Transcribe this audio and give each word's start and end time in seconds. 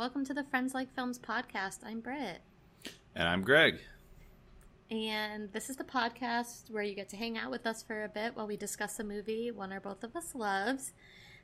welcome 0.00 0.24
to 0.24 0.32
the 0.32 0.44
Friends 0.44 0.72
Like 0.72 0.94
Films 0.94 1.18
podcast. 1.18 1.80
I'm 1.84 2.00
Britt. 2.00 2.40
And 3.14 3.28
I'm 3.28 3.42
Greg. 3.42 3.80
And 4.90 5.52
this 5.52 5.68
is 5.68 5.76
the 5.76 5.84
podcast 5.84 6.70
where 6.70 6.82
you 6.82 6.94
get 6.94 7.10
to 7.10 7.18
hang 7.18 7.36
out 7.36 7.50
with 7.50 7.66
us 7.66 7.82
for 7.82 8.02
a 8.02 8.08
bit 8.08 8.34
while 8.34 8.46
we 8.46 8.56
discuss 8.56 8.98
a 8.98 9.04
movie 9.04 9.50
one 9.50 9.74
or 9.74 9.78
both 9.78 10.02
of 10.02 10.16
us 10.16 10.34
loves. 10.34 10.94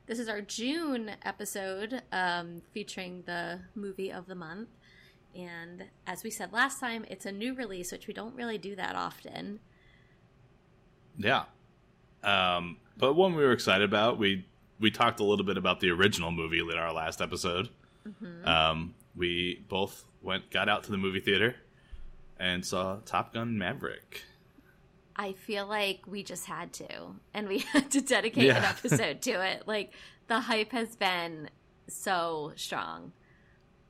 This 0.07 0.17
is 0.17 0.27
our 0.27 0.41
June 0.41 1.11
episode 1.23 2.01
um, 2.11 2.63
featuring 2.73 3.21
the 3.27 3.59
movie 3.75 4.11
of 4.11 4.25
the 4.25 4.33
month. 4.33 4.69
And 5.35 5.83
as 6.07 6.23
we 6.23 6.31
said 6.31 6.51
last 6.51 6.79
time, 6.79 7.05
it's 7.11 7.27
a 7.27 7.31
new 7.31 7.53
release, 7.53 7.91
which 7.91 8.07
we 8.07 8.13
don't 8.15 8.33
really 8.33 8.57
do 8.57 8.75
that 8.75 8.95
often. 8.95 9.59
Yeah. 11.15 11.43
Um, 12.23 12.77
but 12.97 13.13
one 13.13 13.35
we 13.35 13.43
were 13.43 13.51
excited 13.51 13.87
about, 13.87 14.17
we 14.17 14.47
we 14.79 14.89
talked 14.89 15.19
a 15.19 15.23
little 15.23 15.45
bit 15.45 15.57
about 15.57 15.79
the 15.79 15.91
original 15.91 16.31
movie 16.31 16.59
in 16.59 16.75
our 16.75 16.91
last 16.91 17.21
episode. 17.21 17.69
Mm-hmm. 18.07 18.47
Um, 18.47 18.95
we 19.15 19.65
both 19.67 20.05
went 20.21 20.49
got 20.51 20.69
out 20.69 20.83
to 20.83 20.91
the 20.91 20.97
movie 20.97 21.19
theater 21.19 21.55
and 22.39 22.65
saw 22.65 22.97
Top 23.05 23.33
Gun 23.33 23.57
Maverick. 23.57 24.23
I 25.15 25.33
feel 25.33 25.65
like 25.65 26.01
we 26.05 26.23
just 26.23 26.45
had 26.45 26.73
to, 26.73 27.15
and 27.33 27.47
we 27.47 27.59
had 27.73 27.91
to 27.91 28.01
dedicate 28.01 28.45
yeah. 28.45 28.57
an 28.57 28.63
episode 28.63 29.21
to 29.23 29.31
it. 29.45 29.63
Like 29.67 29.93
the 30.27 30.39
hype 30.39 30.71
has 30.71 30.95
been 30.95 31.49
so 31.87 32.53
strong. 32.55 33.13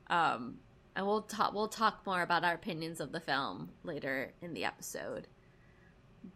Um, 0.08 0.58
and 0.96 1.06
we'll 1.06 1.22
talk 1.22 1.52
we'll 1.52 1.68
talk 1.68 2.04
more 2.06 2.22
about 2.22 2.44
our 2.44 2.54
opinions 2.54 3.00
of 3.00 3.12
the 3.12 3.20
film 3.20 3.70
later 3.84 4.32
in 4.40 4.54
the 4.54 4.64
episode. 4.64 5.28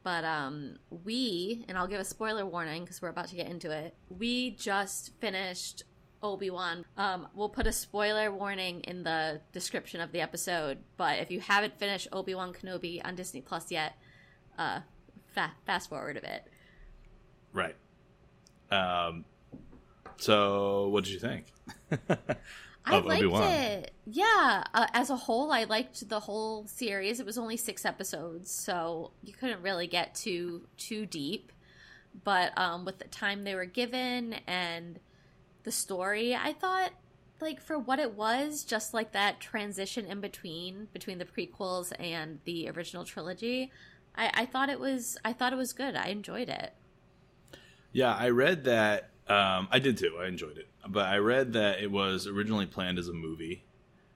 But 0.05 0.25
um, 0.25 0.77
we 0.91 1.65
and 1.69 1.77
I'll 1.77 1.89
give 1.89 2.01
a 2.01 2.05
spoiler 2.05 2.46
warning 2.46 2.83
because 2.83 3.02
we're 3.02 3.09
about 3.09 3.29
to 3.29 3.37
get 3.37 3.49
into 3.49 3.71
it. 3.71 3.95
We 4.09 4.52
just 4.52 5.19
finished 5.21 5.85
Obi 6.23 6.51
Wan. 6.51 6.84
Um, 6.96 7.28
we'll 7.34 7.48
put 7.48 7.66
a 7.66 7.73
spoiler 7.73 8.32
warning 8.32 8.80
in 8.80 9.02
the 9.02 9.40
description 9.52 10.01
of 10.01 10.12
the 10.12 10.20
episode. 10.20 10.78
But 10.96 11.18
if 11.18 11.30
you 11.30 11.40
haven't 11.40 11.78
finished 11.78 12.09
Obi 12.12 12.34
Wan 12.34 12.52
Kenobi 12.52 13.04
on 13.04 13.15
Disney 13.15 13.40
Plus 13.40 13.70
yet, 13.70 13.95
uh, 14.59 14.80
fa- 15.34 15.52
fast 15.66 15.88
forward 15.88 16.16
a 16.16 16.20
bit. 16.20 16.46
Right. 17.52 17.76
Um. 18.70 19.24
So, 20.16 20.88
what 20.88 21.04
did 21.04 21.12
you 21.12 21.18
think? 21.18 21.46
I 22.84 22.98
liked 22.98 23.23
Obi-Wan? 23.23 23.43
it. 23.43 23.93
Yeah, 24.06 24.65
uh, 24.74 24.87
as 24.93 25.10
a 25.10 25.16
whole, 25.16 25.52
I 25.52 25.65
liked 25.65 26.09
the 26.09 26.20
whole 26.20 26.66
series. 26.66 27.20
It 27.20 27.26
was 27.26 27.38
only 27.38 27.56
six 27.56 27.84
episodes, 27.84 28.50
so 28.50 29.12
you 29.23 29.32
couldn't 29.32 29.62
really 29.62 29.87
get 29.87 30.15
too 30.15 30.66
too 30.76 31.06
deep. 31.06 31.52
But 32.24 32.56
um, 32.59 32.84
with 32.84 32.98
the 32.98 33.09
time 33.09 33.45
they 33.45 33.54
were 33.54 33.65
given 33.65 34.34
and 34.46 34.98
the 35.65 35.73
story, 35.73 36.35
I 36.35 36.52
thought 36.52 36.93
like 37.41 37.60
for 37.60 37.79
what 37.79 37.99
it 37.99 38.15
was, 38.15 38.63
just 38.63 38.95
like 38.95 39.13
that 39.13 39.41
transition 39.41 40.07
in 40.07 40.21
between 40.21 40.88
between 40.93 41.18
the 41.18 41.24
prequels 41.24 41.93
and 41.99 42.38
the 42.45 42.71
original 42.71 43.05
trilogy, 43.05 43.71
I, 44.16 44.30
I 44.33 44.46
thought 44.46 44.71
it 44.71 44.80
was 44.80 45.18
I 45.24 45.33
thought 45.33 45.52
it 45.52 45.57
was 45.57 45.73
good. 45.73 45.96
I 45.96 46.07
enjoyed 46.07 46.49
it. 46.49 46.73
Yeah, 47.93 48.15
I 48.15 48.30
read 48.30 48.65
that. 48.65 49.10
Um, 49.29 49.68
I 49.71 49.79
did 49.79 49.99
too. 49.99 50.18
I 50.21 50.27
enjoyed 50.27 50.59
it, 50.59 50.68
but 50.88 51.07
I 51.07 51.18
read 51.18 51.52
that 51.55 51.80
it 51.80 51.90
was 51.90 52.27
originally 52.27 52.66
planned 52.66 52.99
as 52.99 53.09
a 53.09 53.13
movie, 53.13 53.65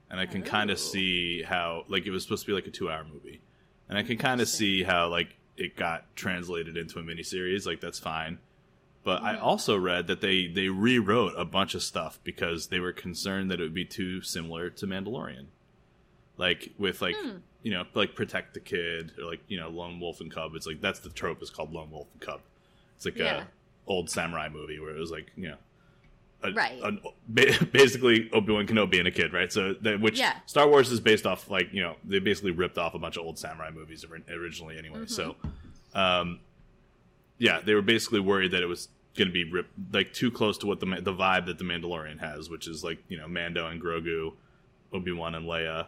and 0.09 0.19
I 0.19 0.25
can 0.25 0.41
oh. 0.41 0.45
kind 0.45 0.71
of 0.71 0.79
see 0.79 1.43
how 1.43 1.85
like 1.87 2.05
it 2.05 2.11
was 2.11 2.23
supposed 2.23 2.43
to 2.43 2.47
be 2.47 2.53
like 2.53 2.67
a 2.67 2.71
two-hour 2.71 3.05
movie, 3.11 3.41
and 3.89 3.97
I 3.97 4.03
can 4.03 4.17
kind 4.17 4.41
of 4.41 4.49
see 4.49 4.83
how 4.83 5.09
like 5.09 5.35
it 5.55 5.75
got 5.75 6.15
translated 6.15 6.77
into 6.77 6.99
a 6.99 7.03
miniseries. 7.03 7.65
Like 7.65 7.81
that's 7.81 7.99
fine. 7.99 8.39
But 9.07 9.23
I 9.23 9.37
also 9.37 9.77
read 9.77 10.07
that 10.07 10.19
they 10.19 10.47
they 10.47 10.67
rewrote 10.67 11.31
a 11.37 11.45
bunch 11.45 11.75
of 11.75 11.81
stuff 11.81 12.19
because 12.25 12.67
they 12.67 12.81
were 12.81 12.91
concerned 12.91 13.49
that 13.49 13.61
it 13.61 13.63
would 13.63 13.73
be 13.73 13.85
too 13.85 14.21
similar 14.21 14.69
to 14.71 14.85
Mandalorian, 14.85 15.45
like 16.35 16.73
with 16.77 17.01
like 17.01 17.15
hmm. 17.15 17.37
you 17.63 17.71
know 17.71 17.85
like 17.93 18.15
protect 18.15 18.53
the 18.53 18.59
kid 18.59 19.13
or 19.17 19.23
like 19.23 19.39
you 19.47 19.57
know 19.57 19.69
lone 19.69 20.01
wolf 20.01 20.19
and 20.19 20.29
cub. 20.29 20.55
It's 20.55 20.67
like 20.67 20.81
that's 20.81 20.99
the 20.99 21.09
trope 21.09 21.41
is 21.41 21.49
called 21.49 21.71
lone 21.71 21.89
wolf 21.89 22.07
and 22.11 22.21
cub. 22.21 22.41
It's 22.97 23.05
like 23.05 23.17
yeah. 23.17 23.43
a 23.43 23.89
old 23.89 24.09
samurai 24.09 24.49
movie 24.49 24.77
where 24.77 24.93
it 24.93 24.99
was 24.99 25.09
like 25.09 25.31
you 25.37 25.51
know. 25.51 25.57
A, 26.43 26.51
right. 26.51 26.77
A, 26.83 27.65
basically, 27.71 28.29
Obi 28.33 28.51
Wan 28.51 28.67
Kenobi 28.67 28.99
and 28.99 29.07
a 29.07 29.11
kid, 29.11 29.33
right? 29.33 29.51
So, 29.51 29.73
that, 29.81 30.01
which 30.01 30.19
yeah. 30.19 30.35
Star 30.45 30.67
Wars 30.67 30.91
is 30.91 30.99
based 30.99 31.25
off, 31.25 31.49
like 31.49 31.69
you 31.71 31.81
know, 31.81 31.95
they 32.03 32.19
basically 32.19 32.51
ripped 32.51 32.77
off 32.77 32.93
a 32.93 32.99
bunch 32.99 33.15
of 33.15 33.25
old 33.25 33.39
samurai 33.39 33.71
movies 33.71 34.05
originally, 34.29 34.77
anyway. 34.77 34.99
Mm-hmm. 34.99 35.07
So, 35.07 35.35
um, 35.95 36.41
yeah, 37.39 37.61
they 37.61 37.73
were 37.73 37.81
basically 37.81 38.19
worried 38.19 38.51
that 38.51 38.61
it 38.61 38.67
was 38.67 38.89
going 39.17 39.27
to 39.27 39.33
be 39.33 39.43
rip, 39.43 39.67
like 39.91 40.13
too 40.13 40.31
close 40.31 40.57
to 40.59 40.67
what 40.67 40.79
the 40.79 40.85
the 41.01 41.13
vibe 41.13 41.47
that 41.47 41.57
the 41.57 41.63
Mandalorian 41.63 42.19
has, 42.19 42.49
which 42.49 42.67
is 42.67 42.83
like 42.83 42.99
you 43.09 43.17
know 43.17 43.27
Mando 43.27 43.67
and 43.67 43.81
Grogu, 43.81 44.33
Obi 44.93 45.11
Wan 45.11 45.35
and 45.35 45.45
Leia, 45.45 45.87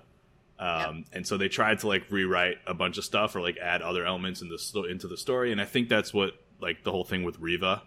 um, 0.60 0.98
yep. 0.98 1.06
and 1.14 1.28
so 1.28 1.38
they 1.38 1.48
tried 1.48 1.80
to 1.80 1.88
like 1.88 2.10
rewrite 2.10 2.58
a 2.68 2.74
bunch 2.74 2.98
of 2.98 3.06
stuff 3.06 3.36
or 3.36 3.42
like 3.42 3.58
add 3.58 3.82
other 3.82 4.06
elements 4.06 4.42
in 4.42 4.50
the 4.50 4.84
into 4.84 5.08
the 5.08 5.18
story, 5.18 5.52
and 5.52 5.62
I 5.62 5.66
think 5.66 5.88
that's 5.88 6.14
what 6.14 6.34
like 6.60 6.84
the 6.84 6.92
whole 6.92 7.06
thing 7.06 7.24
with 7.24 7.40
Reva 7.40 7.84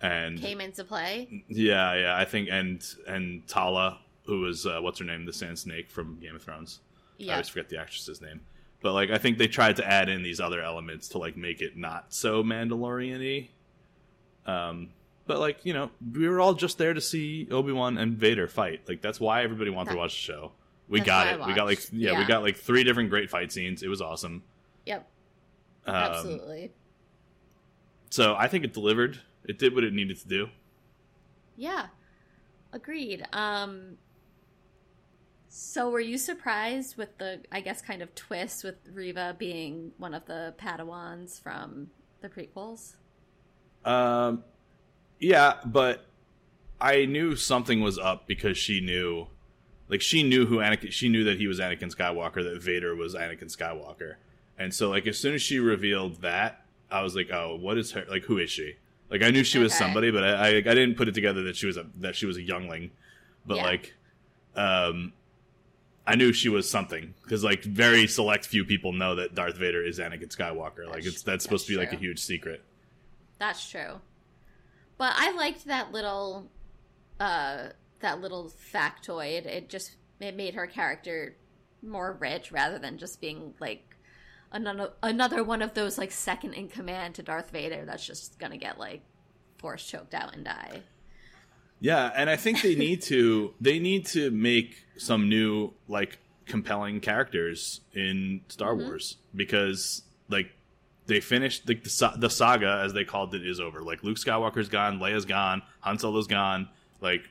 and 0.00 0.40
came 0.40 0.60
into 0.60 0.84
play. 0.84 1.44
Yeah, 1.48 1.94
yeah, 1.94 2.16
I 2.16 2.24
think 2.24 2.48
and 2.50 2.82
and 3.06 3.46
Tala, 3.46 3.98
who 4.24 4.40
was 4.40 4.66
uh, 4.66 4.78
what's 4.80 4.98
her 4.98 5.04
name, 5.04 5.26
the 5.26 5.32
Sand 5.32 5.58
Snake 5.58 5.90
from 5.90 6.18
Game 6.20 6.34
of 6.34 6.42
Thrones. 6.42 6.80
I 7.20 7.32
always 7.32 7.50
forget 7.50 7.68
the 7.68 7.78
actress's 7.78 8.22
name. 8.22 8.40
But 8.80 8.94
like 8.94 9.10
I 9.10 9.18
think 9.18 9.36
they 9.36 9.48
tried 9.48 9.76
to 9.76 9.86
add 9.86 10.08
in 10.08 10.22
these 10.22 10.40
other 10.40 10.62
elements 10.62 11.08
to 11.08 11.18
like 11.18 11.36
make 11.36 11.60
it 11.60 11.76
not 11.76 12.14
so 12.14 12.42
Mandalorian-y 12.42 13.50
um, 14.46 14.90
but 15.26 15.38
like 15.38 15.64
you 15.64 15.72
know, 15.72 15.90
we 16.12 16.28
were 16.28 16.40
all 16.40 16.54
just 16.54 16.78
there 16.78 16.94
to 16.94 17.00
see 17.00 17.46
Obi 17.50 17.72
Wan 17.72 17.98
and 17.98 18.16
Vader 18.16 18.48
fight. 18.48 18.82
Like 18.88 19.00
that's 19.00 19.20
why 19.20 19.42
everybody 19.42 19.70
wanted 19.70 19.90
that, 19.90 19.94
to 19.94 19.98
watch 19.98 20.12
the 20.12 20.32
show. 20.32 20.52
We 20.88 21.00
got 21.00 21.28
it. 21.28 21.46
We 21.46 21.54
got 21.54 21.66
like 21.66 21.80
yeah, 21.92 22.12
yeah, 22.12 22.18
we 22.18 22.24
got 22.24 22.42
like 22.42 22.56
three 22.56 22.82
different 22.82 23.10
great 23.10 23.30
fight 23.30 23.52
scenes. 23.52 23.82
It 23.82 23.88
was 23.88 24.02
awesome. 24.02 24.42
Yep. 24.86 25.08
Um, 25.86 25.94
Absolutely. 25.94 26.72
So 28.10 28.34
I 28.34 28.48
think 28.48 28.64
it 28.64 28.74
delivered. 28.74 29.20
It 29.44 29.58
did 29.58 29.74
what 29.74 29.84
it 29.84 29.92
needed 29.92 30.18
to 30.18 30.28
do. 30.28 30.48
Yeah. 31.56 31.86
Agreed. 32.72 33.24
Um 33.32 33.98
so 35.48 35.90
were 35.90 36.00
you 36.00 36.18
surprised 36.18 36.96
with 36.96 37.18
the 37.18 37.40
I 37.52 37.60
guess 37.60 37.82
kind 37.82 38.02
of 38.02 38.14
twist 38.14 38.64
with 38.64 38.76
Reva 38.92 39.36
being 39.38 39.92
one 39.98 40.14
of 40.14 40.26
the 40.26 40.54
Padawans 40.58 41.40
from 41.40 41.90
the 42.20 42.28
prequels? 42.28 42.94
Um, 43.84 44.44
yeah, 45.18 45.56
but 45.64 46.06
I 46.80 47.04
knew 47.04 47.36
something 47.36 47.80
was 47.80 47.98
up 47.98 48.26
because 48.26 48.56
she 48.56 48.80
knew, 48.80 49.26
like, 49.88 50.00
she 50.00 50.22
knew 50.22 50.46
who 50.46 50.56
Anakin. 50.58 50.90
She 50.92 51.08
knew 51.08 51.24
that 51.24 51.38
he 51.38 51.46
was 51.46 51.58
Anakin 51.60 51.94
Skywalker, 51.94 52.42
that 52.42 52.62
Vader 52.62 52.94
was 52.94 53.14
Anakin 53.14 53.54
Skywalker, 53.54 54.14
and 54.58 54.72
so 54.72 54.90
like 54.90 55.06
as 55.06 55.18
soon 55.18 55.34
as 55.34 55.42
she 55.42 55.58
revealed 55.58 56.22
that, 56.22 56.64
I 56.90 57.02
was 57.02 57.14
like, 57.14 57.30
oh, 57.32 57.56
what 57.56 57.78
is 57.78 57.92
her? 57.92 58.04
Like, 58.08 58.24
who 58.24 58.38
is 58.38 58.50
she? 58.50 58.76
Like, 59.10 59.22
I 59.22 59.30
knew 59.30 59.44
she 59.44 59.58
was 59.58 59.74
somebody, 59.74 60.10
but 60.10 60.22
I, 60.22 60.32
I, 60.32 60.48
I 60.48 60.60
didn't 60.60 60.96
put 60.96 61.08
it 61.08 61.14
together 61.14 61.42
that 61.44 61.56
she 61.56 61.66
was 61.66 61.76
a 61.76 61.86
that 61.96 62.16
she 62.16 62.26
was 62.26 62.36
a 62.36 62.42
youngling, 62.42 62.90
but 63.46 63.56
yeah. 63.56 63.64
like, 63.64 63.94
um. 64.56 65.12
I 66.06 66.16
knew 66.16 66.32
she 66.32 66.48
was 66.48 66.68
something 66.68 67.14
because 67.22 67.44
like 67.44 67.62
very 67.62 68.08
select 68.08 68.44
few 68.44 68.64
people 68.64 68.92
know 68.92 69.14
that 69.16 69.36
Darth 69.36 69.56
Vader 69.56 69.84
is 69.84 70.00
Anakin 70.00 70.34
Skywalker. 70.34 70.88
Like 70.88 71.04
it's 71.04 71.22
that's 71.22 71.44
supposed 71.44 71.66
to 71.66 71.72
be 71.72 71.78
like 71.78 71.92
a 71.92 71.96
huge 71.96 72.18
secret. 72.18 72.64
That's 73.40 73.68
true. 73.68 74.00
But 74.98 75.14
I 75.16 75.32
liked 75.32 75.64
that 75.64 75.90
little 75.90 76.50
uh 77.18 77.70
that 78.00 78.20
little 78.20 78.52
factoid. 78.72 79.46
It 79.46 79.68
just 79.68 79.96
it 80.20 80.36
made 80.36 80.54
her 80.54 80.66
character 80.66 81.36
more 81.82 82.16
rich 82.20 82.52
rather 82.52 82.78
than 82.78 82.98
just 82.98 83.20
being 83.20 83.54
like 83.58 83.96
another 84.52 84.92
another 85.02 85.42
one 85.42 85.62
of 85.62 85.72
those 85.72 85.96
like 85.96 86.12
second 86.12 86.52
in 86.52 86.68
command 86.68 87.14
to 87.14 87.22
Darth 87.22 87.50
Vader 87.50 87.84
that's 87.86 88.06
just 88.06 88.38
gonna 88.38 88.58
get 88.58 88.78
like 88.78 89.02
force 89.58 89.84
choked 89.84 90.14
out 90.14 90.34
and 90.36 90.44
die. 90.44 90.82
Yeah, 91.80 92.12
and 92.14 92.28
I 92.28 92.36
think 92.36 92.60
they 92.60 92.74
need 92.74 93.00
to 93.02 93.54
they 93.60 93.78
need 93.78 94.04
to 94.08 94.30
make 94.30 94.84
some 94.98 95.30
new 95.30 95.72
like 95.88 96.18
compelling 96.44 97.00
characters 97.00 97.80
in 97.94 98.42
Star 98.48 98.74
mm-hmm. 98.74 98.86
Wars 98.86 99.16
because 99.34 100.02
like 100.28 100.50
they 101.10 101.20
finished 101.20 101.66
the, 101.66 101.74
the, 101.74 102.12
the 102.16 102.30
saga 102.30 102.80
as 102.84 102.92
they 102.92 103.04
called 103.04 103.34
it 103.34 103.44
is 103.44 103.58
over. 103.58 103.82
Like 103.82 104.02
Luke 104.04 104.16
Skywalker's 104.16 104.68
gone, 104.68 105.00
Leia's 105.00 105.24
gone, 105.24 105.60
Han 105.80 105.98
Solo's 105.98 106.28
gone. 106.28 106.68
Like 107.00 107.28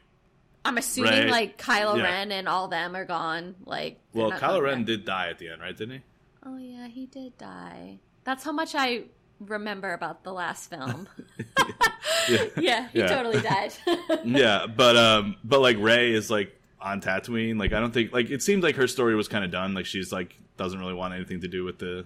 I'm 0.66 0.78
assuming 0.78 1.14
Rey, 1.14 1.32
like 1.32 1.58
Kylo 1.58 1.98
yeah. 1.98 2.04
Ren 2.04 2.32
and 2.34 2.48
all 2.48 2.68
them 2.68 2.96
are 2.96 3.06
gone. 3.06 3.56
Like 3.66 4.00
well, 4.14 4.32
Kylo 4.32 4.62
Ren 4.62 4.84
did 4.84 5.06
die 5.06 5.30
at 5.30 5.40
the 5.40 5.50
end, 5.50 5.62
right? 5.62 5.76
Didn't 5.76 5.96
he? 5.96 6.02
Oh 6.46 6.58
yeah, 6.58 6.88
he 6.88 7.06
did 7.06 7.38
die. 7.38 8.00
That's 8.26 8.44
how 8.44 8.52
much 8.52 8.76
I 8.76 9.04
remember 9.40 9.94
about 9.94 10.24
the 10.24 10.34
last 10.34 10.70
film. 10.70 11.08
yeah. 12.30 12.46
yeah, 12.58 12.88
he 12.90 13.00
yeah. 13.00 13.08
totally 13.08 13.42
died. 13.42 13.74
yeah, 14.26 14.68
but 14.68 14.98
um, 14.98 15.38
but 15.44 15.62
like 15.62 15.78
Rey 15.80 16.12
is 16.12 16.30
like 16.30 16.54
on 16.82 17.00
Tatooine. 17.00 17.58
Like 17.58 17.72
I 17.72 17.80
don't 17.80 17.94
think 17.94 18.12
like 18.12 18.30
it 18.30 18.44
seems 18.44 18.62
like 18.62 18.76
her 18.76 18.88
story 18.88 19.16
was 19.16 19.30
kind 19.30 19.46
of 19.46 19.52
done. 19.52 19.74
Like 19.74 19.86
she's 19.86 20.12
like 20.12 20.36
doesn't 20.58 20.80
really 20.80 20.94
want 20.94 21.14
anything 21.14 21.40
to 21.42 21.48
do 21.48 21.64
with 21.64 21.80
the 21.80 22.06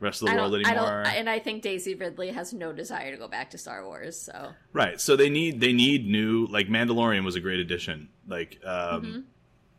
rest 0.00 0.22
of 0.22 0.28
the 0.28 0.34
world 0.34 0.54
anymore. 0.54 1.04
I 1.06 1.16
and 1.16 1.28
I 1.28 1.38
think 1.38 1.62
Daisy 1.62 1.94
Ridley 1.94 2.28
has 2.30 2.52
no 2.52 2.72
desire 2.72 3.10
to 3.10 3.16
go 3.16 3.28
back 3.28 3.50
to 3.50 3.58
Star 3.58 3.84
Wars. 3.84 4.20
So 4.20 4.52
right, 4.72 5.00
so 5.00 5.16
they 5.16 5.30
need 5.30 5.60
they 5.60 5.72
need 5.72 6.06
new 6.06 6.46
like 6.46 6.68
Mandalorian 6.68 7.24
was 7.24 7.36
a 7.36 7.40
great 7.40 7.60
addition. 7.60 8.08
Like 8.26 8.60
um, 8.64 9.02
mm-hmm. 9.02 9.20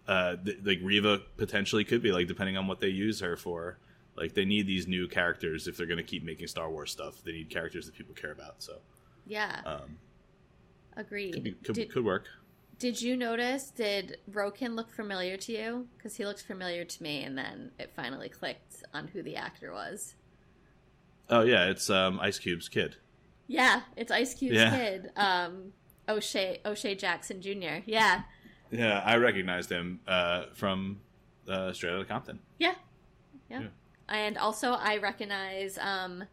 uh, 0.08 0.36
th- 0.44 0.60
like 0.64 0.80
Reva 0.82 1.22
potentially 1.38 1.84
could 1.84 2.02
be 2.02 2.12
like 2.12 2.28
depending 2.28 2.58
on 2.58 2.68
what 2.68 2.80
they 2.80 2.90
use 2.90 3.20
her 3.22 3.38
for. 3.38 3.78
Like 4.16 4.34
they 4.34 4.46
need 4.46 4.68
these 4.68 4.88
new 4.88 5.08
characters 5.08 5.68
if 5.68 5.78
they're 5.78 5.88
going 5.88 5.98
to 5.98 6.04
keep 6.04 6.24
making 6.24 6.48
Star 6.48 6.70
Wars 6.70 6.92
stuff. 6.92 7.24
They 7.24 7.32
need 7.32 7.50
characters 7.50 7.86
that 7.86 7.96
people 7.96 8.14
care 8.16 8.32
about. 8.32 8.56
So 8.62 8.80
Yeah, 9.26 9.62
um, 9.66 9.98
agreed. 10.98 11.34
could, 11.34 11.44
be, 11.44 11.52
could, 11.52 11.76
did, 11.76 11.92
could 11.92 12.04
work. 12.04 12.26
Did 12.80 13.02
you 13.02 13.16
notice? 13.18 13.70
Did 13.72 14.18
Roken 14.32 14.76
look 14.76 14.90
familiar 14.92 15.38
to 15.38 15.52
you? 15.52 15.88
Because 15.98 16.16
he 16.16 16.26
looked 16.26 16.44
familiar 16.44 16.86
to 16.86 17.04
me, 17.04 17.24
and 17.24 17.38
then 17.38 17.72
it 17.78 17.92
finally 17.96 18.30
clicked 18.30 18.84
on 18.94 19.08
who 19.10 19.22
the 19.22 19.36
actor 19.36 19.72
was. 19.72 20.16
Oh 21.30 21.42
yeah, 21.42 21.66
it's 21.70 21.90
um, 21.90 22.20
Ice 22.20 22.40
Cube's 22.40 22.70
kid. 22.70 22.96
Yeah, 23.48 23.82
it's 23.96 24.12
Ice 24.12 24.34
Cube's 24.34 24.56
Yeah. 24.56 24.72
kid, 24.76 25.12
um, 25.16 25.74
O'Shea 26.08 26.60
O'Shea 26.66 26.96
Jackson 26.96 27.42
Jr. 27.42 27.82
Yeah, 27.86 28.22
Yeah, 28.72 29.02
I 29.06 29.18
recognized 29.18 29.70
him 29.70 30.00
uh, 30.08 30.46
from 30.56 31.02
uh, 31.48 31.72
Straight 31.74 31.94
Outta 31.94 32.06
Compton. 32.06 32.40
yeah, 32.58 32.76
yeah. 33.50 33.62
Yeah. 33.62 33.68
And 34.08 34.38
also, 34.38 34.72
I 34.72 34.98
recognize. 34.98 35.78
Um, 35.78 36.24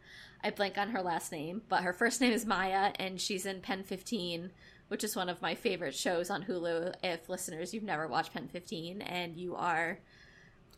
I 0.43 0.51
blank 0.51 0.77
on 0.77 0.89
her 0.91 1.01
last 1.01 1.31
name, 1.31 1.63
but 1.67 1.81
her 1.83 1.93
first 1.93 2.21
name 2.21 2.31
is 2.31 2.45
Maya, 2.45 2.91
and 2.97 3.19
she's 3.19 3.45
in 3.45 3.59
Pen 3.61 3.83
Fifteen, 3.83 4.51
which 4.89 5.03
is 5.03 5.15
one 5.15 5.29
of 5.29 5.41
my 5.41 5.55
favorite 5.55 5.95
shows 5.95 6.29
on 6.29 6.43
Hulu. 6.43 6.93
If 7.03 7.29
listeners, 7.29 7.73
you've 7.73 7.83
never 7.83 8.07
watched 8.07 8.33
Pen 8.33 8.47
Fifteen, 8.47 9.01
and 9.01 9.35
you 9.37 9.55
are 9.55 9.99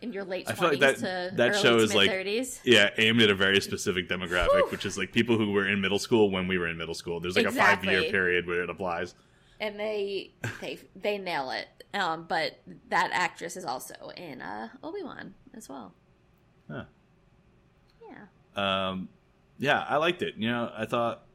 in 0.02 0.14
your 0.14 0.24
late 0.24 0.50
I 0.50 0.54
feel 0.54 0.70
like 0.70 0.78
twenties 0.80 1.02
that- 1.02 1.30
to 1.32 1.36
that 1.38 1.50
early 1.52 1.62
show 1.62 1.78
to 1.78 1.84
is 1.84 1.94
like- 1.94 2.08
mid-thirties. 2.10 2.62
Yeah, 2.64 2.90
aimed 2.98 3.22
at 3.22 3.30
a 3.30 3.36
very 3.36 3.60
specific 3.62 4.08
demographic, 4.08 4.54
Whew. 4.54 4.68
which 4.72 4.86
is 4.86 4.98
like 4.98 5.12
people 5.12 5.38
who 5.38 5.52
were 5.52 5.68
in 5.68 5.82
middle 5.82 6.00
school 6.00 6.32
when 6.32 6.48
we 6.48 6.58
were 6.58 6.68
in 6.68 6.78
middle 6.78 6.96
school. 6.96 7.20
There's 7.20 7.36
like 7.36 7.46
a 7.46 7.52
five 7.52 7.84
year 7.84 8.04
period 8.04 8.48
where 8.48 8.64
it 8.64 8.70
applies. 8.70 9.14
and 9.62 9.78
they 9.80 10.32
they 10.62 10.80
they 10.96 11.18
nail 11.18 11.52
it. 11.52 11.68
Um, 11.94 12.26
but 12.30 12.60
that 12.90 13.10
actress 13.14 13.58
is 13.58 13.66
also 13.66 14.12
in 14.16 14.42
uh, 14.42 14.70
Obi 14.84 15.02
Wan 15.04 15.34
as 15.56 15.68
well. 15.68 15.94
Huh. 16.70 16.84
Yeah, 18.08 18.90
Um, 18.90 19.10
yeah, 19.58 19.84
I 19.90 19.98
liked 19.98 20.22
it. 20.22 20.36
You 20.38 20.50
know, 20.50 20.72
I 20.76 20.86
thought 20.86 21.26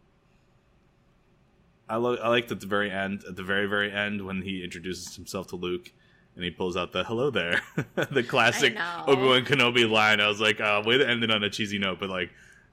I 1.88 1.96
lo- 1.96 2.16
I 2.16 2.28
liked 2.28 2.50
at 2.50 2.60
the 2.60 2.66
very 2.66 2.90
end, 2.90 3.24
at 3.28 3.36
the 3.36 3.42
very 3.42 3.66
very 3.66 3.92
end 3.92 4.24
when 4.24 4.42
he 4.42 4.62
introduces 4.64 5.14
himself 5.16 5.48
to 5.48 5.56
Luke 5.56 5.92
and 6.34 6.44
he 6.44 6.50
pulls 6.50 6.76
out 6.76 6.92
the 6.92 7.04
"Hello 7.04 7.30
there," 7.30 7.60
the 8.10 8.22
classic. 8.22 8.76
Obi 9.06 9.22
Wan 9.22 9.44
Kenobi 9.44 9.88
line. 9.88 10.20
I 10.20 10.28
was 10.28 10.40
like, 10.40 10.60
uh, 10.60 10.82
way 10.84 10.98
to 10.98 11.08
end 11.08 11.22
it 11.22 11.30
on 11.30 11.44
a 11.44 11.50
cheesy 11.50 11.78
note, 11.78 12.00
but 12.00 12.08
like, 12.10 12.30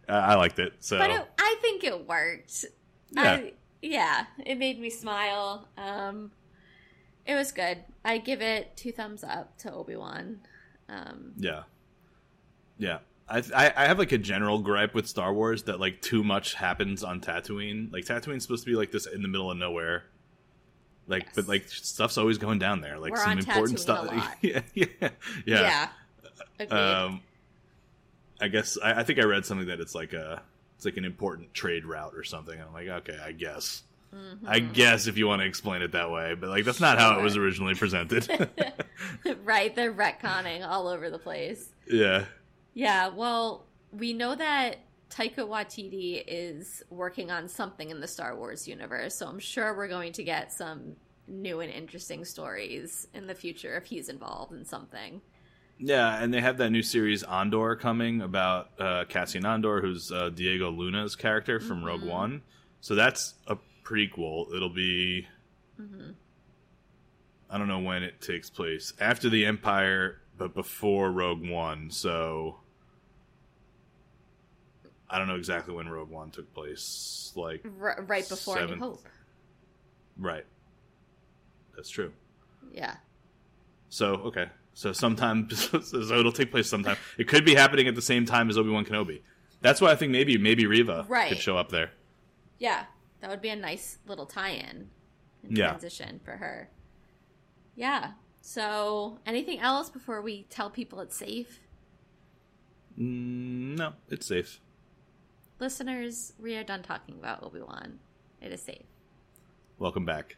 uh, 0.09 0.13
I 0.13 0.35
liked 0.35 0.59
it. 0.59 0.73
So 0.79 0.97
but 0.97 1.09
it, 1.11 1.27
I 1.37 1.57
think 1.61 1.83
it 1.83 2.07
worked. 2.07 2.65
Yeah. 3.11 3.21
I, 3.23 3.53
yeah, 3.81 4.25
it 4.45 4.57
made 4.57 4.79
me 4.79 4.89
smile. 4.89 5.67
Um, 5.77 6.31
it 7.25 7.35
was 7.35 7.51
good. 7.51 7.79
I 8.03 8.17
give 8.17 8.41
it 8.41 8.75
two 8.75 8.91
thumbs 8.91 9.23
up 9.23 9.57
to 9.59 9.71
Obi 9.73 9.95
Wan. 9.95 10.39
Um, 10.89 11.33
Yeah, 11.37 11.63
yeah. 12.77 12.99
I, 13.31 13.43
I 13.55 13.73
I 13.75 13.85
have 13.87 13.97
like 13.99 14.11
a 14.11 14.17
general 14.17 14.59
gripe 14.59 14.93
with 14.93 15.07
Star 15.07 15.33
Wars 15.33 15.63
that 15.63 15.79
like 15.79 16.01
too 16.01 16.23
much 16.23 16.53
happens 16.53 17.03
on 17.03 17.21
Tatooine. 17.21 17.91
Like 17.91 18.05
Tatooine's 18.05 18.43
supposed 18.43 18.63
to 18.65 18.69
be 18.69 18.75
like 18.75 18.91
this 18.91 19.05
in 19.05 19.21
the 19.21 19.27
middle 19.27 19.49
of 19.49 19.57
nowhere. 19.57 20.03
Like, 21.07 21.23
Yes. 21.25 21.35
but 21.35 21.47
like 21.47 21.67
stuff's 21.67 22.17
always 22.17 22.37
going 22.37 22.59
down 22.59 22.81
there. 22.81 22.99
Like 22.99 23.11
We're 23.11 23.17
some 23.23 23.39
important 23.39 23.79
Tatooine 23.79 23.79
stuff. 23.79 24.35
yeah, 24.41 24.61
yeah, 24.73 24.85
yeah. 25.45 25.87
Agreed. 26.59 26.77
Um, 26.77 27.21
I 28.39 28.47
guess 28.49 28.77
I, 28.81 28.99
I 28.99 29.03
think 29.03 29.19
I 29.19 29.23
read 29.23 29.45
something 29.45 29.67
that 29.67 29.79
it's 29.79 29.95
like 29.95 30.13
a 30.13 30.41
it's 30.75 30.85
like 30.85 30.97
an 30.97 31.05
important 31.05 31.53
trade 31.53 31.85
route 31.85 32.13
or 32.15 32.23
something. 32.23 32.59
I'm 32.59 32.73
like, 32.73 32.87
okay, 32.87 33.17
I 33.23 33.31
guess. 33.31 33.83
I 34.45 34.59
Mhm. 34.59 34.73
guess 34.73 35.07
if 35.07 35.17
you 35.17 35.25
want 35.25 35.41
to 35.41 35.47
explain 35.47 35.81
it 35.81 35.93
that 35.93 36.11
way, 36.11 36.33
but 36.35 36.49
like 36.49 36.65
that's 36.65 36.81
not 36.81 36.99
how 36.99 37.17
it 37.17 37.23
was 37.23 37.37
originally 37.37 37.75
presented. 37.75 38.27
right, 39.45 39.73
they're 39.75 39.93
retconning 39.93 40.67
all 40.67 40.87
over 40.87 41.09
the 41.09 41.17
place. 41.19 41.69
yeah. 41.87 42.25
Yeah, 42.73 43.09
well, 43.09 43.65
we 43.91 44.13
know 44.13 44.35
that 44.35 44.77
Taika 45.09 45.39
Waititi 45.47 46.23
is 46.25 46.81
working 46.89 47.31
on 47.31 47.47
something 47.47 47.89
in 47.89 47.99
the 47.99 48.07
Star 48.07 48.35
Wars 48.35 48.67
universe, 48.67 49.15
so 49.15 49.27
I'm 49.27 49.39
sure 49.39 49.75
we're 49.75 49.89
going 49.89 50.13
to 50.13 50.23
get 50.23 50.53
some 50.53 50.95
new 51.27 51.59
and 51.59 51.71
interesting 51.71 52.23
stories 52.25 53.07
in 53.13 53.27
the 53.27 53.35
future 53.35 53.75
if 53.77 53.85
he's 53.85 54.09
involved 54.09 54.53
in 54.53 54.65
something. 54.65 55.21
Yeah, 55.77 56.21
and 56.21 56.33
they 56.33 56.41
have 56.41 56.57
that 56.57 56.69
new 56.69 56.83
series 56.83 57.23
Andor 57.23 57.75
coming 57.75 58.21
about 58.21 58.69
uh, 58.79 59.05
Cassian 59.09 59.45
Andor, 59.45 59.81
who's 59.81 60.11
uh, 60.11 60.29
Diego 60.29 60.69
Luna's 60.69 61.15
character 61.15 61.59
from 61.59 61.83
Rogue 61.83 62.01
Mhm. 62.03 62.07
One. 62.09 62.41
So 62.81 62.95
that's 62.95 63.33
a 63.47 63.57
prequel. 63.83 64.53
It'll 64.55 64.69
be 64.69 65.27
hmm 65.77 66.11
I 67.49 67.57
don't 67.57 67.67
know 67.67 67.79
when 67.79 68.03
it 68.03 68.21
takes 68.21 68.49
place 68.49 68.93
after 69.01 69.27
the 69.27 69.45
Empire, 69.45 70.21
but 70.41 70.55
before 70.55 71.11
Rogue 71.11 71.47
One. 71.47 71.91
So 71.91 72.57
I 75.09 75.17
don't 75.19 75.27
know 75.27 75.35
exactly 75.35 75.73
when 75.75 75.87
Rogue 75.87 76.09
One 76.09 76.31
took 76.31 76.51
place. 76.53 77.31
Like 77.35 77.63
R- 77.79 78.03
right 78.07 78.27
before 78.27 78.57
Any 78.57 78.67
Seventh. 78.67 78.81
Hope. 78.81 79.05
right, 80.17 80.45
that's 81.75 81.89
true. 81.89 82.11
Yeah. 82.73 82.95
So 83.89 84.15
okay, 84.15 84.47
so 84.73 84.91
sometime, 84.93 85.47
so 85.55 85.77
it'll 85.93 86.31
take 86.31 86.49
place 86.51 86.67
sometime. 86.69 86.97
It 87.17 87.27
could 87.27 87.45
be 87.45 87.53
happening 87.55 87.87
at 87.87 87.95
the 87.95 88.01
same 88.01 88.25
time 88.25 88.49
as 88.49 88.57
Obi 88.57 88.69
Wan 88.71 88.83
Kenobi. 88.85 89.21
That's 89.61 89.79
why 89.79 89.91
I 89.91 89.95
think 89.95 90.11
maybe 90.11 90.37
maybe 90.39 90.65
Reva 90.65 91.05
Right. 91.07 91.29
could 91.29 91.37
show 91.37 91.55
up 91.57 91.69
there. 91.69 91.91
Yeah. 92.57 92.85
That 93.19 93.29
would 93.29 93.41
be 93.41 93.49
a 93.49 93.55
nice 93.55 93.99
little 94.07 94.25
tie-in 94.25 94.89
Yeah. 95.47 95.69
transition 95.69 96.19
for 96.25 96.31
her. 96.31 96.69
Yeah. 97.75 98.13
So, 98.41 99.19
anything 99.25 99.59
else 99.59 99.89
before 99.89 100.21
we 100.21 100.43
tell 100.49 100.69
people 100.69 100.99
it's 100.99 101.15
safe? 101.15 101.59
Mm, 102.99 103.77
no, 103.77 103.93
it's 104.09 104.25
safe. 104.25 104.59
Listeners, 105.59 106.33
we 106.39 106.55
are 106.55 106.63
done 106.63 106.81
talking 106.81 107.15
about 107.19 107.43
Obi-Wan. 107.43 107.99
It 108.41 108.51
is 108.51 108.61
safe. 108.61 108.85
Welcome 109.77 110.05
back. 110.05 110.37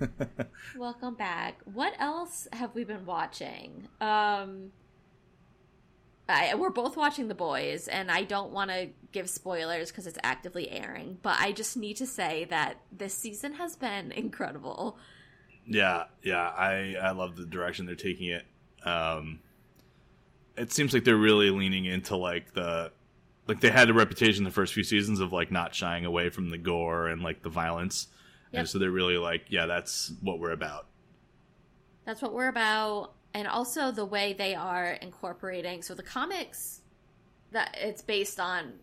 Welcome 0.76 1.14
back. 1.14 1.60
What 1.64 1.94
else 1.98 2.48
have 2.52 2.74
we 2.74 2.84
been 2.84 3.06
watching? 3.06 3.88
Um 4.00 4.72
I, 6.26 6.54
we're 6.54 6.70
both 6.70 6.96
watching 6.96 7.28
The 7.28 7.34
Boys, 7.34 7.86
and 7.86 8.10
I 8.10 8.22
don't 8.22 8.50
want 8.50 8.70
to 8.70 8.88
give 9.12 9.28
spoilers 9.28 9.90
because 9.90 10.06
it's 10.06 10.18
actively 10.22 10.70
airing, 10.70 11.18
but 11.20 11.36
I 11.38 11.52
just 11.52 11.76
need 11.76 11.98
to 11.98 12.06
say 12.06 12.46
that 12.46 12.78
this 12.90 13.12
season 13.12 13.54
has 13.54 13.76
been 13.76 14.10
incredible. 14.10 14.98
Yeah, 15.66 16.04
yeah, 16.22 16.42
I 16.48 16.94
I 17.00 17.10
love 17.12 17.36
the 17.36 17.46
direction 17.46 17.86
they're 17.86 17.94
taking 17.94 18.28
it. 18.28 18.44
Um, 18.84 19.40
it 20.56 20.72
seems 20.72 20.92
like 20.92 21.04
they're 21.04 21.16
really 21.16 21.50
leaning 21.50 21.84
into 21.86 22.16
like 22.16 22.52
the 22.52 22.92
like 23.48 23.60
they 23.60 23.70
had 23.70 23.90
a 23.90 23.94
reputation 23.94 24.44
the 24.44 24.50
first 24.50 24.72
few 24.74 24.84
seasons 24.84 25.20
of 25.20 25.32
like 25.32 25.50
not 25.50 25.74
shying 25.74 26.04
away 26.04 26.30
from 26.30 26.50
the 26.50 26.58
gore 26.58 27.08
and 27.08 27.22
like 27.22 27.42
the 27.42 27.48
violence, 27.48 28.08
Yep. 28.52 28.60
and 28.60 28.68
so 28.68 28.78
they're 28.78 28.90
really 28.90 29.16
like, 29.18 29.46
yeah, 29.48 29.66
that's 29.66 30.12
what 30.20 30.38
we're 30.38 30.52
about. 30.52 30.86
That's 32.04 32.20
what 32.22 32.32
we're 32.34 32.48
about. 32.48 33.12
And 33.32 33.48
also 33.48 33.90
the 33.90 34.04
way 34.04 34.32
they 34.32 34.54
are 34.54 34.92
incorporating. 34.92 35.82
So 35.82 35.94
the 35.94 36.02
comics 36.02 36.82
that 37.50 37.76
it's 37.80 38.02
based 38.02 38.38
on 38.38 38.74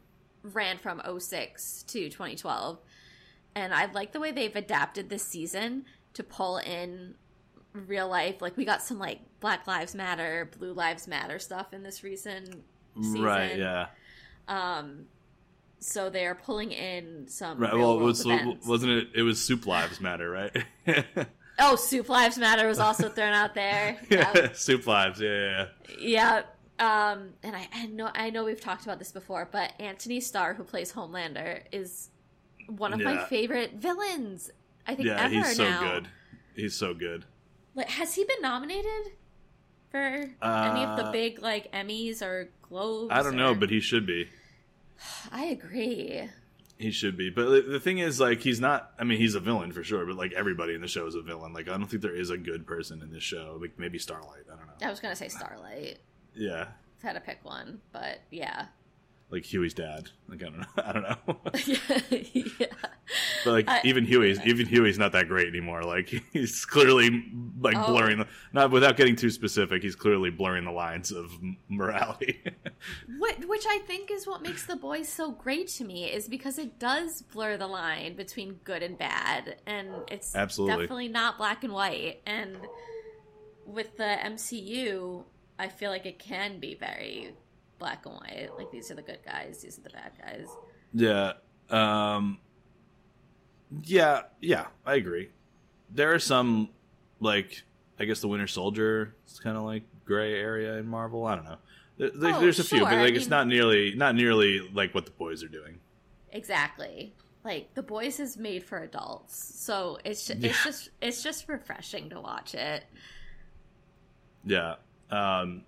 ran 0.44 0.78
from 0.78 1.02
06 1.20 1.84
to 1.84 2.10
2012. 2.10 2.80
And 3.56 3.74
I 3.74 3.86
like 3.92 4.12
the 4.12 4.20
way 4.20 4.32
they've 4.32 4.56
adapted 4.56 5.10
this 5.10 5.24
season 5.24 5.86
to 6.14 6.24
pull 6.24 6.58
in 6.58 7.16
real 7.74 8.08
life. 8.08 8.42
Like 8.42 8.58
we 8.58 8.66
got 8.66 8.82
some 8.82 9.00
like 9.00 9.20
Black 9.40 9.68
Lives 9.68 9.96
Matter, 9.96 10.50
Blue 10.58 10.74
Lives 10.74 11.08
Matter 11.08 11.40
stuff 11.40 11.74
in 11.74 11.84
this 11.84 12.04
recent 12.04 12.64
season. 13.02 13.22
Right? 13.24 13.58
Yeah. 13.58 13.88
Um 14.48 15.06
so 15.80 16.10
they're 16.10 16.36
pulling 16.36 16.72
in 16.72 17.28
some 17.28 17.58
Right. 17.58 17.74
Well, 17.74 18.00
it 18.00 18.04
was, 18.04 18.26
wasn't 18.68 18.92
it? 18.92 19.08
It 19.16 19.24
was 19.24 19.42
Supe 19.42 19.66
Lives 19.66 20.00
Matter, 20.00 20.30
right? 20.30 20.56
oh, 21.60 21.76
Supe 21.76 22.08
Lives 22.08 22.38
Matter 22.38 22.68
was 22.68 22.78
also 22.78 23.10
thrown 23.10 23.34
out 23.34 23.56
there. 23.56 23.98
yeah, 24.10 24.52
Supe 24.54 24.86
Lives. 24.86 25.20
Yeah, 25.20 25.30
yeah, 25.30 25.66
yeah. 26.00 26.42
Yeah. 26.80 27.12
Um, 27.12 27.34
and 27.44 27.56
I, 27.56 27.68
I 27.74 27.86
know 27.88 28.10
I 28.14 28.30
know 28.32 28.44
we've 28.44 28.62
talked 28.62 28.84
about 28.84 29.00
this 29.00 29.12
before, 29.12 29.48
but 29.52 29.74
Anthony 29.80 30.20
Starr, 30.20 30.54
who 30.56 30.64
plays 30.64 30.92
Homelander, 30.94 31.62
is 31.72 32.10
one 32.68 32.94
of 32.94 33.02
my 33.02 33.24
favorite 33.26 33.74
villains. 33.74 34.50
I 34.88 34.96
think 34.96 35.08
Yeah, 35.08 35.28
he's 35.30 35.56
so 35.56 35.64
now. 35.70 35.82
good. 35.94 36.08
He's 36.56 36.76
so 36.76 36.94
good. 36.94 37.26
Like, 37.76 37.90
has 37.90 38.14
he 38.16 38.24
been 38.26 38.42
nominated 38.42 39.14
for 39.90 39.98
any 40.00 40.84
of 40.84 40.98
the 40.98 41.06
Uh, 41.06 41.12
big 41.12 41.42
like 41.42 41.72
Emmys 41.72 42.22
or 42.22 42.50
Globes? 42.62 43.12
I 43.12 43.24
don't 43.24 43.36
know, 43.36 43.56
but 43.56 43.70
he 43.70 43.80
should 43.80 44.06
be. 44.06 44.30
I 45.32 45.46
agree. 45.46 46.30
He 46.78 46.90
should 46.92 47.16
be. 47.16 47.30
But 47.30 47.68
the- 47.68 47.80
thing 47.80 48.00
is, 48.00 48.20
like, 48.20 48.42
he's 48.42 48.60
not. 48.60 48.92
I 48.98 49.04
mean, 49.04 49.20
he's 49.20 49.36
a 49.36 49.40
villain 49.40 49.72
for 49.72 49.84
sure. 49.84 50.06
But 50.06 50.16
like 50.16 50.34
everybody 50.34 50.74
in 50.74 50.82
the 50.82 50.88
show 50.88 51.06
is 51.06 51.14
a 51.16 51.22
villain. 51.22 51.54
Like, 51.54 51.68
I 51.70 51.78
don't 51.78 51.86
think 51.88 52.02
there 52.02 52.16
is 52.16 52.30
a 52.32 52.38
good 52.38 52.66
person 52.66 53.02
in 53.02 53.12
this 53.12 53.24
show. 53.24 53.58
Like, 53.62 53.78
maybe 53.78 54.00
Starlight. 54.00 54.44
I 54.52 54.56
don't 54.56 54.66
know. 54.68 54.74
I 54.88 54.90
was 54.90 55.00
gonna 55.00 55.16
say 55.16 55.28
Starlight. 55.28 56.00
Yeah. 56.36 56.66
I 57.04 57.08
had 57.08 57.14
to 57.14 57.20
pick 57.20 57.44
one, 57.44 57.82
but 57.92 58.22
yeah, 58.32 58.66
like 59.32 59.44
Hughie's 59.46 59.74
dad. 59.74 60.10
Like 60.28 60.42
I 60.44 60.46
don't 60.46 60.60
know, 60.60 60.66
I 60.84 60.92
don't 60.92 61.04
know. 61.04 61.38
yeah, 61.66 62.02
yeah. 62.60 62.66
But 63.46 63.52
like 63.52 63.68
I- 63.70 63.82
even 63.86 64.06
Hughie's 64.06 64.40
even 64.46 64.68
Hughie's 64.68 64.98
not 65.00 65.12
that 65.14 65.28
great 65.28 65.48
anymore. 65.48 65.84
Like 65.84 66.10
he's 66.34 66.66
clearly 66.66 67.26
like 67.60 67.76
Oh. 67.78 67.88
blurring 67.88 68.20
the 68.20 68.28
not 68.54 68.72
without 68.72 68.98
getting 68.98 69.16
too 69.16 69.30
specific. 69.30 69.82
He's 69.84 69.96
clearly 69.96 70.30
blurring 70.30 70.66
the 70.66 70.72
lines 70.72 71.12
of 71.12 71.32
morality. 71.70 72.42
What, 73.20 73.48
which 73.48 73.66
I 73.68 73.80
think 73.88 74.12
is 74.12 74.26
what 74.28 74.42
makes 74.42 74.66
the 74.66 74.76
boys 74.76 75.08
so 75.08 75.32
great 75.32 75.68
to 75.70 75.84
me 75.86 76.06
is 76.12 76.28
because 76.28 76.58
it 76.58 76.80
does 76.80 77.22
blur 77.22 77.56
the 77.58 77.68
line 77.68 78.16
between 78.16 78.60
good 78.64 78.82
and 78.84 78.98
bad, 78.98 79.58
and 79.66 79.90
it's 80.10 80.36
Absolutely. 80.36 80.84
definitely 80.84 81.08
not 81.08 81.38
black 81.38 81.64
and 81.64 81.72
white. 81.74 82.22
And 82.26 82.58
with 83.66 83.96
the 83.98 84.18
MCU, 84.24 85.24
I 85.60 85.68
feel 85.70 85.92
like 85.92 86.06
it 86.06 86.20
can 86.20 86.60
be 86.60 86.76
very 86.76 87.34
black 87.82 88.06
and 88.06 88.16
white. 88.16 88.50
Like 88.58 88.72
these 88.72 88.90
are 88.92 88.96
the 88.96 89.02
good 89.02 89.20
guys, 89.26 89.62
these 89.62 89.78
are 89.78 89.82
the 89.82 89.90
bad 89.90 90.12
guys. 90.22 90.48
yeah. 90.94 91.34
Um. 91.70 92.38
Yeah. 93.84 94.22
Yeah. 94.42 94.68
I 94.86 94.96
agree. 94.96 95.30
There 95.90 96.14
are 96.14 96.20
some 96.20 96.70
like 97.20 97.64
I 98.00 98.06
guess 98.06 98.20
the 98.22 98.28
Winter 98.28 98.48
Soldier 98.48 99.16
is 99.28 99.40
kind 99.40 99.58
of 99.58 99.64
like 99.64 99.84
gray 100.06 100.34
area 100.40 100.78
in 100.78 100.88
Marvel. 100.88 101.26
I 101.26 101.36
don't 101.36 101.46
know. 101.46 101.58
There, 101.98 102.10
there- 102.10 102.36
Oh, 102.36 102.40
there's 102.40 102.60
a 102.60 102.64
few, 102.64 102.80
sure. 102.80 102.88
but 102.88 102.96
I 102.98 103.02
like 103.04 103.14
it's 103.16 103.26
mean- 103.26 103.30
not 103.32 103.48
nearly 103.48 103.94
not 103.96 104.16
nearly 104.16 104.60
like 104.74 104.94
what 104.96 105.06
the 105.06 105.12
boys 105.12 105.44
are 105.44 105.48
doing. 105.50 105.80
Exactly. 106.32 107.14
Like 107.44 107.74
the 107.74 107.84
boys 107.84 108.20
is 108.20 108.38
made 108.38 108.64
for 108.64 108.78
adults, 108.80 109.36
so 109.60 109.98
it's 110.06 110.28
just, 110.28 110.40
Yeah. 110.40 110.50
it's 110.50 110.64
just 110.64 110.90
it's 111.02 111.24
just 111.24 111.48
refreshing 111.50 112.10
to 112.12 112.20
watch 112.20 112.54
it. 112.56 112.84
Yeah. 114.46 114.76
Um 115.10 115.64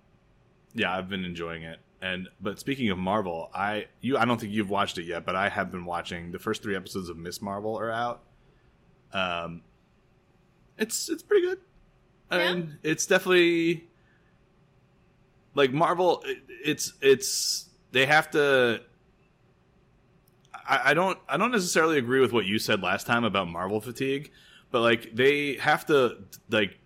yeah, 0.74 0.96
I've 0.96 1.08
been 1.08 1.24
enjoying 1.24 1.62
it. 1.62 1.78
And 2.04 2.28
but 2.38 2.58
speaking 2.58 2.90
of 2.90 2.98
Marvel, 2.98 3.50
I 3.54 3.86
you 4.02 4.18
I 4.18 4.26
don't 4.26 4.38
think 4.38 4.52
you've 4.52 4.68
watched 4.68 4.98
it 4.98 5.04
yet, 5.04 5.24
but 5.24 5.36
I 5.36 5.48
have 5.48 5.70
been 5.72 5.86
watching 5.86 6.32
the 6.32 6.38
first 6.38 6.62
3 6.62 6.76
episodes 6.76 7.08
of 7.08 7.16
Miss 7.16 7.40
Marvel 7.40 7.78
are 7.78 7.90
out. 7.90 8.22
Um 9.14 9.62
it's 10.76 11.08
it's 11.08 11.22
pretty 11.22 11.46
good. 11.46 11.60
I 12.30 12.36
Yeah? 12.36 12.54
mean, 12.54 12.78
it's 12.82 13.06
definitely 13.06 13.88
like 15.54 15.72
Marvel 15.72 16.22
it, 16.26 16.38
it's 16.62 16.92
it's 17.00 17.70
they 17.92 18.04
have 18.04 18.30
to 18.32 18.82
I, 20.52 20.90
I 20.90 20.94
don't 20.94 21.18
I 21.26 21.38
don't 21.38 21.52
necessarily 21.52 21.96
agree 21.96 22.20
with 22.20 22.32
what 22.32 22.44
you 22.44 22.58
said 22.58 22.82
last 22.82 23.06
time 23.06 23.24
about 23.24 23.48
Marvel 23.48 23.80
fatigue, 23.80 24.30
but 24.70 24.82
like 24.82 25.14
they 25.14 25.54
have 25.54 25.86
to 25.86 26.18
like 26.50 26.78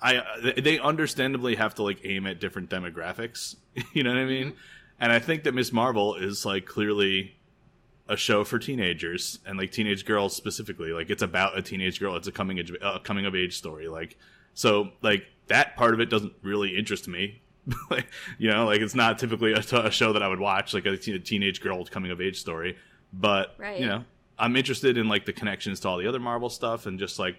I 0.00 0.22
they 0.60 0.78
understandably 0.78 1.54
have 1.56 1.74
to 1.76 1.82
like 1.82 2.00
aim 2.04 2.26
at 2.26 2.40
different 2.40 2.70
demographics. 2.70 3.56
You 3.92 4.04
know 4.04 4.10
what 4.10 4.18
I 4.20 4.24
mean? 4.24 4.54
And 5.00 5.10
I 5.10 5.18
think 5.18 5.42
that 5.44 5.54
Miss 5.54 5.72
Marvel 5.72 6.14
is 6.14 6.46
like 6.46 6.64
clearly 6.66 7.34
a 8.08 8.16
show 8.16 8.44
for 8.44 8.58
teenagers 8.58 9.40
and 9.46 9.58
like 9.58 9.72
teenage 9.72 10.04
girls 10.04 10.36
specifically. 10.36 10.92
Like 10.92 11.10
it's 11.10 11.22
about 11.22 11.58
a 11.58 11.62
teenage 11.62 11.98
girl. 11.98 12.14
It's 12.16 12.28
a 12.28 12.32
coming 12.32 12.58
age, 12.58 12.72
uh, 12.80 12.98
coming 13.00 13.26
of 13.26 13.34
age 13.34 13.56
story. 13.56 13.88
Like 13.88 14.16
so 14.52 14.90
like 15.02 15.24
that 15.48 15.76
part 15.76 15.94
of 15.94 16.00
it 16.00 16.10
doesn't 16.10 16.34
really 16.42 16.76
interest 16.76 17.08
me. 17.08 17.42
like, 17.90 18.06
you 18.38 18.50
know, 18.50 18.66
like 18.66 18.80
it's 18.80 18.94
not 18.94 19.18
typically 19.18 19.52
a, 19.52 19.58
a 19.58 19.90
show 19.90 20.12
that 20.12 20.22
I 20.22 20.28
would 20.28 20.40
watch, 20.40 20.74
like 20.74 20.86
a, 20.86 20.96
teenage 20.96 21.60
girl 21.60 21.84
coming 21.86 22.10
of 22.10 22.20
age 22.20 22.38
story. 22.38 22.76
But 23.12 23.54
Right. 23.58 23.80
you 23.80 23.86
know, 23.86 24.04
I'm 24.38 24.54
interested 24.56 24.98
in 24.98 25.08
like 25.08 25.24
the 25.24 25.32
connections 25.32 25.80
to 25.80 25.88
all 25.88 25.98
the 25.98 26.06
other 26.06 26.20
Marvel 26.20 26.50
stuff 26.50 26.86
and 26.86 26.98
just 26.98 27.18
like 27.18 27.36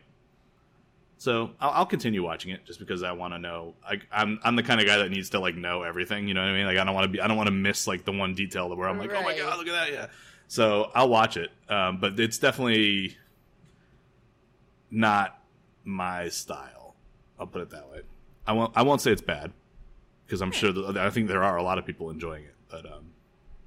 so 1.25 1.49
I'll, 1.59 1.71
I'll 1.71 1.85
continue 1.87 2.23
watching 2.23 2.51
it 2.51 2.63
just 2.65 2.77
because 2.77 3.01
I 3.01 3.11
want 3.11 3.33
to 3.33 3.39
know. 3.39 3.73
Like 3.83 4.05
I'm 4.11 4.39
I'm 4.43 4.55
the 4.55 4.61
kind 4.61 4.79
of 4.79 4.85
guy 4.85 4.99
that 4.99 5.09
needs 5.09 5.31
to 5.31 5.39
like 5.39 5.55
know 5.55 5.81
everything. 5.81 6.27
You 6.27 6.35
know 6.35 6.41
what 6.41 6.51
I 6.51 6.53
mean? 6.53 6.67
Like 6.67 6.77
I 6.77 6.83
don't 6.83 6.93
want 6.93 7.05
to 7.05 7.07
be 7.09 7.19
I 7.19 7.27
don't 7.27 7.35
want 7.35 7.47
to 7.47 7.53
miss 7.53 7.87
like 7.87 8.05
the 8.05 8.11
one 8.11 8.35
detail 8.35 8.73
where 8.75 8.87
I'm 8.87 8.99
like, 8.99 9.11
oh 9.11 9.23
my 9.23 9.35
god, 9.35 9.57
look 9.57 9.67
at 9.67 9.73
that, 9.73 9.91
yeah. 9.91 10.07
So 10.47 10.91
I'll 10.93 11.09
watch 11.09 11.35
it, 11.35 11.49
um, 11.67 11.99
but 11.99 12.19
it's 12.19 12.37
definitely 12.37 13.17
not 14.91 15.41
my 15.83 16.29
style. 16.29 16.93
I'll 17.39 17.47
put 17.47 17.63
it 17.63 17.71
that 17.71 17.89
way. 17.91 18.01
I 18.45 18.53
won't 18.53 18.71
I 18.75 18.83
won't 18.83 19.01
say 19.01 19.11
it's 19.11 19.23
bad 19.23 19.51
because 20.27 20.41
I'm 20.41 20.51
sure 20.51 20.71
that 20.71 20.95
I 20.95 21.09
think 21.09 21.27
there 21.27 21.43
are 21.43 21.57
a 21.57 21.63
lot 21.63 21.79
of 21.79 21.87
people 21.87 22.11
enjoying 22.11 22.43
it, 22.43 22.53
but 22.69 22.85
um, 22.85 23.13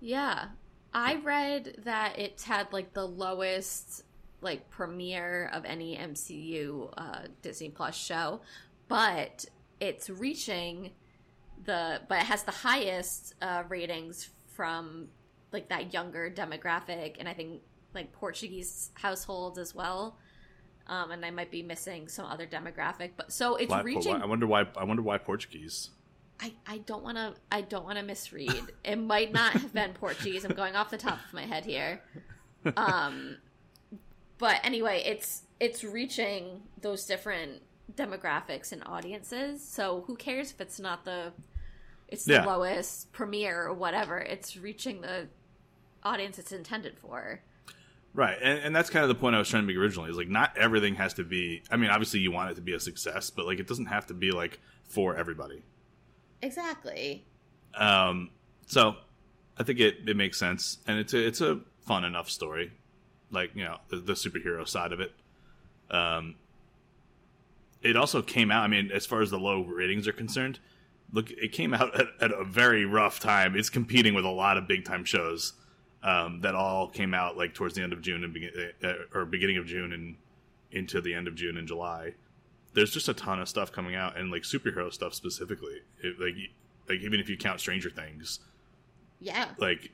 Yeah. 0.01 0.51
I 0.95 1.17
read 1.17 1.83
that 1.85 2.19
it's 2.19 2.45
had 2.45 2.73
like 2.73 2.95
the 2.95 3.07
lowest 3.07 4.05
like 4.41 4.71
premiere 4.71 5.51
of 5.53 5.65
any 5.65 5.97
MCU 5.97 6.93
uh, 6.97 7.21
Disney 7.43 7.71
Plus 7.71 7.97
show, 7.97 8.41
but 8.89 9.45
it's 9.81 10.11
reaching 10.11 10.91
the 11.65 12.01
but 12.09 12.19
it 12.21 12.25
has 12.27 12.45
the 12.45 12.53
highest 12.53 13.35
uh, 13.43 13.65
ratings 13.69 14.31
from 14.55 15.09
like 15.53 15.69
that 15.69 15.93
younger 15.93 16.31
demographic 16.31 17.17
and 17.19 17.29
I 17.29 17.35
think 17.35 17.63
like 17.95 18.13
Portuguese 18.13 18.91
households 18.95 19.59
as 19.59 19.75
well. 19.75 20.19
Um, 20.87 21.11
and 21.11 21.25
I 21.25 21.31
might 21.31 21.51
be 21.51 21.63
missing 21.63 22.09
some 22.09 22.25
other 22.25 22.47
demographic, 22.47 23.11
but 23.17 23.31
so 23.31 23.57
it's 23.57 23.75
reaching. 23.85 24.23
I 24.23 24.25
wonder 24.25 24.47
why 24.47 24.65
I 24.77 24.85
wonder 24.85 25.03
why 25.03 25.19
Portuguese. 25.19 25.91
I, 26.41 26.53
I 26.67 26.79
don't 26.79 27.03
want 27.03 27.17
to 27.17 27.35
I 27.51 27.63
don't 27.63 27.85
want 27.85 27.99
to 27.99 28.05
misread. 28.05 28.63
It 28.85 28.97
might 28.97 29.33
not 29.33 29.53
have 29.53 29.75
been 29.75 29.93
Portuguese. 29.93 30.45
I'm 30.45 30.55
going 30.55 30.77
off 30.77 30.91
the 30.91 30.97
top 30.97 31.19
of 31.27 31.35
my 31.35 31.43
head 31.43 31.65
here. 31.65 32.01
Um, 32.77 33.37
but 34.39 34.61
anyway, 34.65 35.03
it's 35.05 35.43
it's 35.61 35.83
reaching 35.85 36.63
those 36.81 37.05
different 37.05 37.63
demographics 37.95 38.71
and 38.73 38.83
audiences. 38.87 39.67
So 39.67 40.05
who 40.07 40.15
cares 40.17 40.51
if 40.53 40.61
it's 40.61 40.79
not 40.79 41.05
the 41.05 41.33
it's 42.09 42.25
the 42.25 42.35
Yeah. 42.35 42.45
lowest 42.47 43.13
premiere 43.13 43.67
or 43.67 43.75
whatever. 43.75 44.19
It's 44.19 44.57
reaching 44.57 45.01
the 45.03 45.29
audience 46.03 46.39
it's 46.39 46.53
intended 46.53 46.97
for. 46.99 47.41
Right, 48.15 48.39
and, 48.43 48.59
and 48.61 48.75
that's 48.77 48.89
kind 48.91 49.03
of 49.03 49.09
the 49.11 49.15
point 49.15 49.37
I 49.37 49.39
was 49.39 49.49
trying 49.49 49.63
to 49.63 49.67
make 49.67 49.77
originally. 49.77 50.11
Is 50.11 50.17
like 50.17 50.29
not 50.29 50.57
everything 50.57 50.95
has 50.97 51.15
to 51.15 51.25
be. 51.25 51.63
I 51.71 51.77
mean, 51.77 51.91
obviously 51.91 52.21
you 52.21 52.33
want 52.33 52.51
it 52.51 52.55
to 52.55 52.61
be 52.63 52.73
a 52.73 52.81
success, 52.81 53.31
but 53.31 53.47
like 53.47 53.59
it 53.61 53.67
doesn't 53.67 53.87
have 53.87 54.07
to 54.07 54.15
be 54.15 54.31
like 54.31 54.61
for 54.85 55.17
everybody. 55.17 55.63
Exactly. 56.43 57.27
Um, 57.75 58.31
so 58.67 58.97
I 59.59 59.63
think 59.63 59.81
it, 59.81 60.09
it 60.09 60.17
makes 60.17 60.39
sense, 60.39 60.79
and 60.87 60.99
it's 60.99 61.13
a 61.15 61.27
it's 61.27 61.41
a 61.41 61.61
fun 61.87 62.05
enough 62.05 62.31
story, 62.31 62.73
like 63.31 63.55
you 63.55 63.65
know 63.65 63.79
the, 63.89 63.97
the 63.97 64.13
superhero 64.15 64.67
side 64.67 64.93
of 64.93 65.01
it. 65.01 65.13
Um, 65.91 66.37
it 67.83 67.97
also 67.97 68.23
came 68.23 68.51
out. 68.51 68.65
I 68.65 68.69
mean, 68.69 68.91
as 68.93 69.07
far 69.07 69.23
as 69.23 69.31
the 69.31 69.39
low 69.39 69.63
ratings 69.63 70.09
are 70.09 70.13
concerned, 70.13 70.59
look, 71.13 71.31
it 71.31 71.53
came 71.53 71.73
out 71.75 71.99
at, 71.99 72.07
at 72.21 72.33
a 72.33 72.45
very 72.45 72.85
rough 72.85 73.21
time. 73.21 73.57
It's 73.57 73.71
competing 73.71 74.15
with 74.15 74.25
a 74.25 74.31
lot 74.31 74.57
of 74.57 74.67
big 74.67 74.85
time 74.85 75.05
shows 75.05 75.53
um, 76.03 76.41
that 76.41 76.55
all 76.55 76.89
came 76.89 77.15
out 77.15 77.37
like 77.37 77.55
towards 77.55 77.75
the 77.75 77.83
end 77.83 77.93
of 77.93 78.03
June 78.03 78.25
and 78.25 78.35
begin, 78.35 78.51
uh, 78.83 78.93
or 79.15 79.25
beginning 79.25 79.57
of 79.59 79.67
June 79.67 79.93
and 79.93 80.17
into 80.73 81.01
the 81.01 81.15
end 81.15 81.29
of 81.29 81.35
June 81.35 81.57
and 81.57 81.67
July. 81.69 82.15
There's 82.75 82.91
just 82.91 83.09
a 83.09 83.15
ton 83.15 83.41
of 83.41 83.49
stuff 83.49 83.73
coming 83.73 83.95
out, 83.95 84.19
and 84.19 84.31
like 84.31 84.43
superhero 84.43 84.93
stuff 84.93 85.15
specifically. 85.15 85.81
It, 86.03 86.21
like 86.21 86.35
like 86.89 87.01
even 87.01 87.21
if 87.21 87.29
you 87.29 87.37
count 87.37 87.61
Stranger 87.61 87.91
Things, 87.91 88.41
Yeah. 89.21 89.49
like 89.59 89.93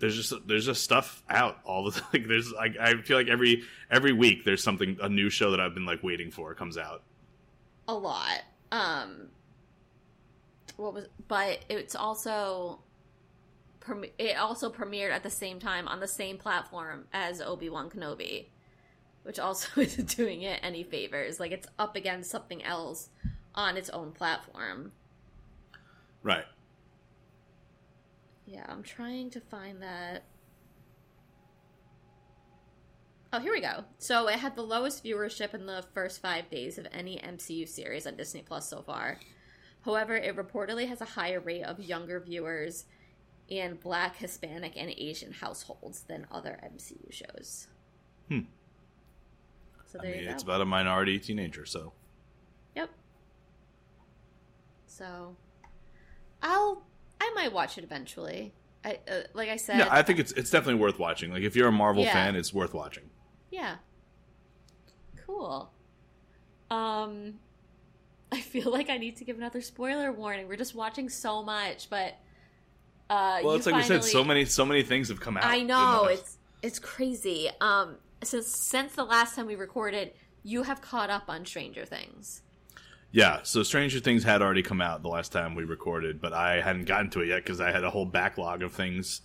there's 0.00 0.16
just 0.16 0.46
there's 0.46 0.66
just 0.66 0.82
stuff 0.82 1.22
out 1.28 1.58
all 1.64 1.90
the 1.90 2.02
like 2.12 2.26
there's 2.26 2.50
like 2.52 2.76
I 2.78 3.00
feel 3.02 3.16
like 3.16 3.28
every 3.28 3.62
every 3.90 4.12
week 4.12 4.44
there's 4.44 4.62
something 4.62 4.98
a 5.00 5.08
new 5.08 5.30
show 5.30 5.52
that 5.52 5.60
I've 5.60 5.74
been 5.74 5.86
like 5.86 6.02
waiting 6.02 6.30
for 6.30 6.54
comes 6.54 6.76
out. 6.76 7.02
a 7.86 7.94
lot. 7.94 8.42
Um, 8.72 9.28
what 10.76 10.94
was? 10.94 11.06
But 11.28 11.64
it's 11.68 11.94
also, 11.94 12.80
it 14.18 14.36
also 14.38 14.70
premiered 14.70 15.10
at 15.10 15.22
the 15.22 15.30
same 15.30 15.58
time 15.60 15.88
on 15.88 16.00
the 16.00 16.08
same 16.08 16.38
platform 16.38 17.06
as 17.12 17.40
Obi 17.40 17.68
Wan 17.68 17.90
Kenobi, 17.90 18.46
which 19.24 19.38
also 19.38 19.68
isn't 19.80 20.16
doing 20.16 20.42
it 20.42 20.60
any 20.62 20.82
favors. 20.84 21.38
Like 21.38 21.52
it's 21.52 21.66
up 21.78 21.96
against 21.96 22.30
something 22.30 22.62
else 22.64 23.08
on 23.54 23.76
its 23.76 23.90
own 23.90 24.12
platform. 24.12 24.92
Right. 26.22 26.44
Yeah, 28.50 28.64
I'm 28.68 28.82
trying 28.82 29.30
to 29.30 29.40
find 29.40 29.80
that. 29.80 30.24
Oh, 33.32 33.38
here 33.38 33.52
we 33.52 33.60
go. 33.60 33.84
So 33.98 34.26
it 34.26 34.40
had 34.40 34.56
the 34.56 34.62
lowest 34.62 35.04
viewership 35.04 35.54
in 35.54 35.66
the 35.66 35.84
first 35.94 36.20
five 36.20 36.50
days 36.50 36.76
of 36.76 36.88
any 36.90 37.18
MCU 37.18 37.68
series 37.68 38.08
on 38.08 38.16
Disney 38.16 38.42
Plus 38.42 38.68
so 38.68 38.82
far. 38.82 39.20
However, 39.84 40.16
it 40.16 40.34
reportedly 40.34 40.88
has 40.88 41.00
a 41.00 41.04
higher 41.04 41.38
rate 41.38 41.62
of 41.62 41.78
younger 41.78 42.18
viewers 42.18 42.86
in 43.48 43.76
Black, 43.76 44.16
Hispanic, 44.16 44.76
and 44.76 44.90
Asian 44.90 45.32
households 45.32 46.02
than 46.02 46.26
other 46.32 46.58
MCU 46.64 47.12
shows. 47.12 47.68
Hmm. 48.28 48.40
So 49.86 50.00
I 50.00 50.02
mean, 50.02 50.18
you 50.18 50.24
go. 50.24 50.30
it's 50.32 50.42
about 50.42 50.60
a 50.60 50.66
minority 50.66 51.20
teenager, 51.20 51.64
so 51.64 51.92
Yep. 52.74 52.90
So, 54.86 55.36
I'll 56.42 56.82
I 57.20 57.32
might 57.34 57.52
watch 57.52 57.76
it 57.78 57.84
eventually. 57.84 58.54
I 58.84 58.98
uh, 59.10 59.20
like 59.34 59.48
I 59.50 59.56
said. 59.56 59.78
yeah, 59.78 59.88
I 59.90 60.02
think 60.02 60.18
it's 60.18 60.32
it's 60.32 60.50
definitely 60.50 60.80
worth 60.80 60.98
watching. 60.98 61.30
Like 61.32 61.42
if 61.42 61.54
you're 61.54 61.68
a 61.68 61.72
Marvel 61.72 62.02
Yeah. 62.04 62.12
fan, 62.14 62.34
it's 62.36 62.52
worth 62.54 62.72
watching. 62.74 63.10
Yeah. 63.50 63.76
Cool. 65.26 65.70
Um 66.70 67.34
I 68.32 68.40
feel 68.40 68.70
like 68.70 68.90
I 68.90 68.96
need 68.96 69.16
to 69.16 69.24
give 69.24 69.36
another 69.36 69.60
spoiler 69.60 70.12
warning. 70.12 70.46
We're 70.48 70.56
just 70.56 70.74
watching 70.74 71.08
so 71.08 71.42
much, 71.42 71.90
but 71.90 72.16
Uh, 73.08 73.40
well, 73.42 73.54
it's 73.56 73.66
like 73.66 73.74
we 73.74 73.82
said, 73.82 74.04
so 74.04 74.22
many 74.24 74.44
so 74.44 74.64
many 74.64 74.82
things 74.82 75.08
have 75.08 75.20
come 75.20 75.36
out. 75.36 75.44
I 75.44 75.62
know 75.62 76.04
it's 76.04 76.38
it's 76.62 76.78
crazy. 76.78 77.50
Um, 77.60 77.96
since 78.22 78.46
since 78.46 78.94
the 78.94 79.04
last 79.04 79.34
time 79.34 79.46
we 79.46 79.56
recorded, 79.56 80.12
you 80.44 80.62
have 80.62 80.80
caught 80.80 81.10
up 81.10 81.24
on 81.28 81.44
Stranger 81.44 81.84
Things. 81.84 82.42
Yeah, 83.12 83.40
so 83.42 83.62
Stranger 83.64 83.98
Things 83.98 84.22
had 84.22 84.40
already 84.40 84.62
come 84.62 84.80
out 84.80 85.02
the 85.02 85.08
last 85.08 85.32
time 85.32 85.54
we 85.56 85.64
recorded, 85.64 86.20
but 86.20 86.32
I 86.32 86.60
hadn't 86.60 86.84
gotten 86.84 87.10
to 87.10 87.20
it 87.22 87.28
yet 87.28 87.42
because 87.44 87.60
I 87.60 87.72
had 87.72 87.82
a 87.82 87.90
whole 87.90 88.06
backlog 88.06 88.62
of 88.62 88.72
things 88.72 89.22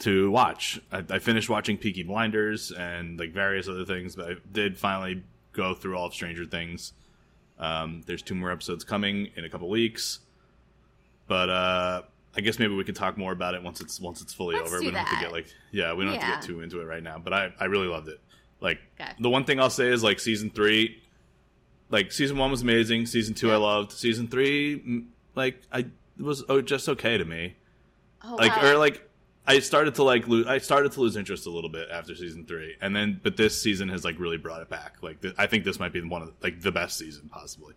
to 0.00 0.30
watch. 0.30 0.80
I, 0.90 1.04
I 1.10 1.18
finished 1.18 1.50
watching 1.50 1.76
Peaky 1.76 2.02
Blinders 2.02 2.72
and 2.72 3.18
like 3.18 3.32
various 3.32 3.68
other 3.68 3.84
things, 3.84 4.16
but 4.16 4.30
I 4.30 4.34
did 4.50 4.78
finally 4.78 5.22
go 5.52 5.74
through 5.74 5.98
all 5.98 6.06
of 6.06 6.14
Stranger 6.14 6.46
Things. 6.46 6.94
Um, 7.58 8.02
there's 8.06 8.22
two 8.22 8.34
more 8.34 8.50
episodes 8.50 8.84
coming 8.84 9.28
in 9.36 9.44
a 9.44 9.50
couple 9.50 9.68
weeks, 9.68 10.20
but 11.26 11.50
uh, 11.50 12.02
I 12.34 12.40
guess 12.40 12.58
maybe 12.58 12.74
we 12.74 12.84
can 12.84 12.94
talk 12.94 13.18
more 13.18 13.32
about 13.32 13.54
it 13.54 13.62
once 13.62 13.82
it's 13.82 14.00
once 14.00 14.22
it's 14.22 14.32
fully 14.32 14.56
Let's 14.56 14.68
over. 14.68 14.78
do 14.80 14.86
we 14.86 14.90
don't 14.92 15.04
have 15.04 15.18
to 15.18 15.22
get 15.22 15.32
like 15.32 15.46
yeah, 15.70 15.92
we 15.92 16.04
don't 16.06 16.14
have 16.14 16.22
to 16.22 16.26
get 16.36 16.42
too 16.42 16.62
into 16.62 16.80
it 16.80 16.84
right 16.84 17.02
now. 17.02 17.18
But 17.18 17.34
I 17.34 17.52
I 17.60 17.66
really 17.66 17.86
loved 17.88 18.08
it. 18.08 18.18
Like 18.62 18.78
Okay. 18.98 19.10
the 19.20 19.28
one 19.28 19.44
thing 19.44 19.60
I'll 19.60 19.68
say 19.68 19.88
is 19.88 20.02
like 20.02 20.20
season 20.20 20.48
three 20.48 21.02
like 21.90 22.12
season 22.12 22.38
one 22.38 22.50
was 22.50 22.62
amazing. 22.62 23.06
Season 23.06 23.34
two 23.34 23.52
I 23.52 23.56
loved. 23.56 23.92
Season 23.92 24.28
three, 24.28 25.04
like 25.34 25.60
I 25.72 25.80
it 25.80 26.22
was 26.22 26.44
oh, 26.48 26.60
just 26.60 26.88
okay 26.88 27.18
to 27.18 27.24
me. 27.24 27.56
Oh, 28.24 28.36
Like 28.36 28.56
wow. 28.56 28.72
or 28.72 28.78
like 28.78 29.08
I 29.46 29.58
started 29.58 29.94
to 29.96 30.02
like 30.02 30.28
lose. 30.28 30.46
I 30.46 30.58
started 30.58 30.92
to 30.92 31.00
lose 31.00 31.16
interest 31.16 31.46
a 31.46 31.50
little 31.50 31.70
bit 31.70 31.88
after 31.90 32.14
season 32.14 32.44
three, 32.46 32.76
and 32.80 32.94
then 32.94 33.20
but 33.22 33.36
this 33.36 33.60
season 33.60 33.88
has 33.88 34.04
like 34.04 34.18
really 34.18 34.36
brought 34.36 34.62
it 34.62 34.68
back. 34.68 34.96
Like 35.02 35.20
th- 35.22 35.34
I 35.38 35.46
think 35.46 35.64
this 35.64 35.80
might 35.80 35.92
be 35.92 36.00
one 36.02 36.22
of 36.22 36.28
the, 36.28 36.34
like 36.42 36.60
the 36.60 36.72
best 36.72 36.98
season 36.98 37.28
possibly. 37.32 37.74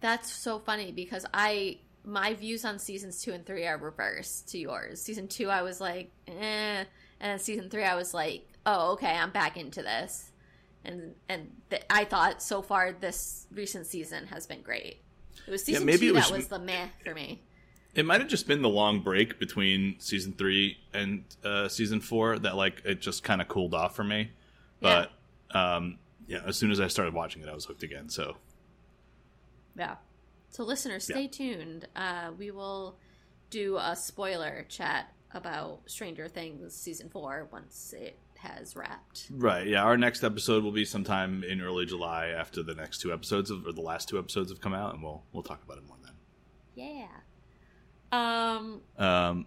That's 0.00 0.32
so 0.32 0.58
funny 0.58 0.92
because 0.92 1.26
I 1.34 1.78
my 2.04 2.34
views 2.34 2.64
on 2.64 2.78
seasons 2.78 3.22
two 3.22 3.32
and 3.32 3.44
three 3.44 3.66
are 3.66 3.76
reversed 3.76 4.48
to 4.48 4.58
yours. 4.58 5.02
Season 5.02 5.28
two, 5.28 5.50
I 5.50 5.62
was 5.62 5.80
like, 5.80 6.10
eh, 6.26 6.84
and 7.20 7.40
season 7.40 7.68
three, 7.68 7.84
I 7.84 7.94
was 7.94 8.14
like, 8.14 8.48
oh, 8.64 8.92
okay, 8.92 9.14
I'm 9.14 9.30
back 9.30 9.56
into 9.58 9.82
this, 9.82 10.29
and 10.84 11.14
and 11.28 11.50
th- 11.70 11.82
I 11.90 12.04
thought 12.04 12.42
so 12.42 12.62
far 12.62 12.92
this 12.92 13.46
recent 13.52 13.86
season 13.86 14.26
has 14.28 14.46
been 14.46 14.62
great. 14.62 14.98
It 15.46 15.50
was 15.50 15.64
season 15.64 15.84
maybe 15.86 16.08
two 16.08 16.14
was- 16.14 16.28
that 16.28 16.36
was 16.36 16.48
the 16.48 16.58
meh 16.58 16.88
for 17.04 17.14
me. 17.14 17.42
It 17.92 18.06
might 18.06 18.20
have 18.20 18.30
just 18.30 18.46
been 18.46 18.62
the 18.62 18.68
long 18.68 19.00
break 19.00 19.40
between 19.40 19.96
season 19.98 20.32
three 20.32 20.78
and 20.94 21.24
uh, 21.44 21.68
season 21.68 22.00
four 22.00 22.38
that 22.38 22.54
like 22.54 22.82
it 22.84 23.00
just 23.00 23.24
kind 23.24 23.40
of 23.40 23.48
cooled 23.48 23.74
off 23.74 23.96
for 23.96 24.04
me. 24.04 24.30
But 24.80 25.10
um, 25.50 25.98
yeah, 26.28 26.42
as 26.46 26.56
soon 26.56 26.70
as 26.70 26.78
I 26.78 26.86
started 26.86 27.14
watching 27.14 27.42
it, 27.42 27.48
I 27.48 27.52
was 27.54 27.64
hooked 27.64 27.82
again. 27.82 28.08
So 28.08 28.36
Yeah. 29.76 29.96
So 30.50 30.62
listeners, 30.64 31.04
stay 31.04 31.26
tuned. 31.26 31.88
Uh, 31.96 32.30
we 32.38 32.50
will 32.52 32.96
do 33.50 33.76
a 33.76 33.96
spoiler 33.96 34.66
chat 34.68 35.12
about 35.32 35.80
Stranger 35.86 36.28
Things 36.28 36.74
season 36.74 37.08
four 37.08 37.48
once 37.52 37.92
it 37.96 38.16
has 38.42 38.74
wrapped. 38.76 39.26
Right. 39.30 39.66
Yeah. 39.66 39.82
Our 39.84 39.96
next 39.96 40.24
episode 40.24 40.64
will 40.64 40.72
be 40.72 40.84
sometime 40.84 41.44
in 41.44 41.60
early 41.60 41.86
July 41.86 42.28
after 42.28 42.62
the 42.62 42.74
next 42.74 43.00
two 43.00 43.12
episodes 43.12 43.50
of, 43.50 43.66
or 43.66 43.72
the 43.72 43.80
last 43.80 44.08
two 44.08 44.18
episodes 44.18 44.50
have 44.50 44.60
come 44.60 44.74
out, 44.74 44.94
and 44.94 45.02
we'll 45.02 45.22
we'll 45.32 45.42
talk 45.42 45.62
about 45.62 45.78
it 45.78 45.86
more 45.86 45.96
then. 46.02 46.12
Yeah. 46.74 47.06
Um. 48.12 48.80
Um. 48.98 49.46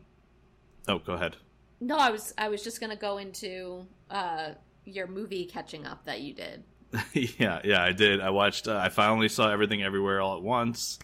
Oh, 0.87 0.99
go 0.99 1.13
ahead. 1.13 1.37
No, 1.79 1.97
I 1.97 2.11
was 2.11 2.33
I 2.37 2.49
was 2.49 2.63
just 2.63 2.79
gonna 2.79 2.95
go 2.95 3.17
into 3.17 3.85
uh 4.09 4.51
your 4.85 5.07
movie 5.07 5.45
catching 5.45 5.85
up 5.85 6.05
that 6.05 6.21
you 6.21 6.33
did. 6.33 6.63
yeah. 7.13 7.61
Yeah. 7.63 7.83
I 7.83 7.91
did. 7.91 8.21
I 8.21 8.29
watched. 8.29 8.67
Uh, 8.67 8.77
I 8.77 8.89
finally 8.89 9.29
saw 9.29 9.51
everything 9.51 9.81
everywhere 9.83 10.21
all 10.21 10.37
at 10.37 10.43
once. 10.43 10.99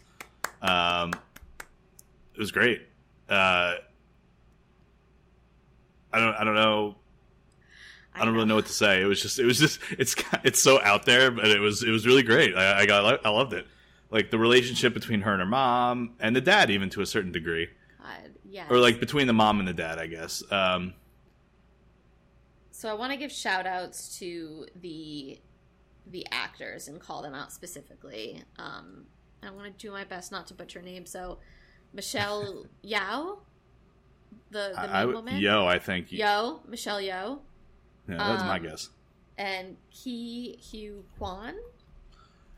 Um. 0.61 1.11
It 2.33 2.39
was 2.39 2.51
great. 2.51 2.81
Uh. 3.27 3.75
I 6.11 6.19
don't. 6.19 6.35
I 6.35 6.43
don't 6.43 6.55
know. 6.55 6.95
I 8.15 8.25
don't 8.25 8.33
really 8.33 8.47
know 8.47 8.55
what 8.55 8.65
to 8.65 8.73
say. 8.73 9.01
It 9.01 9.05
was 9.05 9.21
just, 9.21 9.39
it 9.39 9.45
was 9.45 9.57
just, 9.57 9.79
it's, 9.97 10.15
it's 10.43 10.61
so 10.61 10.81
out 10.81 11.05
there, 11.05 11.31
but 11.31 11.47
it 11.47 11.59
was, 11.59 11.83
it 11.83 11.91
was 11.91 12.05
really 12.05 12.23
great. 12.23 12.55
I, 12.55 12.81
I 12.81 12.85
got, 12.85 13.25
I 13.25 13.29
loved 13.29 13.53
it. 13.53 13.65
Like 14.11 14.31
the 14.31 14.37
relationship 14.39 14.93
between 14.93 15.21
her 15.21 15.31
and 15.31 15.39
her 15.39 15.47
mom, 15.47 16.15
and 16.19 16.35
the 16.35 16.41
dad, 16.41 16.69
even 16.71 16.89
to 16.91 17.01
a 17.01 17.05
certain 17.05 17.31
degree, 17.31 17.69
God, 18.01 18.31
yeah. 18.49 18.65
or 18.69 18.77
like 18.79 18.99
between 18.99 19.27
the 19.27 19.33
mom 19.33 19.59
and 19.59 19.67
the 19.67 19.73
dad, 19.73 19.99
I 19.99 20.07
guess. 20.07 20.43
Um, 20.51 20.93
So 22.71 22.89
I 22.89 22.93
want 22.93 23.11
to 23.11 23.17
give 23.17 23.31
shout 23.31 23.67
outs 23.67 24.17
to 24.19 24.65
the 24.81 25.39
the 26.07 26.25
actors 26.31 26.87
and 26.87 26.99
call 26.99 27.21
them 27.21 27.35
out 27.35 27.51
specifically. 27.51 28.41
Um, 28.57 29.05
I 29.43 29.51
want 29.51 29.65
to 29.65 29.87
do 29.87 29.91
my 29.91 30.03
best 30.03 30.31
not 30.31 30.47
to 30.47 30.53
butcher 30.53 30.81
names. 30.81 31.11
So 31.11 31.37
Michelle 31.93 32.65
Yao, 32.81 33.39
the 34.49 34.71
the 34.73 34.79
I, 34.79 35.01
I, 35.01 35.05
woman, 35.05 35.37
yo, 35.37 35.67
I 35.67 35.77
think, 35.79 36.11
Yo, 36.11 36.61
Michelle 36.67 36.99
Yeoh, 36.99 37.39
yeah, 38.09 38.17
that's 38.17 38.43
my 38.43 38.57
um, 38.57 38.63
guess. 38.63 38.89
and 39.37 39.77
Ke 39.91 40.57
Huy 40.71 40.91
Quan. 41.17 41.55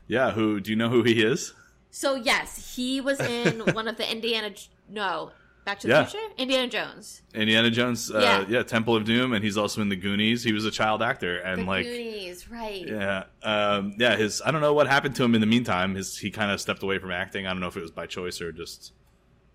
Yeah, 0.08 0.32
who 0.32 0.60
do 0.60 0.70
you 0.70 0.76
know 0.76 0.88
who 0.88 1.02
he 1.02 1.22
is? 1.22 1.54
So 1.90 2.14
yes, 2.14 2.74
he 2.76 3.00
was 3.00 3.20
in 3.20 3.60
one 3.74 3.88
of 3.88 3.96
the 3.96 4.10
Indiana. 4.10 4.50
No, 4.88 5.30
Back 5.64 5.78
to 5.80 5.86
the 5.86 5.92
Yeah. 5.92 6.04
Future, 6.04 6.26
Indiana 6.38 6.66
Jones, 6.66 7.22
Indiana 7.34 7.70
Jones, 7.70 8.10
uh, 8.10 8.18
Yeah. 8.18 8.44
yeah. 8.58 8.62
Temple 8.64 8.96
of 8.96 9.04
Doom, 9.04 9.32
and 9.32 9.44
he's 9.44 9.56
also 9.56 9.80
in 9.80 9.90
the 9.90 9.96
Goonies. 9.96 10.42
He 10.42 10.52
was 10.52 10.64
a 10.64 10.72
child 10.72 11.02
actor, 11.02 11.36
and 11.38 11.62
the 11.62 11.66
like, 11.66 11.86
Goonies, 11.86 12.50
right? 12.50 12.84
yeah, 12.84 13.24
um, 13.44 13.94
yeah. 13.96 14.16
His 14.16 14.42
I 14.44 14.50
don't 14.50 14.60
know 14.60 14.74
what 14.74 14.88
happened 14.88 15.14
to 15.16 15.24
him 15.24 15.36
in 15.36 15.40
the 15.40 15.46
meantime. 15.46 15.94
His 15.94 16.18
he 16.18 16.30
kind 16.32 16.50
of 16.50 16.60
stepped 16.60 16.82
away 16.82 16.98
from 16.98 17.12
acting. 17.12 17.46
I 17.46 17.50
don't 17.50 17.60
know 17.60 17.68
if 17.68 17.76
it 17.76 17.80
was 17.82 17.92
by 17.92 18.06
choice 18.06 18.40
or 18.40 18.50
just 18.50 18.92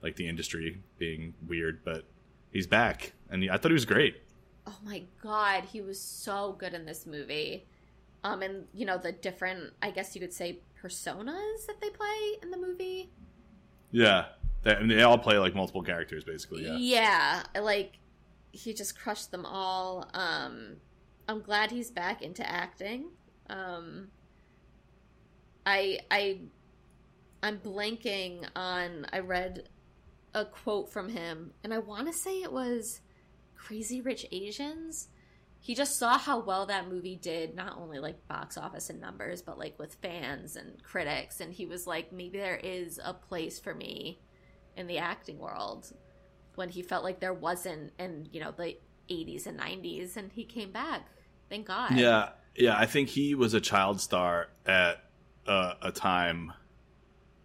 like 0.01 0.15
the 0.15 0.29
industry 0.29 0.79
being 0.97 1.33
weird, 1.45 1.83
but 1.83 2.05
he's 2.53 2.67
back, 2.67 3.11
and 3.29 3.43
he, 3.43 3.49
I 3.49 3.57
thought 3.57 3.71
he 3.71 3.73
was 3.73 3.85
great. 3.85 4.15
Oh 4.67 4.77
my 4.83 5.03
god, 5.23 5.63
he 5.63 5.79
was 5.79 5.99
so 5.99 6.55
good 6.59 6.73
in 6.73 6.85
this 6.85 7.05
movie. 7.05 7.65
Um, 8.23 8.41
and 8.41 8.65
you 8.73 8.85
know 8.85 8.97
the 8.97 9.13
different, 9.13 9.71
I 9.81 9.91
guess 9.91 10.13
you 10.13 10.19
could 10.19 10.33
say, 10.33 10.59
personas 10.83 11.65
that 11.67 11.79
they 11.81 11.89
play 11.89 12.37
in 12.43 12.51
the 12.51 12.57
movie. 12.57 13.09
Yeah, 13.91 14.25
they, 14.63 14.75
I 14.75 14.79
mean, 14.79 14.89
they 14.89 15.03
all 15.03 15.17
play 15.17 15.37
like 15.37 15.55
multiple 15.55 15.81
characters, 15.81 16.25
basically. 16.25 16.65
Yeah, 16.65 16.77
Yeah, 16.77 17.61
like 17.61 17.99
he 18.51 18.73
just 18.73 18.99
crushed 18.99 19.31
them 19.31 19.45
all. 19.45 20.09
Um, 20.13 20.77
I'm 21.29 21.41
glad 21.41 21.71
he's 21.71 21.89
back 21.89 22.21
into 22.21 22.47
acting. 22.47 23.05
Um, 23.49 24.09
I 25.65 25.99
I 26.11 26.39
I'm 27.41 27.59
blanking 27.59 28.45
on. 28.55 29.05
I 29.13 29.19
read 29.19 29.69
a 30.33 30.43
quote 30.43 30.91
from 30.91 31.09
him, 31.09 31.51
and 31.63 31.73
I 31.73 31.79
want 31.79 32.07
to 32.07 32.13
say 32.13 32.41
it 32.41 32.51
was 32.51 32.99
Crazy 33.57 34.01
Rich 34.01 34.25
Asians. 34.31 35.09
He 35.59 35.75
just 35.75 35.97
saw 35.97 36.17
how 36.17 36.39
well 36.39 36.67
that 36.67 36.87
movie 36.87 37.15
did, 37.15 37.55
not 37.55 37.77
only 37.77 37.99
like 37.99 38.27
box 38.27 38.57
office 38.57 38.89
and 38.89 39.01
numbers, 39.01 39.41
but 39.41 39.57
like 39.57 39.77
with 39.79 39.95
fans 39.95 40.55
and 40.55 40.81
critics. 40.83 41.41
And 41.41 41.51
he 41.51 41.65
was 41.65 41.87
like, 41.87 42.13
maybe 42.13 42.37
there 42.37 42.59
is 42.63 42.99
a 43.03 43.13
place 43.13 43.59
for 43.59 43.73
me 43.73 44.19
in 44.77 44.87
the 44.87 44.99
acting 44.99 45.39
world 45.39 45.91
when 46.55 46.69
he 46.69 46.81
felt 46.81 47.03
like 47.03 47.19
there 47.19 47.33
wasn't 47.33 47.91
in 47.99 48.27
you 48.31 48.39
know 48.39 48.51
the 48.51 48.77
80s 49.09 49.45
and 49.45 49.59
90s 49.59 50.17
and 50.17 50.31
he 50.31 50.43
came 50.43 50.71
back 50.71 51.07
thank 51.49 51.67
god 51.67 51.97
yeah, 51.97 52.29
yeah. 52.55 52.77
I 52.77 52.85
think 52.85 53.09
he 53.09 53.35
was 53.35 53.53
a 53.53 53.61
child 53.61 54.01
star 54.01 54.49
at 54.65 55.03
uh, 55.47 55.73
a 55.81 55.91
time 55.91 56.51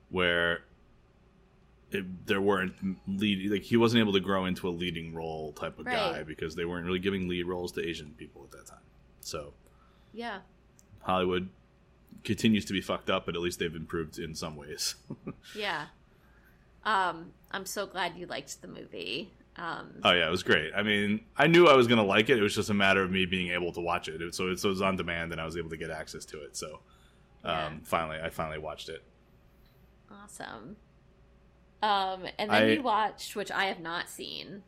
where 0.09 0.65
it, 1.95 2.27
there 2.27 2.41
weren't 2.41 2.75
lead 3.07 3.51
like 3.51 3.63
he 3.63 3.77
wasn't 3.77 4.01
able 4.01 4.13
to 4.13 4.21
grow 4.21 4.45
into 4.47 4.69
a 4.69 4.71
leading 4.71 5.15
role 5.15 5.53
type 5.53 5.79
of 5.79 5.85
guy 5.87 6.23
because 6.23 6.55
they 6.55 6.65
weren't 6.65 6.87
really 6.87 6.99
giving 6.99 7.29
lead 7.29 7.47
roles 7.47 7.73
to 7.73 7.87
Asian 7.87 8.13
people 8.17 8.43
at 8.45 8.51
that 8.53 8.67
time. 8.67 8.83
So 9.21 9.55
yeah 10.13 10.41
Hollywood 11.03 11.49
continues 12.25 12.65
to 12.67 12.73
be 12.73 12.81
fucked 12.81 13.11
up, 13.11 13.27
but 13.27 13.35
at 13.35 13.41
least 13.41 13.59
they've 13.59 13.75
improved 13.75 14.19
in 14.19 14.35
some 14.35 14.57
ways. 14.57 14.95
yeah 15.55 15.87
um 16.85 17.31
i'm 17.53 17.65
so 17.65 17.87
glad 17.87 18.17
you 18.17 18.27
liked 18.27 18.61
the 18.61 18.67
movie 18.67 19.33
um 19.57 19.93
oh 20.03 20.13
yeah, 20.13 20.27
it 20.27 20.31
was 20.31 20.43
great. 20.43 20.73
I 20.75 20.83
mean, 20.83 21.21
I 21.37 21.47
knew 21.47 21.67
I 21.69 21.75
was 21.77 21.87
gonna 21.87 22.03
like 22.05 22.31
it. 22.31 22.39
It 22.39 22.43
was 22.43 22.55
just 22.55 22.71
a 22.71 22.75
matter 22.75 23.03
of 23.03 23.11
me 23.11 23.27
being 23.27 23.51
able 23.53 23.71
to 23.75 23.81
watch 23.83 24.09
it. 24.09 24.23
It- 24.23 24.35
So 24.35 24.49
it, 24.49 24.59
so 24.59 24.69
it 24.69 24.71
was 24.71 24.81
on 24.81 24.97
demand, 24.97 25.31
and 25.33 25.39
I 25.41 25.45
was 25.45 25.59
able 25.59 25.69
to 25.71 25.77
get 25.77 25.91
access 25.91 26.25
to 26.27 26.43
it. 26.43 26.57
So 26.57 26.81
um, 27.45 27.53
Yeah. 27.55 27.71
finally, 27.85 28.19
I 28.19 28.31
finally 28.31 28.59
watched 28.59 28.89
it. 28.89 29.03
awesome 30.11 30.77
um 31.83 32.25
and 32.39 32.51
then 32.51 32.63
I- 32.63 32.73
you 32.75 32.83
watched 32.83 33.35
which 33.37 33.51
i 33.51 33.65
have 33.67 33.81
not 33.81 34.09
seen 34.09 34.63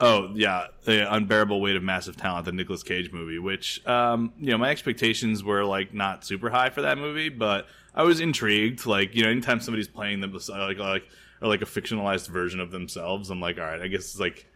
Oh 0.00 0.32
yeah, 0.34 0.66
the 0.84 1.14
unbearable 1.14 1.60
weight 1.60 1.76
of 1.76 1.82
massive 1.84 2.16
talent, 2.16 2.46
the 2.46 2.50
Nicolas 2.50 2.82
Cage 2.82 3.12
movie. 3.12 3.38
Which 3.38 3.86
um, 3.86 4.32
you 4.36 4.50
know, 4.50 4.58
my 4.58 4.70
expectations 4.70 5.44
were 5.44 5.64
like 5.64 5.94
not 5.94 6.24
super 6.24 6.50
high 6.50 6.70
for 6.70 6.82
that 6.82 6.98
movie, 6.98 7.28
but 7.28 7.68
I 7.94 8.02
was 8.02 8.18
intrigued. 8.18 8.84
Like 8.84 9.14
you 9.14 9.22
know, 9.22 9.30
anytime 9.30 9.60
somebody's 9.60 9.86
playing 9.86 10.20
them 10.20 10.32
like 10.48 10.78
like 10.78 11.04
or 11.40 11.46
like 11.48 11.62
a 11.62 11.66
fictionalized 11.66 12.28
version 12.30 12.58
of 12.58 12.72
themselves, 12.72 13.30
I'm 13.30 13.40
like, 13.40 13.58
all 13.58 13.64
right, 13.64 13.80
I 13.80 13.86
guess 13.86 14.00
it's 14.00 14.18
like 14.18 14.46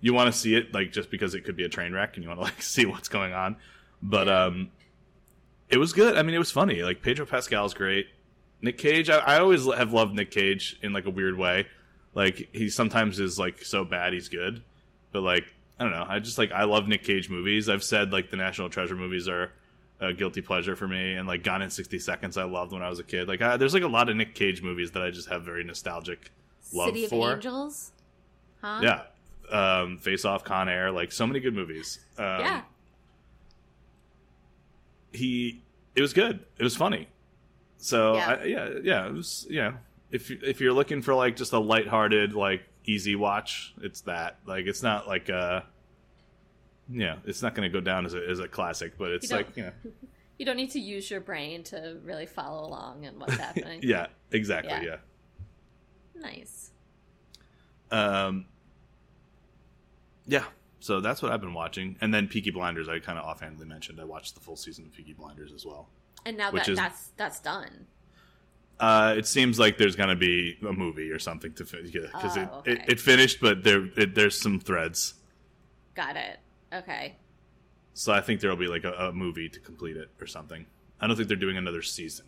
you 0.00 0.14
want 0.14 0.32
to 0.32 0.38
see 0.38 0.54
it 0.54 0.72
like 0.72 0.90
just 0.90 1.10
because 1.10 1.34
it 1.34 1.42
could 1.44 1.56
be 1.56 1.64
a 1.64 1.68
train 1.68 1.92
wreck 1.92 2.14
and 2.14 2.22
you 2.22 2.28
want 2.30 2.40
to 2.40 2.44
like 2.50 2.62
see 2.62 2.86
what's 2.86 3.08
going 3.08 3.34
on. 3.34 3.56
But 4.00 4.28
um, 4.30 4.70
it 5.68 5.76
was 5.76 5.92
good. 5.92 6.16
I 6.16 6.22
mean, 6.22 6.34
it 6.34 6.38
was 6.38 6.52
funny. 6.52 6.82
Like 6.82 7.02
Pedro 7.02 7.26
Pascal's 7.26 7.74
great. 7.74 8.06
Nick 8.64 8.78
Cage, 8.78 9.10
I, 9.10 9.18
I 9.18 9.38
always 9.40 9.66
have 9.72 9.92
loved 9.92 10.14
Nick 10.14 10.30
Cage 10.30 10.78
in 10.82 10.92
like 10.94 11.04
a 11.04 11.10
weird 11.10 11.36
way. 11.36 11.66
Like 12.14 12.48
he 12.52 12.70
sometimes 12.70 13.20
is 13.20 13.38
like 13.38 13.62
so 13.64 13.84
bad 13.84 14.12
he's 14.14 14.28
good, 14.30 14.62
but 15.12 15.20
like 15.22 15.44
I 15.78 15.84
don't 15.84 15.92
know. 15.92 16.06
I 16.08 16.18
just 16.18 16.38
like 16.38 16.50
I 16.50 16.64
love 16.64 16.88
Nick 16.88 17.02
Cage 17.04 17.28
movies. 17.28 17.68
I've 17.68 17.84
said 17.84 18.10
like 18.12 18.30
the 18.30 18.36
National 18.38 18.70
Treasure 18.70 18.94
movies 18.96 19.28
are 19.28 19.52
a 20.00 20.12
guilty 20.14 20.40
pleasure 20.40 20.76
for 20.76 20.88
me, 20.88 21.14
and 21.14 21.28
like 21.28 21.42
Gone 21.44 21.60
in 21.60 21.68
sixty 21.70 21.98
seconds 21.98 22.36
I 22.38 22.44
loved 22.44 22.72
when 22.72 22.82
I 22.82 22.88
was 22.88 23.00
a 23.00 23.04
kid. 23.04 23.28
Like 23.28 23.42
I, 23.42 23.56
there's 23.58 23.74
like 23.74 23.82
a 23.82 23.88
lot 23.88 24.08
of 24.08 24.16
Nick 24.16 24.34
Cage 24.34 24.62
movies 24.62 24.92
that 24.92 25.02
I 25.02 25.10
just 25.10 25.28
have 25.28 25.42
very 25.42 25.62
nostalgic 25.62 26.30
love 26.72 26.88
City 26.88 27.06
for. 27.06 27.32
of 27.32 27.36
Angels. 27.38 27.92
Huh? 28.62 28.80
Yeah, 28.82 29.02
um, 29.82 29.98
Face 29.98 30.24
Off, 30.24 30.42
Con 30.42 30.70
Air, 30.70 30.90
like 30.90 31.12
so 31.12 31.26
many 31.26 31.38
good 31.40 31.54
movies. 31.54 31.98
Um, 32.16 32.24
Yeah. 32.40 32.62
he 35.12 35.60
it 35.94 36.00
was 36.00 36.12
good. 36.12 36.40
It 36.58 36.62
was 36.64 36.76
funny. 36.76 37.08
So 37.84 38.14
Yeah. 38.16 38.30
I, 38.40 38.44
yeah, 38.44 38.70
yeah, 38.82 39.06
it 39.06 39.12
was 39.12 39.46
yeah. 39.50 39.72
If 40.10 40.30
if 40.30 40.58
you're 40.62 40.72
looking 40.72 41.02
for 41.02 41.14
like 41.14 41.36
just 41.36 41.52
a 41.52 41.58
lighthearted 41.58 42.32
like 42.32 42.62
easy 42.86 43.14
watch, 43.14 43.74
it's 43.82 44.00
that. 44.02 44.38
Like 44.46 44.64
it's 44.64 44.82
not 44.82 45.06
like 45.06 45.28
uh 45.28 45.60
yeah, 46.90 47.16
it's 47.26 47.42
not 47.42 47.54
going 47.54 47.70
to 47.70 47.72
go 47.78 47.82
down 47.84 48.06
as 48.06 48.14
a 48.14 48.26
as 48.26 48.38
a 48.40 48.48
classic, 48.48 48.96
but 48.96 49.10
it's 49.10 49.30
You 49.30 49.36
like, 49.36 49.54
you 49.56 49.62
know, 49.64 49.72
You 50.38 50.46
don't 50.46 50.56
need 50.56 50.70
to 50.70 50.80
use 50.80 51.10
your 51.10 51.20
brain 51.20 51.62
to 51.64 51.98
really 52.04 52.24
follow 52.26 52.66
along 52.66 53.04
and 53.04 53.20
what's 53.20 53.34
happening. 53.48 53.80
yeah, 53.82 54.06
exactly, 54.30 54.72
Yeah. 54.72 54.96
yeah. 56.14 56.22
Nice. 56.22 56.70
Um 57.90 58.46
Yeah, 60.26 60.44
so 60.80 61.02
that's 61.02 61.20
what 61.20 61.32
I've 61.32 61.40
been 61.42 61.52
watching. 61.54 61.96
And 62.00 62.14
then 62.14 62.28
Peaky 62.28 62.50
Blinders 62.50 62.88
I 62.88 62.98
kind 62.98 63.18
of 63.18 63.26
offhandedly 63.26 63.66
mentioned. 63.66 64.00
I 64.00 64.04
watched 64.04 64.34
the 64.36 64.40
full 64.40 64.56
season 64.56 64.86
of 64.86 64.92
Peaky 64.94 65.12
Blinders 65.12 65.52
as 65.52 65.66
well. 65.66 65.90
And 66.24 66.36
now 66.36 66.50
that 66.52 66.68
is- 66.68 66.76
that's 66.76 67.08
that's 67.16 67.40
done. 67.40 67.86
Uh, 68.80 69.14
it 69.16 69.26
seems 69.26 69.58
like 69.58 69.78
there's 69.78 69.94
going 69.94 70.08
to 70.08 70.16
be 70.16 70.58
a 70.68 70.72
movie 70.72 71.10
or 71.10 71.18
something 71.20 71.52
to 71.54 71.64
finish 71.64 71.92
because 71.92 72.36
it, 72.36 72.48
Oh, 72.52 72.58
okay. 72.58 72.72
it, 72.72 72.82
it 72.88 73.00
finished, 73.00 73.40
but 73.40 73.62
there 73.62 73.86
it, 73.96 74.14
there's 74.16 74.38
some 74.40 74.58
threads. 74.58 75.14
Got 75.94 76.16
it. 76.16 76.40
Okay. 76.72 77.14
So 77.92 78.12
I 78.12 78.20
think 78.20 78.40
there'll 78.40 78.56
be 78.56 78.66
like 78.66 78.82
a, 78.82 78.92
a 78.92 79.12
movie 79.12 79.48
to 79.48 79.60
complete 79.60 79.96
it 79.96 80.10
or 80.20 80.26
something. 80.26 80.66
I 81.00 81.06
don't 81.06 81.14
think 81.14 81.28
they're 81.28 81.36
doing 81.36 81.56
another 81.56 81.82
season. 81.82 82.26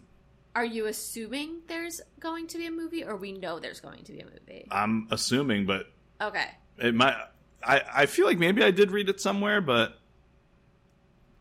Are 0.54 0.64
you 0.64 0.87
assuming 0.87 1.62
there's 1.66 2.00
going 2.20 2.46
to 2.46 2.59
be 2.59 2.66
a 2.66 2.70
movie, 2.70 3.04
or 3.04 3.16
we 3.16 3.32
know 3.32 3.59
there's 3.59 3.80
going 3.80 4.04
to 4.04 4.12
be 4.12 4.20
a 4.20 4.24
movie? 4.24 4.66
I'm 4.70 5.09
assuming, 5.11 5.66
but 5.66 5.87
Okay. 6.20 6.46
it 6.78 6.94
might. 6.94 7.16
I 7.64 7.82
I 7.92 8.06
feel 8.06 8.24
like 8.26 8.38
maybe 8.38 8.62
I 8.62 8.70
did 8.70 8.92
read 8.92 9.09
it 9.09 9.20
somewhere, 9.20 9.61
but 9.61 9.98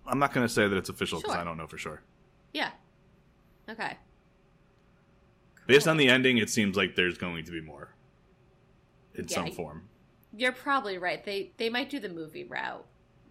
I'm 0.07 0.17
not 0.19 0.33
going 0.33 0.45
to 0.47 0.51
say 0.51 0.67
that 0.67 0.75
it's 0.75 0.89
official 0.89 1.19
because 1.19 1.33
Sure. 1.33 1.41
I 1.41 1.43
don't 1.43 1.57
know 1.57 1.67
for 1.67 1.77
sure. 1.77 2.01
Yeah. 2.55 2.71
Okay. 3.67 3.97
Based 5.67 5.89
on 5.89 5.97
the 5.97 6.07
ending, 6.07 6.37
it 6.37 6.49
seems 6.49 6.77
like 6.77 6.95
there's 6.95 7.17
going 7.17 7.43
to 7.43 7.51
be 7.51 7.59
more 7.59 7.89
in 9.13 9.25
Yeah, 9.27 9.35
some 9.35 9.51
form. 9.51 9.89
You're 10.31 10.53
probably 10.53 10.97
right. 10.97 11.21
They 11.21 11.51
they 11.57 11.69
might 11.69 11.89
do 11.89 11.99
the 11.99 12.07
movie 12.07 12.45
route 12.45 12.85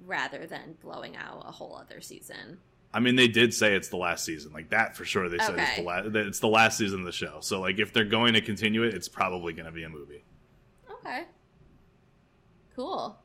rather 0.05 0.47
than 0.47 0.77
blowing 0.83 1.17
out 1.17 1.43
a 1.47 1.53
whole 1.53 1.75
other 1.75 2.03
season. 2.03 2.59
I 2.93 3.01
mean, 3.01 3.17
they 3.17 3.29
did 3.29 3.55
say 3.55 3.75
it's 3.75 3.89
the 3.89 3.97
last 3.97 4.27
season, 4.27 4.53
like 4.53 4.69
that 4.71 4.95
for 4.95 5.07
sure. 5.07 5.31
They 5.31 5.39
said 5.39 5.59
it's 5.59 5.77
the 5.77 5.83
last. 5.83 6.15
It's 6.15 6.41
the 6.41 6.49
last 6.49 6.77
season 6.77 7.01
of 7.01 7.07
the 7.07 7.13
show. 7.13 7.39
So, 7.41 7.63
like, 7.63 7.79
if 7.79 7.95
they're 7.95 8.05
going 8.05 8.35
to 8.35 8.43
continue 8.43 8.83
it, 8.83 8.93
it's 8.93 9.09
probably 9.09 9.55
going 9.55 9.67
to 9.67 9.73
be 9.73 9.85
a 9.85 9.89
movie. 9.89 10.23
Okay. 11.01 11.25
Cool. 12.77 13.17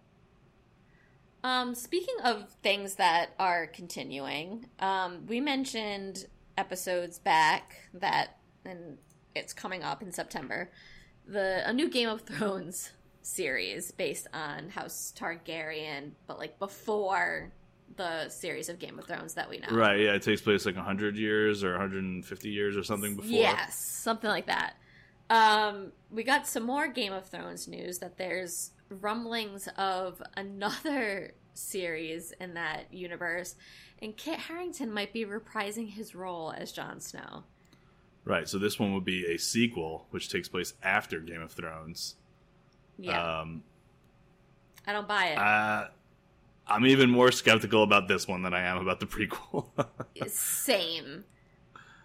Um, 1.43 1.73
speaking 1.75 2.15
of 2.23 2.49
things 2.63 2.95
that 2.95 3.31
are 3.39 3.67
continuing, 3.67 4.67
um, 4.79 5.25
we 5.27 5.39
mentioned 5.39 6.25
episodes 6.57 7.19
back 7.19 7.89
that, 7.93 8.37
and 8.65 8.97
it's 9.35 9.53
coming 9.53 9.83
up 9.83 10.01
in 10.01 10.11
September, 10.11 10.69
the 11.25 11.67
a 11.67 11.73
new 11.73 11.89
Game 11.89 12.09
of 12.09 12.21
Thrones 12.21 12.91
series 13.21 13.91
based 13.91 14.27
on 14.33 14.69
House 14.69 15.13
Targaryen, 15.17 16.11
but 16.27 16.37
like 16.39 16.59
before 16.59 17.51
the 17.95 18.29
series 18.29 18.69
of 18.69 18.79
Game 18.79 18.99
of 18.99 19.05
Thrones 19.05 19.35
that 19.35 19.49
we 19.49 19.59
know. 19.59 19.69
Right? 19.71 19.99
Yeah, 19.99 20.13
it 20.13 20.21
takes 20.21 20.41
place 20.41 20.65
like 20.65 20.75
100 20.75 21.17
years 21.17 21.63
or 21.63 21.71
150 21.71 22.49
years 22.49 22.77
or 22.77 22.83
something 22.83 23.15
before. 23.15 23.31
Yes, 23.31 23.77
something 23.77 24.29
like 24.29 24.47
that. 24.47 24.73
Um, 25.29 25.91
we 26.09 26.23
got 26.23 26.47
some 26.47 26.63
more 26.63 26.87
Game 26.87 27.13
of 27.13 27.25
Thrones 27.25 27.67
news 27.67 27.99
that 27.99 28.17
there's 28.17 28.71
rumblings 28.89 29.67
of 29.77 30.21
another 30.37 31.33
series 31.53 32.31
in 32.39 32.53
that 32.55 32.93
universe, 32.93 33.55
and 34.01 34.15
Kit 34.15 34.39
Harington 34.39 34.91
might 34.91 35.11
be 35.13 35.25
reprising 35.25 35.89
his 35.89 36.15
role 36.15 36.53
as 36.55 36.71
Jon 36.71 36.99
Snow. 36.99 37.43
Right. 38.25 38.47
So 38.47 38.57
this 38.59 38.77
one 38.79 38.93
would 38.93 39.05
be 39.05 39.25
a 39.33 39.37
sequel, 39.37 40.05
which 40.11 40.29
takes 40.29 40.47
place 40.47 40.73
after 40.83 41.19
Game 41.19 41.41
of 41.41 41.51
Thrones. 41.51 42.15
Yeah, 42.97 43.39
Um, 43.41 43.63
I 44.85 44.91
don't 44.93 45.07
buy 45.07 45.27
it. 45.27 45.37
uh, 45.37 45.87
I'm 46.67 46.85
even 46.85 47.09
more 47.09 47.31
skeptical 47.31 47.81
about 47.81 48.07
this 48.07 48.27
one 48.27 48.41
than 48.43 48.53
I 48.53 48.61
am 48.61 48.77
about 48.77 48.99
the 48.99 49.05
prequel. 49.07 49.67
Same. 50.27 51.23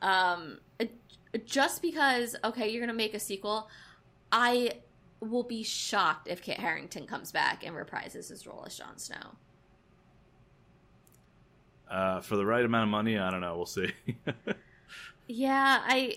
Um, 0.01 0.59
just 1.45 1.83
because 1.83 2.37
okay, 2.45 2.69
you're 2.71 2.81
gonna 2.81 2.93
make 2.97 3.13
a 3.15 3.21
sequel, 3.21 3.69
I 4.31 4.79
will 5.31 5.43
be 5.43 5.63
shocked 5.63 6.29
if 6.29 6.43
Kit 6.43 6.59
Harington 6.59 7.07
comes 7.07 7.33
back 7.33 7.65
and 7.67 7.75
reprises 7.75 8.29
his 8.29 8.47
role 8.47 8.65
as 8.67 8.77
Jon 8.77 8.99
Snow. 8.99 9.37
uh, 11.91 12.21
for 12.21 12.37
the 12.37 12.47
right 12.47 12.65
amount 12.65 12.85
of 12.85 12.89
money, 12.91 13.19
I 13.19 13.31
don't 13.31 13.41
know. 13.41 13.57
We'll 13.57 13.67
see. 13.67 13.93
Yeah, 15.27 15.81
I 15.83 16.17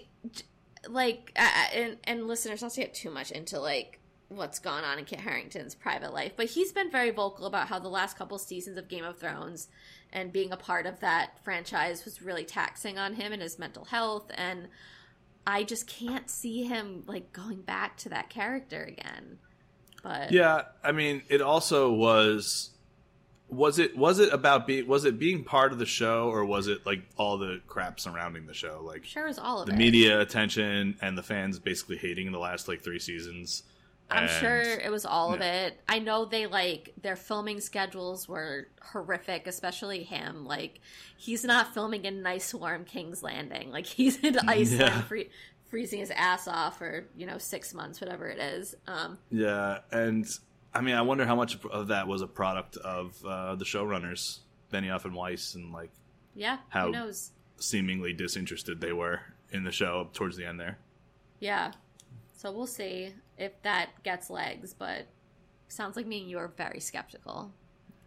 like, 0.89 1.31
I, 1.37 1.69
and 1.73 1.97
and 2.03 2.27
listeners, 2.27 2.61
not 2.61 2.71
to 2.73 2.81
get 2.81 2.93
too 2.93 3.09
much 3.09 3.31
into 3.31 3.59
like 3.59 3.99
what's 4.27 4.59
gone 4.59 4.83
on 4.83 4.99
in 4.99 5.05
Kit 5.05 5.19
Harington's 5.21 5.75
private 5.75 6.13
life, 6.13 6.33
but 6.35 6.47
he's 6.47 6.73
been 6.73 6.91
very 6.91 7.11
vocal 7.11 7.45
about 7.45 7.69
how 7.69 7.79
the 7.79 7.87
last 7.87 8.17
couple 8.17 8.37
seasons 8.37 8.77
of 8.77 8.89
Game 8.89 9.05
of 9.05 9.17
Thrones 9.17 9.69
and 10.11 10.33
being 10.33 10.51
a 10.51 10.57
part 10.57 10.85
of 10.85 10.99
that 10.99 11.41
franchise 11.43 12.03
was 12.03 12.21
really 12.21 12.43
taxing 12.43 12.97
on 12.97 13.13
him 13.13 13.31
and 13.31 13.41
his 13.41 13.57
mental 13.57 13.85
health, 13.85 14.29
and 14.35 14.67
I 15.47 15.63
just 15.63 15.87
can't 15.87 16.29
see 16.29 16.63
him 16.63 17.03
like 17.07 17.31
going 17.31 17.61
back 17.61 17.95
to 17.99 18.09
that 18.09 18.29
character 18.29 18.83
again. 18.83 19.39
But 20.03 20.33
yeah, 20.33 20.63
I 20.83 20.91
mean, 20.91 21.23
it 21.29 21.41
also 21.41 21.91
was. 21.91 22.71
Was 23.49 23.79
it 23.79 23.97
was 23.97 24.19
it 24.19 24.33
about 24.33 24.67
being 24.67 24.85
was 24.87 25.05
it 25.05 25.17
being 25.17 25.45
part 25.45 25.71
of 25.71 25.79
the 25.79 25.85
show 25.85 26.27
or 26.27 26.43
was 26.43 26.67
it 26.67 26.85
like 26.85 27.03
all 27.15 27.37
the 27.37 27.61
crap 27.65 27.97
surrounding 27.97 28.45
the 28.45 28.53
show 28.53 28.81
like 28.83 29.05
sure 29.05 29.25
is 29.25 29.39
all 29.39 29.61
of 29.61 29.67
the 29.67 29.71
it. 29.71 29.77
media 29.77 30.19
attention 30.19 30.97
and 31.01 31.17
the 31.17 31.23
fans 31.23 31.57
basically 31.57 31.95
hating 31.95 32.27
in 32.27 32.33
the 32.33 32.39
last 32.39 32.67
like 32.67 32.81
three 32.83 32.99
seasons. 32.99 33.63
I'm 34.09 34.23
And- 34.23 34.31
sure 34.31 34.61
it 34.61 34.89
was 34.91 35.05
all 35.05 35.33
of 35.33 35.41
it. 35.41 35.79
I 35.89 35.99
know 35.99 36.25
they 36.25 36.47
like 36.47 36.93
their 37.01 37.15
filming 37.17 37.59
schedules 37.59 38.27
were 38.27 38.67
horrific, 38.81 39.47
especially 39.47 40.03
him. 40.03 40.45
Like 40.45 40.79
he's 41.17 41.43
not 41.43 41.73
filming 41.73 42.05
in 42.05 42.21
nice 42.21 42.53
warm 42.53 42.85
King's 42.85 43.21
Landing. 43.21 43.69
Like 43.71 43.85
he's 43.97 44.17
in 44.23 44.37
Iceland 44.39 44.79
Yeah. 44.81 45.01
free- 45.01 45.29
freezing 45.65 45.99
his 45.99 46.11
ass 46.11 46.47
off 46.47 46.77
for, 46.77 47.05
you 47.17 47.25
know, 47.25 47.37
6 47.37 47.73
months 47.73 47.99
whatever 47.99 48.27
it 48.27 48.39
is. 48.39 48.75
Um 48.87 49.17
Yeah, 49.29 49.79
and 49.91 50.25
I 50.73 50.81
mean, 50.81 50.95
I 50.95 51.01
wonder 51.01 51.25
how 51.25 51.35
much 51.35 51.57
of 51.65 51.87
that 51.89 52.07
was 52.07 52.21
a 52.21 52.27
product 52.27 52.77
of 52.77 53.13
uh, 53.25 53.55
the 53.55 53.65
showrunners, 53.65 54.39
Benioff 54.71 55.03
and 55.05 55.15
Weiss, 55.15 55.55
and 55.55 55.73
like 55.73 55.91
yeah, 56.33 56.59
How- 56.69 56.85
who 56.87 56.91
knows. 56.93 57.31
seemingly 57.57 58.13
disinterested 58.13 58.79
they 58.79 58.93
were 58.93 59.19
in 59.51 59.63
the 59.63 59.71
show 59.71 60.09
towards 60.13 60.37
the 60.37 60.45
end 60.45 60.59
there. 60.59 60.77
Yeah. 61.39 61.71
So 62.37 62.51
we'll 62.51 62.67
see 62.67 63.13
if 63.37 63.61
that 63.63 63.89
gets 64.03 64.29
legs, 64.29 64.73
but 64.73 65.07
sounds 65.67 65.95
like 65.95 66.07
me 66.07 66.21
and 66.21 66.29
you 66.29 66.37
are 66.37 66.49
very 66.49 66.79
skeptical. 66.79 67.51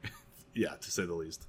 Yeah, 0.53 0.75
to 0.81 0.91
say 0.91 1.05
the 1.07 1.15
least. 1.15 1.47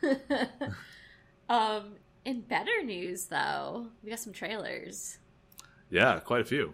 um 1.48 1.96
in 2.24 2.40
better 2.42 2.84
news 2.84 3.24
though, 3.24 3.88
we 4.02 4.10
got 4.10 4.20
some 4.20 4.32
trailers. 4.32 5.18
Yeah, 5.90 6.20
quite 6.20 6.40
a 6.40 6.44
few. 6.44 6.72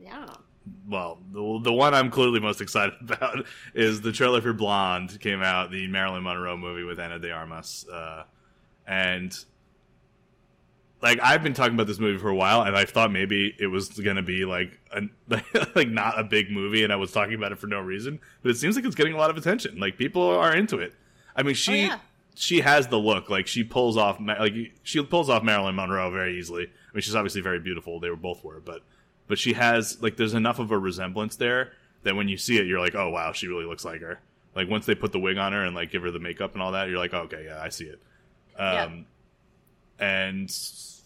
Yeah. 0.00 0.26
Well, 0.88 1.18
the, 1.32 1.60
the 1.62 1.72
one 1.72 1.94
I'm 1.94 2.10
clearly 2.10 2.40
most 2.40 2.60
excited 2.62 2.94
about 3.00 3.44
is 3.74 4.00
the 4.00 4.12
trailer 4.12 4.40
for 4.40 4.52
Blonde 4.52 5.20
came 5.20 5.42
out, 5.42 5.70
the 5.70 5.86
Marilyn 5.88 6.22
Monroe 6.22 6.56
movie 6.56 6.84
with 6.84 6.98
Ana 6.98 7.18
de 7.18 7.30
Armas, 7.30 7.86
uh, 7.92 8.24
and 8.86 9.44
like 11.02 11.18
I've 11.22 11.42
been 11.42 11.54
talking 11.54 11.74
about 11.74 11.86
this 11.86 11.98
movie 11.98 12.18
for 12.18 12.28
a 12.28 12.34
while, 12.34 12.62
and 12.62 12.76
I 12.76 12.84
thought 12.84 13.10
maybe 13.10 13.54
it 13.58 13.66
was 13.68 13.88
gonna 13.88 14.22
be 14.22 14.44
like 14.44 14.78
a, 14.92 15.02
like 15.74 15.88
not 15.88 16.18
a 16.18 16.24
big 16.24 16.50
movie, 16.50 16.84
and 16.84 16.92
I 16.92 16.96
was 16.96 17.12
talking 17.12 17.34
about 17.34 17.52
it 17.52 17.58
for 17.58 17.66
no 17.66 17.80
reason, 17.80 18.20
but 18.42 18.50
it 18.50 18.56
seems 18.56 18.76
like 18.76 18.84
it's 18.84 18.94
getting 18.94 19.14
a 19.14 19.18
lot 19.18 19.30
of 19.30 19.36
attention. 19.36 19.78
Like 19.78 19.96
people 19.96 20.22
are 20.22 20.54
into 20.54 20.78
it. 20.78 20.94
I 21.34 21.42
mean, 21.42 21.54
she 21.54 21.72
Oh, 21.72 21.86
yeah. 21.86 21.98
she 22.34 22.60
has 22.60 22.88
the 22.88 22.98
look, 22.98 23.30
like 23.30 23.46
she 23.46 23.64
pulls 23.64 23.96
off 23.96 24.18
like 24.20 24.54
she 24.82 25.02
pulls 25.02 25.30
off 25.30 25.42
Marilyn 25.42 25.74
Monroe 25.76 26.10
very 26.10 26.38
easily. 26.38 26.64
I 26.64 26.94
mean, 26.94 27.02
she's 27.02 27.14
obviously 27.14 27.40
very 27.40 27.60
beautiful. 27.60 28.00
They 28.00 28.10
were 28.10 28.16
both 28.16 28.44
were, 28.44 28.60
but 28.60 28.82
but 29.26 29.38
she 29.38 29.52
has 29.54 30.02
like 30.02 30.16
there's 30.16 30.34
enough 30.34 30.58
of 30.58 30.70
a 30.70 30.78
resemblance 30.78 31.36
there 31.36 31.72
that 32.02 32.16
when 32.16 32.28
you 32.28 32.36
see 32.36 32.58
it, 32.58 32.66
you're 32.66 32.80
like, 32.80 32.94
oh 32.94 33.08
wow, 33.10 33.32
she 33.32 33.46
really 33.46 33.64
looks 33.64 33.84
like 33.84 34.00
her. 34.00 34.20
Like 34.54 34.68
once 34.68 34.84
they 34.86 34.94
put 34.96 35.12
the 35.12 35.20
wig 35.20 35.38
on 35.38 35.52
her 35.52 35.64
and 35.64 35.74
like 35.76 35.90
give 35.92 36.02
her 36.02 36.10
the 36.10 36.18
makeup 36.18 36.54
and 36.54 36.62
all 36.62 36.72
that, 36.72 36.88
you're 36.88 36.98
like, 36.98 37.14
okay, 37.14 37.44
yeah, 37.46 37.60
I 37.62 37.68
see 37.68 37.84
it. 37.84 38.00
Um, 38.58 39.06
and 40.00 40.50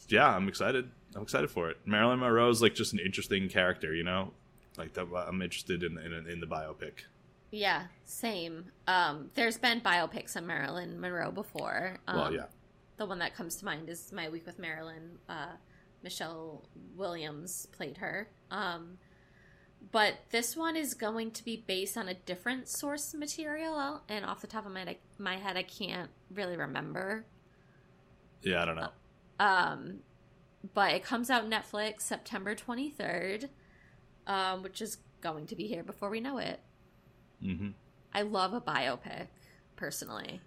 yeah, 0.08 0.28
I'm 0.28 0.48
excited. 0.48 0.90
I'm 1.14 1.22
excited 1.22 1.50
for 1.50 1.70
it. 1.70 1.78
Marilyn 1.84 2.20
Monroe 2.20 2.48
is 2.50 2.62
like 2.62 2.74
just 2.74 2.92
an 2.92 2.98
interesting 2.98 3.48
character, 3.48 3.94
you 3.94 4.04
know. 4.04 4.32
Like 4.76 4.94
that, 4.94 5.06
I'm 5.26 5.42
interested 5.42 5.82
in 5.82 5.98
in, 5.98 6.12
in 6.28 6.40
the 6.40 6.46
biopic. 6.46 7.04
Yeah, 7.50 7.84
same. 8.04 8.72
Um, 8.88 9.30
there's 9.34 9.58
been 9.58 9.80
biopics 9.80 10.36
on 10.36 10.46
Marilyn 10.46 11.00
Monroe 11.00 11.30
before. 11.30 11.98
Um, 12.08 12.16
well, 12.16 12.34
yeah. 12.34 12.46
The 12.96 13.06
one 13.06 13.20
that 13.20 13.36
comes 13.36 13.56
to 13.56 13.64
mind 13.64 13.88
is 13.88 14.12
My 14.12 14.28
Week 14.28 14.46
with 14.46 14.58
Marilyn. 14.58 15.18
Uh, 15.28 15.52
Michelle 16.02 16.64
Williams 16.96 17.66
played 17.72 17.96
her. 17.98 18.28
Um, 18.50 18.98
but 19.92 20.14
this 20.30 20.56
one 20.56 20.76
is 20.76 20.94
going 20.94 21.30
to 21.32 21.44
be 21.44 21.64
based 21.66 21.96
on 21.96 22.08
a 22.08 22.14
different 22.14 22.68
source 22.68 23.14
material, 23.14 24.02
and 24.08 24.24
off 24.24 24.40
the 24.40 24.46
top 24.46 24.66
of 24.66 24.72
my 24.72 24.96
my 25.18 25.36
head, 25.36 25.56
I 25.56 25.62
can't 25.62 26.10
really 26.32 26.56
remember. 26.56 27.24
Yeah, 28.44 28.62
I 28.62 28.64
don't 28.64 28.76
know. 28.76 28.90
Um, 29.40 30.00
but 30.74 30.92
it 30.92 31.02
comes 31.02 31.30
out 31.30 31.48
Netflix 31.48 32.02
September 32.02 32.54
twenty 32.54 32.90
third, 32.90 33.50
um, 34.26 34.62
which 34.62 34.80
is 34.80 34.98
going 35.20 35.46
to 35.46 35.56
be 35.56 35.66
here 35.66 35.82
before 35.82 36.10
we 36.10 36.20
know 36.20 36.38
it. 36.38 36.60
Mm-hmm. 37.42 37.70
I 38.12 38.22
love 38.22 38.54
a 38.54 38.60
biopic, 38.60 39.26
personally. 39.76 40.40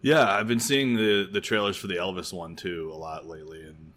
Yeah, 0.00 0.30
I've 0.30 0.46
been 0.46 0.60
seeing 0.60 0.94
the 0.94 1.28
the 1.30 1.40
trailers 1.40 1.76
for 1.76 1.86
the 1.86 1.96
Elvis 1.96 2.32
one 2.32 2.56
too 2.56 2.90
a 2.92 2.96
lot 2.96 3.26
lately, 3.26 3.62
and 3.62 3.92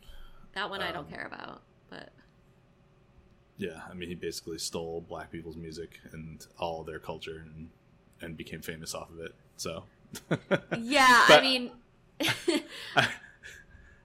that 0.54 0.70
one 0.70 0.82
um, 0.82 0.88
I 0.88 0.92
don't 0.92 1.06
um, 1.06 1.12
care 1.12 1.26
about. 1.26 1.62
But 1.90 2.12
yeah, 3.58 3.82
I 3.90 3.94
mean, 3.94 4.10
he 4.10 4.16
basically 4.16 4.58
stole 4.58 5.02
black 5.02 5.32
people's 5.32 5.58
music 5.58 6.00
and 6.14 6.46
all 6.58 6.84
their 6.84 7.00
culture 7.00 7.46
and 7.46 7.70
and 8.22 8.36
became 8.36 8.62
famous 8.62 8.96
off 8.96 9.10
of 9.10 9.20
it. 9.20 9.34
So 9.58 9.84
yeah, 10.80 11.26
I 11.28 11.40
mean. 11.42 11.72
I, 12.96 13.08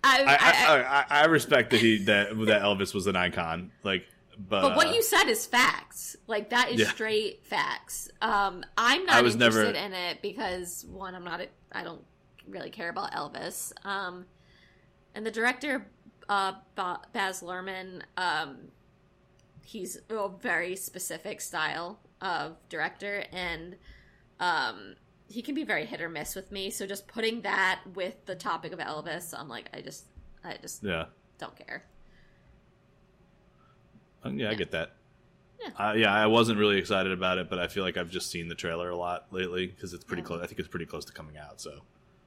I, 0.05 0.25
I, 0.29 1.05
I, 1.09 1.25
respect 1.27 1.71
that 1.71 1.81
he 1.81 1.99
that 2.05 2.31
that 2.47 2.63
Elvis 2.63 2.93
was 2.93 3.07
an 3.07 3.17
icon. 3.17 3.71
Like, 3.85 4.07
but, 4.37 4.63
but 4.63 4.77
what 4.77 4.89
uh, 4.89 4.93
you 4.93 5.03
said 5.03 5.29
is 5.29 5.47
facts. 5.47 6.17
Like 6.27 6.51
that 6.51 6.71
is 6.71 6.81
yeah. 6.81 6.89
straight 6.89 7.47
facts. 7.47 8.11
Um, 8.21 8.65
I'm 8.77 9.05
not 9.07 9.25
interested 9.25 9.39
never... 9.39 9.63
in 9.73 9.93
it 9.93 10.21
because 10.21 10.85
one, 10.91 11.15
I'm 11.15 11.25
not. 11.25 11.41
I 11.71 11.85
don't 11.85 12.03
really 12.49 12.71
care 12.71 12.91
about 12.91 13.13
Elvis. 13.13 13.73
Um, 13.85 14.27
and 15.15 15.25
the 15.25 15.31
director, 15.31 15.87
uh, 16.29 16.55
Baz 16.75 17.43
Luhrmann, 17.43 18.03
um, 18.17 18.57
he's 19.65 19.99
a 20.11 20.29
very 20.29 20.77
specific 20.77 21.41
style 21.41 22.01
of 22.21 22.57
director, 22.69 23.25
and 23.33 23.77
um, 24.41 24.97
he 25.33 25.43
can 25.43 25.55
be 25.55 25.65
very 25.65 25.87
hit 25.87 26.01
or 26.01 26.09
miss 26.09 26.35
with 26.35 26.53
me. 26.53 26.71
So 26.71 26.87
just 26.87 27.07
putting 27.09 27.41
that 27.43 27.81
with 27.95 28.27
the 28.27 28.35
topic 28.35 28.73
of 28.73 28.79
Elvis, 28.79 29.33
I'm 29.37 29.49
like, 29.49 29.71
I 29.73 29.81
just, 29.81 30.05
I 30.45 30.57
just, 30.61 30.83
yeah, 30.83 31.07
don't 31.39 31.57
care. 31.57 31.85
Um, 34.23 34.39
yeah, 34.39 34.51
I 34.51 34.55
get 34.55 34.71
that. 34.73 34.93
Yeah. 35.61 35.71
Uh, 35.77 35.93
yeah, 35.95 36.13
I 36.13 36.27
wasn't 36.27 36.59
really 36.59 36.79
excited 36.79 37.13
about 37.13 37.39
it, 37.39 37.49
but 37.49 37.59
I 37.59 37.69
feel 37.69 37.83
like 37.83 37.97
I've 37.97 38.11
just 38.11 38.31
seen 38.31 38.49
the 38.49 38.55
trailer 38.55 38.91
a 38.91 38.97
lot 38.97 39.27
lately 39.31 39.67
because 39.67 39.95
it's 39.95 40.05
pretty 40.05 40.23
yeah. 40.23 40.27
close. 40.27 40.43
I 40.43 40.47
think 40.47 40.59
it's 40.59 40.69
pretty 40.69 40.87
close 40.87 41.05
to 41.07 41.13
coming 41.13 41.39
out, 41.39 41.61
so 41.61 41.81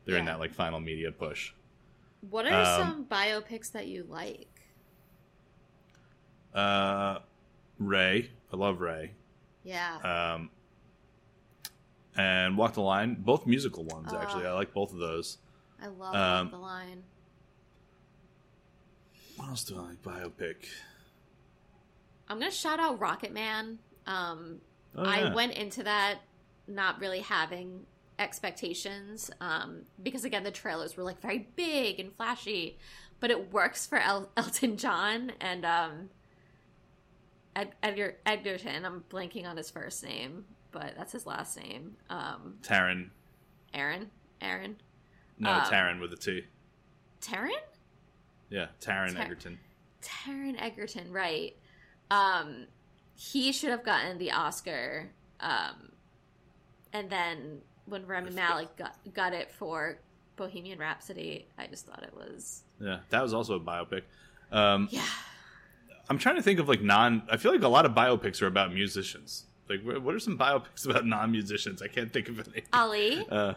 they're 0.06 0.16
yeah. 0.16 0.22
in 0.22 0.26
that 0.26 0.40
like 0.40 0.54
final 0.54 0.80
media 0.80 1.12
push. 1.12 1.54
What 2.30 2.48
are 2.48 2.82
um, 2.82 2.88
some 2.88 3.06
biopics 3.06 3.72
that 3.74 3.88
you 3.88 4.06
like? 4.10 4.48
Uh, 6.54 7.20
Ray, 7.78 8.32
I 8.52 8.56
love 8.56 8.82
Ray. 8.82 9.12
Yeah. 9.64 9.98
Um, 10.36 10.50
and 12.18 12.58
Walk 12.58 12.74
the 12.74 12.82
Line, 12.82 13.16
both 13.20 13.46
musical 13.46 13.84
ones 13.84 14.14
uh, 14.14 14.18
actually. 14.18 14.46
I 14.46 14.54
like 14.54 14.74
both 14.74 14.92
of 14.94 15.00
those. 15.00 15.38
I 15.82 15.88
love 15.88 16.16
um, 16.16 16.46
Walk 16.46 16.52
the 16.52 16.66
Line. 16.66 17.04
What 19.38 19.50
else 19.50 19.64
do 19.64 19.78
I 19.78 19.90
like? 19.90 20.02
Biopic. 20.02 20.56
I'm 22.28 22.40
gonna 22.40 22.52
shout 22.52 22.80
out 22.80 23.00
Rocketman. 23.00 23.78
Um, 24.08 24.62
oh, 24.96 25.04
yeah. 25.04 25.10
I 25.10 25.34
went 25.34 25.54
into 25.54 25.84
that 25.84 26.20
not 26.68 27.00
really 27.00 27.20
having 27.20 27.86
expectations 28.18 29.30
um, 29.42 29.82
because 30.02 30.24
again 30.24 30.44
the 30.44 30.52
trailers 30.52 30.96
were 30.96 31.04
like 31.04 31.22
very 31.22 31.48
big 31.56 32.00
and 32.00 32.14
flashy, 32.16 32.78
but 33.20 33.30
it 33.30 33.52
works 33.52 33.86
for 33.86 33.98
El- 33.98 34.30
Elton 34.38 34.78
John 34.78 35.34
and 35.42 35.66
um, 35.66 36.10
Ed- 37.56 37.76
Edgar 37.84 38.16
Edgerton. 38.26 38.86
I'm 38.86 39.04
blanking 39.10 39.46
on 39.46 39.58
his 39.58 39.70
first 39.70 40.04
name, 40.04 40.46
but 40.76 40.94
that's 40.98 41.14
his 41.14 41.26
last 41.26 41.58
name. 41.58 41.96
Um, 42.10 42.56
Taron. 42.62 43.10
Aaron. 43.74 44.12
Aaron. 44.42 44.76
No, 45.40 45.52
um, 45.52 45.62
Taron 45.62 46.02
with 46.02 46.12
a 46.12 46.18
T. 46.18 46.44
Taron. 47.22 47.50
Yeah, 48.50 48.68
Taron 48.82 49.14
Tar- 49.14 49.24
Egerton. 49.24 49.58
Taron 50.02 50.62
Egerton, 50.62 51.12
right? 51.12 51.56
Um, 52.12 52.68
he 53.16 53.54
should 53.54 53.70
have 53.70 53.84
gotten 53.86 54.18
the 54.18 54.32
Oscar. 54.32 55.12
Um, 55.40 55.94
and 56.92 57.10
then 57.10 57.62
when 57.86 58.06
Rami 58.06 58.32
Malek 58.32 58.76
got 58.76 58.98
got 59.14 59.34
it 59.34 59.50
for 59.52 60.00
Bohemian 60.36 60.78
Rhapsody, 60.78 61.48
I 61.58 61.68
just 61.68 61.86
thought 61.88 62.04
it 62.04 62.14
was. 62.14 62.64
Yeah, 62.82 63.00
that 63.10 63.24
was 63.24 63.34
also 63.34 63.56
a 63.56 63.60
biopic. 63.62 64.02
Um, 64.52 64.90
yeah. 64.92 65.02
I'm 66.10 66.18
trying 66.18 66.36
to 66.36 66.42
think 66.42 66.60
of 66.60 66.68
like 66.68 66.82
non. 66.82 67.24
I 67.32 67.38
feel 67.38 67.54
like 67.54 67.64
a 67.64 67.68
lot 67.70 67.86
of 67.86 67.94
biopics 67.94 68.42
are 68.42 68.48
about 68.48 68.74
musicians. 68.74 69.46
Like, 69.70 69.82
what 69.84 70.14
are 70.14 70.20
some 70.20 70.38
biopics 70.38 70.86
about 70.86 71.06
non-musicians? 71.06 71.82
I 71.82 71.88
can't 71.88 72.14
think 72.14 72.30
of 72.30 72.40
any. 72.40 72.64
Ali. 72.72 73.26
Uh, 73.30 73.54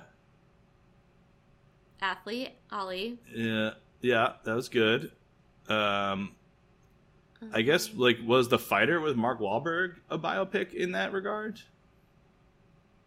Athlete 2.00 2.52
Ali. 2.70 3.18
Yeah, 3.34 3.72
yeah, 4.00 4.34
that 4.44 4.54
was 4.54 4.68
good. 4.68 5.12
Um, 5.68 6.34
I 7.52 7.62
guess 7.62 7.92
like 7.94 8.18
was 8.24 8.48
the 8.48 8.58
fighter 8.58 9.00
with 9.00 9.16
Mark 9.16 9.40
Wahlberg 9.40 9.96
a 10.10 10.18
biopic 10.18 10.74
in 10.74 10.92
that 10.92 11.12
regard? 11.12 11.60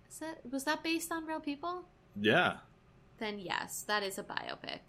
Is 0.09 0.19
that 0.19 0.41
was 0.49 0.63
that 0.65 0.83
based 0.83 1.11
on 1.11 1.25
real 1.25 1.39
people? 1.39 1.85
Yeah. 2.19 2.57
Then 3.17 3.39
yes, 3.39 3.83
that 3.87 4.03
is 4.03 4.17
a 4.17 4.23
biopic. 4.23 4.79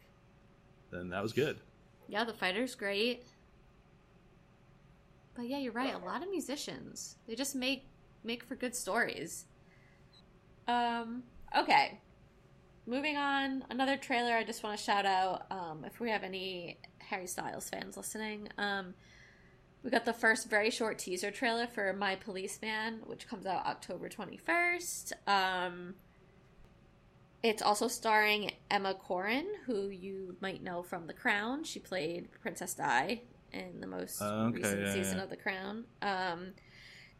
Then 0.90 1.08
that 1.10 1.22
was 1.22 1.32
good. 1.32 1.58
Yeah, 2.08 2.24
the 2.24 2.32
fighter's 2.32 2.74
great. 2.74 3.24
But 5.34 5.48
yeah, 5.48 5.58
you're 5.58 5.72
right. 5.72 5.94
A 5.94 6.04
lot 6.04 6.22
of 6.22 6.30
musicians 6.30 7.16
they 7.26 7.34
just 7.34 7.54
make 7.54 7.86
make 8.24 8.44
for 8.44 8.54
good 8.54 8.74
stories. 8.74 9.46
Um. 10.66 11.24
Okay. 11.56 12.00
Moving 12.84 13.16
on, 13.16 13.64
another 13.70 13.96
trailer 13.96 14.32
I 14.32 14.42
just 14.42 14.64
want 14.64 14.76
to 14.76 14.82
shout 14.82 15.06
out. 15.06 15.46
Um, 15.52 15.84
if 15.84 16.00
we 16.00 16.10
have 16.10 16.24
any 16.24 16.78
Harry 16.98 17.28
Styles 17.28 17.70
fans 17.70 17.96
listening, 17.96 18.48
um, 18.58 18.94
we 19.84 19.90
got 19.90 20.04
the 20.04 20.12
first 20.12 20.50
very 20.50 20.70
short 20.70 20.98
teaser 20.98 21.30
trailer 21.30 21.68
for 21.68 21.92
My 21.92 22.16
Policeman, 22.16 23.00
which 23.06 23.28
comes 23.28 23.46
out 23.46 23.66
October 23.66 24.08
21st. 24.08 25.12
Um, 25.28 25.94
it's 27.42 27.62
also 27.62 27.88
starring 27.88 28.52
Emma 28.70 28.94
Corrin, 28.94 29.46
who 29.66 29.88
you 29.88 30.36
might 30.40 30.62
know 30.62 30.82
from 30.82 31.06
The 31.06 31.12
Crown. 31.12 31.64
She 31.64 31.80
played 31.80 32.28
Princess 32.40 32.74
Di 32.74 33.22
in 33.52 33.80
the 33.80 33.86
most 33.86 34.22
okay, 34.22 34.56
recent 34.56 34.80
yeah, 34.80 34.92
season 34.92 35.18
yeah. 35.18 35.24
of 35.24 35.30
The 35.30 35.36
Crown. 35.36 35.84
Um, 36.00 36.52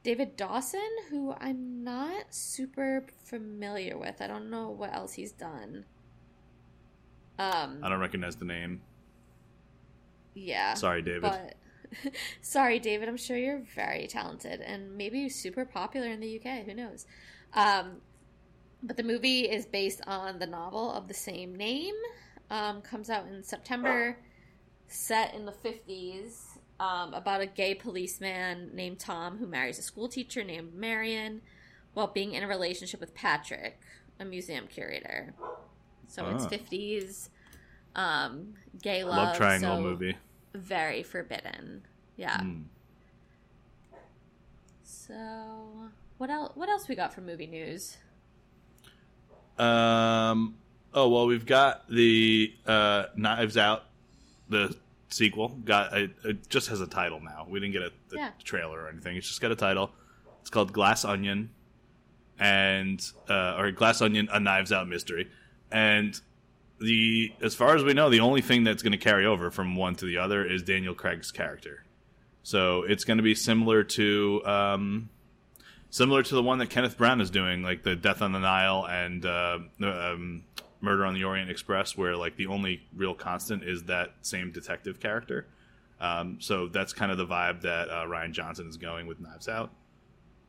David 0.03 0.37
Dawson, 0.37 0.81
who 1.11 1.35
I'm 1.41 1.85
not 1.85 2.35
super 2.35 3.07
familiar 3.25 3.97
with. 3.97 4.21
I 4.21 4.27
don't 4.27 4.51
know 4.51 4.69
what 4.71 4.93
else 4.93 5.13
he's 5.15 5.33
done. 5.33 5.85
Um, 7.39 7.79
I 7.83 7.89
don't 7.89 8.01
recognize 8.01 8.37
the 8.37 8.45
name. 8.45 8.81
Yeah. 10.35 10.75
Sorry, 10.75 11.03
David. 11.03 11.23
But 11.23 11.55
Sorry, 12.41 12.79
David. 12.79 13.09
I'm 13.09 13.17
sure 13.17 13.37
you're 13.37 13.63
very 13.75 14.07
talented 14.07 14.61
and 14.61 14.97
maybe 14.97 15.29
super 15.29 15.65
popular 15.65 16.09
in 16.09 16.21
the 16.21 16.41
UK. 16.41 16.65
Who 16.65 16.75
knows? 16.75 17.07
Um, 17.55 18.01
but 18.83 18.97
the 18.97 19.03
movie 19.03 19.43
is 19.43 19.67
based 19.67 20.01
on 20.07 20.39
the 20.39 20.47
novel 20.47 20.91
of 20.93 21.09
the 21.09 21.15
same 21.15 21.55
name. 21.55 21.95
Um, 22.51 22.83
comes 22.83 23.09
out 23.09 23.27
in 23.27 23.43
September, 23.43 24.19
set 24.87 25.35
in 25.35 25.47
the 25.47 25.53
50s, 25.53 26.52
um, 26.83 27.15
about 27.15 27.41
a 27.41 27.47
gay 27.47 27.75
policeman 27.75 28.71
named 28.75 28.99
Tom 28.99 29.39
who 29.39 29.47
marries 29.47 29.79
a 29.79 29.83
school 29.83 30.09
teacher 30.09 30.43
named 30.43 30.75
Marion 30.75 31.41
while 31.95 32.09
being 32.09 32.33
in 32.33 32.43
a 32.43 32.49
relationship 32.49 32.99
with 33.01 33.15
Patrick, 33.15 33.81
a 34.19 34.25
museum 34.25 34.67
curator. 34.67 35.35
So 36.09 36.27
it's 36.29 36.47
50s, 36.47 37.29
um, 37.95 38.55
gay 38.83 39.05
love. 39.05 39.17
love 39.29 39.37
triangle 39.37 39.77
so 39.77 39.83
movie 39.83 40.17
very 40.55 41.03
forbidden. 41.03 41.83
Yeah. 42.17 42.39
Mm. 42.39 42.65
So, 44.83 45.91
what 46.19 46.31
else? 46.31 46.53
What 46.55 46.69
else 46.69 46.89
we 46.89 46.95
got 46.95 47.13
from 47.13 47.27
movie 47.27 47.47
news? 47.47 47.97
Um. 49.59 50.57
Oh 50.95 51.09
well, 51.09 51.27
we've 51.27 51.47
got 51.47 51.89
the 51.89 52.53
uh, 52.67 53.05
Knives 53.17 53.57
Out, 53.57 53.85
the 54.49 54.77
sequel. 55.13 55.49
Got 55.65 55.97
it, 55.97 56.11
it 56.25 56.49
just 56.49 56.69
has 56.69 56.81
a 56.81 56.87
title 56.87 57.21
now. 57.21 57.47
We 57.49 57.61
didn't 57.61 57.73
get 57.73 57.83
a, 57.83 57.93
a 58.15 58.19
yeah. 58.19 58.31
trailer 58.43 58.81
or 58.81 58.89
anything. 58.89 59.17
It's 59.17 59.29
just 59.29 59.41
got 59.41 59.53
a 59.53 59.57
title. 59.57 59.91
It's 60.41 60.51
called 60.51 60.73
Glass 60.73 61.05
Onion, 61.05 61.51
and 62.39 63.01
uh, 63.29 63.57
or 63.59 63.71
Glass 63.71 64.03
Onion: 64.03 64.29
A 64.33 64.41
Knives 64.41 64.73
Out 64.73 64.89
Mystery, 64.89 65.31
and 65.71 66.21
the 66.81 67.33
as 67.41 67.55
far 67.55 67.77
as 67.77 67.85
we 67.85 67.95
know, 67.95 68.11
the 68.11 68.21
only 68.21 68.41
thing 68.41 68.65
that's 68.65 68.83
going 68.83 68.93
to 68.93 68.99
carry 68.99 69.25
over 69.25 69.51
from 69.51 69.77
one 69.77 69.95
to 69.97 70.05
the 70.05 70.19
other 70.19 70.45
is 70.45 70.63
Daniel 70.63 70.95
Craig's 70.95 71.31
character. 71.31 71.85
So 72.43 72.83
it's 72.83 73.05
going 73.05 73.19
to 73.19 73.23
be 73.23 73.35
similar 73.35 73.85
to 73.85 74.43
um, 74.45 75.11
similar 75.91 76.23
to 76.23 76.35
the 76.35 76.43
one 76.43 76.59
that 76.59 76.71
Kenneth 76.71 76.99
Brown 76.99 77.21
is 77.21 77.31
doing, 77.31 77.63
like 77.63 77.85
the 77.85 77.95
Death 77.95 78.21
on 78.21 78.33
the 78.33 78.41
Nile 78.41 78.85
and 78.89 79.25
uh, 79.25 79.59
um, 79.83 80.43
Murder 80.83 81.07
on 81.07 81.15
the 81.15 81.25
Orient 81.25 81.49
Express, 81.51 81.97
where 81.97 82.17
like 82.17 82.37
the 82.37 82.49
only 82.49 82.83
real 82.95 83.15
constant 83.15 83.63
is 83.63 83.85
that 83.85 84.11
same 84.23 84.51
detective 84.51 85.01
character. 85.01 85.47
Um, 86.01 86.39
so 86.41 86.67
that's 86.67 86.93
kind 86.93 87.13
of 87.13 87.19
the 87.19 87.27
vibe 87.27 87.61
that 87.63 87.89
uh, 87.89 88.05
Rian 88.07 88.33
Johnson 88.33 88.69
is 88.69 88.77
going 88.77 89.07
with 89.07 89.21
Knives 89.21 89.49
Out, 89.49 89.71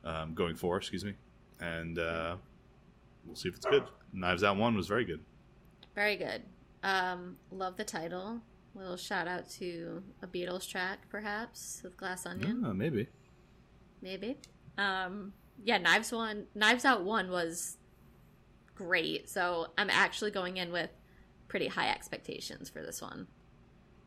um, 0.04 0.34
going 0.34 0.56
for, 0.56 0.78
excuse 0.78 1.06
me, 1.06 1.14
and 1.60 2.00
uh, 2.00 2.36
we'll 3.26 3.36
see 3.36 3.50
if 3.50 3.56
it's 3.56 3.66
good. 3.68 3.84
Knives 4.12 4.44
Out 4.44 4.58
one 4.58 4.76
was 4.76 4.88
very 4.88 5.06
good. 5.06 5.20
Very 5.94 6.18
good. 6.18 6.42
Um, 6.82 7.38
love 7.52 7.78
the 7.78 7.84
title. 7.84 8.42
Little 8.74 8.98
shout 8.98 9.28
out 9.28 9.48
to 9.52 10.02
a 10.24 10.28
Beatles 10.28 10.68
track, 10.68 11.08
perhaps 11.10 11.82
with 11.84 11.96
Glass 11.96 12.26
Onion. 12.26 12.64
Yeah, 12.66 12.74
maybe. 12.74 13.08
Maybe. 14.02 14.38
Um, 14.80 15.34
yeah, 15.64 15.78
Knives 15.78 16.12
one, 16.12 16.48
Knives 16.56 16.84
Out 16.84 17.04
one 17.04 17.30
was 17.30 17.78
great. 18.76 19.30
So 19.30 19.68
I'm 19.78 19.90
actually 19.90 20.32
going 20.32 20.58
in 20.58 20.72
with 20.72 20.90
pretty 21.48 21.68
high 21.68 21.90
expectations 21.90 22.70
for 22.70 22.82
this 22.82 23.02
one. 23.02 23.28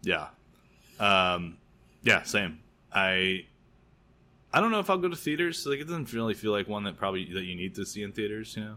Yeah, 0.02 0.28
um, 1.00 1.58
yeah, 2.02 2.22
same. 2.22 2.60
I 2.92 3.46
I 4.52 4.60
don't 4.60 4.70
know 4.70 4.80
if 4.80 4.88
I'll 4.88 4.98
go 4.98 5.08
to 5.08 5.16
theaters. 5.16 5.66
Like, 5.66 5.80
it 5.80 5.84
doesn't 5.84 6.12
really 6.12 6.34
feel 6.34 6.52
like 6.52 6.68
one 6.68 6.84
that 6.84 6.96
probably 6.96 7.32
that 7.32 7.44
you 7.44 7.54
need 7.54 7.74
to 7.74 7.84
see 7.84 8.02
in 8.02 8.12
theaters. 8.12 8.56
You 8.56 8.64
know. 8.64 8.76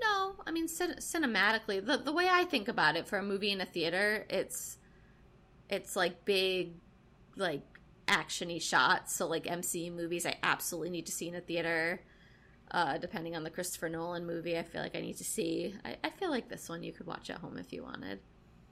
No, 0.00 0.34
I 0.46 0.50
mean 0.50 0.68
cin- 0.68 0.98
cinematically, 0.98 1.84
the 1.84 1.96
the 1.98 2.12
way 2.12 2.28
I 2.30 2.44
think 2.44 2.68
about 2.68 2.96
it 2.96 3.06
for 3.06 3.18
a 3.18 3.22
movie 3.22 3.50
in 3.50 3.60
a 3.60 3.66
theater, 3.66 4.26
it's 4.28 4.78
it's 5.68 5.96
like 5.96 6.24
big, 6.24 6.74
like 7.36 7.62
actiony 8.06 8.60
shots. 8.60 9.14
So 9.14 9.26
like 9.26 9.44
MCU 9.44 9.92
movies, 9.92 10.26
I 10.26 10.36
absolutely 10.42 10.90
need 10.90 11.06
to 11.06 11.12
see 11.12 11.28
in 11.28 11.34
a 11.34 11.40
theater. 11.40 12.00
Uh, 12.74 12.98
depending 12.98 13.36
on 13.36 13.44
the 13.44 13.50
Christopher 13.50 13.88
Nolan 13.88 14.26
movie, 14.26 14.58
I 14.58 14.64
feel 14.64 14.82
like 14.82 14.96
I 14.96 15.00
need 15.00 15.16
to 15.18 15.24
see. 15.24 15.76
I, 15.84 15.96
I 16.02 16.10
feel 16.10 16.28
like 16.30 16.48
this 16.48 16.68
one 16.68 16.82
you 16.82 16.92
could 16.92 17.06
watch 17.06 17.30
at 17.30 17.38
home 17.38 17.56
if 17.56 17.72
you 17.72 17.84
wanted. 17.84 18.18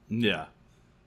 Yeah, 0.08 0.46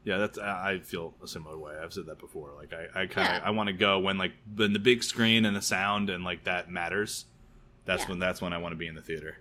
yeah. 0.06 0.18
That's 0.18 0.38
I 0.40 0.80
feel 0.80 1.14
a 1.22 1.28
similar 1.28 1.58
way. 1.58 1.74
I've 1.84 1.92
said 1.92 2.06
that 2.06 2.20
before. 2.20 2.52
Like 2.56 2.72
I, 2.72 3.02
I 3.02 3.06
kind 3.08 3.28
of 3.28 3.34
Yeah. 3.36 3.42
I 3.44 3.50
want 3.50 3.68
to 3.68 3.74
go 3.74 4.00
when 4.00 4.18
like 4.18 4.32
when 4.56 4.72
the 4.72 4.80
big 4.80 5.04
screen 5.04 5.44
and 5.46 5.54
the 5.56 5.62
sound 5.62 6.10
and 6.10 6.24
like 6.24 6.46
that 6.46 6.72
matters. 6.72 7.26
That's 7.84 8.04
Yeah. 8.04 8.10
when 8.12 8.20
that's 8.20 8.42
when 8.42 8.54
I 8.54 8.60
want 8.60 8.72
to 8.72 8.78
be 8.78 8.88
in 8.88 8.96
the 8.96 9.02
theater. 9.02 9.40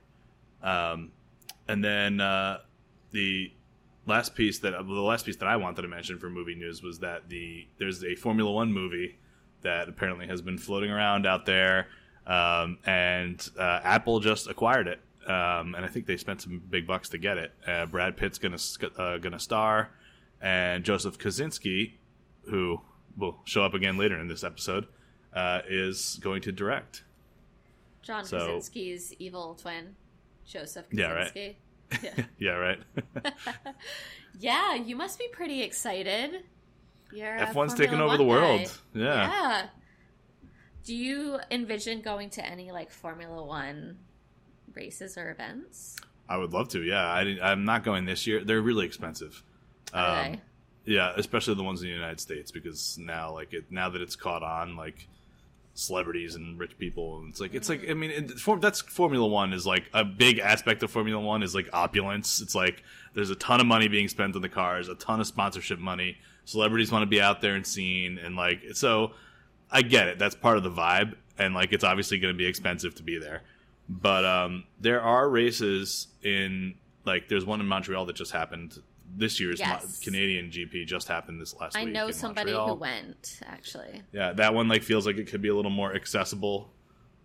Um, 0.61 1.13
and 1.69 1.83
then 1.85 2.21
uh, 2.21 2.59
the 3.13 3.53
last 4.07 4.35
piece 4.35 4.59
that 4.59 4.73
the 4.73 4.83
last 5.01 5.27
piece 5.27 5.37
that 5.37 5.47
I 5.49 5.57
wanted 5.57 5.83
to 5.83 5.89
mention 5.89 6.19
for 6.19 6.29
movie 6.29 6.57
news 6.57 6.83
was 6.83 6.99
that 6.99 7.29
the 7.29 7.69
there's 7.79 8.03
a 8.05 8.17
Formula 8.17 8.51
One 8.51 8.73
movie 8.73 9.19
that 9.63 9.89
apparently 9.89 10.27
has 10.27 10.43
been 10.43 10.59
floating 10.59 10.91
around 10.91 11.25
out 11.25 11.47
there, 11.47 11.87
um, 12.27 12.79
and 12.87 13.49
uh, 13.59 13.81
Apple 13.83 14.21
just 14.21 14.49
acquired 14.49 14.89
it, 14.89 15.01
um, 15.29 15.75
and 15.75 15.85
I 15.85 15.89
think 15.89 16.07
they 16.07 16.17
spent 16.17 16.41
some 16.43 16.63
big 16.71 16.87
bucks 16.87 17.09
to 17.11 17.19
get 17.19 17.39
it. 17.39 17.53
Uh, 17.67 17.87
Brad 17.87 18.17
Pitt's 18.17 18.39
gonna 18.39 18.59
uh, 18.99 19.19
gonna 19.19 19.39
star, 19.41 19.91
and 20.41 20.85
Joseph 20.85 21.19
Kosinski, 21.19 21.93
who 22.49 22.81
will 23.17 23.39
show 23.45 23.65
up 23.65 23.75
again 23.75 23.97
later 23.97 24.19
in 24.19 24.29
this 24.29 24.43
episode, 24.45 24.87
uh, 25.35 25.61
is 25.69 26.19
going 26.23 26.43
to 26.43 26.53
direct. 26.53 27.05
John 28.03 28.25
So- 28.25 28.59
Krasinski's 28.59 29.13
evil 29.19 29.55
twin, 29.61 29.97
Joseph 30.47 30.89
Kosinski. 30.91 30.99
Yeah, 30.99 31.13
right. 31.13 31.57
Yeah. 32.03 32.25
Yeah, 32.39 32.51
right. 32.53 32.79
Yeah, 34.39 34.75
you 34.75 34.97
must 34.97 35.19
be 35.19 35.29
pretty 35.33 35.63
excited. 35.63 36.43
You're 37.13 37.37
a 37.37 37.47
F1's 37.47 37.75
taking 37.75 38.01
over 38.01 38.17
the 38.17 38.25
guy. 38.25 38.29
world. 38.31 38.79
Yeah. 38.93 39.05
Yeah. 39.31 39.67
Do 40.85 40.95
you 40.95 41.39
envision 41.51 42.03
going 42.03 42.31
to 42.31 42.45
any 42.45 42.71
like 42.71 42.91
Formula 42.91 43.43
One 43.43 43.97
races 44.75 45.17
or 45.17 45.31
events? 45.31 45.97
I 46.29 46.37
would 46.37 46.53
love 46.53 46.69
to. 46.71 46.83
Yeah, 46.83 47.07
I, 47.07 47.39
i'm 47.43 47.65
not 47.65 47.85
going 47.85 48.05
this 48.05 48.27
year. 48.27 48.45
They're 48.45 48.63
really 48.63 48.87
expensive. 48.87 49.43
Um, 49.93 50.15
they? 50.15 50.41
Yeah, 50.87 51.13
especially 51.17 51.55
the 51.55 51.63
ones 51.63 51.81
in 51.81 51.89
the 51.89 51.95
United 51.95 52.21
States 52.21 52.51
because 52.51 52.99
now, 52.99 53.33
like 53.33 53.55
it, 53.55 53.65
now 53.71 53.89
that 53.91 54.03
it's 54.03 54.17
caught 54.17 54.43
on, 54.43 54.77
like 54.77 55.09
celebrities 55.73 56.35
and 56.35 56.59
rich 56.59 56.79
people, 56.79 57.19
and 57.19 57.31
it's 57.31 57.41
like 57.41 57.55
it's 57.55 57.71
like 57.71 57.89
I 57.89 57.95
mean, 57.95 58.11
it, 58.11 58.31
form, 58.33 58.61
that's 58.61 58.83
Formula 58.83 59.27
One 59.27 59.55
is 59.55 59.67
like 59.67 59.85
a 59.95 60.05
big 60.05 60.39
aspect 60.39 60.83
of 60.83 60.91
Formula 60.91 61.19
One 61.23 61.43
is 61.43 61.55
like 61.55 61.71
opulence. 61.73 62.43
It's 62.43 62.55
like 62.55 62.83
there's 63.15 63.31
a 63.31 63.37
ton 63.37 63.61
of 63.61 63.67
money 63.67 63.89
being 63.89 64.09
spent 64.09 64.37
on 64.37 64.43
the 64.43 64.51
cars, 64.51 64.89
a 64.89 64.95
ton 64.97 65.21
of 65.21 65.27
sponsorship 65.27 65.79
money. 65.79 66.19
Celebrities 66.45 66.93
want 66.93 67.03
to 67.03 67.07
be 67.07 67.23
out 67.23 67.41
there 67.41 67.55
and 67.55 67.67
seen, 67.67 68.19
and 68.19 68.37
like 68.37 68.61
so. 68.75 69.13
I 69.75 69.83
get 69.83 70.09
it. 70.09 70.19
That's 70.19 70.35
part 70.35 70.57
of 70.57 70.63
the 70.63 70.71
vibe, 70.71 71.15
and 71.39 71.55
like 71.55 71.73
it's 71.73 71.85
obviously 71.85 72.19
going 72.19 72.33
to 72.33 72.39
be 72.39 72.47
expensive 72.47 72.95
to 72.97 73.03
be 73.03 73.19
there. 73.19 73.43
But 73.89 74.25
um, 74.25 74.65
there 74.81 75.03
are 75.03 75.29
races 75.29 76.07
in 76.23 76.75
like 77.05 77.29
there's 77.29 77.45
one 77.45 77.61
in 77.61 77.67
Montreal 77.67 78.07
that 78.07 78.17
just 78.17 78.33
happened. 78.33 78.81
This 79.17 79.39
year's 79.39 79.61
Mo- 79.61 79.79
Canadian 80.03 80.51
GP 80.51 80.87
just 80.87 81.07
happened 81.09 81.41
this 81.41 81.55
last 81.61 81.77
I 81.77 81.85
week. 81.85 81.93
know 81.93 82.11
somebody 82.11 82.53
Montreal. 82.53 82.75
who 82.77 82.81
went 82.81 83.41
actually. 83.47 84.03
Yeah, 84.13 84.33
that 84.33 84.55
one 84.55 84.69
like 84.69 84.83
feels 84.83 85.07
like 85.07 85.19
it 85.19 85.27
could 85.29 85.43
be 85.43 85.49
a 85.49 85.55
little 85.55 85.71
more 85.71 85.95
accessible, 85.95 86.71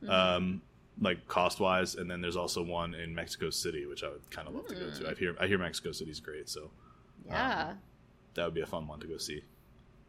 Mm-hmm. 0.03 0.09
um, 0.11 0.61
like 1.01 1.27
cost 1.27 1.59
wise. 1.59 1.95
And 1.95 2.09
then 2.11 2.19
there's 2.21 2.35
also 2.37 2.61
one 2.63 2.93
in 2.93 3.13
Mexico 3.15 3.49
City, 3.49 3.85
which 3.85 4.03
I 4.03 4.09
would 4.09 4.29
kind 4.31 4.47
of 4.47 4.55
love 4.55 4.67
to 4.67 4.75
go 4.75 4.81
Mm. 4.81 4.97
to. 4.99 5.09
I 5.09 5.13
hear 5.13 5.35
I 5.39 5.47
hear 5.47 5.57
Mexico 5.57 5.91
City's 5.91 6.19
great, 6.19 6.47
so 6.49 6.71
Yeah, 7.27 7.73
that 8.35 8.45
would 8.45 8.53
be 8.53 8.61
a 8.61 8.65
fun 8.65 8.87
one 8.87 8.99
to 9.01 9.07
go 9.07 9.17
see. 9.17 9.43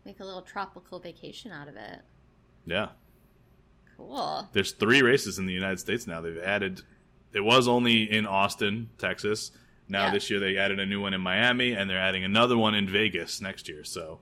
make 0.04 0.20
a 0.20 0.24
little 0.24 0.42
tropical 0.42 0.98
vacation 0.98 1.52
out 1.52 1.68
of 1.68 1.76
it. 1.76 2.00
Yeah, 2.66 2.88
Cool. 3.96 4.48
there's 4.52 4.72
three 4.72 5.02
races 5.02 5.38
in 5.38 5.46
the 5.46 5.52
United 5.52 5.78
States 5.80 6.06
now. 6.06 6.20
They've 6.20 6.38
added. 6.38 6.82
It 7.32 7.40
was 7.40 7.68
only 7.68 8.10
in 8.10 8.26
Austin, 8.26 8.90
Texas. 8.98 9.52
Now 9.88 10.06
Yeah. 10.06 10.12
this 10.12 10.30
year 10.30 10.40
they 10.40 10.56
added 10.56 10.78
a 10.80 10.86
new 10.86 11.00
one 11.00 11.14
in 11.14 11.20
Miami, 11.20 11.72
and 11.72 11.88
they're 11.90 11.98
adding 12.00 12.24
another 12.24 12.56
one 12.56 12.74
in 12.74 12.88
Vegas 12.88 13.40
next 13.40 13.68
year. 13.68 13.82
So, 13.84 14.20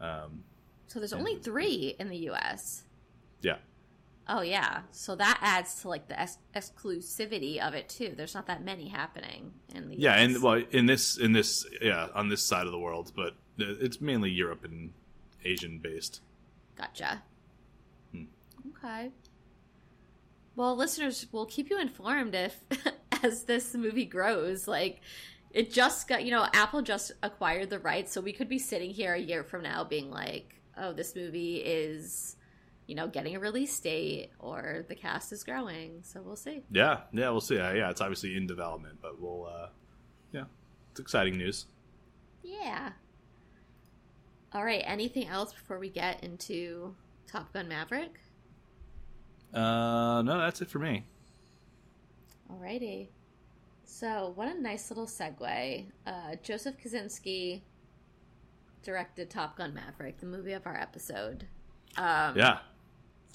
um, 0.00 0.44
So 0.86 0.98
there's 0.98 1.12
only 1.12 1.36
three 1.36 1.94
in 1.98 2.08
the 2.08 2.16
U.S. 2.32 2.84
yeah, 3.42 3.58
Oh 4.28 4.42
yeah, 4.42 4.82
so 4.92 5.16
that 5.16 5.38
adds 5.42 5.80
to 5.82 5.88
like 5.88 6.06
the 6.08 6.20
ex- 6.20 6.38
exclusivity 6.54 7.58
of 7.58 7.74
it 7.74 7.88
too. 7.88 8.14
There's 8.16 8.34
not 8.34 8.46
that 8.46 8.62
many 8.64 8.88
happening 8.88 9.52
in 9.74 9.88
the 9.88 9.96
yeah, 9.98 10.14
US. 10.14 10.34
and 10.34 10.42
well, 10.42 10.62
in 10.70 10.86
this 10.86 11.16
in 11.18 11.32
this 11.32 11.66
yeah 11.80 12.08
on 12.14 12.28
this 12.28 12.42
side 12.42 12.66
of 12.66 12.72
the 12.72 12.78
world, 12.78 13.12
but 13.16 13.34
it's 13.58 14.00
mainly 14.00 14.30
Europe 14.30 14.64
and 14.64 14.92
Asian 15.44 15.78
based. 15.78 16.20
Gotcha. 16.76 17.22
Okay. 18.82 19.10
Well, 20.56 20.76
listeners, 20.76 21.26
we'll 21.32 21.46
keep 21.46 21.70
you 21.70 21.80
informed 21.80 22.34
if, 22.34 22.58
as 23.22 23.44
this 23.44 23.74
movie 23.74 24.04
grows, 24.04 24.66
like 24.66 25.00
it 25.50 25.72
just 25.72 26.08
got, 26.08 26.24
you 26.24 26.30
know, 26.30 26.46
Apple 26.52 26.82
just 26.82 27.12
acquired 27.22 27.70
the 27.70 27.78
rights, 27.78 28.12
so 28.12 28.20
we 28.20 28.32
could 28.32 28.48
be 28.48 28.58
sitting 28.58 28.90
here 28.90 29.14
a 29.14 29.20
year 29.20 29.42
from 29.44 29.62
now 29.62 29.84
being 29.84 30.10
like, 30.10 30.60
oh, 30.76 30.92
this 30.92 31.14
movie 31.14 31.56
is, 31.56 32.36
you 32.86 32.94
know, 32.94 33.08
getting 33.08 33.36
a 33.36 33.40
release 33.40 33.78
date 33.78 34.30
or 34.38 34.84
the 34.88 34.94
cast 34.94 35.32
is 35.32 35.44
growing. 35.44 36.00
So 36.02 36.22
we'll 36.22 36.36
see. 36.36 36.62
Yeah, 36.70 37.00
yeah, 37.12 37.30
we'll 37.30 37.40
see. 37.40 37.58
Uh, 37.58 37.72
yeah, 37.72 37.90
it's 37.90 38.00
obviously 38.00 38.36
in 38.36 38.46
development, 38.46 38.98
but 39.02 39.20
we'll 39.20 39.46
uh, 39.46 39.68
yeah, 40.32 40.44
it's 40.90 41.00
exciting 41.00 41.36
news. 41.36 41.66
Yeah. 42.42 42.90
All 44.52 44.64
right. 44.64 44.82
Anything 44.84 45.28
else 45.28 45.52
before 45.52 45.78
we 45.78 45.88
get 45.88 46.24
into 46.24 46.94
Top 47.26 47.52
Gun 47.52 47.68
Maverick? 47.68 48.20
Uh, 49.54 50.22
no, 50.22 50.38
that's 50.38 50.60
it 50.62 50.68
for 50.70 50.78
me. 50.78 51.04
Alrighty. 52.50 53.08
So, 53.84 54.32
what 54.34 54.48
a 54.48 54.60
nice 54.60 54.90
little 54.90 55.06
segue. 55.06 55.86
Uh, 56.06 56.34
Joseph 56.42 56.76
Kosinski 56.82 57.62
directed 58.82 59.28
Top 59.30 59.56
Gun 59.58 59.74
Maverick, 59.74 60.18
the 60.20 60.26
movie 60.26 60.52
of 60.52 60.66
our 60.66 60.76
episode. 60.76 61.46
Um, 61.96 62.36
Yeah, 62.36 62.58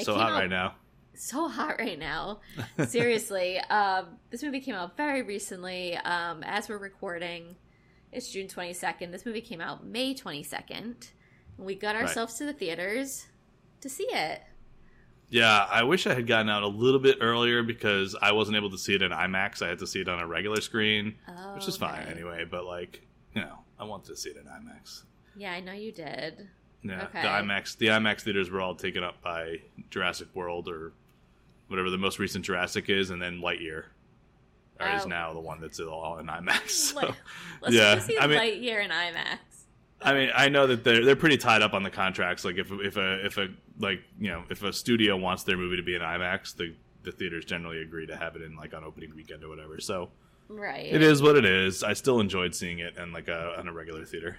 so 0.02 0.16
hot 0.16 0.32
out- 0.32 0.40
right 0.40 0.50
now. 0.50 0.76
So 1.18 1.48
hot 1.48 1.80
right 1.80 1.98
now. 2.00 2.42
Seriously. 2.88 3.58
um, 3.70 4.18
this 4.32 4.44
movie 4.44 4.60
came 4.60 4.76
out 4.76 4.98
very 4.98 5.22
recently. 5.22 5.96
Um, 5.96 6.44
as 6.44 6.68
we're 6.68 6.78
recording, 6.78 7.56
it's 8.12 8.30
June 8.32 8.48
22nd. 8.48 9.12
This 9.12 9.26
movie 9.26 9.40
came 9.42 9.62
out 9.62 9.86
May 9.86 10.14
22nd. 10.14 11.10
And 11.58 11.66
we 11.66 11.76
got 11.76 11.96
Right. 11.96 12.02
ourselves 12.04 12.34
to 12.40 12.46
the 12.46 12.52
theaters 12.52 13.28
to 13.80 13.88
see 13.90 14.08
it. 14.12 14.42
Yeah, 15.30 15.66
I 15.70 15.84
wish 15.84 16.06
I 16.08 16.14
had 16.14 16.28
gotten 16.28 16.50
out 16.50 16.64
a 16.64 16.68
little 16.68 17.00
bit 17.00 17.18
earlier 17.20 17.64
because 17.64 18.16
I 18.22 18.32
wasn't 18.32 18.58
able 18.58 18.70
to 18.70 18.78
see 18.78 18.94
it 18.94 19.02
in 19.02 19.12
IMAX. 19.12 19.62
I 19.62 19.68
had 19.70 19.80
to 19.80 19.88
see 19.88 20.00
it 20.02 20.08
on 20.08 20.20
a 20.20 20.28
regular 20.28 20.62
screen, 20.62 21.16
Oh, 21.28 21.56
which 21.56 21.68
is 21.68 21.76
fine 21.78 22.08
anyway. 22.08 22.46
But 22.50 22.66
like, 22.66 23.02
you 23.34 23.42
know, 23.42 23.58
I 23.80 23.84
wanted 23.86 24.08
to 24.08 24.16
see 24.16 24.30
it 24.30 24.38
in 24.38 24.44
IMAX. 24.44 25.04
Yeah, 25.36 25.52
I 25.52 25.60
know 25.62 25.74
you 25.74 25.92
did. 25.92 26.48
Yeah, 26.84 27.06
Okay. 27.06 27.22
the 27.24 27.28
IMAX 27.28 27.78
the 27.78 27.88
IMAX 27.88 28.22
theaters 28.22 28.50
were 28.52 28.62
all 28.62 28.76
taken 28.76 29.04
up 29.04 29.22
by 29.22 29.62
Jurassic 29.90 30.28
World 30.36 30.70
or 30.70 30.94
whatever 31.68 31.90
the 31.90 31.98
most 31.98 32.20
recent 32.20 32.46
Jurassic 32.46 32.90
is, 32.90 33.10
and 33.10 33.20
then 33.22 33.40
Lightyear 33.42 33.86
is 34.80 35.06
Oh. 35.06 35.08
now 35.08 35.34
the 35.34 35.40
one 35.40 35.60
that's 35.60 35.80
all 35.80 36.20
in 36.20 36.28
IMAX. 36.28 36.94
So, 37.66 37.72
yeah, 37.72 38.00
I 38.22 38.28
mean, 38.28 38.38
Lightyear 38.40 38.84
in 38.86 38.92
IMAX. 38.92 39.40
I 40.02 40.14
mean, 40.14 40.30
I 40.36 40.50
know 40.50 40.68
that 40.68 40.84
they're 40.84 41.04
they're 41.04 41.16
pretty 41.16 41.38
tied 41.38 41.64
up 41.64 41.74
on 41.74 41.82
the 41.82 41.90
contracts. 41.90 42.46
Like 42.46 42.58
if 42.58 42.72
if 42.72 42.96
a 42.98 43.26
if 43.26 43.38
a 43.38 43.48
like 43.80 44.02
you 44.20 44.30
know 44.30 44.44
if 44.50 44.64
a 44.64 44.72
studio 44.72 45.18
wants 45.18 45.44
their 45.44 45.58
movie 45.58 45.78
to 45.78 45.84
be 45.84 45.96
in 45.96 46.02
IMAX, 46.02 46.56
the 46.56 46.76
the 47.04 47.12
theaters 47.12 47.46
generally 47.46 47.82
agree 47.82 48.08
to 48.08 48.16
have 48.16 48.36
it 48.36 48.42
in 48.42 48.56
like 48.56 48.74
on 48.74 48.84
opening 48.84 49.16
weekend 49.16 49.44
or 49.44 49.50
whatever. 49.50 49.80
So 49.80 50.10
right, 50.48 50.86
it 50.86 51.02
is 51.02 51.22
what 51.22 51.36
it 51.36 51.46
is. 51.46 51.84
I 51.84 51.94
still 51.94 52.20
enjoyed 52.20 52.56
seeing 52.56 52.80
it 52.80 52.98
in 52.98 53.12
like 53.12 53.28
a 53.28 53.56
on 53.58 53.68
a 53.68 53.74
regular 53.74 54.06
theater. 54.06 54.38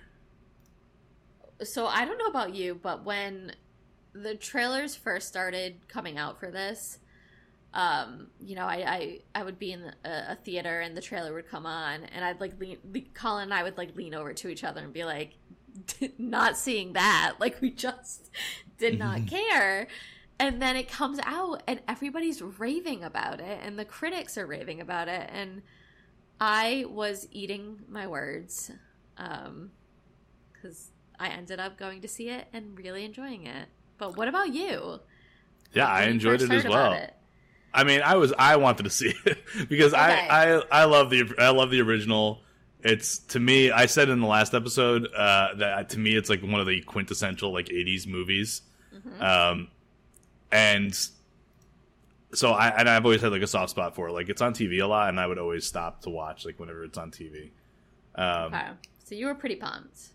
So 1.62 1.86
I 1.86 2.04
don't 2.04 2.18
know 2.18 2.26
about 2.26 2.54
you, 2.54 2.78
but 2.82 3.04
when 3.04 3.52
the 4.12 4.34
trailers 4.34 4.94
first 4.94 5.28
started 5.28 5.88
coming 5.88 6.18
out 6.18 6.38
for 6.38 6.50
this, 6.50 6.98
um, 7.76 8.28
you 8.40 8.56
know, 8.56 8.66
I, 8.66 8.74
I, 8.86 9.20
I 9.34 9.42
would 9.42 9.58
be 9.58 9.72
in 9.72 9.92
a, 10.04 10.08
a, 10.08 10.38
theater 10.44 10.80
and 10.80 10.96
the 10.96 11.02
trailer 11.02 11.34
would 11.34 11.48
come 11.48 11.66
on, 11.66 12.04
and 12.04 12.24
I'd 12.24 12.40
like 12.40 12.58
lean, 12.58 12.78
Colin 13.12 13.44
and 13.44 13.54
I 13.54 13.62
would 13.62 13.76
like 13.76 13.94
lean 13.96 14.14
over 14.14 14.32
to 14.32 14.48
each 14.48 14.64
other 14.64 14.82
and 14.82 14.92
be 14.92 15.04
like, 15.04 15.34
not 16.18 16.56
seeing 16.56 16.92
that, 16.94 17.34
like 17.40 17.60
we 17.60 17.70
just 17.70 18.30
did 18.78 18.98
not 18.98 19.26
care. 19.26 19.86
And 20.38 20.60
then 20.60 20.76
it 20.76 20.90
comes 20.90 21.18
out 21.22 21.62
and 21.66 21.80
everybody's 21.88 22.42
raving 22.42 23.02
about 23.02 23.40
it, 23.40 23.58
and 23.62 23.78
the 23.78 23.86
critics 23.86 24.36
are 24.36 24.46
raving 24.46 24.80
about 24.80 25.08
it, 25.08 25.30
and 25.32 25.62
I 26.38 26.84
was 26.88 27.26
eating 27.30 27.78
my 27.88 28.06
words, 28.06 28.70
um, 29.16 29.70
because 30.52 30.90
I 31.18 31.28
ended 31.28 31.58
up 31.58 31.78
going 31.78 32.02
to 32.02 32.08
see 32.08 32.28
it 32.28 32.48
and 32.52 32.78
really 32.78 33.04
enjoying 33.04 33.46
it. 33.46 33.68
But 33.96 34.16
what 34.18 34.28
about 34.28 34.52
you? 34.52 35.00
Yeah, 35.72 35.88
I 35.88 36.04
enjoyed 36.04 36.42
it 36.42 36.50
as 36.50 36.64
well. 36.64 36.92
It? 36.92 37.14
I 37.72 37.84
mean, 37.84 38.00
I 38.02 38.16
was 38.16 38.32
I 38.38 38.56
wanted 38.56 38.84
to 38.84 38.90
see 38.90 39.14
it 39.24 39.38
because 39.68 39.92
okay. 39.92 40.02
I, 40.02 40.56
I 40.56 40.62
I 40.70 40.84
love 40.84 41.10
the 41.10 41.30
I 41.38 41.50
love 41.50 41.70
the 41.70 41.80
original. 41.82 42.42
It's 42.86 43.18
to 43.18 43.40
me. 43.40 43.72
I 43.72 43.86
said 43.86 44.08
in 44.08 44.20
the 44.20 44.28
last 44.28 44.54
episode 44.54 45.08
uh, 45.12 45.54
that 45.56 45.90
to 45.90 45.98
me 45.98 46.14
it's 46.14 46.30
like 46.30 46.40
one 46.40 46.60
of 46.60 46.68
the 46.68 46.82
quintessential 46.82 47.52
like 47.52 47.66
'80s 47.66 48.06
movies, 48.06 48.62
mm-hmm. 48.94 49.20
um, 49.20 49.68
and 50.52 50.96
so 52.32 52.52
I 52.52 52.68
and 52.68 52.88
I've 52.88 53.04
always 53.04 53.22
had 53.22 53.32
like 53.32 53.42
a 53.42 53.48
soft 53.48 53.70
spot 53.70 53.96
for 53.96 54.08
it. 54.08 54.12
Like 54.12 54.28
it's 54.28 54.40
on 54.40 54.54
TV 54.54 54.80
a 54.80 54.86
lot, 54.86 55.08
and 55.08 55.18
I 55.18 55.26
would 55.26 55.38
always 55.38 55.66
stop 55.66 56.02
to 56.02 56.10
watch 56.10 56.46
like 56.46 56.60
whenever 56.60 56.84
it's 56.84 56.96
on 56.96 57.10
TV. 57.10 57.50
Um, 58.14 58.54
okay, 58.54 58.68
so 59.04 59.16
you 59.16 59.26
were 59.26 59.34
pretty 59.34 59.56
pumped. 59.56 60.10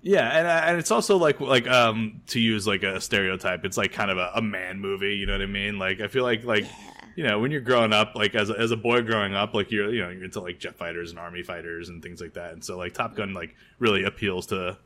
Yeah, 0.00 0.28
and 0.28 0.46
and 0.46 0.78
it's 0.78 0.92
also 0.92 1.16
like 1.16 1.40
like 1.40 1.66
um 1.66 2.20
to 2.28 2.38
use 2.38 2.68
like 2.68 2.84
a 2.84 3.00
stereotype. 3.00 3.64
It's 3.64 3.76
like 3.76 3.92
kind 3.92 4.12
of 4.12 4.18
a, 4.18 4.30
a 4.36 4.42
man 4.42 4.78
movie. 4.78 5.16
You 5.16 5.26
know 5.26 5.32
what 5.32 5.42
I 5.42 5.46
mean? 5.46 5.76
Like 5.76 6.00
I 6.00 6.06
feel 6.06 6.22
like 6.22 6.44
like. 6.44 6.64
Yeah 6.64 7.01
you 7.16 7.24
know, 7.24 7.38
when 7.38 7.50
you're 7.50 7.60
growing 7.60 7.92
up, 7.92 8.14
like 8.14 8.34
as 8.34 8.50
a, 8.50 8.58
as 8.58 8.70
a 8.70 8.76
boy 8.76 9.02
growing 9.02 9.34
up, 9.34 9.54
like 9.54 9.70
you're 9.70 9.92
you 9.92 10.02
know 10.02 10.10
you're 10.10 10.24
into 10.24 10.40
like 10.40 10.58
jet 10.58 10.76
fighters 10.76 11.10
and 11.10 11.18
army 11.18 11.42
fighters 11.42 11.88
and 11.88 12.02
things 12.02 12.20
like 12.20 12.34
that, 12.34 12.52
and 12.52 12.64
so 12.64 12.76
like 12.76 12.94
Top 12.94 13.14
Gun 13.16 13.34
like 13.34 13.54
really 13.78 14.04
appeals 14.04 14.46
to 14.46 14.78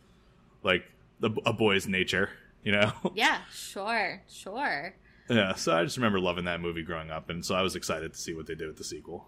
like 0.63 0.85
the, 1.21 1.31
a 1.47 1.53
boy's 1.53 1.87
nature, 1.87 2.31
you 2.63 2.73
know? 2.73 2.93
Yeah, 3.15 3.39
sure, 3.51 4.23
sure. 4.29 4.95
Yeah, 5.29 5.55
so 5.55 5.77
I 5.77 5.83
just 5.85 5.97
remember 5.97 6.21
loving 6.21 6.45
that 6.45 6.61
movie 6.61 6.83
growing 6.83 7.11
up, 7.11 7.31
and 7.31 7.45
so 7.45 7.55
I 7.55 7.63
was 7.63 7.75
excited 7.75 8.13
to 8.13 8.19
see 8.19 8.35
what 8.35 8.47
they 8.47 8.55
did 8.55 8.69
with 8.69 8.77
the 8.77 8.85
sequel. 8.85 9.27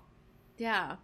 Yeah. 0.56 0.96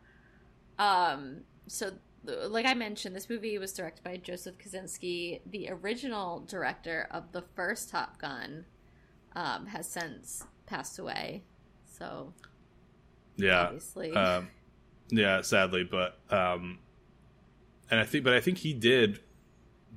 Um. 0.78 1.42
So, 1.66 1.92
like 2.24 2.66
I 2.66 2.74
mentioned, 2.74 3.16
this 3.16 3.28
movie 3.28 3.58
was 3.58 3.72
directed 3.72 4.04
by 4.04 4.18
Joseph 4.18 4.56
Kosinski. 4.58 5.40
The 5.46 5.70
original 5.70 6.40
director 6.40 7.08
of 7.10 7.32
the 7.32 7.42
first 7.56 7.90
Top 7.90 8.20
Gun 8.20 8.66
um, 9.34 9.66
has 9.66 9.88
since 9.88 10.44
passed 10.66 10.98
away. 10.98 11.42
So 11.98 12.32
yeah, 13.36 13.66
obviously, 13.66 14.12
um, 14.12 14.48
yeah, 15.10 15.42
sadly, 15.42 15.84
but 15.84 16.18
um, 16.30 16.78
and 17.90 18.00
I 18.00 18.04
think, 18.04 18.24
but 18.24 18.34
I 18.34 18.40
think 18.40 18.58
he 18.58 18.72
did 18.72 19.20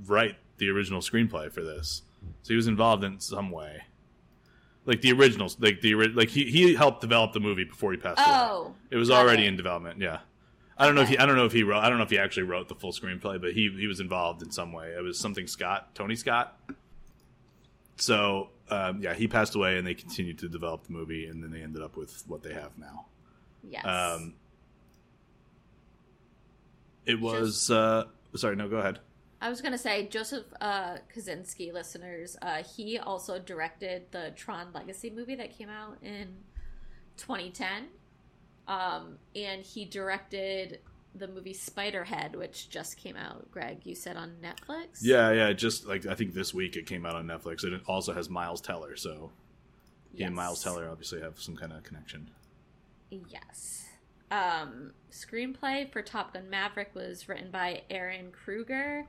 write 0.05 0.35
the 0.57 0.69
original 0.69 1.01
screenplay 1.01 1.51
for 1.51 1.63
this, 1.63 2.03
so 2.43 2.49
he 2.49 2.55
was 2.55 2.67
involved 2.67 3.03
in 3.03 3.19
some 3.19 3.51
way. 3.51 3.83
Like 4.85 5.01
the 5.01 5.11
originals, 5.11 5.57
like 5.59 5.81
the 5.81 5.95
like 5.95 6.29
he 6.29 6.45
he 6.45 6.75
helped 6.75 7.01
develop 7.01 7.33
the 7.33 7.39
movie 7.39 7.65
before 7.65 7.91
he 7.91 7.97
passed 7.97 8.21
oh, 8.25 8.61
away. 8.61 8.73
It 8.91 8.97
was 8.97 9.09
already 9.09 9.45
it. 9.45 9.49
in 9.49 9.57
development. 9.57 9.99
Yeah, 9.99 10.19
I 10.77 10.85
don't 10.85 10.97
okay. 10.97 10.97
know 10.97 11.01
if 11.01 11.09
he 11.09 11.17
I 11.17 11.25
don't 11.25 11.35
know 11.35 11.45
if 11.45 11.51
he 11.51 11.63
wrote 11.63 11.83
I 11.83 11.89
don't 11.89 11.97
know 11.97 12.05
if 12.05 12.11
he 12.11 12.19
actually 12.19 12.43
wrote 12.43 12.69
the 12.69 12.75
full 12.75 12.91
screenplay, 12.91 13.41
but 13.41 13.53
he 13.53 13.69
he 13.77 13.87
was 13.87 13.99
involved 13.99 14.43
in 14.43 14.51
some 14.51 14.71
way. 14.71 14.93
It 14.95 15.01
was 15.01 15.19
something 15.19 15.47
Scott 15.47 15.95
Tony 15.95 16.15
Scott. 16.15 16.57
So 17.97 18.49
um, 18.69 19.01
yeah, 19.01 19.13
he 19.13 19.27
passed 19.27 19.55
away, 19.55 19.77
and 19.77 19.85
they 19.87 19.93
continued 19.93 20.39
to 20.39 20.49
develop 20.49 20.85
the 20.85 20.93
movie, 20.93 21.27
and 21.27 21.43
then 21.43 21.51
they 21.51 21.61
ended 21.61 21.81
up 21.81 21.95
with 21.95 22.23
what 22.27 22.43
they 22.43 22.53
have 22.53 22.77
now. 22.77 23.05
Yes. 23.63 23.85
Um, 23.85 24.35
it 27.05 27.19
was. 27.19 27.71
Uh, 27.71 28.05
sorry, 28.35 28.55
no, 28.55 28.67
go 28.67 28.77
ahead. 28.77 28.99
I 29.39 29.49
was 29.49 29.61
gonna 29.61 29.77
say 29.77 30.07
Joseph 30.07 30.45
uh, 30.59 30.97
Kosinski, 31.15 31.71
listeners. 31.71 32.37
Uh, 32.41 32.63
he 32.63 32.97
also 32.97 33.39
directed 33.39 34.11
the 34.11 34.33
Tron 34.35 34.67
Legacy 34.73 35.09
movie 35.09 35.35
that 35.35 35.55
came 35.57 35.69
out 35.69 35.97
in 36.01 36.27
2010, 37.17 37.87
um, 38.67 39.17
and 39.35 39.61
he 39.61 39.85
directed 39.85 40.79
the 41.17 41.27
movie 41.27 41.53
Spiderhead, 41.53 42.35
which 42.35 42.69
just 42.69 42.97
came 42.97 43.15
out. 43.15 43.49
Greg, 43.51 43.79
you 43.83 43.95
said 43.95 44.17
on 44.17 44.35
Netflix. 44.41 44.99
Yeah, 45.01 45.31
yeah. 45.31 45.53
Just 45.53 45.87
like 45.87 46.05
I 46.05 46.15
think 46.15 46.33
this 46.33 46.53
week 46.53 46.75
it 46.75 46.85
came 46.85 47.05
out 47.05 47.15
on 47.15 47.25
Netflix, 47.25 47.63
and 47.63 47.73
it 47.73 47.81
also 47.87 48.13
has 48.13 48.29
Miles 48.29 48.61
Teller. 48.61 48.95
So 48.95 49.31
he 50.13 50.23
and 50.23 50.35
Miles 50.35 50.63
Teller 50.63 50.89
obviously 50.89 51.21
have 51.21 51.39
some 51.39 51.55
kind 51.55 51.73
of 51.73 51.83
connection. 51.83 52.31
Yes. 53.09 53.85
Um, 54.29 54.91
screenplay 55.11 55.89
for 55.91 56.01
Top 56.01 56.33
Gun 56.33 56.49
Maverick 56.49 56.93
was 56.93 57.29
written 57.29 57.49
by 57.49 57.83
Ehren 57.89 58.31
Kruger, 58.31 59.05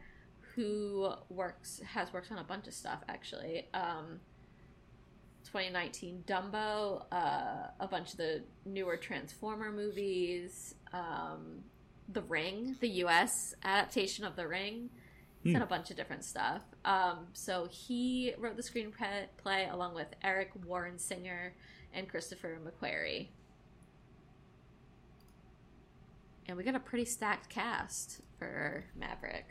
who 0.54 1.12
works 1.28 1.80
has 1.84 2.12
worked 2.12 2.30
on 2.30 2.38
a 2.38 2.44
bunch 2.44 2.66
of 2.68 2.74
stuff 2.74 3.02
actually. 3.08 3.68
Um, 3.74 4.20
2019 5.44 6.24
Dumbo, 6.26 7.04
uh, 7.10 7.68
a 7.80 7.88
bunch 7.88 8.12
of 8.12 8.18
the 8.18 8.42
newer 8.66 8.96
Transformer 8.96 9.72
movies, 9.72 10.74
um, 10.92 11.64
the 12.08 12.22
Ring, 12.22 12.76
the 12.80 12.88
U.S. 12.88 13.54
adaptation 13.62 14.24
of 14.24 14.36
The 14.36 14.46
Ring. 14.46 14.90
He's 15.42 15.52
done 15.52 15.62
hmm. 15.62 15.66
a 15.66 15.68
bunch 15.68 15.90
of 15.90 15.96
different 15.96 16.24
stuff. 16.24 16.62
Um, 16.84 17.26
so 17.32 17.68
he 17.70 18.34
wrote 18.38 18.56
the 18.56 18.62
screenplay 18.62 19.72
along 19.72 19.94
with 19.94 20.08
Eric 20.22 20.50
Warren 20.64 20.98
Singer 20.98 21.54
and 21.92 22.08
Christopher 22.08 22.58
McQuarrie. 22.64 23.28
And 26.46 26.56
we 26.56 26.64
got 26.64 26.74
a 26.74 26.80
pretty 26.80 27.04
stacked 27.04 27.50
cast 27.50 28.22
for 28.38 28.84
Maverick. 28.96 29.46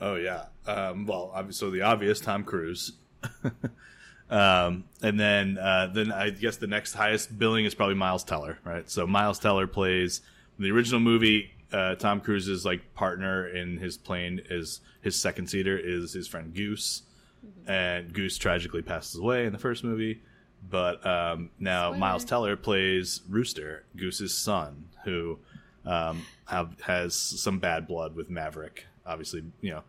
Oh 0.00 0.14
yeah. 0.14 0.46
Um, 0.66 1.06
well, 1.06 1.46
so 1.50 1.70
the 1.70 1.82
obvious 1.82 2.20
Tom 2.20 2.44
Cruise. 2.44 2.92
um, 4.30 4.84
and 5.02 5.18
then 5.18 5.58
uh, 5.58 5.90
then 5.92 6.12
I 6.12 6.30
guess 6.30 6.56
the 6.56 6.68
next 6.68 6.94
highest 6.94 7.36
billing 7.36 7.64
is 7.64 7.74
probably 7.74 7.96
Miles 7.96 8.22
Teller, 8.22 8.58
right? 8.64 8.88
So 8.88 9.08
Miles 9.08 9.40
Teller 9.40 9.66
plays 9.66 10.20
the 10.58 10.70
original 10.70 11.00
movie, 11.00 11.50
uh, 11.72 11.94
Tom 11.96 12.20
Cruise's 12.20 12.64
like 12.64 12.94
partner 12.94 13.46
in 13.48 13.76
his 13.76 13.96
plane 13.96 14.40
is 14.50 14.80
his 15.02 15.20
second 15.20 15.48
seater 15.48 15.78
is 15.78 16.12
his 16.12 16.26
friend 16.26 16.54
Goose, 16.54 17.02
mm-hmm. 17.44 17.70
and 17.70 18.12
Goose 18.12 18.38
tragically 18.38 18.82
passes 18.82 19.16
away 19.16 19.46
in 19.46 19.52
the 19.52 19.58
first 19.58 19.84
movie. 19.84 20.22
But 20.68 21.06
um, 21.06 21.50
now 21.58 21.90
Spoiler. 21.90 21.98
Miles 21.98 22.24
Teller 22.24 22.56
plays 22.56 23.20
Rooster, 23.28 23.84
Goose's 23.96 24.34
son, 24.34 24.88
who 25.04 25.38
um, 25.86 26.26
have, 26.46 26.80
has 26.80 27.14
some 27.14 27.58
bad 27.58 27.86
blood 27.86 28.16
with 28.16 28.28
Maverick. 28.28 28.86
Obviously, 29.06 29.44
you 29.60 29.70
know, 29.70 29.82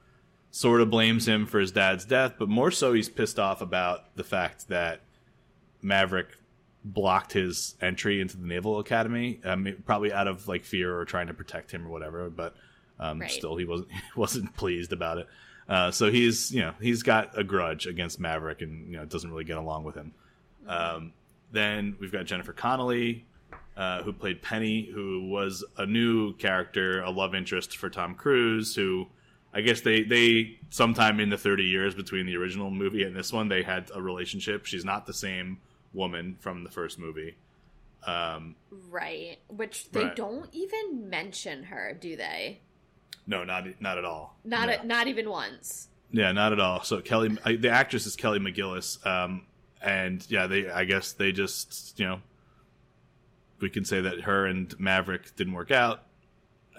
sort 0.51 0.82
of 0.82 0.89
blames 0.89 1.28
him 1.28 1.45
for 1.45 1.59
his 1.59 1.72
dad's 1.72 2.05
death, 2.05 2.36
but 2.38 2.49
more 2.49 2.72
so 2.72 2.93
he's 2.93 3.09
pissed 3.09 3.39
off 3.39 3.61
about 3.61 4.15
the 4.15 4.24
fact 4.24 4.67
that 4.70 5.01
Maverick 5.82 6.28
blocked 6.84 7.34
his 7.34 7.75
entry 7.82 8.21
into 8.21 8.38
the 8.38 8.45
Naval 8.45 8.80
Academy, 8.80 9.39
um, 9.43 9.67
probably 9.86 10.13
out 10.13 10.27
of 10.27 10.47
like 10.47 10.63
fear 10.63 10.97
or 10.97 11.05
trying 11.05 11.27
to 11.27 11.34
protect 11.34 11.71
him 11.71 11.86
or 11.86 11.89
whatever. 11.89 12.30
But 12.30 12.55
um, 12.99 13.19
right. 13.19 13.32
still, 13.32 13.55
he 13.55 13.65
wasn't 13.65 13.91
he 13.91 14.19
wasn't 14.19 14.55
pleased 14.55 14.93
about 14.93 15.17
it. 15.17 15.27
Uh, 15.67 15.91
so 15.91 16.09
he's 16.09 16.51
you 16.51 16.61
know 16.61 16.73
he's 16.82 17.03
got 17.03 17.38
a 17.38 17.43
grudge 17.43 17.86
against 17.86 18.19
Maverick 18.19 18.61
and 18.61 18.91
you 18.91 18.97
know 18.97 19.05
doesn't 19.05 19.30
really 19.30 19.43
get 19.43 19.57
along 19.57 19.84
with 19.84 19.95
him. 19.95 20.13
Um, 20.67 21.13
then 21.51 21.95
we've 21.99 22.11
got 22.11 22.25
Jennifer 22.25 22.53
Connelly, 22.53 23.25
uh, 23.75 24.03
who 24.03 24.13
played 24.13 24.41
Penny, 24.41 24.86
who 24.86 25.27
was 25.30 25.63
a 25.77 25.86
new 25.86 26.34
character, 26.36 27.01
a 27.01 27.09
love 27.09 27.36
interest 27.36 27.77
for 27.77 27.89
Tom 27.89 28.15
Cruise, 28.15 28.75
who. 28.75 29.07
I 29.51 29.61
guess 29.61 29.82
they, 29.82 30.03
they 30.03 30.59
sometime 30.69 31.19
in 31.19 31.32
the 31.32 31.38
30 31.38 31.63
years 31.63 31.95
between 31.95 32.27
the 32.27 32.36
original 32.36 32.69
movie 32.69 33.01
and 33.01 33.15
this 33.15 33.34
one, 33.34 33.47
they 33.47 33.63
had 33.63 33.89
a 33.95 33.99
relationship. 33.99 34.67
She's 34.67 34.86
not 34.86 35.07
the 35.07 35.13
same 35.13 35.57
woman 35.93 36.37
from 36.39 36.63
the 36.63 36.69
first 36.69 36.99
movie. 36.99 37.35
Um, 38.05 38.55
right, 38.89 39.37
which 39.47 39.91
they 39.91 40.05
right. 40.05 40.15
don't 40.15 40.49
even 40.53 41.09
mention 41.09 41.63
her, 41.63 41.97
do 41.99 42.15
they? 42.15 42.61
No, 43.27 43.43
not 43.43 43.65
not 43.81 43.97
at 43.97 44.05
all. 44.05 44.37
Not 44.43 44.69
no. 44.69 44.75
a, 44.75 44.85
not 44.85 45.07
even 45.07 45.29
once. 45.29 45.89
Yeah, 46.11 46.31
not 46.31 46.53
at 46.53 46.59
all. 46.59 46.83
So 46.83 47.01
Kelly, 47.01 47.37
the 47.45 47.69
actress 47.69 48.05
is 48.05 48.15
Kelly 48.15 48.39
McGillis, 48.39 49.05
um, 49.05 49.45
and 49.81 50.25
yeah, 50.29 50.47
they 50.47 50.69
I 50.69 50.85
guess 50.85 51.13
they 51.13 51.31
just 51.31 51.99
you 51.99 52.05
know 52.07 52.21
we 53.59 53.69
can 53.69 53.85
say 53.85 54.01
that 54.01 54.21
her 54.21 54.45
and 54.45 54.77
Maverick 54.79 55.35
didn't 55.35 55.53
work 55.53 55.71
out, 55.71 56.03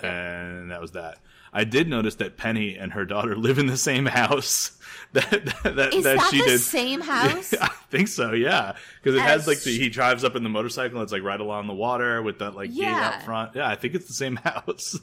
and 0.03 0.71
that 0.71 0.81
was 0.81 0.93
that. 0.93 1.19
I 1.53 1.65
did 1.65 1.89
notice 1.89 2.17
that 2.17 2.37
Penny 2.37 2.77
and 2.77 2.93
her 2.93 3.05
daughter 3.05 3.37
live 3.37 3.59
in 3.59 3.67
the 3.67 3.77
same 3.77 4.07
house. 4.07 4.77
That 5.13 5.29
that, 5.65 5.75
that, 5.77 5.95
Is 5.95 6.05
that 6.05 6.19
that 6.19 6.31
she 6.31 6.39
the 6.39 6.47
did. 6.47 6.61
same 6.61 7.01
house? 7.17 7.53
I 7.61 7.67
think 7.91 8.07
so, 8.07 8.31
yeah. 8.33 8.77
Because 9.03 9.19
it 9.19 9.23
has 9.23 9.45
like 9.49 9.61
the, 9.61 9.77
he 9.77 9.89
drives 9.89 10.23
up 10.23 10.37
in 10.37 10.45
the 10.45 10.49
motorcycle. 10.49 10.99
and 10.99 11.03
It's 11.03 11.13
like 11.13 11.25
right 11.25 11.41
along 11.41 11.67
the 11.67 11.75
water 11.75 12.23
with 12.23 12.39
that 12.39 12.55
like 12.55 12.71
gate 12.71 12.83
Yeah. 12.83 13.15
out 13.17 13.23
front. 13.25 13.57
Yeah, 13.57 13.69
I 13.69 13.75
think 13.75 13.97
it's 13.97 14.07
the 14.07 14.15
same 14.15 14.37
house. 14.45 15.01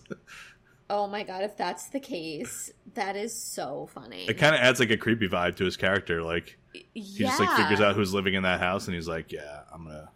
oh 0.89 1.07
my 1.07 1.23
god, 1.23 1.43
if 1.43 1.57
that's 1.57 1.89
the 1.89 1.99
case, 1.99 2.71
that 2.93 3.17
is 3.17 3.35
so 3.35 3.89
funny. 3.93 4.25
it 4.29 4.35
kind 4.35 4.55
of 4.55 4.61
adds 4.61 4.79
like 4.79 4.91
a 4.91 4.95
creepy 4.97 5.27
vibe 5.27 5.57
to 5.57 5.65
his 5.65 5.75
character. 5.75 6.23
Like 6.23 6.57
he 6.71 6.83
yeah. 6.93 7.27
just 7.27 7.41
like 7.41 7.57
figures 7.57 7.81
out 7.81 7.95
who's 7.95 8.13
living 8.13 8.33
in 8.35 8.43
that 8.43 8.61
house, 8.61 8.85
and 8.87 8.95
he's 8.95 9.09
like, 9.09 9.33
"Yeah, 9.33 9.61
I'm 9.73 9.83
gonna, 9.83 10.09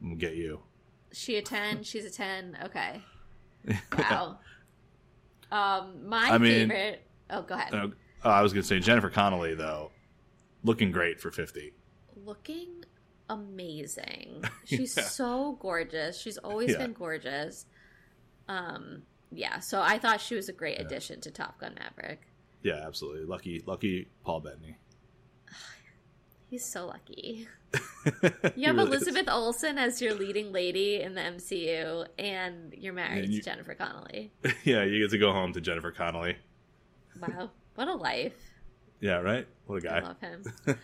I'm 0.00 0.08
gonna 0.08 0.16
get 0.16 0.36
you." 0.36 0.60
She 1.12 1.36
a 1.36 1.42
ten, 1.42 1.82
she's 1.82 2.06
a 2.06 2.10
ten. 2.10 2.56
Okay. 2.64 3.02
Wow. 3.98 4.38
Um, 5.50 6.08
my 6.08 6.30
I 6.30 6.38
mean- 6.38 6.68
favorite. 6.68 7.04
Oh, 7.30 7.42
go 7.42 7.54
ahead. 7.54 7.74
Uh, 7.74 7.88
oh, 8.24 8.30
I 8.30 8.42
was 8.42 8.52
gonna 8.52 8.62
say 8.62 8.80
Jennifer 8.80 9.10
Connelly 9.10 9.54
though, 9.54 9.90
looking 10.64 10.90
great 10.92 11.20
for 11.20 11.30
fifty. 11.30 11.72
Looking 12.24 12.84
amazing. 13.28 14.44
She's 14.64 14.96
Yeah. 14.96 15.02
so 15.04 15.52
gorgeous. 15.60 16.18
She's 16.20 16.38
always 16.38 16.70
Yeah. 16.72 16.78
been 16.78 16.92
gorgeous. 16.94 17.66
Um, 18.48 19.02
yeah. 19.30 19.58
So 19.60 19.80
I 19.82 19.98
thought 19.98 20.20
she 20.22 20.34
was 20.34 20.48
a 20.48 20.52
great 20.54 20.80
addition 20.80 21.20
to 21.22 21.30
Top 21.30 21.58
Gun 21.60 21.74
Maverick. 21.78 22.22
Yeah, 22.62 22.82
absolutely. 22.86 23.24
Lucky, 23.26 23.62
lucky 23.66 24.08
Paul 24.24 24.40
Bettany. 24.40 24.76
He's 26.50 26.64
so 26.64 26.86
lucky. 26.86 27.48
You 28.56 28.66
have 28.68 28.76
really 28.76 28.96
is. 28.96 29.02
Elizabeth 29.02 29.28
Olsen 29.28 29.76
as 29.76 30.00
your 30.00 30.14
leading 30.14 30.50
lady 30.50 31.02
in 31.02 31.14
the 31.14 31.20
MCU, 31.20 32.06
and 32.18 32.72
you're 32.72 32.94
married 32.94 33.24
And 33.24 33.32
you- 33.34 33.40
to 33.40 33.44
Jennifer 33.44 33.74
Connelly. 33.74 34.32
yeah, 34.64 34.84
you 34.84 35.00
get 35.00 35.10
to 35.10 35.18
go 35.18 35.32
home 35.32 35.52
to 35.52 35.60
Jennifer 35.60 35.90
Connelly. 35.90 36.36
Wow, 37.20 37.50
what 37.74 37.88
a 37.88 37.94
life! 37.94 38.32
Yeah, 39.00 39.16
right. 39.20 39.46
What 39.66 39.76
a 39.76 39.80
guy. 39.82 39.98
I 39.98 40.00
love 40.00 40.20
him. 40.20 40.44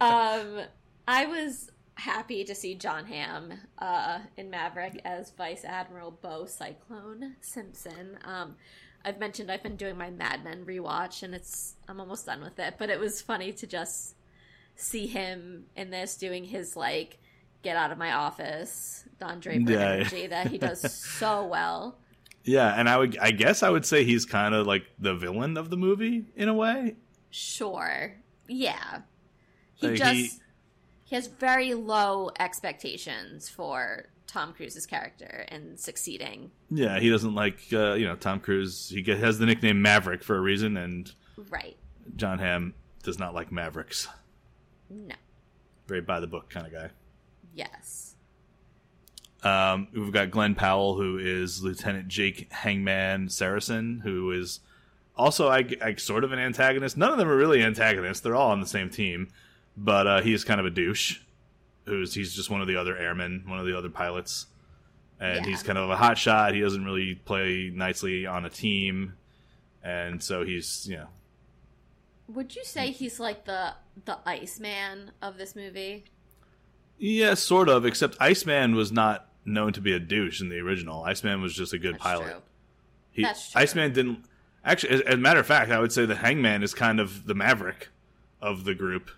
um, 0.00 0.64
I 1.06 1.26
was 1.26 1.70
happy 1.94 2.42
to 2.44 2.54
see 2.54 2.74
Jon 2.74 3.04
Hamm 3.06 3.52
uh, 3.78 4.18
in 4.36 4.50
Maverick 4.50 5.00
as 5.04 5.30
Vice 5.30 5.64
Admiral 5.64 6.10
Beau 6.10 6.46
Cyclone 6.46 7.36
Simpson. 7.40 8.18
Um, 8.24 8.56
I've 9.04 9.20
mentioned 9.20 9.50
I've 9.50 9.62
been 9.62 9.76
doing 9.76 9.96
my 9.96 10.10
Mad 10.10 10.42
Men 10.42 10.64
rewatch, 10.64 11.22
and 11.22 11.34
it's 11.34 11.76
I'm 11.88 12.00
almost 12.00 12.26
done 12.26 12.42
with 12.42 12.58
it. 12.58 12.74
But 12.78 12.90
it 12.90 12.98
was 12.98 13.22
funny 13.22 13.52
to 13.52 13.66
just 13.66 14.16
see 14.76 15.06
him 15.06 15.64
in 15.76 15.90
this 15.90 16.16
doing 16.16 16.44
his 16.44 16.76
like 16.76 17.18
get 17.62 17.76
out 17.76 17.90
of 17.92 17.98
my 17.98 18.12
office 18.12 19.04
Don 19.18 19.40
Draper 19.40 19.70
Yeah. 19.72 19.78
energy 19.92 20.26
that 20.26 20.48
he 20.48 20.58
does 20.58 20.92
so 21.18 21.46
well. 21.46 21.98
Yeah, 22.46 22.78
and 22.78 22.90
I 22.90 22.98
would, 22.98 23.16
I 23.18 23.30
guess, 23.30 23.62
I 23.62 23.70
would 23.70 23.86
say 23.86 24.04
he's 24.04 24.26
kind 24.26 24.54
of 24.54 24.66
like 24.66 24.84
the 24.98 25.14
villain 25.14 25.56
of 25.56 25.70
the 25.70 25.78
movie 25.78 26.26
in 26.36 26.48
a 26.50 26.54
way. 26.54 26.96
Sure. 27.30 28.14
Yeah. 28.48 29.00
He 29.74 29.88
Like, 29.88 29.96
just 29.96 30.12
he- 30.14 30.30
he, 31.04 31.14
has 31.16 31.26
very 31.26 31.72
low 31.74 32.30
expectations 32.38 33.48
for 33.48 34.06
Tom 34.26 34.52
Cruise's 34.52 34.84
character 34.84 35.46
and 35.48 35.78
succeeding. 35.80 36.50
Yeah, 36.70 36.98
he 36.98 37.08
doesn't 37.08 37.34
like, 37.34 37.60
uh, 37.72 37.92
you 37.94 38.06
know, 38.06 38.16
Tom 38.16 38.40
Cruise. 38.40 38.88
He 38.90 39.02
has 39.10 39.38
the 39.38 39.46
nickname 39.46 39.80
Maverick 39.80 40.22
for 40.22 40.36
a 40.36 40.40
reason, 40.40 40.76
and 40.76 41.10
Right. 41.50 41.76
Jon 42.16 42.38
Hamm 42.40 42.74
does 43.02 43.18
not 43.18 43.32
like 43.34 43.50
Mavericks. 43.52 44.06
No. 44.90 45.14
Very 45.86 46.00
by 46.00 46.20
the 46.20 46.26
book 46.26 46.48
kind 46.50 46.66
of 46.66 46.72
guy. 46.72 46.90
Yes. 47.54 48.14
Um, 49.42 49.88
we've 49.92 50.12
got 50.12 50.30
Glen 50.30 50.54
Powell, 50.54 50.94
who 50.96 51.18
is 51.18 51.62
Lieutenant 51.62 52.08
Jake 52.08 52.50
Hangman 52.50 53.28
Seresin, 53.28 54.00
who 54.02 54.30
is 54.32 54.60
also 55.16 55.48
I, 55.48 55.66
I 55.82 55.94
sort 55.96 56.24
of 56.24 56.32
an 56.32 56.38
antagonist. 56.38 56.96
None 56.96 57.12
of 57.12 57.18
them 57.18 57.28
are 57.28 57.36
really 57.36 57.62
antagonists; 57.62 58.20
they're 58.20 58.34
all 58.34 58.50
on 58.50 58.60
the 58.60 58.66
same 58.66 58.88
team, 58.88 59.28
but 59.76 60.06
uh, 60.06 60.22
he 60.22 60.32
is 60.32 60.44
kind 60.44 60.60
of 60.60 60.66
a 60.66 60.70
douche. 60.70 61.20
Who's 61.84 62.14
he's 62.14 62.34
just 62.34 62.48
one 62.48 62.62
of 62.62 62.66
the 62.68 62.76
other 62.76 62.96
airmen, 62.96 63.44
one 63.46 63.58
of 63.58 63.66
the 63.66 63.76
other 63.76 63.90
pilots, 63.90 64.46
and 65.20 65.44
Yeah. 65.44 65.50
he's 65.50 65.62
kind 65.62 65.76
of 65.76 65.90
a 65.90 65.96
hot 65.96 66.16
shot. 66.16 66.54
He 66.54 66.60
doesn't 66.60 66.84
really 66.84 67.14
play 67.14 67.70
nicely 67.74 68.24
on 68.24 68.46
a 68.46 68.50
team, 68.50 69.12
and 69.82 70.22
so 70.22 70.42
he's 70.46 70.86
you 70.88 70.96
know 70.96 71.08
Would 72.28 72.56
you 72.56 72.64
say 72.64 72.90
he's 72.92 73.20
like 73.20 73.44
the 73.44 73.74
the 74.04 74.18
Iceman 74.26 75.12
of 75.22 75.36
this 75.38 75.54
movie? 75.56 76.04
yeah, 76.98 77.34
sort 77.34 77.68
of. 77.68 77.84
Except 77.84 78.16
Iceman 78.20 78.74
was 78.74 78.92
not 78.92 79.28
known 79.44 79.72
to 79.74 79.80
be 79.80 79.92
a 79.92 79.98
douche 79.98 80.40
in 80.40 80.48
the 80.48 80.58
original. 80.58 81.02
Iceman 81.04 81.42
was 81.42 81.54
just 81.54 81.72
a 81.72 81.78
good 81.78 81.94
That's 81.94 82.02
pilot. 82.04 82.24
true. 82.30 82.42
He, 83.10 83.22
That's 83.22 83.50
true. 83.52 83.60
Iceman 83.60 83.92
didn't 83.92 84.24
actually. 84.64 84.94
As, 84.94 85.00
as 85.02 85.14
a 85.14 85.18
matter 85.18 85.40
of 85.40 85.46
fact, 85.46 85.70
I 85.70 85.78
would 85.80 85.92
say 85.92 86.06
the 86.06 86.14
Hangman 86.16 86.62
is 86.62 86.72
kind 86.74 87.00
of 87.00 87.26
the 87.26 87.34
Maverick 87.34 87.88
of 88.40 88.64
the 88.64 88.74
group, 88.74 89.10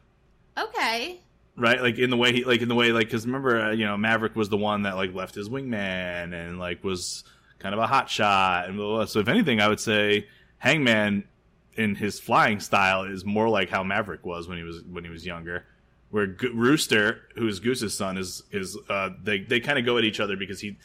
Okay. 0.56 1.20
right? 1.56 1.80
Like 1.82 1.98
in 1.98 2.10
the 2.10 2.16
way 2.16 2.32
he, 2.32 2.44
like 2.44 2.60
in 2.62 2.68
the 2.68 2.74
way, 2.74 2.92
like 2.92 3.06
because 3.08 3.26
remember, 3.26 3.60
uh, 3.60 3.72
you 3.72 3.84
know, 3.86 3.96
Maverick 3.96 4.36
was 4.36 4.48
the 4.48 4.56
one 4.56 4.82
that 4.82 4.96
like 4.96 5.14
left 5.14 5.34
his 5.34 5.48
wingman 5.48 6.32
and 6.34 6.58
like 6.58 6.82
was 6.84 7.24
kind 7.58 7.74
of 7.74 7.80
a 7.80 7.86
hot 7.86 8.08
shot 8.10 8.68
and 8.68 8.76
blah, 8.76 8.86
blah, 8.86 8.96
blah. 8.98 9.04
So 9.06 9.18
if 9.20 9.28
anything, 9.28 9.60
I 9.60 9.68
would 9.68 9.80
say 9.80 10.26
Hangman 10.58 11.24
in 11.76 11.94
his 11.94 12.18
flying 12.20 12.60
style 12.60 13.02
is 13.04 13.24
more 13.24 13.48
like 13.48 13.68
how 13.70 13.82
Maverick 13.82 14.24
was 14.24 14.48
when 14.48 14.58
he 14.58 14.64
was 14.64 14.82
when 14.82 15.04
he 15.04 15.10
was 15.10 15.24
younger. 15.26 15.64
Where 16.10 16.26
Go- 16.26 16.52
Rooster, 16.54 17.22
who's 17.34 17.58
Goose's 17.60 17.96
son, 17.96 18.16
is 18.16 18.42
is 18.52 18.78
uh, 18.88 19.10
they 19.22 19.40
they 19.40 19.60
kind 19.60 19.78
of 19.78 19.84
go 19.84 19.98
at 19.98 20.04
each 20.04 20.20
other 20.20 20.36
because 20.36 20.60
he 20.60 20.76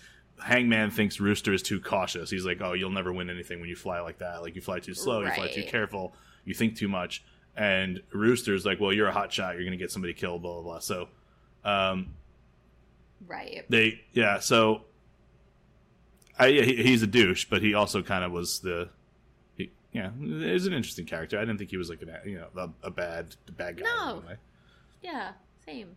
Hangman 0.43 0.89
thinks 0.89 1.19
Rooster 1.19 1.53
is 1.53 1.61
too 1.61 1.79
cautious. 1.79 2.29
He's 2.31 2.45
like, 2.45 2.59
"Oh, 2.61 2.73
you'll 2.73 2.89
never 2.89 3.13
win 3.13 3.29
anything 3.29 3.59
when 3.59 3.69
you 3.69 3.75
fly 3.75 3.99
like 4.01 4.17
that. 4.19 4.41
Like 4.41 4.55
you 4.55 4.61
fly 4.61 4.79
too 4.79 4.93
slow, 4.95 5.21
you 5.21 5.31
fly 5.31 5.47
too 5.47 5.63
careful, 5.63 6.13
you 6.45 6.53
think 6.53 6.75
too 6.75 6.87
much." 6.87 7.23
And 7.55 8.01
Rooster's 8.11 8.65
like, 8.65 8.79
"Well, 8.79 8.91
you're 8.93 9.07
a 9.07 9.11
hot 9.13 9.31
shot. 9.31 9.53
You're 9.55 9.63
going 9.63 9.77
to 9.77 9.77
get 9.77 9.91
somebody 9.91 10.13
killed." 10.13 10.41
Blah 10.41 10.53
blah 10.53 10.61
blah. 10.63 10.79
So, 10.79 11.09
um, 11.63 12.13
Right. 13.27 13.63
they 13.69 14.01
yeah. 14.13 14.39
So, 14.39 14.85
I 16.39 16.47
yeah, 16.47 16.63
he, 16.63 16.81
he's 16.81 17.03
a 17.03 17.07
douche, 17.07 17.45
but 17.49 17.61
he 17.61 17.73
also 17.75 18.01
kind 18.01 18.23
of 18.23 18.31
was 18.31 18.59
the. 18.59 18.89
He, 19.91 19.99
yeah, 19.99 20.11
is 20.19 20.65
an 20.67 20.73
interesting 20.73 21.05
character. 21.05 21.37
I 21.37 21.41
didn't 21.41 21.57
think 21.57 21.69
he 21.69 21.77
was 21.77 21.89
like 21.89 22.01
a 22.01 22.27
you 22.29 22.37
know 22.37 22.47
a, 22.83 22.87
a 22.87 22.91
bad 22.91 23.35
a 23.47 23.51
bad 23.51 23.77
guy. 23.77 23.83
No. 23.83 24.17
Anyway. 24.17 24.35
Yeah. 25.01 25.31
Same. 25.65 25.95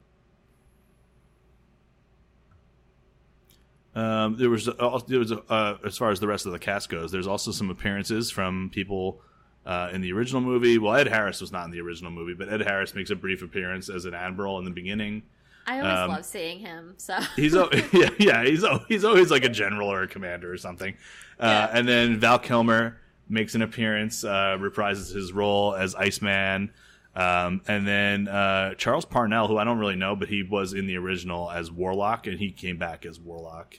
Um, 3.95 4.37
there 4.37 4.51
was 4.51 4.69
uh, 4.69 5.01
there 5.07 5.21
was 5.21 5.31
uh, 5.33 5.77
as 5.87 5.97
far 5.97 6.11
as 6.11 6.19
the 6.19 6.27
rest 6.27 6.47
of 6.47 6.53
the 6.53 6.59
cast 6.59 6.89
goes. 6.89 7.13
There's 7.13 7.29
also 7.29 7.53
some 7.53 7.71
appearances 7.71 8.31
from 8.31 8.71
people 8.73 9.21
uh, 9.65 9.91
in 9.93 10.01
the 10.01 10.13
original 10.13 10.41
movie. 10.41 10.79
Well, 10.79 10.97
Ed 10.97 11.07
Harris 11.07 11.41
was 11.41 11.53
not 11.53 11.65
in 11.67 11.71
the 11.71 11.81
original 11.81 12.11
movie, 12.11 12.35
but 12.35 12.53
Ed 12.53 12.63
Harris 12.63 12.95
makes 12.95 13.11
a 13.11 13.17
brief 13.17 13.43
appearance 13.43 13.89
as 13.89 14.05
an 14.05 14.13
admiral 14.15 14.59
in 14.59 14.65
the 14.65 14.73
beginning. 14.73 15.23
I 15.67 15.79
always 15.81 15.99
Um, 15.99 16.11
love 16.11 16.25
seeing 16.25 16.59
him. 16.59 16.95
So 16.97 17.17
He's 17.37 17.55
yeah 17.93 18.11
yeah 18.19 18.45
he's 18.45 18.65
he's 18.89 19.05
always 19.05 19.31
like 19.31 19.45
a 19.45 19.49
general 19.49 19.91
or 19.91 20.03
a 20.03 20.09
commander 20.09 20.53
or 20.53 20.57
something. 20.59 20.95
Uh, 21.39 21.47
Yeah. 21.47 21.79
And 21.79 21.87
then 21.89 22.19
Val 22.19 22.41
Kilmer 22.41 22.99
makes 23.29 23.55
an 23.55 23.63
appearance, 23.63 24.25
uh, 24.25 24.57
reprises 24.61 25.15
his 25.15 25.33
role 25.33 25.75
as 25.75 25.95
Iceman. 25.95 26.71
Um, 27.17 27.63
and 27.69 27.87
then 27.87 28.27
uh, 28.29 28.75
Charles 28.75 29.05
Parnell, 29.05 29.47
who 29.47 29.57
I 29.57 29.65
don't 29.65 29.79
really 29.79 29.95
know, 29.97 30.17
but 30.17 30.29
he 30.29 30.43
was 30.43 30.73
in 30.73 30.87
the 30.87 30.97
original 30.97 31.51
as 31.51 31.71
Warlock, 31.71 32.27
and 32.27 32.39
he 32.39 32.51
came 32.51 32.77
back 32.77 33.07
as 33.07 33.21
Warlock. 33.21 33.79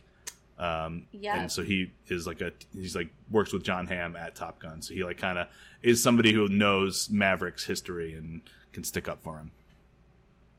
Um, 0.58 1.08
Yeah. 1.12 1.38
and 1.42 1.52
so 1.52 1.64
he 1.64 1.92
is 2.08 2.26
like 2.26 2.40
a 2.40 2.54
he's 2.74 2.96
like 2.96 3.10
works 3.30 3.52
with 3.52 3.64
Jon 3.64 3.88
Hamm 3.88 4.16
at 4.16 4.36
Top 4.36 4.60
Gun, 4.60 4.82
so 4.82 4.94
he 4.94 5.04
like 5.04 5.18
kind 5.18 5.38
of 5.38 5.48
is 5.84 6.02
somebody 6.02 6.32
who 6.32 6.48
knows 6.48 7.10
Maverick's 7.10 7.66
history 7.66 8.14
and 8.14 8.42
can 8.72 8.86
stick 8.86 9.10
up 9.10 9.22
for 9.22 9.38
him. 9.38 9.52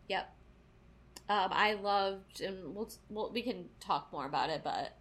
Yep. 0.08 0.34
Um, 1.30 1.48
I 1.50 1.72
loved, 1.72 2.42
and 2.42 2.74
we'll, 2.74 2.90
we'll 3.08 3.32
we 3.32 3.40
can 3.40 3.70
talk 3.80 4.12
more 4.12 4.26
about 4.26 4.50
it, 4.50 4.60
but 4.62 4.96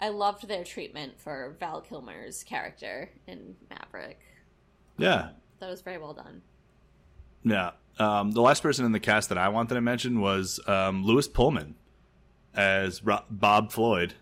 I 0.00 0.08
loved 0.08 0.48
their 0.48 0.64
treatment 0.64 1.20
for 1.20 1.56
Val 1.60 1.80
Kilmer's 1.80 2.42
character 2.42 3.10
in 3.26 3.56
Maverick. 3.68 4.20
Yeah, 4.98 5.30
That 5.60 5.68
was 5.70 5.80
very 5.82 5.98
well 5.98 6.14
done. 6.14 6.42
Yeah. 7.44 7.70
Um, 7.98 8.30
the 8.32 8.40
last 8.42 8.62
person 8.62 8.84
in 8.84 8.92
the 8.92 9.00
cast 9.00 9.28
that 9.28 9.38
I 9.38 9.48
wanted 9.48 9.74
to 9.74 9.80
mention 9.80 10.20
was 10.20 10.60
um, 10.66 11.04
Lewis 11.04 11.28
Pullman 11.28 11.74
as 12.54 13.04
Ro- 13.04 13.24
Bob 13.30 13.72
Floyd. 13.72 14.14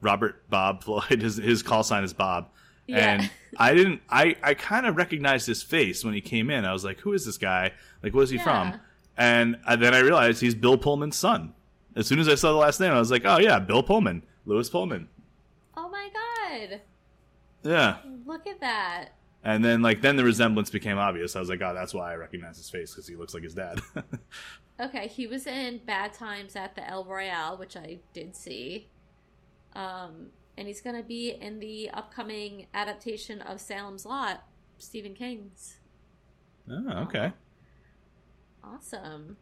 Robert 0.00 0.48
Bob 0.50 0.82
Floyd. 0.82 1.04
His 1.22 1.36
his 1.36 1.62
call 1.62 1.82
sign 1.84 2.02
is 2.04 2.12
Bob. 2.12 2.48
Yeah. 2.88 3.14
And 3.20 3.30
I 3.56 3.74
didn't. 3.74 4.02
I 4.10 4.34
I 4.42 4.54
kind 4.54 4.86
of 4.86 4.96
recognized 4.96 5.46
his 5.46 5.62
face 5.62 6.04
when 6.04 6.14
he 6.14 6.20
came 6.20 6.50
in. 6.50 6.64
I 6.64 6.72
was 6.72 6.84
like, 6.84 6.98
"Who 7.00 7.12
is 7.12 7.24
this 7.24 7.38
guy? 7.38 7.70
Like, 8.02 8.12
where's 8.12 8.30
he 8.30 8.36
Yeah. 8.36 8.42
from?" 8.42 8.80
And 9.16 9.58
uh, 9.64 9.76
then 9.76 9.94
I 9.94 10.00
realized 10.00 10.40
he's 10.40 10.56
Bill 10.56 10.76
Pullman's 10.76 11.14
son. 11.16 11.54
As 11.94 12.08
soon 12.08 12.18
as 12.18 12.28
I 12.28 12.34
saw 12.34 12.50
the 12.50 12.58
last 12.58 12.80
name, 12.80 12.90
I 12.92 12.98
was 12.98 13.12
like, 13.12 13.22
"Oh 13.24 13.38
yeah, 13.38 13.60
Bill 13.60 13.84
Pullman, 13.84 14.24
Lewis 14.44 14.68
Pullman." 14.68 15.08
Oh 15.76 15.88
my 15.88 16.08
god! 16.12 16.80
Yeah. 17.62 17.96
Look 18.26 18.46
at 18.46 18.60
that. 18.60 19.10
And 19.44 19.64
then 19.64 19.82
like 19.82 20.02
then 20.02 20.16
the 20.16 20.24
resemblance 20.24 20.70
became 20.70 20.98
obvious. 20.98 21.34
I 21.34 21.40
was 21.40 21.48
like, 21.48 21.60
"Oh, 21.62 21.74
that's 21.74 21.94
why 21.94 22.12
I 22.12 22.16
recognize 22.16 22.56
his 22.56 22.70
face 22.70 22.92
because 22.92 23.08
he 23.08 23.16
looks 23.16 23.34
like 23.34 23.42
his 23.42 23.54
dad." 23.54 23.80
Okay, 24.80 25.06
he 25.06 25.26
was 25.26 25.46
in 25.46 25.80
Bad 25.86 26.12
Times 26.12 26.56
at 26.56 26.74
the 26.74 26.88
El 26.88 27.04
Royale, 27.04 27.56
which 27.56 27.76
I 27.76 28.00
did 28.12 28.34
see. 28.34 28.88
Um, 29.74 30.30
and 30.56 30.66
he's 30.66 30.80
going 30.80 30.96
to 30.96 31.02
be 31.02 31.30
in 31.30 31.60
the 31.60 31.90
upcoming 31.90 32.66
adaptation 32.74 33.40
of 33.42 33.60
Salem's 33.60 34.04
Lot, 34.04 34.42
Stephen 34.78 35.14
King's. 35.14 35.78
Oh, 36.68 37.02
okay. 37.02 37.32
Awesome. 38.64 39.36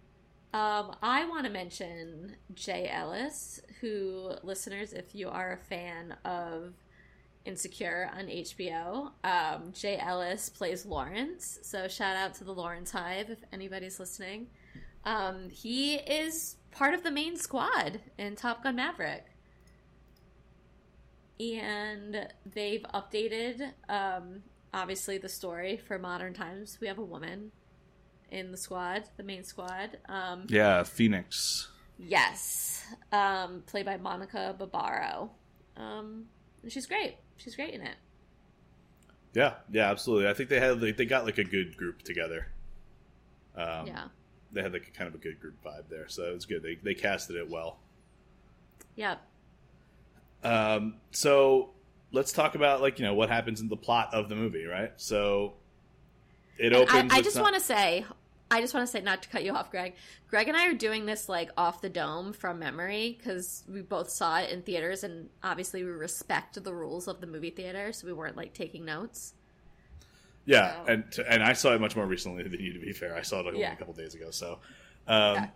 Um, 0.52 0.96
I 1.02 1.26
want 1.26 1.46
to 1.46 1.50
mention 1.50 2.36
Jay 2.52 2.90
Ellis, 2.92 3.60
who, 3.80 4.32
listeners, 4.42 4.92
if 4.92 5.14
you 5.14 5.28
are 5.28 5.52
a 5.52 5.56
fan 5.56 6.16
of 6.24 6.74
Insecure 7.44 8.10
on 8.16 8.26
HBO, 8.26 9.10
um, 9.24 9.72
Jay 9.72 9.98
Ellis 9.98 10.48
plays 10.50 10.84
Lawrence. 10.84 11.58
So 11.62 11.88
shout 11.88 12.16
out 12.16 12.34
to 12.34 12.44
the 12.44 12.52
Lawrence 12.52 12.90
Hive 12.90 13.30
if 13.30 13.38
anybody's 13.52 13.98
listening. 13.98 14.48
Um, 15.04 15.48
he 15.48 15.94
is 15.94 16.56
part 16.70 16.94
of 16.94 17.02
the 17.02 17.10
main 17.10 17.36
squad 17.36 18.00
in 18.18 18.36
Top 18.36 18.62
Gun 18.62 18.76
Maverick. 18.76 19.24
And 21.40 22.28
they've 22.44 22.84
updated, 22.94 23.72
um, 23.88 24.42
obviously, 24.74 25.16
the 25.16 25.30
story 25.30 25.78
for 25.78 25.98
modern 25.98 26.34
times. 26.34 26.76
We 26.80 26.86
have 26.88 26.98
a 26.98 27.04
woman 27.04 27.52
in 28.30 28.50
the 28.50 28.58
squad, 28.58 29.04
the 29.16 29.22
main 29.22 29.44
squad. 29.44 29.96
Um, 30.06 30.44
yeah, 30.48 30.82
Phoenix. 30.82 31.68
Yes, 32.02 32.84
um, 33.12 33.62
played 33.66 33.86
by 33.86 33.96
Monica 33.96 34.54
Barbaro. 34.58 35.30
Um, 35.76 36.26
she's 36.68 36.86
great. 36.86 37.16
She's 37.36 37.54
great 37.54 37.74
in 37.74 37.82
it. 37.82 37.96
Yeah, 39.34 39.54
yeah, 39.70 39.90
absolutely. 39.90 40.28
I 40.28 40.34
think 40.34 40.48
they 40.48 40.58
had 40.58 40.82
like, 40.82 40.96
they 40.96 41.04
got 41.04 41.24
like 41.24 41.38
a 41.38 41.44
good 41.44 41.76
group 41.76 42.02
together. 42.02 42.48
Um, 43.56 43.86
yeah, 43.86 44.04
they 44.52 44.62
had 44.62 44.72
like 44.72 44.88
a 44.88 44.96
kind 44.96 45.08
of 45.08 45.14
a 45.14 45.18
good 45.18 45.40
group 45.40 45.62
vibe 45.64 45.88
there, 45.88 46.08
so 46.08 46.24
it 46.24 46.34
was 46.34 46.46
good. 46.46 46.62
They 46.62 46.76
they 46.82 46.94
casted 46.94 47.36
it 47.36 47.48
well. 47.48 47.78
Yep. 48.96 49.20
Um, 50.42 50.94
so 51.10 51.70
let's 52.12 52.32
talk 52.32 52.54
about 52.54 52.80
like 52.80 52.98
you 52.98 53.04
know 53.04 53.14
what 53.14 53.28
happens 53.28 53.60
in 53.60 53.68
the 53.68 53.76
plot 53.76 54.12
of 54.12 54.28
the 54.28 54.36
movie, 54.36 54.64
right? 54.64 54.92
So 54.96 55.54
it 56.58 56.72
opens. 56.72 57.12
I, 57.12 57.18
I 57.18 57.22
just 57.22 57.40
want 57.40 57.54
to 57.54 57.60
say, 57.60 58.04
I 58.50 58.60
just 58.60 58.74
want 58.74 58.86
to 58.86 58.90
say, 58.90 59.00
not 59.00 59.22
to 59.22 59.28
cut 59.28 59.44
you 59.44 59.52
off, 59.52 59.70
Greg. 59.70 59.94
Greg 60.28 60.48
and 60.48 60.56
I 60.56 60.66
are 60.66 60.74
doing 60.74 61.06
this 61.06 61.28
like 61.28 61.50
off 61.56 61.80
the 61.80 61.88
dome 61.88 62.32
from 62.32 62.58
memory 62.58 63.16
because 63.16 63.62
we 63.68 63.80
both 63.80 64.10
saw 64.10 64.40
it 64.40 64.50
in 64.50 64.62
theaters, 64.62 65.04
and 65.04 65.28
obviously 65.42 65.84
we 65.84 65.90
respect 65.90 66.62
the 66.62 66.74
rules 66.74 67.06
of 67.06 67.20
the 67.20 67.26
movie 67.26 67.50
theater, 67.50 67.92
so 67.92 68.06
we 68.06 68.12
weren't 68.12 68.36
like 68.36 68.52
taking 68.52 68.84
notes. 68.84 69.34
Yeah, 70.46 70.84
so. 70.84 70.92
and 70.92 71.04
and 71.28 71.42
I 71.44 71.52
saw 71.52 71.74
it 71.74 71.80
much 71.80 71.94
more 71.94 72.06
recently 72.06 72.42
than 72.42 72.58
you. 72.60 72.72
To 72.72 72.80
be 72.80 72.92
fair, 72.92 73.14
I 73.14 73.22
saw 73.22 73.40
it 73.40 73.46
only 73.46 73.60
yeah. 73.60 73.72
a 73.72 73.76
couple 73.76 73.94
days 73.94 74.14
ago. 74.14 74.30
So, 74.30 74.58
um, 75.06 75.34
yeah. 75.34 75.48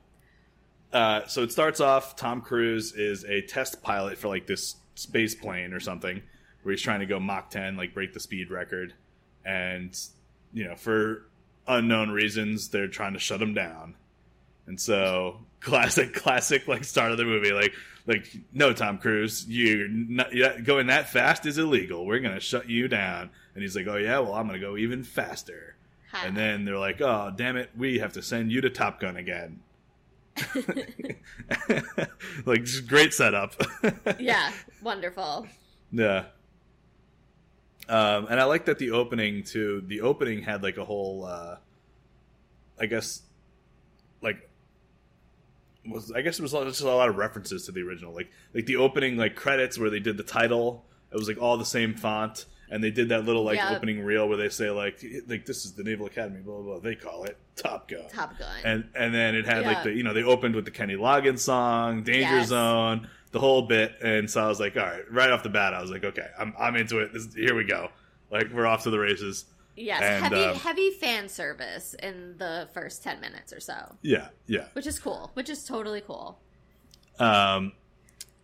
uh, 0.92 1.26
so 1.26 1.42
it 1.42 1.50
starts 1.50 1.80
off. 1.80 2.14
Tom 2.14 2.40
Cruise 2.40 2.92
is 2.92 3.24
a 3.24 3.42
test 3.42 3.82
pilot 3.82 4.18
for 4.18 4.28
like 4.28 4.46
this 4.46 4.76
space 4.94 5.34
plane 5.34 5.72
or 5.72 5.80
something, 5.80 6.22
where 6.62 6.72
he's 6.72 6.82
trying 6.82 7.00
to 7.00 7.06
go 7.06 7.18
Mach 7.18 7.50
10, 7.50 7.76
like 7.76 7.92
break 7.92 8.12
the 8.12 8.20
speed 8.20 8.52
record, 8.52 8.94
and 9.44 9.98
you 10.52 10.62
know, 10.62 10.76
for 10.76 11.26
unknown 11.66 12.10
reasons, 12.10 12.68
they're 12.68 12.88
trying 12.88 13.14
to 13.14 13.18
shut 13.18 13.40
him 13.40 13.54
down. 13.54 13.94
And 14.66 14.80
so, 14.80 15.40
classic, 15.60 16.14
classic, 16.22 16.68
like 16.68 16.84
start 16.84 17.12
of 17.12 17.18
the 17.18 17.24
movie, 17.24 17.52
like, 17.52 17.74
like 18.06 18.36
no, 18.52 18.72
Tom 18.72 18.98
Cruise, 18.98 19.46
you're, 19.48 19.88
not, 19.88 20.32
you're 20.32 20.60
going 20.60 20.88
that 20.88 21.08
fast 21.08 21.46
is 21.46 21.58
illegal. 21.58 22.04
We're 22.04 22.20
gonna 22.20 22.40
shut 22.40 22.68
you 22.68 22.88
down. 22.88 23.30
And 23.54 23.62
he's 23.62 23.74
like, 23.76 23.86
oh 23.86 23.96
yeah, 23.96 24.18
well 24.18 24.34
I'm 24.34 24.46
gonna 24.46 24.58
go 24.58 24.76
even 24.76 25.04
faster. 25.04 25.76
And 26.22 26.36
then 26.36 26.64
they're 26.64 26.78
like, 26.78 27.00
oh 27.00 27.32
damn 27.34 27.56
it, 27.56 27.70
we 27.76 27.98
have 27.98 28.12
to 28.12 28.22
send 28.22 28.52
you 28.52 28.60
to 28.60 28.70
Top 28.70 29.00
Gun 29.00 29.16
again. 29.16 29.60
like 32.46 32.66
great 32.86 33.14
setup. 33.14 33.54
yeah, 34.18 34.52
wonderful. 34.82 35.46
Yeah. 35.90 36.24
Um, 37.88 38.26
and 38.30 38.40
I 38.40 38.44
like 38.44 38.66
that 38.66 38.78
the 38.78 38.92
opening 38.92 39.42
to 39.44 39.82
The 39.86 40.00
opening 40.02 40.42
had 40.42 40.62
like 40.62 40.78
a 40.78 40.84
whole, 40.84 41.24
uh, 41.24 41.56
I 42.80 42.86
guess, 42.86 43.22
like 44.22 44.48
was 45.86 46.10
I 46.12 46.22
guess 46.22 46.38
it 46.38 46.42
was 46.42 46.52
just 46.52 46.80
a 46.80 46.86
lot 46.86 47.08
of 47.08 47.16
references 47.16 47.66
to 47.66 47.72
the 47.72 47.82
original, 47.82 48.14
like 48.14 48.30
like 48.54 48.66
the 48.66 48.76
opening 48.76 49.16
like 49.16 49.36
credits 49.36 49.78
where 49.78 49.90
they 49.90 50.00
did 50.00 50.16
the 50.16 50.22
title. 50.22 50.84
It 51.12 51.16
was 51.16 51.28
like 51.28 51.40
all 51.40 51.56
the 51.56 51.64
same 51.64 51.94
font, 51.94 52.46
and 52.70 52.82
they 52.82 52.90
did 52.90 53.10
that 53.10 53.24
little 53.24 53.44
like 53.44 53.58
yep. 53.58 53.72
opening 53.72 54.02
reel 54.02 54.28
where 54.28 54.36
they 54.36 54.48
say 54.48 54.70
like 54.70 55.04
like 55.28 55.46
this 55.46 55.64
is 55.64 55.74
the 55.74 55.84
Naval 55.84 56.06
Academy, 56.06 56.40
blah 56.40 56.56
blah. 56.56 56.64
blah. 56.64 56.78
They 56.78 56.94
call 56.94 57.24
it 57.24 57.36
Top 57.56 57.88
Gun. 57.88 58.08
Top 58.12 58.38
Gun. 58.38 58.48
And 58.64 58.88
and 58.94 59.14
then 59.14 59.34
it 59.34 59.46
had 59.46 59.62
yeah. 59.62 59.72
like 59.72 59.82
the 59.84 59.92
you 59.92 60.02
know 60.02 60.14
they 60.14 60.24
opened 60.24 60.54
with 60.54 60.64
the 60.64 60.70
Kenny 60.70 60.94
Loggins 60.94 61.40
song, 61.40 62.02
Danger 62.02 62.36
yes. 62.36 62.48
Zone 62.48 63.08
the 63.34 63.40
whole 63.40 63.62
bit, 63.62 63.96
and 64.00 64.30
so 64.30 64.44
I 64.44 64.46
was 64.46 64.60
like, 64.60 64.76
all 64.76 64.84
right, 64.84 65.02
right 65.10 65.28
off 65.28 65.42
the 65.42 65.48
bat, 65.48 65.74
I 65.74 65.82
was 65.82 65.90
like, 65.90 66.04
okay, 66.04 66.28
I'm 66.38 66.54
I'm 66.56 66.76
into 66.76 67.00
it. 67.00 67.12
This, 67.12 67.34
here 67.34 67.56
we 67.56 67.64
go. 67.64 67.88
Like 68.30 68.52
we're 68.52 68.64
off 68.64 68.84
to 68.84 68.90
the 68.90 68.98
races. 68.98 69.46
Yes, 69.74 70.00
and, 70.02 70.22
heavy 70.22 70.44
um, 70.44 70.56
heavy 70.56 70.90
fan 70.92 71.28
service 71.28 71.94
in 72.00 72.36
the 72.38 72.68
first 72.72 73.02
ten 73.02 73.20
minutes 73.20 73.52
or 73.52 73.58
so. 73.58 73.96
Yeah, 74.02 74.28
yeah, 74.46 74.66
which 74.74 74.86
is 74.86 75.00
cool. 75.00 75.32
Which 75.34 75.50
is 75.50 75.64
totally 75.64 76.00
cool. 76.00 76.38
Um, 77.18 77.72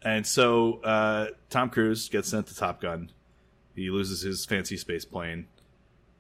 and 0.03 0.27
so 0.27 0.81
uh, 0.83 1.29
Tom 1.51 1.71
Cruise 1.71 2.09
gets 2.09 2.29
sent 2.29 2.49
to 2.49 2.57
Top 2.57 2.81
Gun. 2.81 3.13
He 3.77 3.91
loses 3.91 4.23
his 4.23 4.45
fancy 4.45 4.77
space 4.77 5.05
plane, 5.05 5.47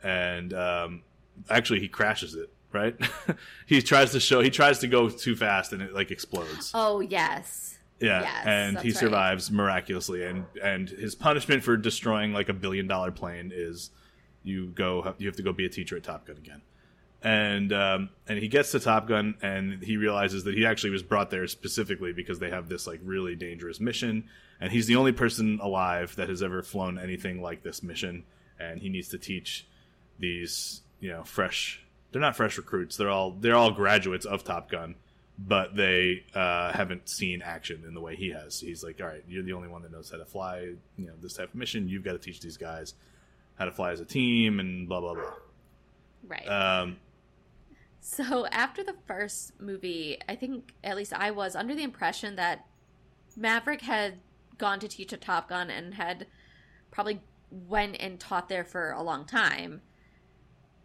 and 0.00 0.54
um, 0.54 1.02
actually 1.50 1.80
he 1.80 1.88
crashes 1.88 2.36
it. 2.36 2.52
Right? 2.72 2.94
he 3.66 3.82
tries 3.82 4.12
to 4.12 4.20
show. 4.20 4.40
He 4.40 4.50
tries 4.50 4.78
to 4.78 4.86
go 4.86 5.08
too 5.08 5.34
fast, 5.34 5.72
and 5.72 5.82
it 5.82 5.92
like 5.92 6.12
explodes. 6.12 6.70
Oh 6.72 7.00
yes 7.00 7.79
yeah, 8.00 8.22
yes, 8.22 8.46
and 8.46 8.78
he 8.78 8.92
survives 8.92 9.50
right. 9.50 9.56
miraculously, 9.56 10.24
and 10.24 10.46
and 10.62 10.88
his 10.88 11.14
punishment 11.14 11.62
for 11.62 11.76
destroying 11.76 12.32
like 12.32 12.48
a 12.48 12.54
billion 12.54 12.86
dollar 12.86 13.10
plane 13.10 13.52
is 13.54 13.90
you 14.42 14.68
go 14.68 15.14
you 15.18 15.26
have 15.26 15.36
to 15.36 15.42
go 15.42 15.52
be 15.52 15.66
a 15.66 15.68
teacher 15.68 15.96
at 15.96 16.02
Top 16.02 16.26
Gun 16.26 16.36
again, 16.38 16.62
and 17.22 17.72
um, 17.72 18.10
and 18.26 18.38
he 18.38 18.48
gets 18.48 18.72
to 18.72 18.80
Top 18.80 19.06
Gun 19.06 19.34
and 19.42 19.82
he 19.82 19.98
realizes 19.98 20.44
that 20.44 20.54
he 20.54 20.64
actually 20.64 20.90
was 20.90 21.02
brought 21.02 21.30
there 21.30 21.46
specifically 21.46 22.12
because 22.12 22.38
they 22.38 22.50
have 22.50 22.68
this 22.68 22.86
like 22.86 23.00
really 23.04 23.36
dangerous 23.36 23.80
mission, 23.80 24.24
and 24.60 24.72
he's 24.72 24.86
the 24.86 24.96
only 24.96 25.12
person 25.12 25.58
alive 25.62 26.16
that 26.16 26.30
has 26.30 26.42
ever 26.42 26.62
flown 26.62 26.98
anything 26.98 27.42
like 27.42 27.62
this 27.62 27.82
mission, 27.82 28.24
and 28.58 28.80
he 28.80 28.88
needs 28.88 29.08
to 29.08 29.18
teach 29.18 29.66
these 30.18 30.80
you 31.00 31.10
know 31.10 31.22
fresh 31.22 31.82
they're 32.12 32.20
not 32.20 32.36
fresh 32.36 32.58
recruits 32.58 32.96
they're 32.96 33.08
all 33.08 33.30
they're 33.30 33.56
all 33.56 33.72
graduates 33.72 34.24
of 34.24 34.42
Top 34.42 34.70
Gun 34.70 34.94
but 35.46 35.74
they 35.74 36.24
uh, 36.34 36.72
haven't 36.72 37.08
seen 37.08 37.40
action 37.40 37.84
in 37.86 37.94
the 37.94 38.00
way 38.00 38.14
he 38.14 38.30
has. 38.30 38.60
He's 38.60 38.84
like, 38.84 39.00
all 39.00 39.06
right, 39.06 39.24
you're 39.26 39.42
the 39.42 39.54
only 39.54 39.68
one 39.68 39.82
that 39.82 39.92
knows 39.92 40.10
how 40.10 40.18
to 40.18 40.24
fly, 40.26 40.74
you 40.96 41.06
know, 41.06 41.14
this 41.20 41.34
type 41.34 41.48
of 41.48 41.54
mission. 41.54 41.88
You've 41.88 42.04
got 42.04 42.12
to 42.12 42.18
teach 42.18 42.40
these 42.40 42.58
guys 42.58 42.94
how 43.58 43.64
to 43.64 43.72
fly 43.72 43.92
as 43.92 44.00
a 44.00 44.04
team 44.04 44.60
and 44.60 44.88
blah 44.88 45.00
blah 45.00 45.14
blah. 45.14 45.32
Right. 46.26 46.46
Um, 46.46 46.98
so 48.00 48.46
after 48.46 48.84
the 48.84 48.94
first 49.06 49.58
movie, 49.60 50.18
I 50.28 50.34
think 50.34 50.74
at 50.84 50.96
least 50.96 51.12
I 51.14 51.30
was 51.30 51.56
under 51.56 51.74
the 51.74 51.82
impression 51.82 52.36
that 52.36 52.66
Maverick 53.36 53.82
had 53.82 54.18
gone 54.58 54.78
to 54.80 54.88
teach 54.88 55.12
at 55.12 55.22
Top 55.22 55.48
Gun 55.48 55.70
and 55.70 55.94
had 55.94 56.26
probably 56.90 57.20
went 57.50 57.96
and 57.98 58.20
taught 58.20 58.48
there 58.48 58.64
for 58.64 58.90
a 58.92 59.02
long 59.02 59.24
time. 59.24 59.80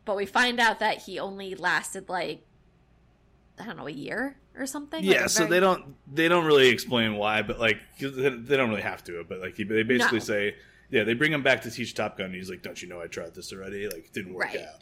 But 0.06 0.16
we 0.16 0.26
find 0.26 0.60
out 0.60 0.80
that 0.80 1.03
he 1.03 1.20
only 1.20 1.56
lasted 1.56 2.08
like 2.08 2.45
I 3.60 3.66
don't 3.66 3.78
know 3.78 3.88
a 3.88 3.91
year 3.91 4.38
or 4.58 4.66
something. 4.66 5.03
Yeah, 5.03 5.22
like 5.22 5.30
so 5.30 5.39
very... 5.39 5.51
they 5.51 5.60
don't 5.60 5.95
they 6.14 6.28
don't 6.28 6.45
really 6.45 6.68
explain 6.70 7.16
why, 7.16 7.41
but 7.41 7.60
like 7.60 7.78
they 7.99 8.08
don't 8.58 8.70
really 8.70 8.82
have 8.82 9.03
to. 9.06 9.26
But 9.28 9.39
like 9.39 9.56
they 9.56 9.84
basically 9.84 10.20
no. 10.20 10.24
say, 10.24 10.56
yeah, 10.89 11.03
they 11.03 11.14
bring 11.14 11.32
him 11.32 11.43
back 11.43 11.62
to 11.64 11.72
teach 11.72 11.93
Top 11.93 12.18
Gun. 12.18 12.28
And 12.28 12.36
he's 12.36 12.49
like, 12.49 12.62
"Don't 12.62 12.82
you 12.82 12.89
know 12.89 13.01
I 13.01 13.08
tried 13.08 13.34
this 13.34 13.53
already? 13.53 13.88
Like, 13.88 14.06
it 14.06 14.14
didn't 14.14 14.34
work 14.34 14.45
right. 14.45 14.62
out." 14.62 14.82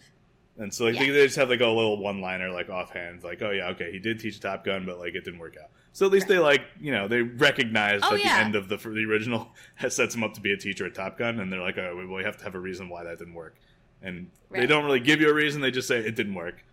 And 0.57 0.71
so 0.71 0.85
like 0.85 0.95
yeah. 0.95 1.01
they, 1.01 1.09
they, 1.09 1.25
just 1.25 1.37
have 1.37 1.49
like 1.49 1.61
a 1.61 1.67
little 1.67 1.97
one 1.97 2.21
liner 2.21 2.51
like 2.51 2.69
offhand, 2.69 3.23
like, 3.23 3.41
"Oh 3.41 3.49
yeah, 3.49 3.69
okay, 3.69 3.91
he 3.91 3.99
did 3.99 4.19
teach 4.19 4.39
Top 4.39 4.63
Gun, 4.63 4.85
but 4.85 4.99
like 4.99 5.15
it 5.15 5.23
didn't 5.23 5.39
work 5.39 5.55
out." 5.61 5.69
So 5.93 6.05
at 6.05 6.11
least 6.11 6.23
right. 6.23 6.35
they 6.35 6.39
like 6.39 6.61
you 6.79 6.91
know 6.91 7.07
they 7.07 7.21
recognize 7.21 8.01
oh, 8.03 8.11
that 8.11 8.19
yeah. 8.23 8.37
the 8.37 8.45
end 8.45 8.55
of 8.55 8.69
the 8.69 8.77
the 8.77 9.05
original 9.05 9.49
sets 9.89 10.13
him 10.13 10.23
up 10.23 10.33
to 10.35 10.41
be 10.41 10.51
a 10.51 10.57
teacher 10.57 10.85
at 10.85 10.93
Top 10.93 11.17
Gun, 11.17 11.39
and 11.39 11.51
they're 11.51 11.61
like, 11.61 11.77
"Oh, 11.79 11.95
well, 11.95 12.17
we 12.17 12.23
have 12.23 12.37
to 12.37 12.43
have 12.43 12.53
a 12.53 12.59
reason 12.59 12.89
why 12.89 13.03
that 13.03 13.17
didn't 13.17 13.33
work." 13.33 13.55
And 14.03 14.29
right. 14.49 14.59
they 14.59 14.67
don't 14.67 14.85
really 14.85 14.99
give 14.99 15.21
you 15.21 15.29
a 15.29 15.33
reason; 15.33 15.61
they 15.61 15.71
just 15.71 15.87
say 15.87 15.97
it 15.99 16.15
didn't 16.15 16.35
work. 16.35 16.63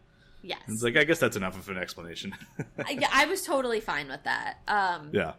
Yes. 0.43 0.61
It's 0.69 0.83
like 0.83 0.97
I 0.97 1.05
guess 1.05 1.19
that's 1.19 1.37
enough 1.37 1.59
of 1.59 1.69
an 1.69 1.77
explanation. 1.77 2.35
I, 2.79 2.99
I 3.13 3.27
was 3.27 3.43
totally 3.43 3.81
fine 3.81 4.09
with 4.09 4.23
that. 4.25 4.59
Um, 4.69 5.11
yeah. 5.13 5.33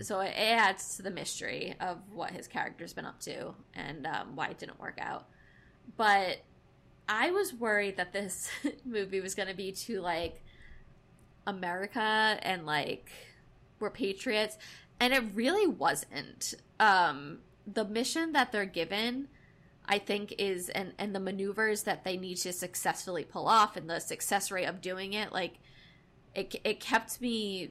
So 0.00 0.20
it 0.20 0.34
adds 0.36 0.96
to 0.96 1.02
the 1.02 1.10
mystery 1.10 1.74
of 1.80 1.98
what 2.12 2.30
his 2.30 2.46
character's 2.46 2.92
been 2.92 3.06
up 3.06 3.18
to 3.20 3.54
and 3.74 4.06
um, 4.06 4.36
why 4.36 4.48
it 4.48 4.58
didn't 4.58 4.78
work 4.78 4.98
out. 5.00 5.26
But 5.96 6.38
I 7.08 7.30
was 7.30 7.54
worried 7.54 7.96
that 7.96 8.12
this 8.12 8.50
movie 8.84 9.20
was 9.20 9.34
going 9.34 9.48
to 9.48 9.54
be 9.54 9.72
too 9.72 10.00
like 10.00 10.42
America 11.46 12.00
and 12.00 12.66
like 12.66 13.10
we're 13.78 13.90
patriots, 13.90 14.56
and 15.00 15.12
it 15.12 15.22
really 15.34 15.66
wasn't. 15.66 16.54
Um, 16.78 17.38
the 17.66 17.84
mission 17.84 18.32
that 18.32 18.52
they're 18.52 18.64
given 18.64 19.28
I 19.88 19.98
think 19.98 20.34
is 20.38 20.68
and 20.68 20.92
and 20.98 21.14
the 21.14 21.20
maneuvers 21.20 21.84
that 21.84 22.04
they 22.04 22.16
need 22.16 22.36
to 22.38 22.52
successfully 22.52 23.24
pull 23.24 23.46
off 23.46 23.76
and 23.76 23.88
the 23.88 24.00
success 24.00 24.50
rate 24.50 24.64
of 24.64 24.80
doing 24.80 25.12
it 25.12 25.32
like 25.32 25.54
it 26.34 26.54
it 26.64 26.80
kept 26.80 27.20
me 27.20 27.70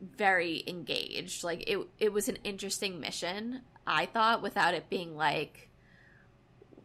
very 0.00 0.64
engaged. 0.66 1.44
Like 1.44 1.68
it 1.68 1.78
it 1.98 2.12
was 2.12 2.28
an 2.28 2.38
interesting 2.44 3.00
mission, 3.00 3.62
I 3.86 4.06
thought, 4.06 4.42
without 4.42 4.74
it 4.74 4.88
being 4.88 5.16
like 5.16 5.68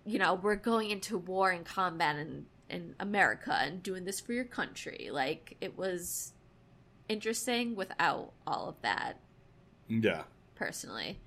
you 0.08 0.20
know, 0.20 0.36
we're 0.36 0.56
going 0.56 0.92
into 0.92 1.18
war 1.18 1.50
and 1.50 1.66
combat 1.66 2.18
in 2.18 2.46
in 2.70 2.96
America 3.00 3.58
and 3.60 3.82
doing 3.82 4.06
this 4.06 4.20
for 4.20 4.34
your 4.34 4.46
country. 4.46 5.10
Like 5.12 5.56
it 5.62 5.78
was 5.78 6.34
interesting 7.08 7.76
without 7.76 8.34
all 8.46 8.70
of 8.70 8.82
that. 8.82 9.20
Yeah. 9.88 10.24
Personally. 10.56 11.20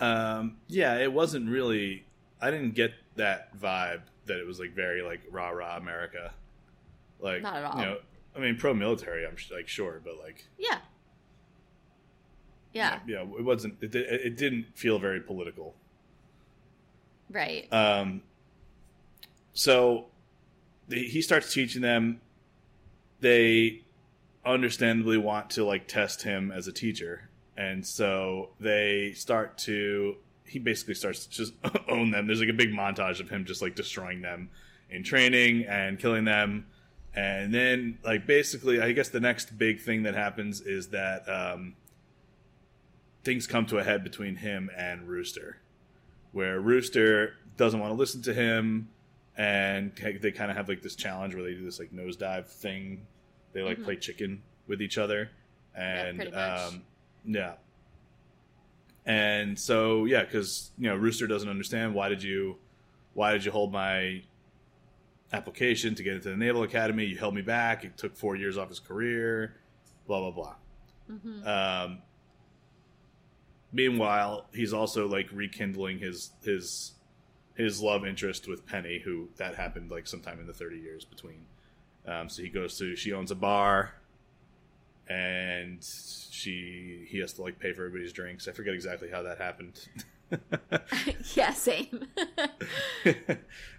Um 0.00 0.56
yeah, 0.68 0.98
it 0.98 1.12
wasn't 1.12 1.48
really 1.48 2.06
I 2.42 2.50
didn't 2.50 2.74
get 2.74 2.92
that 3.16 3.56
vibe 3.58 4.02
that 4.26 4.38
it 4.38 4.46
was 4.46 4.58
like 4.58 4.74
very 4.74 5.00
like 5.00 5.20
rah 5.30 5.50
rah 5.50 5.76
America. 5.76 6.34
Like 7.20 7.42
Not 7.42 7.56
at 7.56 7.64
all. 7.64 7.78
You 7.78 7.86
know, 7.86 7.98
I 8.36 8.40
mean 8.40 8.56
pro 8.56 8.74
military 8.74 9.24
I'm 9.24 9.36
like 9.54 9.68
sure, 9.68 10.00
but 10.04 10.18
like 10.18 10.44
Yeah. 10.58 10.78
Yeah. 12.72 12.98
Yeah, 13.06 13.22
it 13.22 13.44
wasn't 13.44 13.76
it, 13.80 13.94
it 13.94 14.36
didn't 14.36 14.66
feel 14.74 14.98
very 14.98 15.20
political. 15.20 15.74
Right. 17.30 17.72
Um 17.72 18.22
so 19.54 20.06
he 20.88 21.22
starts 21.22 21.52
teaching 21.52 21.82
them. 21.82 22.20
They 23.20 23.82
understandably 24.44 25.16
want 25.16 25.50
to 25.50 25.64
like 25.64 25.86
test 25.86 26.22
him 26.22 26.50
as 26.50 26.66
a 26.66 26.72
teacher, 26.72 27.28
and 27.56 27.86
so 27.86 28.50
they 28.60 29.12
start 29.14 29.58
to. 29.58 30.16
He 30.46 30.58
basically 30.58 30.94
starts 30.94 31.26
to 31.26 31.30
just 31.30 31.52
own 31.88 32.10
them. 32.10 32.26
There's 32.26 32.40
like 32.40 32.48
a 32.48 32.54
big 32.54 32.72
montage 32.72 33.20
of 33.20 33.30
him 33.30 33.44
just 33.44 33.62
like 33.62 33.74
destroying 33.74 34.22
them 34.22 34.50
in 34.90 35.02
training 35.02 35.64
and 35.66 35.98
killing 35.98 36.24
them, 36.24 36.66
and 37.14 37.52
then 37.54 37.98
like 38.04 38.26
basically, 38.26 38.80
I 38.80 38.92
guess 38.92 39.08
the 39.08 39.20
next 39.20 39.56
big 39.56 39.80
thing 39.80 40.02
that 40.04 40.14
happens 40.14 40.60
is 40.60 40.88
that 40.88 41.28
um, 41.28 41.74
things 43.24 43.46
come 43.46 43.66
to 43.66 43.78
a 43.78 43.84
head 43.84 44.04
between 44.04 44.36
him 44.36 44.70
and 44.76 45.08
Rooster, 45.08 45.58
where 46.32 46.60
Rooster 46.60 47.34
doesn't 47.56 47.80
want 47.80 47.92
to 47.92 47.96
listen 47.96 48.22
to 48.22 48.34
him 48.34 48.88
and 49.36 49.92
they 50.20 50.30
kind 50.30 50.50
of 50.50 50.56
have 50.56 50.68
like 50.68 50.82
this 50.82 50.94
challenge 50.94 51.34
where 51.34 51.42
they 51.42 51.54
do 51.54 51.64
this 51.64 51.78
like 51.78 51.92
nosedive 51.92 52.46
thing. 52.46 53.06
They 53.52 53.62
like 53.62 53.76
mm-hmm. 53.76 53.84
play 53.84 53.96
chicken 53.96 54.42
with 54.66 54.82
each 54.82 54.98
other, 54.98 55.30
and 55.74 56.28
yeah, 56.32 56.54
um, 56.54 56.82
yeah. 57.24 57.52
And 59.04 59.58
so 59.58 60.04
yeah, 60.04 60.24
because 60.24 60.70
you 60.78 60.88
know 60.88 60.96
Rooster 60.96 61.26
doesn't 61.26 61.48
understand 61.48 61.94
why 61.94 62.08
did 62.08 62.22
you 62.22 62.56
why 63.14 63.32
did 63.32 63.44
you 63.44 63.50
hold 63.50 63.72
my 63.72 64.22
application 65.32 65.94
to 65.94 66.02
get 66.02 66.14
into 66.14 66.30
the 66.30 66.36
Naval 66.36 66.62
Academy? 66.62 67.04
You 67.04 67.16
held 67.16 67.34
me 67.34 67.42
back. 67.42 67.84
It 67.84 67.96
took 67.96 68.16
four 68.16 68.36
years 68.36 68.56
off 68.56 68.68
his 68.68 68.80
career. 68.80 69.56
Blah 70.06 70.20
blah 70.20 70.30
blah. 70.30 70.54
Mm-hmm. 71.10 71.46
Um, 71.46 71.98
meanwhile, 73.72 74.46
he's 74.54 74.72
also 74.72 75.08
like 75.08 75.28
rekindling 75.32 75.98
his 75.98 76.30
his 76.44 76.92
his 77.54 77.80
love 77.80 78.06
interest 78.06 78.48
with 78.48 78.66
Penny, 78.66 78.98
who 78.98 79.28
that 79.36 79.54
happened 79.54 79.90
like 79.90 80.06
sometime 80.06 80.40
in 80.40 80.46
the 80.46 80.54
30 80.54 80.78
years 80.78 81.04
between. 81.04 81.44
Um, 82.06 82.28
so 82.28 82.42
he 82.42 82.48
goes 82.48 82.78
to 82.78 82.96
she 82.96 83.12
owns 83.12 83.30
a 83.30 83.34
bar, 83.34 83.94
and 85.08 85.78
she 86.30 87.06
he 87.08 87.18
has 87.18 87.32
to 87.34 87.42
like 87.42 87.58
pay 87.58 87.72
for 87.72 87.86
everybody's 87.86 88.12
drinks. 88.12 88.48
I 88.48 88.52
forget 88.52 88.74
exactly 88.74 89.10
how 89.10 89.22
that 89.22 89.38
happened. 89.38 89.88
yeah, 91.34 91.52
same. 91.52 92.06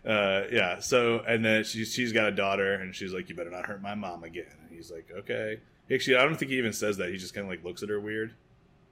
uh, 0.06 0.42
yeah. 0.52 0.80
So 0.80 1.20
and 1.28 1.44
then 1.44 1.64
she 1.64 1.86
she's 1.86 2.14
got 2.14 2.28
a 2.28 2.32
daughter, 2.32 2.74
and 2.76 2.96
she's 2.96 3.14
like, 3.14 3.30
"You 3.30 3.36
better 3.36 3.50
not 3.50 3.66
hurt 3.66 3.82
my 3.82 3.96
mom 3.96 4.24
again." 4.24 4.46
And 4.62 4.76
he's 4.76 4.92
like, 4.92 5.10
"Okay." 5.16 5.60
Actually, 5.92 6.18
I 6.18 6.24
don't 6.24 6.38
think 6.38 6.52
he 6.52 6.58
even 6.58 6.74
says 6.74 6.98
that. 6.98 7.10
He 7.10 7.18
just 7.18 7.34
kind 7.34 7.46
of 7.46 7.50
like 7.52 7.64
looks 7.64 7.84
at 7.84 7.90
her 7.90 8.00
weird. 8.00 8.34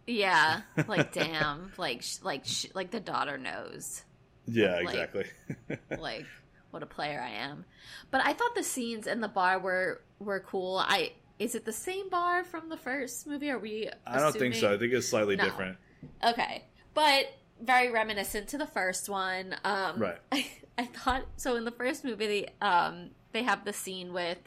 Yeah, 0.08 0.62
like 0.88 1.14
damn, 1.14 1.72
like 1.78 2.04
like 2.24 2.46
like 2.74 2.92
the 2.92 3.00
daughter 3.00 3.38
knows. 3.38 4.04
Yeah, 4.48 4.76
like, 4.76 4.84
exactly. 4.84 5.26
like 5.98 6.26
what 6.72 6.84
a 6.84 6.88
player 6.88 7.22
I 7.22 7.30
am. 7.30 7.66
But 8.10 8.26
I 8.26 8.34
thought 8.34 8.56
the 8.56 8.64
scenes 8.64 9.08
in 9.08 9.22
the 9.22 9.28
bar 9.28 9.60
were 9.60 10.02
were 10.20 10.40
cool. 10.40 10.78
I 10.78 11.14
is 11.42 11.56
it 11.56 11.66
the 11.66 11.74
same 11.74 12.08
bar 12.08 12.44
from 12.44 12.70
the 12.70 12.78
first 12.78 13.26
movie? 13.26 13.50
Are 13.50 13.58
we? 13.58 13.90
I 14.06 14.20
don't 14.20 14.32
think 14.32 14.54
so. 14.54 14.72
I 14.72 14.78
think 14.78 14.94
it's 14.94 15.08
slightly 15.08 15.36
no. 15.36 15.44
different. 15.44 15.78
Okay, 16.24 16.66
but 16.94 17.26
very 17.60 17.92
reminiscent 17.92 18.48
to 18.50 18.60
the 18.60 18.68
first 18.68 19.10
one. 19.10 19.56
Um, 19.64 20.00
right. 20.00 20.18
I, 20.32 20.46
I 20.78 20.86
thought 20.86 21.26
so. 21.38 21.56
In 21.56 21.66
the 21.66 21.72
first 21.72 22.06
movie, 22.06 22.28
they 22.28 22.66
um 22.66 23.10
they 23.32 23.42
have 23.42 23.66
the 23.66 23.74
scene 23.74 24.14
with 24.14 24.38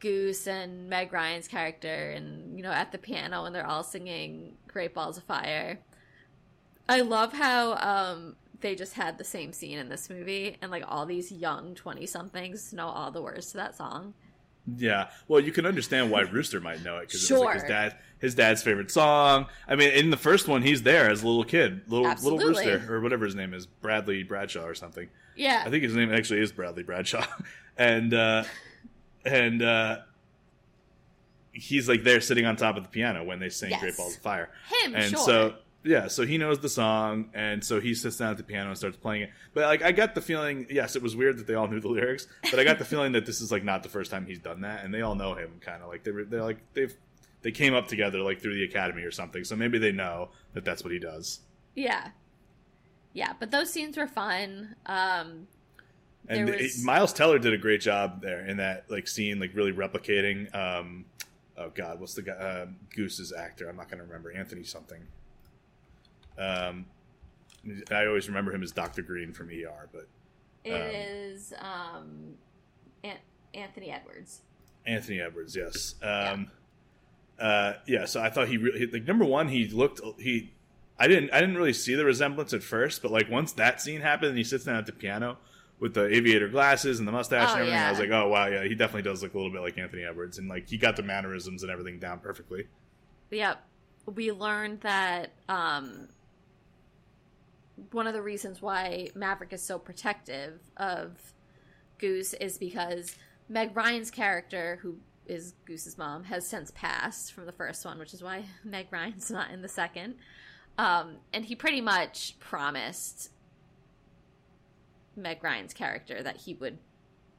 Goose 0.00 0.48
and 0.48 0.88
Meg 0.88 1.12
Ryan's 1.12 1.46
character, 1.46 2.10
and 2.10 2.56
you 2.56 2.64
know 2.64 2.72
at 2.72 2.90
the 2.90 2.98
piano, 2.98 3.44
and 3.44 3.54
they're 3.54 3.66
all 3.66 3.84
singing 3.84 4.56
"Great 4.66 4.92
Balls 4.92 5.16
of 5.16 5.22
Fire." 5.22 5.78
I 6.88 7.02
love 7.02 7.32
how 7.32 7.74
um 7.74 8.34
they 8.60 8.74
just 8.74 8.94
had 8.94 9.18
the 9.18 9.24
same 9.24 9.52
scene 9.52 9.78
in 9.78 9.88
this 9.88 10.10
movie, 10.10 10.56
and 10.60 10.72
like 10.72 10.82
all 10.88 11.06
these 11.06 11.30
young 11.30 11.76
twenty 11.76 12.06
somethings 12.06 12.72
know 12.72 12.88
all 12.88 13.12
the 13.12 13.22
words 13.22 13.52
to 13.52 13.58
that 13.58 13.76
song. 13.76 14.14
Yeah, 14.76 15.10
well, 15.28 15.40
you 15.40 15.52
can 15.52 15.64
understand 15.64 16.10
why 16.10 16.22
Rooster 16.22 16.60
might 16.60 16.82
know 16.82 16.96
it 16.98 17.08
because 17.08 17.24
sure. 17.24 17.36
it 17.36 17.40
was 17.40 17.46
like 17.46 17.54
his 17.54 17.68
dad, 17.68 17.96
his 18.18 18.34
dad's 18.34 18.62
favorite 18.62 18.90
song. 18.90 19.46
I 19.68 19.76
mean, 19.76 19.90
in 19.90 20.10
the 20.10 20.16
first 20.16 20.48
one, 20.48 20.62
he's 20.62 20.82
there 20.82 21.08
as 21.08 21.22
a 21.22 21.26
little 21.26 21.44
kid, 21.44 21.82
little 21.86 22.06
Absolutely. 22.06 22.46
little 22.46 22.62
Rooster 22.62 22.92
or 22.92 23.00
whatever 23.00 23.24
his 23.24 23.36
name 23.36 23.54
is, 23.54 23.66
Bradley 23.66 24.24
Bradshaw 24.24 24.64
or 24.64 24.74
something. 24.74 25.08
Yeah, 25.36 25.62
I 25.64 25.70
think 25.70 25.84
his 25.84 25.94
name 25.94 26.12
actually 26.12 26.40
is 26.40 26.50
Bradley 26.50 26.82
Bradshaw, 26.82 27.24
and 27.76 28.12
uh, 28.12 28.44
and 29.24 29.62
uh, 29.62 29.98
he's 31.52 31.88
like 31.88 32.02
there 32.02 32.20
sitting 32.20 32.46
on 32.46 32.56
top 32.56 32.76
of 32.76 32.82
the 32.82 32.88
piano 32.88 33.22
when 33.22 33.38
they 33.38 33.50
sing 33.50 33.70
yes. 33.70 33.80
"Great 33.80 33.96
Balls 33.96 34.16
of 34.16 34.22
Fire." 34.22 34.50
Him, 34.82 34.94
and 34.96 35.10
sure. 35.10 35.24
so 35.24 35.54
yeah, 35.86 36.08
so 36.08 36.26
he 36.26 36.36
knows 36.36 36.58
the 36.58 36.68
song, 36.68 37.30
and 37.32 37.64
so 37.64 37.80
he 37.80 37.94
sits 37.94 38.16
down 38.16 38.30
at 38.32 38.36
the 38.36 38.42
piano 38.42 38.68
and 38.68 38.76
starts 38.76 38.96
playing 38.96 39.22
it. 39.22 39.30
But 39.54 39.64
like, 39.64 39.82
I 39.82 39.92
got 39.92 40.14
the 40.14 40.20
feeling, 40.20 40.66
yes, 40.68 40.96
it 40.96 41.02
was 41.02 41.14
weird 41.14 41.38
that 41.38 41.46
they 41.46 41.54
all 41.54 41.68
knew 41.68 41.80
the 41.80 41.88
lyrics, 42.00 42.26
but 42.50 42.58
I 42.58 42.64
got 42.64 42.78
the 42.78 42.84
feeling 42.84 43.12
that 43.12 43.24
this 43.24 43.40
is 43.40 43.52
like 43.52 43.64
not 43.64 43.82
the 43.82 43.88
first 43.88 44.10
time 44.10 44.26
he's 44.26 44.40
done 44.40 44.62
that, 44.62 44.84
and 44.84 44.92
they 44.92 45.02
all 45.02 45.14
know 45.14 45.34
him, 45.34 45.52
kind 45.60 45.82
of 45.82 45.88
like 45.88 46.04
they 46.04 46.10
they're 46.10 46.42
like 46.42 46.58
they've 46.74 46.94
they 47.42 47.52
came 47.52 47.74
up 47.74 47.86
together 47.86 48.20
like 48.20 48.40
through 48.40 48.54
the 48.54 48.64
academy 48.64 49.02
or 49.02 49.12
something, 49.12 49.44
so 49.44 49.54
maybe 49.54 49.78
they 49.78 49.92
know 49.92 50.30
that 50.54 50.64
that's 50.64 50.82
what 50.82 50.92
he 50.92 50.98
does. 50.98 51.40
Yeah, 51.74 52.08
yeah, 53.12 53.32
but 53.38 53.50
those 53.50 53.70
scenes 53.70 53.96
were 53.96 54.08
fun. 54.08 54.74
Um, 54.86 55.46
and 56.28 56.50
was... 56.50 56.80
it, 56.80 56.84
Miles 56.84 57.12
Teller 57.12 57.38
did 57.38 57.54
a 57.54 57.58
great 57.58 57.80
job 57.80 58.20
there 58.22 58.44
in 58.44 58.56
that 58.56 58.90
like 58.90 59.06
scene, 59.06 59.38
like 59.38 59.54
really 59.54 59.72
replicating. 59.72 60.52
Um, 60.54 61.04
oh 61.56 61.70
God, 61.70 62.00
what's 62.00 62.14
the 62.14 62.22
guy? 62.22 62.32
Uh, 62.32 62.66
Goose's 62.94 63.32
actor? 63.32 63.68
I'm 63.68 63.76
not 63.76 63.88
going 63.88 63.98
to 63.98 64.04
remember. 64.04 64.32
Anthony 64.32 64.64
something. 64.64 65.00
Um, 66.38 66.86
I 67.90 68.06
always 68.06 68.28
remember 68.28 68.52
him 68.52 68.62
as 68.62 68.72
Doctor 68.72 69.02
Greene 69.02 69.32
from 69.32 69.48
ER, 69.48 69.88
but 69.92 70.08
it 70.64 70.72
um, 70.72 70.80
is 70.80 71.52
um, 71.58 72.34
An- 73.02 73.18
Anthony 73.54 73.90
Edwards. 73.90 74.42
Anthony 74.86 75.20
Edwards, 75.20 75.56
yes. 75.56 75.94
Um, 76.02 76.50
yeah. 77.38 77.44
Uh, 77.44 77.74
yeah. 77.86 78.04
So 78.06 78.22
I 78.22 78.30
thought 78.30 78.48
he 78.48 78.56
really 78.56 78.86
like 78.86 79.04
number 79.04 79.24
one. 79.24 79.48
He 79.48 79.68
looked 79.68 80.00
he. 80.18 80.52
I 80.98 81.08
didn't 81.08 81.30
I 81.32 81.40
didn't 81.40 81.56
really 81.56 81.74
see 81.74 81.94
the 81.94 82.04
resemblance 82.04 82.54
at 82.54 82.62
first, 82.62 83.02
but 83.02 83.10
like 83.10 83.30
once 83.30 83.52
that 83.52 83.80
scene 83.80 84.00
happened 84.00 84.30
and 84.30 84.38
he 84.38 84.44
sits 84.44 84.64
down 84.64 84.76
at 84.76 84.86
the 84.86 84.92
piano 84.92 85.36
with 85.78 85.92
the 85.92 86.06
aviator 86.06 86.48
glasses 86.48 86.98
and 86.98 87.06
the 87.06 87.12
mustache 87.12 87.48
oh, 87.50 87.52
and 87.52 87.60
everything, 87.60 87.78
yeah. 87.78 87.88
I 87.88 87.90
was 87.90 87.98
like, 87.98 88.10
oh 88.10 88.28
wow, 88.28 88.46
yeah, 88.46 88.64
he 88.64 88.74
definitely 88.74 89.02
does 89.02 89.22
look 89.22 89.34
a 89.34 89.36
little 89.36 89.52
bit 89.52 89.60
like 89.60 89.76
Anthony 89.76 90.04
Edwards, 90.04 90.38
and 90.38 90.48
like 90.48 90.68
he 90.68 90.78
got 90.78 90.96
the 90.96 91.02
mannerisms 91.02 91.62
and 91.62 91.70
everything 91.70 91.98
down 91.98 92.20
perfectly. 92.20 92.66
Yep, 93.30 93.62
we 94.14 94.32
learned 94.32 94.80
that 94.80 95.32
um, 95.48 96.08
one 97.90 98.06
of 98.06 98.14
the 98.14 98.22
reasons 98.22 98.62
why 98.62 99.08
Maverick 99.14 99.52
is 99.52 99.62
so 99.62 99.78
protective 99.78 100.60
of 100.76 101.32
Goose 101.98 102.34
is 102.34 102.58
because 102.58 103.16
Meg 103.48 103.76
Ryan's 103.76 104.10
character, 104.10 104.78
who 104.82 104.96
is 105.26 105.54
Goose's 105.64 105.98
mom, 105.98 106.24
has 106.24 106.46
since 106.48 106.70
passed 106.72 107.32
from 107.32 107.46
the 107.46 107.52
first 107.52 107.84
one, 107.84 107.98
which 107.98 108.14
is 108.14 108.22
why 108.22 108.44
Meg 108.64 108.86
Ryan's 108.90 109.30
not 109.30 109.50
in 109.50 109.62
the 109.62 109.68
second. 109.68 110.16
Um, 110.78 111.16
and 111.32 111.44
he 111.44 111.54
pretty 111.54 111.80
much 111.80 112.38
promised 112.38 113.30
Meg 115.16 115.42
Ryan's 115.42 115.72
character 115.72 116.22
that 116.22 116.38
he 116.38 116.54
would 116.54 116.78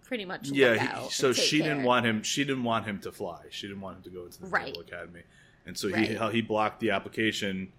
pretty 0.03 0.25
much 0.25 0.49
yeah. 0.49 1.03
He, 1.03 1.09
so 1.09 1.33
she 1.33 1.59
care. 1.59 1.69
didn't 1.69 1.83
want 1.83 2.05
him. 2.05 2.23
She 2.23 2.43
didn't 2.43 2.63
want 2.63 2.85
him 2.85 2.99
to 3.01 3.11
fly. 3.11 3.41
She 3.49 3.67
didn't 3.67 3.81
want 3.81 3.97
him 3.97 4.03
to 4.03 4.09
go 4.09 4.25
into 4.25 4.41
the 4.41 4.47
right. 4.47 4.67
Naval 4.67 4.81
Academy, 4.81 5.21
and 5.65 5.77
so 5.77 5.89
right. 5.89 6.07
he 6.07 6.31
he 6.31 6.41
blocked 6.41 6.79
the 6.79 6.91
application 6.91 7.71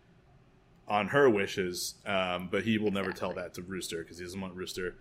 on 0.89 1.09
her 1.09 1.29
wishes, 1.29 1.95
um, 2.07 2.49
but 2.51 2.63
he 2.65 2.79
will 2.79 2.91
never 2.91 3.11
exactly. 3.11 3.35
tell 3.35 3.43
that 3.43 3.55
to 3.55 3.63
Rooster 3.63 3.99
because 3.99 4.19
he 4.19 4.25
doesn't 4.25 4.41
want 4.41 4.55
Rooster. 4.55 4.97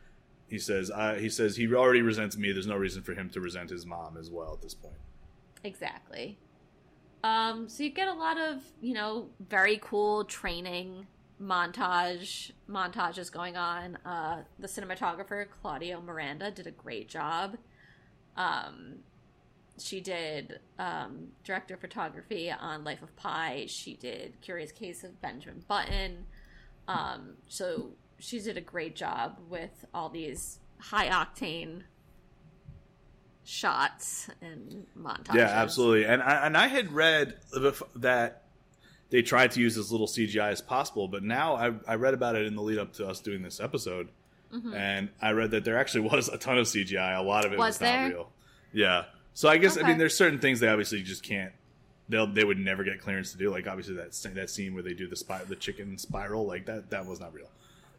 He 0.47 0.59
says, 0.59 0.91
I, 0.91 1.19
he 1.19 1.29
says 1.29 1.55
he 1.55 1.73
already 1.73 2.01
resents 2.01 2.37
me. 2.37 2.51
There's 2.51 2.67
no 2.67 2.77
reason 2.77 3.03
for 3.03 3.13
him 3.13 3.29
to 3.31 3.41
resent 3.41 3.69
his 3.69 3.85
mom 3.85 4.17
as 4.17 4.29
well 4.29 4.53
at 4.53 4.61
this 4.61 4.73
point. 4.73 4.95
Exactly. 5.63 6.37
Um, 7.23 7.67
so 7.67 7.83
you 7.83 7.89
get 7.89 8.07
a 8.07 8.13
lot 8.13 8.37
of 8.37 8.61
you 8.81 8.93
know 8.93 9.29
very 9.39 9.79
cool 9.81 10.23
training 10.23 11.07
montage 11.41 12.51
montages 12.69 13.31
going 13.31 13.57
on. 13.57 13.97
Uh, 14.05 14.43
the 14.59 14.67
cinematographer 14.67 15.45
Claudio 15.61 16.01
Miranda 16.01 16.51
did 16.51 16.67
a 16.67 16.71
great 16.71 17.09
job. 17.09 17.57
Um, 18.35 18.99
she 19.79 20.01
did 20.01 20.59
um, 20.79 21.29
director 21.43 21.75
of 21.75 21.81
photography 21.81 22.51
on 22.51 22.83
Life 22.83 23.01
of 23.01 23.15
Pi. 23.15 23.65
She 23.67 23.95
did 23.95 24.39
Curious 24.41 24.71
Case 24.71 25.03
of 25.03 25.21
Benjamin 25.21 25.63
Button. 25.67 26.25
Um, 26.87 27.35
so 27.47 27.91
she 28.19 28.39
did 28.39 28.57
a 28.57 28.61
great 28.61 28.95
job 28.95 29.39
with 29.49 29.85
all 29.93 30.09
these 30.09 30.59
high 30.79 31.09
octane 31.09 31.83
shots 33.43 34.29
and 34.41 34.85
montages. 34.97 35.35
Yeah, 35.35 35.47
absolutely. 35.47 36.05
And 36.05 36.21
I, 36.21 36.45
and 36.45 36.57
I 36.57 36.67
had 36.67 36.91
read 36.91 37.35
that 37.95 38.43
they 39.09 39.21
tried 39.21 39.51
to 39.51 39.61
use 39.61 39.77
as 39.77 39.91
little 39.91 40.07
CGI 40.07 40.51
as 40.51 40.61
possible, 40.61 41.07
but 41.07 41.23
now 41.23 41.55
I, 41.55 41.71
I 41.87 41.95
read 41.95 42.13
about 42.13 42.35
it 42.35 42.45
in 42.45 42.55
the 42.55 42.61
lead 42.61 42.77
up 42.77 42.93
to 42.93 43.07
us 43.07 43.21
doing 43.21 43.41
this 43.41 43.59
episode, 43.59 44.09
mm-hmm. 44.53 44.73
and 44.73 45.09
I 45.21 45.31
read 45.31 45.51
that 45.51 45.63
there 45.63 45.77
actually 45.77 46.09
was 46.09 46.27
a 46.27 46.37
ton 46.37 46.57
of 46.57 46.65
CGI. 46.65 47.17
A 47.17 47.21
lot 47.21 47.45
of 47.45 47.53
it 47.53 47.59
was, 47.59 47.79
was 47.79 47.81
not 47.81 48.09
real. 48.09 48.31
Yeah. 48.73 49.05
So 49.37 49.47
I 49.47 49.57
guess 49.57 49.77
okay. 49.77 49.85
I 49.85 49.89
mean 49.89 49.99
there's 49.99 50.17
certain 50.17 50.39
things 50.39 50.61
they 50.61 50.67
obviously 50.67 51.03
just 51.03 51.21
can't. 51.21 51.53
They'll 52.09 52.25
they 52.25 52.43
would 52.43 52.57
never 52.57 52.83
get 52.83 52.99
clearance 52.99 53.33
to 53.33 53.37
do. 53.37 53.51
Like 53.51 53.67
obviously 53.67 53.93
that 53.93 54.11
that 54.33 54.49
scene 54.49 54.73
where 54.73 54.81
they 54.81 54.95
do 54.95 55.07
the 55.07 55.15
spy, 55.15 55.43
the 55.47 55.55
chicken 55.55 55.95
spiral 55.99 56.47
like 56.47 56.65
that 56.65 56.89
that 56.89 57.05
was 57.05 57.19
not 57.19 57.35
real. 57.35 57.45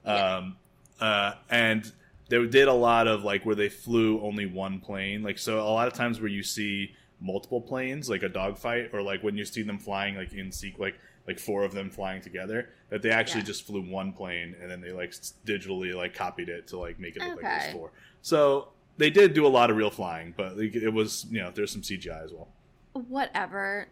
Yeah. 0.05 0.37
Um, 0.37 0.57
uh, 1.01 1.35
and 1.49 1.93
they 2.29 2.45
did 2.49 2.67
a 2.67 2.73
lot 2.73 3.07
of 3.07 3.23
like 3.23 3.47
where 3.47 3.55
they 3.55 3.69
flew 3.69 4.21
only 4.21 4.47
one 4.47 4.81
plane. 4.81 5.23
Like 5.23 5.39
so, 5.39 5.61
a 5.61 5.71
lot 5.71 5.87
of 5.87 5.93
times 5.93 6.21
where 6.21 6.29
you 6.29 6.43
see 6.43 6.97
multiple 7.21 7.61
planes, 7.61 8.11
like 8.11 8.25
a 8.25 8.29
dogfight, 8.29 8.91
or 8.93 9.01
like 9.01 9.23
when 9.23 9.37
you 9.37 9.45
see 9.45 9.63
them 9.63 9.79
flying 9.79 10.17
like 10.17 10.33
in 10.33 10.51
seek 10.51 10.77
like 10.81 10.99
like 11.29 11.39
four 11.39 11.63
of 11.63 11.73
them 11.73 11.89
flying 11.89 12.21
together, 12.21 12.69
that 12.91 13.01
they 13.01 13.11
actually 13.11 13.43
yeah. 13.43 13.47
just 13.47 13.65
flew 13.65 13.83
one 13.83 14.13
plane 14.13 14.57
and 14.61 14.69
then 14.69 14.81
they 14.81 14.91
like 14.91 15.13
digitally 15.47 15.95
like 15.95 16.15
copied 16.15 16.49
it 16.49 16.67
to 16.67 16.81
like 16.81 16.99
make 16.99 17.15
it 17.15 17.23
look 17.23 17.39
okay. 17.39 17.47
like 17.47 17.63
it 17.63 17.67
was 17.67 17.75
four. 17.75 17.91
So 18.23 18.71
they 18.99 19.11
did 19.11 19.35
do 19.35 19.47
a 19.47 19.49
lot 19.49 19.71
of 19.71 19.77
real 19.77 19.91
flying, 19.91 20.35
but 20.37 20.59
it 20.59 20.93
was 20.93 21.27
you 21.31 21.41
know 21.41 21.51
there's 21.51 21.73
some 21.73 21.83
CGI 21.83 22.25
as 22.25 22.33
well. 22.33 22.49
Whatever. 22.93 23.87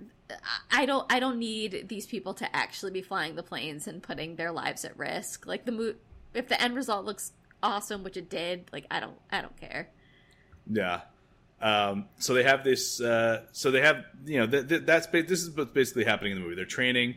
I 0.71 0.87
don't. 0.87 1.11
I 1.13 1.21
don't 1.21 1.39
need 1.39 1.87
these 1.89 2.07
people 2.07 2.35
to 2.35 2.57
actually 2.57 2.91
be 2.91 3.03
flying 3.03 3.37
the 3.37 3.43
planes 3.43 3.87
and 3.87 4.03
putting 4.03 4.37
their 4.37 4.53
lives 4.53 4.85
at 4.85 4.99
risk. 4.99 5.47
Like 5.47 5.65
the 5.65 5.73
mo- 5.73 5.95
if 6.35 6.49
the 6.49 6.61
end 6.61 6.75
result 6.75 7.05
looks 7.05 7.33
awesome, 7.63 8.03
which 8.03 8.17
it 8.17 8.29
did. 8.29 8.69
Like 8.73 8.87
I 8.91 9.01
don't 9.01 9.17
I 9.31 9.41
don't 9.41 9.57
care. 9.57 9.89
Yeah. 10.71 11.03
Um, 11.61 12.07
so 12.19 12.35
they 12.35 12.43
have 12.43 12.65
this. 12.65 13.01
Uh, 13.01 13.43
so 13.53 13.71
they 13.71 13.81
have 13.81 14.05
you 14.25 14.39
know 14.39 14.47
th- 14.47 14.69
th- 14.69 14.83
that's 14.85 15.07
this 15.07 15.43
is 15.43 15.51
what's 15.51 15.73
basically 15.73 16.05
happening 16.05 16.33
in 16.33 16.39
the 16.39 16.45
movie. 16.45 16.57
They're 16.57 16.65
training. 16.65 17.17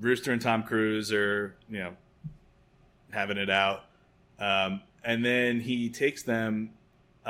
Rooster 0.00 0.32
and 0.32 0.40
Tom 0.40 0.62
Cruise 0.62 1.12
are 1.12 1.54
you 1.68 1.78
know 1.78 1.92
having 3.10 3.36
it 3.36 3.50
out, 3.50 3.84
um, 4.38 4.82
and 5.04 5.24
then 5.24 5.60
he 5.60 5.90
takes 5.90 6.22
them. 6.22 6.70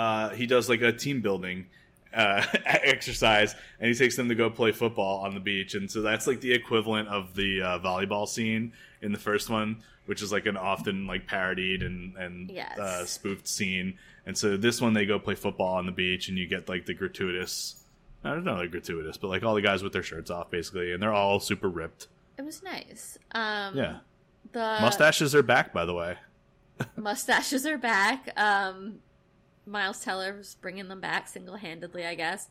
Uh, 0.00 0.30
he 0.30 0.46
does 0.46 0.66
like 0.66 0.80
a 0.80 0.92
team 0.92 1.20
building 1.20 1.66
uh, 2.14 2.42
exercise, 2.64 3.54
and 3.78 3.86
he 3.86 3.94
takes 3.94 4.16
them 4.16 4.30
to 4.30 4.34
go 4.34 4.48
play 4.48 4.72
football 4.72 5.18
on 5.26 5.34
the 5.34 5.40
beach, 5.40 5.74
and 5.74 5.90
so 5.90 6.00
that's 6.00 6.26
like 6.26 6.40
the 6.40 6.54
equivalent 6.54 7.06
of 7.08 7.34
the 7.34 7.60
uh, 7.60 7.78
volleyball 7.80 8.26
scene 8.26 8.72
in 9.02 9.12
the 9.12 9.18
first 9.18 9.50
one, 9.50 9.82
which 10.06 10.22
is 10.22 10.32
like 10.32 10.46
an 10.46 10.56
often 10.56 11.06
like 11.06 11.26
parodied 11.26 11.82
and 11.82 12.16
and 12.16 12.50
yes. 12.50 12.78
uh, 12.78 13.04
spoofed 13.04 13.46
scene. 13.46 13.98
And 14.24 14.38
so 14.38 14.56
this 14.56 14.80
one 14.80 14.94
they 14.94 15.04
go 15.04 15.18
play 15.18 15.34
football 15.34 15.74
on 15.74 15.84
the 15.84 15.92
beach, 15.92 16.30
and 16.30 16.38
you 16.38 16.46
get 16.46 16.66
like 16.66 16.86
the 16.86 16.94
gratuitous. 16.94 17.84
I 18.24 18.30
don't 18.30 18.44
know, 18.44 18.54
like 18.54 18.70
gratuitous, 18.70 19.18
but 19.18 19.28
like 19.28 19.42
all 19.42 19.54
the 19.54 19.60
guys 19.60 19.82
with 19.82 19.92
their 19.92 20.02
shirts 20.02 20.30
off, 20.30 20.50
basically, 20.50 20.92
and 20.92 21.02
they're 21.02 21.12
all 21.12 21.40
super 21.40 21.68
ripped. 21.68 22.08
It 22.38 22.46
was 22.46 22.62
nice. 22.62 23.18
Um, 23.32 23.76
yeah. 23.76 23.98
The 24.52 24.78
mustaches 24.80 25.34
are 25.34 25.42
back, 25.42 25.74
by 25.74 25.84
the 25.84 25.92
way. 25.92 26.16
mustaches 26.96 27.66
are 27.66 27.76
back. 27.76 28.32
Um, 28.38 29.00
Miles 29.70 30.00
Teller's 30.00 30.56
bringing 30.56 30.88
them 30.88 31.00
back 31.00 31.28
single 31.28 31.56
handedly, 31.56 32.04
I 32.04 32.14
guess. 32.14 32.48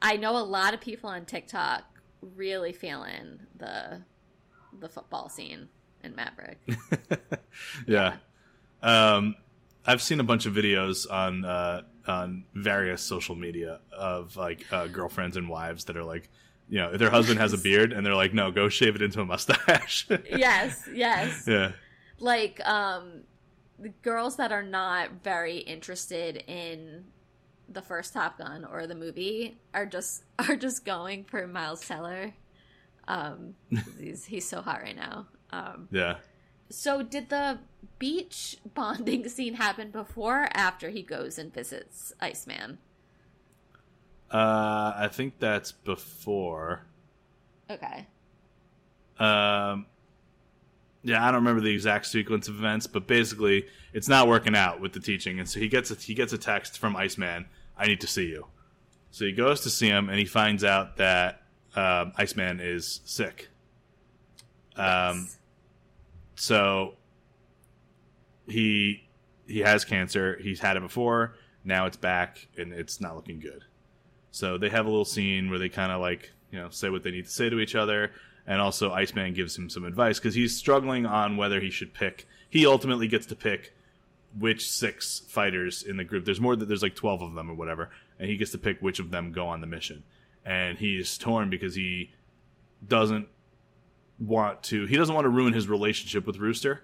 I 0.00 0.16
know 0.16 0.36
a 0.36 0.42
lot 0.42 0.74
of 0.74 0.80
people 0.80 1.08
on 1.10 1.24
TikTok 1.24 1.84
really 2.20 2.72
feeling 2.72 3.40
the 3.56 4.02
the 4.78 4.88
football 4.88 5.28
scene 5.28 5.68
in 6.02 6.14
Maverick. 6.14 6.58
yeah. 6.66 6.76
yeah. 7.86 8.16
Um, 8.82 9.36
I've 9.84 10.02
seen 10.02 10.20
a 10.20 10.24
bunch 10.24 10.46
of 10.46 10.54
videos 10.54 11.10
on 11.10 11.44
uh, 11.44 11.82
on 12.06 12.44
various 12.54 13.02
social 13.02 13.34
media 13.34 13.80
of 13.92 14.36
like 14.36 14.64
uh, 14.72 14.86
girlfriends 14.86 15.36
and 15.36 15.48
wives 15.48 15.84
that 15.84 15.96
are 15.96 16.04
like, 16.04 16.28
you 16.68 16.78
know, 16.78 16.96
their 16.96 17.10
husband 17.10 17.38
has 17.38 17.52
a 17.52 17.58
beard 17.58 17.92
and 17.92 18.04
they're 18.04 18.14
like, 18.14 18.34
no, 18.34 18.50
go 18.50 18.68
shave 18.68 18.94
it 18.96 19.02
into 19.02 19.20
a 19.20 19.24
mustache. 19.24 20.06
yes, 20.30 20.88
yes. 20.92 21.44
Yeah. 21.46 21.72
Like 22.18 22.60
um, 22.66 23.22
the 23.82 23.90
girls 24.02 24.36
that 24.36 24.52
are 24.52 24.62
not 24.62 25.10
very 25.24 25.58
interested 25.58 26.44
in 26.46 27.04
the 27.68 27.82
first 27.82 28.12
Top 28.12 28.38
Gun 28.38 28.64
or 28.64 28.86
the 28.86 28.94
movie 28.94 29.58
are 29.74 29.86
just 29.86 30.24
are 30.38 30.56
just 30.56 30.84
going 30.84 31.24
for 31.24 31.46
Miles 31.46 31.86
Teller. 31.86 32.32
Um, 33.08 33.54
he's 34.00 34.24
he's 34.24 34.48
so 34.48 34.62
hot 34.62 34.82
right 34.82 34.96
now. 34.96 35.26
Um, 35.50 35.88
yeah. 35.90 36.16
So, 36.70 37.02
did 37.02 37.28
the 37.28 37.58
beach 37.98 38.56
bonding 38.74 39.28
scene 39.28 39.54
happen 39.54 39.90
before 39.90 40.44
or 40.44 40.48
after 40.54 40.88
he 40.88 41.02
goes 41.02 41.38
and 41.38 41.52
visits 41.52 42.14
Iceman? 42.20 42.78
Uh, 44.30 44.94
I 44.96 45.10
think 45.12 45.38
that's 45.38 45.72
before. 45.72 46.86
Okay. 47.68 48.06
Um, 49.18 49.84
yeah, 51.04 51.22
I 51.22 51.26
don't 51.26 51.40
remember 51.40 51.60
the 51.60 51.72
exact 51.72 52.06
sequence 52.06 52.48
of 52.48 52.56
events, 52.56 52.86
but 52.86 53.06
basically, 53.06 53.66
it's 53.92 54.08
not 54.08 54.28
working 54.28 54.54
out 54.54 54.80
with 54.80 54.92
the 54.92 55.00
teaching, 55.00 55.38
and 55.40 55.48
so 55.48 55.58
he 55.58 55.68
gets 55.68 55.90
a, 55.90 55.94
he 55.94 56.14
gets 56.14 56.32
a 56.32 56.38
text 56.38 56.78
from 56.78 56.94
Iceman. 56.94 57.46
I 57.76 57.86
need 57.86 58.00
to 58.02 58.06
see 58.06 58.26
you. 58.26 58.46
So 59.10 59.24
he 59.24 59.32
goes 59.32 59.60
to 59.62 59.70
see 59.70 59.88
him, 59.88 60.08
and 60.08 60.18
he 60.18 60.24
finds 60.24 60.62
out 60.64 60.96
that 60.98 61.42
um, 61.74 62.12
Iceman 62.16 62.60
is 62.60 63.00
sick. 63.04 63.48
Um, 64.76 65.18
yes. 65.18 65.38
So 66.36 66.94
he 68.46 69.08
he 69.46 69.60
has 69.60 69.84
cancer. 69.84 70.38
He's 70.40 70.60
had 70.60 70.76
it 70.76 70.82
before. 70.82 71.36
Now 71.64 71.86
it's 71.86 71.96
back, 71.96 72.46
and 72.56 72.72
it's 72.72 73.00
not 73.00 73.16
looking 73.16 73.40
good. 73.40 73.64
So 74.30 74.56
they 74.56 74.68
have 74.70 74.86
a 74.86 74.88
little 74.88 75.04
scene 75.04 75.50
where 75.50 75.58
they 75.58 75.68
kind 75.68 75.92
of 75.92 76.00
like 76.00 76.32
you 76.50 76.58
know 76.58 76.70
say 76.70 76.88
what 76.88 77.02
they 77.02 77.10
need 77.10 77.24
to 77.24 77.30
say 77.30 77.50
to 77.50 77.58
each 77.58 77.74
other, 77.74 78.12
and 78.46 78.60
also 78.60 78.92
Iceman 78.92 79.34
gives 79.34 79.56
him 79.56 79.68
some 79.68 79.84
advice 79.84 80.18
because 80.18 80.34
he's 80.34 80.56
struggling 80.56 81.06
on 81.06 81.36
whether 81.36 81.60
he 81.60 81.70
should 81.70 81.94
pick. 81.94 82.26
He 82.48 82.66
ultimately 82.66 83.08
gets 83.08 83.26
to 83.26 83.36
pick 83.36 83.74
which 84.38 84.70
six 84.70 85.20
fighters 85.28 85.82
in 85.82 85.96
the 85.96 86.04
group. 86.04 86.24
There's 86.24 86.40
more. 86.40 86.56
That 86.56 86.66
there's 86.66 86.82
like 86.82 86.94
twelve 86.94 87.22
of 87.22 87.34
them 87.34 87.50
or 87.50 87.54
whatever, 87.54 87.90
and 88.18 88.28
he 88.28 88.36
gets 88.36 88.50
to 88.52 88.58
pick 88.58 88.80
which 88.80 88.98
of 88.98 89.10
them 89.10 89.32
go 89.32 89.46
on 89.48 89.60
the 89.60 89.66
mission. 89.66 90.02
And 90.44 90.78
he's 90.78 91.18
torn 91.18 91.50
because 91.50 91.74
he 91.74 92.10
doesn't 92.86 93.28
want 94.18 94.62
to. 94.64 94.86
He 94.86 94.96
doesn't 94.96 95.14
want 95.14 95.24
to 95.24 95.30
ruin 95.30 95.52
his 95.52 95.68
relationship 95.68 96.26
with 96.26 96.38
Rooster. 96.38 96.82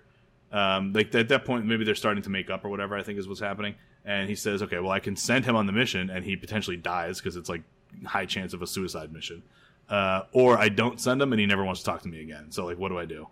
Um, 0.53 0.93
like 0.93 1.15
at 1.15 1.29
that 1.29 1.45
point, 1.45 1.67
maybe 1.67 1.85
they're 1.85 1.95
starting 1.95 2.23
to 2.23 2.31
make 2.31 2.51
up 2.51 2.65
or 2.65 2.69
whatever. 2.69 2.97
I 2.97 3.03
think 3.03 3.19
is 3.19 3.29
what's 3.29 3.41
happening. 3.41 3.75
And 4.05 4.29
he 4.29 4.37
says, 4.37 4.63
"Okay, 4.63 4.79
well, 4.79 4.93
I 4.93 5.01
can 5.01 5.17
send 5.17 5.45
him 5.45 5.57
on 5.57 5.67
the 5.67 5.73
mission, 5.73 6.09
and 6.11 6.25
he 6.25 6.37
potentially 6.37 6.77
dies 6.77 7.19
because 7.19 7.37
it's 7.37 7.49
like 7.49 7.63
high 8.07 8.27
chance 8.27 8.55
of 8.55 8.63
a 8.63 8.67
suicide 8.67 9.13
mission." 9.13 9.43
Uh, 9.89 10.25
or 10.33 10.59
I 10.59 10.69
don't 10.69 11.01
send 11.01 11.23
him, 11.23 11.33
and 11.33 11.41
he 11.41 11.47
never 11.47 11.65
wants 11.65 11.81
to 11.81 11.87
talk 11.87 12.03
to 12.03 12.09
me 12.09 12.21
again. 12.21 12.51
So 12.51 12.67
like, 12.67 12.79
what 12.79 12.91
do 12.91 12.99
I 12.99 13.07
do? 13.07 13.29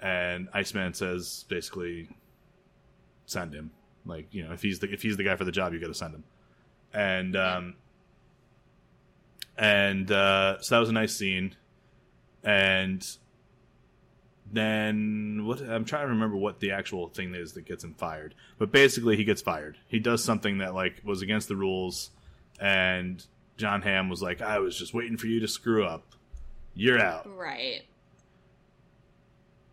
And 0.00 0.48
Iceman 0.52 0.92
says 0.94 1.44
basically, 1.48 2.08
send 3.24 3.54
him. 3.54 3.70
Like 4.04 4.26
you 4.30 4.44
know, 4.44 4.52
if 4.52 4.62
he's 4.62 4.78
the 4.78 4.92
if 4.92 5.02
he's 5.02 5.16
the 5.16 5.24
guy 5.24 5.36
for 5.36 5.44
the 5.44 5.52
job, 5.52 5.72
you 5.72 5.80
got 5.80 5.88
to 5.88 5.94
send 5.94 6.14
him. 6.14 6.24
And 6.92 7.36
um, 7.36 7.74
and 9.56 10.10
uh, 10.10 10.60
so 10.60 10.74
that 10.74 10.80
was 10.80 10.88
a 10.90 10.92
nice 10.92 11.14
scene. 11.14 11.54
And 12.44 13.04
then 14.52 15.44
what 15.44 15.60
I'm 15.60 15.84
trying 15.84 16.04
to 16.04 16.12
remember 16.12 16.36
what 16.36 16.60
the 16.60 16.72
actual 16.72 17.08
thing 17.08 17.34
is 17.34 17.54
that 17.54 17.64
gets 17.64 17.82
him 17.82 17.94
fired. 17.94 18.34
But 18.58 18.70
basically 18.70 19.16
he 19.16 19.24
gets 19.24 19.42
fired. 19.42 19.76
He 19.88 19.98
does 19.98 20.22
something 20.22 20.58
that 20.58 20.74
like 20.74 21.00
was 21.04 21.22
against 21.22 21.48
the 21.48 21.56
rules 21.56 22.10
and 22.60 23.24
Jon 23.56 23.82
Hamm 23.82 24.08
was 24.08 24.22
like, 24.22 24.42
"I 24.42 24.58
was 24.58 24.78
just 24.78 24.94
waiting 24.94 25.16
for 25.16 25.26
you 25.26 25.40
to 25.40 25.48
screw 25.48 25.84
up. 25.84 26.14
You're 26.74 27.00
out." 27.00 27.26
Right. 27.36 27.82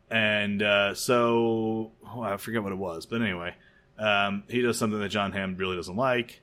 And 0.10 0.62
uh, 0.62 0.94
so 0.94 1.92
oh, 2.08 2.22
I 2.22 2.38
forget 2.38 2.64
what 2.64 2.72
it 2.72 2.78
was, 2.78 3.06
but 3.06 3.22
anyway, 3.22 3.56
um, 3.98 4.44
he 4.48 4.62
does 4.62 4.78
something 4.78 5.00
that 5.00 5.10
Jon 5.10 5.32
Hamm 5.32 5.56
really 5.58 5.76
doesn't 5.76 5.96
like, 5.96 6.42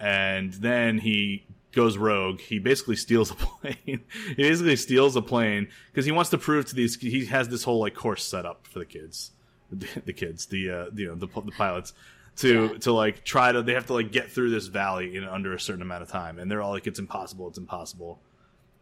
and 0.00 0.52
then 0.54 0.98
he 0.98 1.46
goes 1.72 1.96
rogue. 1.96 2.40
He 2.40 2.58
basically 2.58 2.96
steals 2.96 3.30
a 3.30 3.34
plane. 3.36 4.00
he 4.28 4.34
basically 4.34 4.76
steals 4.76 5.16
a 5.16 5.22
plane 5.22 5.68
because 5.90 6.04
he 6.04 6.12
wants 6.12 6.30
to 6.30 6.38
prove 6.38 6.66
to 6.66 6.74
these. 6.74 6.96
He 6.96 7.26
has 7.26 7.48
this 7.48 7.62
whole 7.64 7.80
like 7.80 7.94
course 7.94 8.24
set 8.24 8.44
up 8.44 8.66
for 8.66 8.78
the 8.80 8.86
kids, 8.86 9.30
the, 9.70 9.86
the 10.04 10.12
kids, 10.12 10.46
the 10.46 10.70
uh, 10.70 10.86
you 10.94 11.06
know 11.08 11.14
the, 11.14 11.26
the 11.26 11.52
pilots 11.52 11.92
to 12.36 12.72
yeah. 12.72 12.78
to 12.78 12.92
like 12.92 13.24
try 13.24 13.52
to. 13.52 13.62
They 13.62 13.74
have 13.74 13.86
to 13.86 13.94
like 13.94 14.12
get 14.12 14.30
through 14.30 14.50
this 14.50 14.66
valley 14.66 15.16
in 15.16 15.24
under 15.24 15.54
a 15.54 15.60
certain 15.60 15.82
amount 15.82 16.02
of 16.02 16.08
time, 16.08 16.38
and 16.38 16.50
they're 16.50 16.62
all 16.62 16.72
like, 16.72 16.86
"It's 16.86 16.98
impossible. 16.98 17.48
It's 17.48 17.58
impossible." 17.58 18.20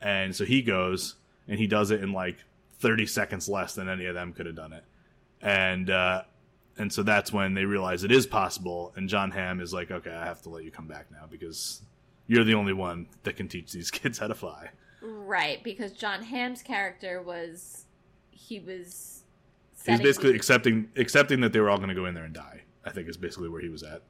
And 0.01 0.34
so 0.34 0.44
he 0.44 0.62
goes 0.62 1.16
and 1.46 1.59
he 1.59 1.66
does 1.66 1.90
it 1.90 2.03
in 2.03 2.12
like 2.12 2.38
30 2.78 3.05
seconds 3.05 3.48
less 3.48 3.74
than 3.74 3.88
any 3.88 4.07
of 4.07 4.14
them 4.14 4.32
could 4.32 4.46
have 4.46 4.55
done 4.55 4.72
it. 4.72 4.84
And 5.42 5.90
uh, 5.90 6.22
and 6.78 6.92
so 6.92 7.03
that's 7.03 7.32
when 7.32 7.55
they 7.55 7.64
realize 7.64 8.05
it 8.05 8.12
is 8.12 8.26
possible. 8.26 8.92
And 8.96 9.09
Jon 9.09 9.30
Hamm 9.30 9.61
is 9.61 9.72
like, 9.72 9.90
"Okay, 9.90 10.11
I 10.11 10.24
have 10.24 10.42
to 10.42 10.48
let 10.48 10.64
you 10.64 10.70
come 10.70 10.86
back 10.86 11.11
now 11.11 11.26
because 11.30 11.82
you're 12.30 12.44
the 12.44 12.55
only 12.55 12.72
one 12.72 13.09
that 13.24 13.36
can 13.36 13.48
teach 13.48 13.72
these 13.72 13.90
kids 13.90 14.18
how 14.18 14.28
to 14.28 14.34
fly. 14.34 14.70
Right, 15.03 15.62
because 15.64 15.92
Jon 15.92 16.22
Hamm's 16.22 16.62
character 16.62 17.20
was 17.20 17.86
he 18.30 18.61
was 18.61 19.24
he's 19.84 20.01
basically 20.01 20.34
accepting 20.34 20.88
accepting 20.96 21.40
that 21.40 21.53
they 21.53 21.61
were 21.61 21.70
all 21.70 21.78
going 21.78 21.88
to 21.88 21.94
go 21.94 22.07
in 22.07 22.14
there 22.14 22.24
and 22.24 22.34
die. 22.34 22.62
I 22.84 22.90
think 22.90 23.08
is 23.08 23.16
basically 23.16 23.48
where 23.48 23.60
he 23.60 23.68
was 23.68 23.82
at. 23.82 24.02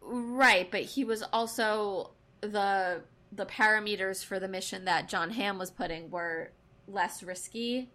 Right, 0.00 0.70
but 0.70 0.82
he 0.82 1.04
was 1.04 1.22
also 1.32 2.12
the 2.40 3.02
the 3.32 3.46
parameters 3.46 4.24
for 4.24 4.38
the 4.38 4.48
mission 4.48 4.84
that 4.84 5.08
Jon 5.08 5.30
Hamm 5.30 5.58
was 5.58 5.70
putting 5.70 6.10
were 6.10 6.52
less 6.86 7.22
risky 7.22 7.90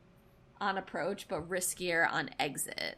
on 0.60 0.78
approach, 0.78 1.28
but 1.28 1.50
riskier 1.50 2.08
on 2.12 2.30
exit. 2.40 2.98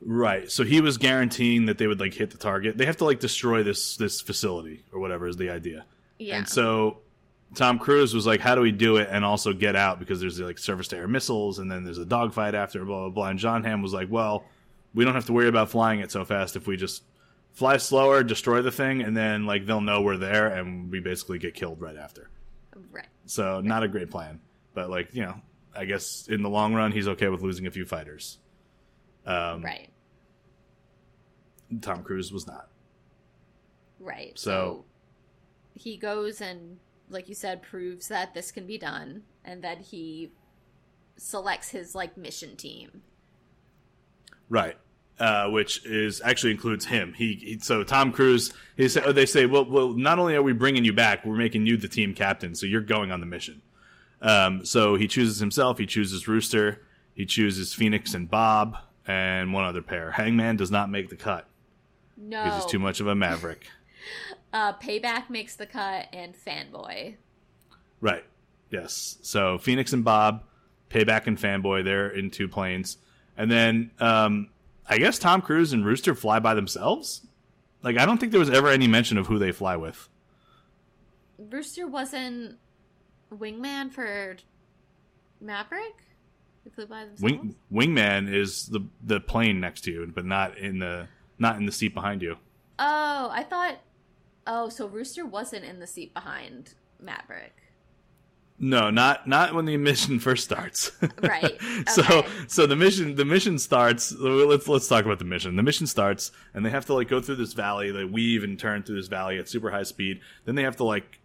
Right. 0.00 0.50
So 0.50 0.64
he 0.64 0.80
was 0.80 0.98
guaranteeing 0.98 1.66
that 1.66 1.78
they 1.78 1.86
would 1.86 2.00
like 2.00 2.14
hit 2.14 2.30
the 2.30 2.38
target. 2.38 2.76
They 2.76 2.86
have 2.86 2.98
to 2.98 3.04
like 3.04 3.20
destroy 3.20 3.62
this 3.62 3.96
this 3.96 4.20
facility 4.20 4.84
or 4.92 5.00
whatever 5.00 5.26
is 5.26 5.36
the 5.36 5.50
idea. 5.50 5.86
Yeah. 6.18 6.38
And 6.38 6.48
so 6.48 6.98
Tom 7.54 7.78
Cruise 7.78 8.14
was 8.14 8.26
like, 8.26 8.40
"How 8.40 8.54
do 8.54 8.60
we 8.60 8.70
do 8.70 8.96
it 8.96 9.08
and 9.10 9.24
also 9.24 9.52
get 9.52 9.76
out 9.76 9.98
because 9.98 10.20
there's 10.20 10.38
like 10.40 10.58
surface 10.58 10.88
to 10.88 10.96
air 10.96 11.08
missiles 11.08 11.58
and 11.58 11.70
then 11.70 11.84
there's 11.84 11.98
a 11.98 12.04
dogfight 12.04 12.54
after 12.54 12.84
blah 12.84 13.00
blah 13.00 13.10
blah." 13.10 13.28
And 13.28 13.38
Jon 13.38 13.64
Hamm 13.64 13.82
was 13.82 13.94
like, 13.94 14.08
"Well, 14.10 14.44
we 14.94 15.04
don't 15.04 15.14
have 15.14 15.26
to 15.26 15.32
worry 15.32 15.48
about 15.48 15.70
flying 15.70 16.00
it 16.00 16.10
so 16.10 16.24
fast 16.24 16.56
if 16.56 16.66
we 16.66 16.76
just 16.76 17.02
fly 17.52 17.76
slower, 17.76 18.22
destroy 18.22 18.62
the 18.62 18.70
thing, 18.72 19.02
and 19.02 19.16
then 19.16 19.46
like 19.46 19.66
they'll 19.66 19.80
know 19.80 20.02
we're 20.02 20.16
there 20.16 20.48
and 20.48 20.90
we 20.90 21.00
basically 21.00 21.38
get 21.38 21.54
killed 21.54 21.80
right 21.80 21.96
after." 21.96 22.30
Right. 22.90 23.06
So 23.26 23.60
not 23.60 23.82
a 23.82 23.88
great 23.88 24.10
plan, 24.10 24.40
but 24.74 24.90
like 24.90 25.14
you 25.14 25.22
know, 25.22 25.40
I 25.74 25.84
guess 25.84 26.26
in 26.28 26.42
the 26.42 26.50
long 26.50 26.74
run 26.74 26.92
he's 26.92 27.08
okay 27.08 27.28
with 27.28 27.42
losing 27.42 27.66
a 27.66 27.70
few 27.70 27.84
fighters. 27.84 28.38
Um, 29.26 29.62
right. 29.62 29.88
Tom 31.80 32.02
Cruise 32.02 32.32
was 32.32 32.46
not. 32.46 32.68
Right. 33.98 34.38
So- 34.38 34.50
So, 34.50 34.84
he 35.76 35.96
goes 35.96 36.40
and, 36.40 36.78
like 37.08 37.28
you 37.28 37.34
said, 37.34 37.62
proves 37.62 38.06
that 38.08 38.32
this 38.34 38.52
can 38.52 38.66
be 38.66 38.78
done, 38.78 39.22
and 39.44 39.62
then 39.64 39.80
he 39.80 40.30
selects 41.16 41.70
his 41.70 41.94
like 41.94 42.16
mission 42.16 42.54
team. 42.56 43.02
Right. 44.48 44.76
Uh, 45.20 45.48
which 45.48 45.86
is 45.86 46.20
actually 46.24 46.50
includes 46.50 46.84
him. 46.84 47.12
He, 47.12 47.34
he 47.34 47.58
so 47.60 47.84
Tom 47.84 48.10
Cruise. 48.10 48.52
He 48.76 48.88
oh, 49.04 49.12
they 49.12 49.26
say, 49.26 49.46
well, 49.46 49.64
well, 49.64 49.92
not 49.92 50.18
only 50.18 50.34
are 50.34 50.42
we 50.42 50.52
bringing 50.52 50.84
you 50.84 50.92
back, 50.92 51.24
we're 51.24 51.36
making 51.36 51.66
you 51.66 51.76
the 51.76 51.86
team 51.86 52.14
captain, 52.14 52.56
so 52.56 52.66
you're 52.66 52.80
going 52.80 53.12
on 53.12 53.20
the 53.20 53.26
mission. 53.26 53.62
Um, 54.20 54.64
so 54.64 54.96
he 54.96 55.06
chooses 55.06 55.38
himself. 55.38 55.78
He 55.78 55.86
chooses 55.86 56.26
Rooster. 56.26 56.80
He 57.14 57.26
chooses 57.26 57.72
Phoenix 57.72 58.12
and 58.14 58.28
Bob 58.28 58.76
and 59.06 59.52
one 59.52 59.64
other 59.64 59.82
pair. 59.82 60.10
Hangman 60.10 60.56
does 60.56 60.70
not 60.70 60.90
make 60.90 61.10
the 61.10 61.16
cut 61.16 61.46
No. 62.16 62.42
because 62.42 62.64
he's 62.64 62.72
too 62.72 62.78
much 62.78 63.00
of 63.00 63.06
a 63.06 63.14
maverick. 63.14 63.66
Uh, 64.52 64.72
Payback 64.74 65.30
makes 65.30 65.56
the 65.56 65.66
cut, 65.66 66.06
and 66.12 66.32
Fanboy. 66.32 67.16
Right. 68.00 68.22
Yes. 68.70 69.18
So 69.22 69.58
Phoenix 69.58 69.92
and 69.92 70.04
Bob, 70.04 70.44
Payback 70.90 71.26
and 71.26 71.36
Fanboy, 71.36 71.82
they're 71.82 72.08
in 72.08 72.30
two 72.30 72.46
planes. 72.46 72.98
And 73.36 73.50
then 73.50 73.90
um, 73.98 74.50
I 74.88 74.98
guess 74.98 75.18
Tom 75.18 75.40
Cruise 75.40 75.72
and 75.72 75.84
Rooster 75.84 76.14
fly 76.14 76.38
by 76.38 76.54
themselves. 76.54 77.26
Like 77.82 77.98
I 77.98 78.06
don't 78.06 78.18
think 78.18 78.32
there 78.32 78.40
was 78.40 78.50
ever 78.50 78.68
any 78.68 78.86
mention 78.86 79.18
of 79.18 79.26
who 79.26 79.38
they 79.38 79.52
fly 79.52 79.76
with. 79.76 80.08
Rooster 81.38 81.86
wasn't 81.86 82.58
wingman 83.32 83.92
for 83.92 84.36
Maverick. 85.40 85.94
They 86.64 86.70
flew 86.70 86.86
by 86.86 87.04
themselves. 87.04 87.22
Wing 87.22 87.56
Wingman 87.72 88.32
is 88.32 88.66
the 88.66 88.80
the 89.02 89.20
plane 89.20 89.60
next 89.60 89.82
to 89.82 89.92
you, 89.92 90.10
but 90.14 90.24
not 90.24 90.56
in 90.58 90.78
the 90.78 91.08
not 91.38 91.56
in 91.56 91.66
the 91.66 91.72
seat 91.72 91.94
behind 91.94 92.22
you. 92.22 92.36
Oh, 92.78 93.28
I 93.30 93.44
thought. 93.48 93.80
Oh, 94.46 94.68
so 94.68 94.86
Rooster 94.86 95.24
wasn't 95.24 95.64
in 95.64 95.80
the 95.80 95.86
seat 95.86 96.12
behind 96.12 96.74
Maverick. 97.00 97.56
No, 98.58 98.88
not 98.90 99.26
not 99.26 99.52
when 99.54 99.64
the 99.64 99.76
mission 99.76 100.18
first 100.20 100.44
starts. 100.44 100.92
Right. 101.20 101.58
so 101.88 102.24
so 102.46 102.66
the 102.66 102.76
mission 102.76 103.16
the 103.16 103.24
mission 103.24 103.58
starts. 103.58 104.12
Let's 104.12 104.68
let's 104.68 104.88
talk 104.88 105.04
about 105.04 105.18
the 105.18 105.24
mission. 105.24 105.56
The 105.56 105.62
mission 105.62 105.86
starts, 105.86 106.30
and 106.54 106.64
they 106.64 106.70
have 106.70 106.86
to 106.86 106.94
like 106.94 107.08
go 107.08 107.20
through 107.20 107.36
this 107.36 107.52
valley. 107.52 107.90
They 107.90 108.04
weave 108.04 108.44
and 108.44 108.58
turn 108.58 108.82
through 108.82 108.96
this 108.96 109.08
valley 109.08 109.38
at 109.38 109.48
super 109.48 109.70
high 109.70 109.82
speed. 109.82 110.20
Then 110.44 110.54
they 110.54 110.62
have 110.62 110.76
to 110.76 110.84
like 110.84 111.20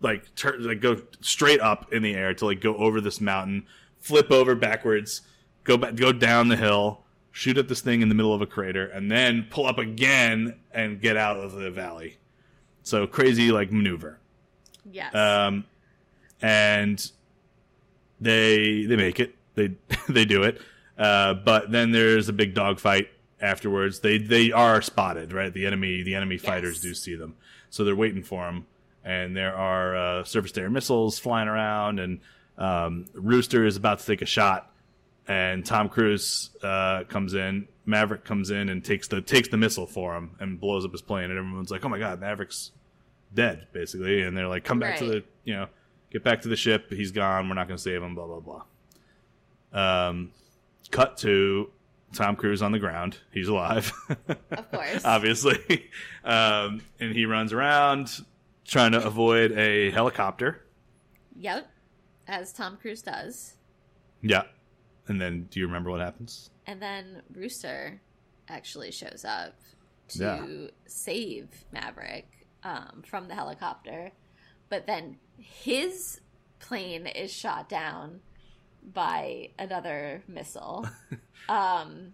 like 0.00 0.34
turn 0.34 0.62
like 0.64 0.80
go 0.80 1.00
straight 1.20 1.60
up 1.60 1.92
in 1.92 2.02
the 2.02 2.14
air 2.14 2.34
to 2.34 2.44
like 2.44 2.60
go 2.60 2.76
over 2.76 3.00
this 3.00 3.20
mountain, 3.20 3.66
flip 3.98 4.30
over 4.30 4.54
backwards, 4.54 5.22
go 5.64 5.78
back 5.78 5.94
go 5.94 6.12
down 6.12 6.48
the 6.48 6.56
hill, 6.56 7.04
shoot 7.32 7.56
at 7.56 7.68
this 7.68 7.80
thing 7.80 8.02
in 8.02 8.10
the 8.10 8.14
middle 8.14 8.34
of 8.34 8.42
a 8.42 8.46
crater, 8.46 8.86
and 8.86 9.10
then 9.10 9.46
pull 9.48 9.66
up 9.66 9.78
again 9.78 10.56
and 10.72 11.00
get 11.00 11.16
out 11.16 11.38
of 11.38 11.52
the 11.52 11.70
valley. 11.70 12.18
So 12.82 13.06
crazy 13.06 13.50
like 13.50 13.72
maneuver. 13.72 14.18
Yes. 14.90 15.14
Um, 15.14 15.64
and 16.42 17.10
they 18.20 18.84
they 18.84 18.96
make 18.96 19.20
it. 19.20 19.34
They 19.54 19.72
they 20.08 20.24
do 20.24 20.42
it. 20.42 20.60
Uh, 20.98 21.34
but 21.34 21.70
then 21.70 21.92
there's 21.92 22.28
a 22.28 22.32
big 22.32 22.54
dogfight 22.54 23.08
afterwards. 23.40 24.00
They 24.00 24.18
they 24.18 24.52
are 24.52 24.80
spotted, 24.82 25.32
right? 25.32 25.52
The 25.52 25.66
enemy 25.66 26.02
the 26.02 26.14
enemy 26.14 26.38
fighters 26.38 26.80
do 26.80 26.94
see 26.94 27.14
them, 27.14 27.36
so 27.70 27.84
they're 27.84 27.96
waiting 27.96 28.22
for 28.22 28.44
them. 28.44 28.66
And 29.04 29.36
there 29.36 29.54
are 29.54 29.96
uh, 29.96 30.24
surface 30.24 30.50
to 30.52 30.62
air 30.62 30.70
missiles 30.70 31.18
flying 31.18 31.46
around, 31.46 32.00
and 32.00 32.20
um, 32.58 33.04
Rooster 33.14 33.64
is 33.64 33.76
about 33.76 34.00
to 34.00 34.06
take 34.06 34.20
a 34.20 34.26
shot, 34.26 34.72
and 35.28 35.64
Tom 35.64 35.88
Cruise 35.88 36.50
uh, 36.62 37.04
comes 37.04 37.34
in. 37.34 37.68
Maverick 37.84 38.24
comes 38.24 38.50
in 38.50 38.68
and 38.68 38.84
takes 38.84 39.06
the 39.06 39.20
takes 39.20 39.48
the 39.48 39.56
missile 39.56 39.86
for 39.86 40.16
him 40.16 40.32
and 40.40 40.58
blows 40.58 40.84
up 40.84 40.90
his 40.90 41.02
plane, 41.02 41.30
and 41.30 41.38
everyone's 41.38 41.70
like, 41.70 41.84
"Oh 41.84 41.88
my 41.88 42.00
god, 42.00 42.20
Maverick's 42.20 42.72
dead!" 43.32 43.68
Basically, 43.72 44.22
and 44.22 44.36
they're 44.36 44.48
like, 44.48 44.64
"Come 44.64 44.80
back 44.80 44.98
to 44.98 45.04
the 45.04 45.24
you 45.44 45.54
know, 45.54 45.66
get 46.16 46.24
back 46.24 46.42
to 46.42 46.48
the 46.48 46.56
ship. 46.56 46.90
He's 46.90 47.12
gone. 47.12 47.48
We're 47.48 47.54
not 47.54 47.68
going 47.68 47.76
to 47.76 47.82
save 47.82 48.02
him." 48.02 48.14
Blah 48.14 48.26
blah 48.26 48.40
blah. 49.72 50.08
Um, 50.08 50.30
cut 50.90 51.18
to 51.18 51.70
Tom 52.14 52.36
Cruise 52.36 52.62
on 52.62 52.72
the 52.72 52.78
ground. 52.78 53.18
He's 53.32 53.48
alive, 53.48 53.92
Of 54.50 54.70
course. 54.70 55.02
obviously, 55.04 55.90
um, 56.24 56.80
and 57.00 57.12
he 57.14 57.26
runs 57.26 57.52
around 57.52 58.10
trying 58.64 58.92
to 58.92 59.04
avoid 59.04 59.52
a 59.52 59.90
helicopter. 59.90 60.62
Yep. 61.38 61.68
As 62.28 62.52
Tom 62.52 62.78
Cruise 62.80 63.02
does. 63.02 63.54
Yeah, 64.22 64.44
and 65.08 65.20
then 65.20 65.46
do 65.50 65.60
you 65.60 65.66
remember 65.66 65.90
what 65.90 66.00
happens? 66.00 66.50
And 66.66 66.80
then 66.80 67.22
Rooster 67.32 68.00
actually 68.48 68.90
shows 68.90 69.24
up 69.24 69.54
to 70.08 70.18
Yeah. 70.22 70.46
save 70.86 71.48
Maverick 71.72 72.28
um, 72.64 73.02
from 73.06 73.28
the 73.28 73.34
helicopter. 73.34 74.10
But 74.68 74.86
then 74.86 75.18
his 75.38 76.20
plane 76.58 77.06
is 77.06 77.32
shot 77.32 77.68
down 77.68 78.20
by 78.92 79.50
another 79.58 80.22
missile. 80.28 80.86
um, 81.48 82.12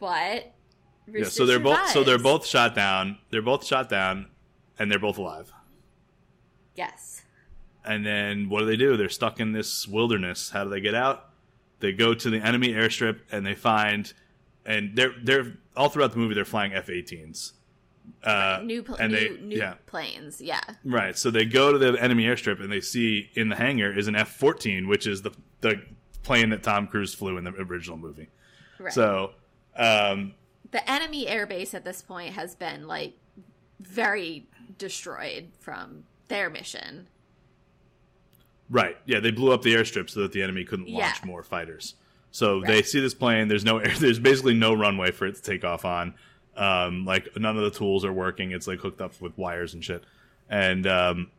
but 0.00 0.52
Rooster 1.06 1.18
yeah, 1.18 1.28
so 1.28 1.46
they're 1.46 1.58
both 1.58 1.88
so 1.90 2.04
they're 2.04 2.18
both 2.18 2.46
shot 2.46 2.74
down. 2.74 3.18
They're 3.30 3.42
both 3.42 3.64
shot 3.64 3.88
down, 3.88 4.28
and 4.78 4.90
they're 4.90 4.98
both 4.98 5.18
alive. 5.18 5.52
yes, 6.74 7.22
And 7.84 8.04
then 8.04 8.48
what 8.48 8.60
do 8.60 8.66
they 8.66 8.76
do? 8.76 8.96
They're 8.96 9.08
stuck 9.08 9.40
in 9.40 9.52
this 9.52 9.86
wilderness. 9.88 10.50
How 10.50 10.64
do 10.64 10.70
they 10.70 10.80
get 10.80 10.94
out? 10.94 11.30
They 11.80 11.92
go 11.92 12.14
to 12.14 12.30
the 12.30 12.38
enemy 12.38 12.68
airstrip 12.68 13.20
and 13.30 13.46
they 13.46 13.54
find, 13.54 14.12
and 14.66 14.96
they're 14.96 15.14
they're 15.22 15.54
all 15.76 15.88
throughout 15.88 16.12
the 16.12 16.18
movie 16.18 16.34
they're 16.34 16.44
flying 16.44 16.72
F-18s. 16.74 17.52
Uh, 18.24 18.60
new 18.64 18.82
pl- 18.82 18.96
and 18.96 19.12
new, 19.12 19.18
they 19.36 19.42
new 19.42 19.56
yeah 19.56 19.74
planes. 19.86 20.40
Yeah, 20.40 20.60
right. 20.84 21.16
So 21.16 21.30
they 21.30 21.44
go 21.44 21.72
to 21.72 21.78
the 21.78 22.02
enemy 22.02 22.24
airstrip 22.24 22.60
and 22.62 22.70
they 22.72 22.80
see 22.80 23.30
in 23.34 23.48
the 23.48 23.56
hangar 23.56 23.96
is 23.96 24.08
an 24.08 24.16
F-14, 24.16 24.88
which 24.88 25.06
is 25.06 25.22
the 25.22 25.32
the 25.60 25.82
plane 26.22 26.50
that 26.50 26.62
Tom 26.62 26.86
Cruise 26.86 27.14
flew 27.14 27.36
in 27.38 27.44
the 27.44 27.50
original 27.54 27.96
movie. 27.96 28.28
right. 28.78 28.92
So 28.92 29.32
um, 29.76 30.34
the 30.70 30.88
enemy 30.90 31.26
airbase 31.26 31.74
at 31.74 31.84
this 31.84 32.02
point 32.02 32.34
has 32.34 32.54
been 32.54 32.86
like 32.86 33.14
very 33.80 34.46
destroyed 34.78 35.48
from 35.60 36.04
their 36.28 36.50
mission. 36.50 37.06
Right. 38.70 38.96
Yeah, 39.06 39.20
they 39.20 39.30
blew 39.30 39.52
up 39.52 39.62
the 39.62 39.74
airstrip 39.74 40.10
so 40.10 40.20
that 40.20 40.32
the 40.32 40.42
enemy 40.42 40.64
couldn't 40.64 40.88
launch 40.88 41.20
Yeah. 41.20 41.26
more 41.26 41.42
fighters. 41.42 41.94
So 42.30 42.60
they 42.60 42.82
see 42.82 43.00
this 43.00 43.14
plane. 43.14 43.48
There's 43.48 43.64
no 43.64 43.78
air. 43.78 43.94
There's 43.98 44.18
basically 44.18 44.54
no 44.54 44.74
runway 44.74 45.10
for 45.10 45.26
it 45.26 45.36
to 45.36 45.42
take 45.42 45.64
off 45.64 45.84
on. 45.86 46.14
Um, 46.58 47.04
like 47.04 47.28
none 47.36 47.56
of 47.56 47.62
the 47.64 47.70
tools 47.70 48.04
are 48.04 48.12
working. 48.12 48.50
It's 48.52 48.66
like 48.66 48.80
hooked 48.80 49.00
up 49.00 49.20
with 49.20 49.36
wires 49.38 49.74
and 49.74 49.84
shit. 49.84 50.02
And 50.50 50.86
um, 50.86 51.30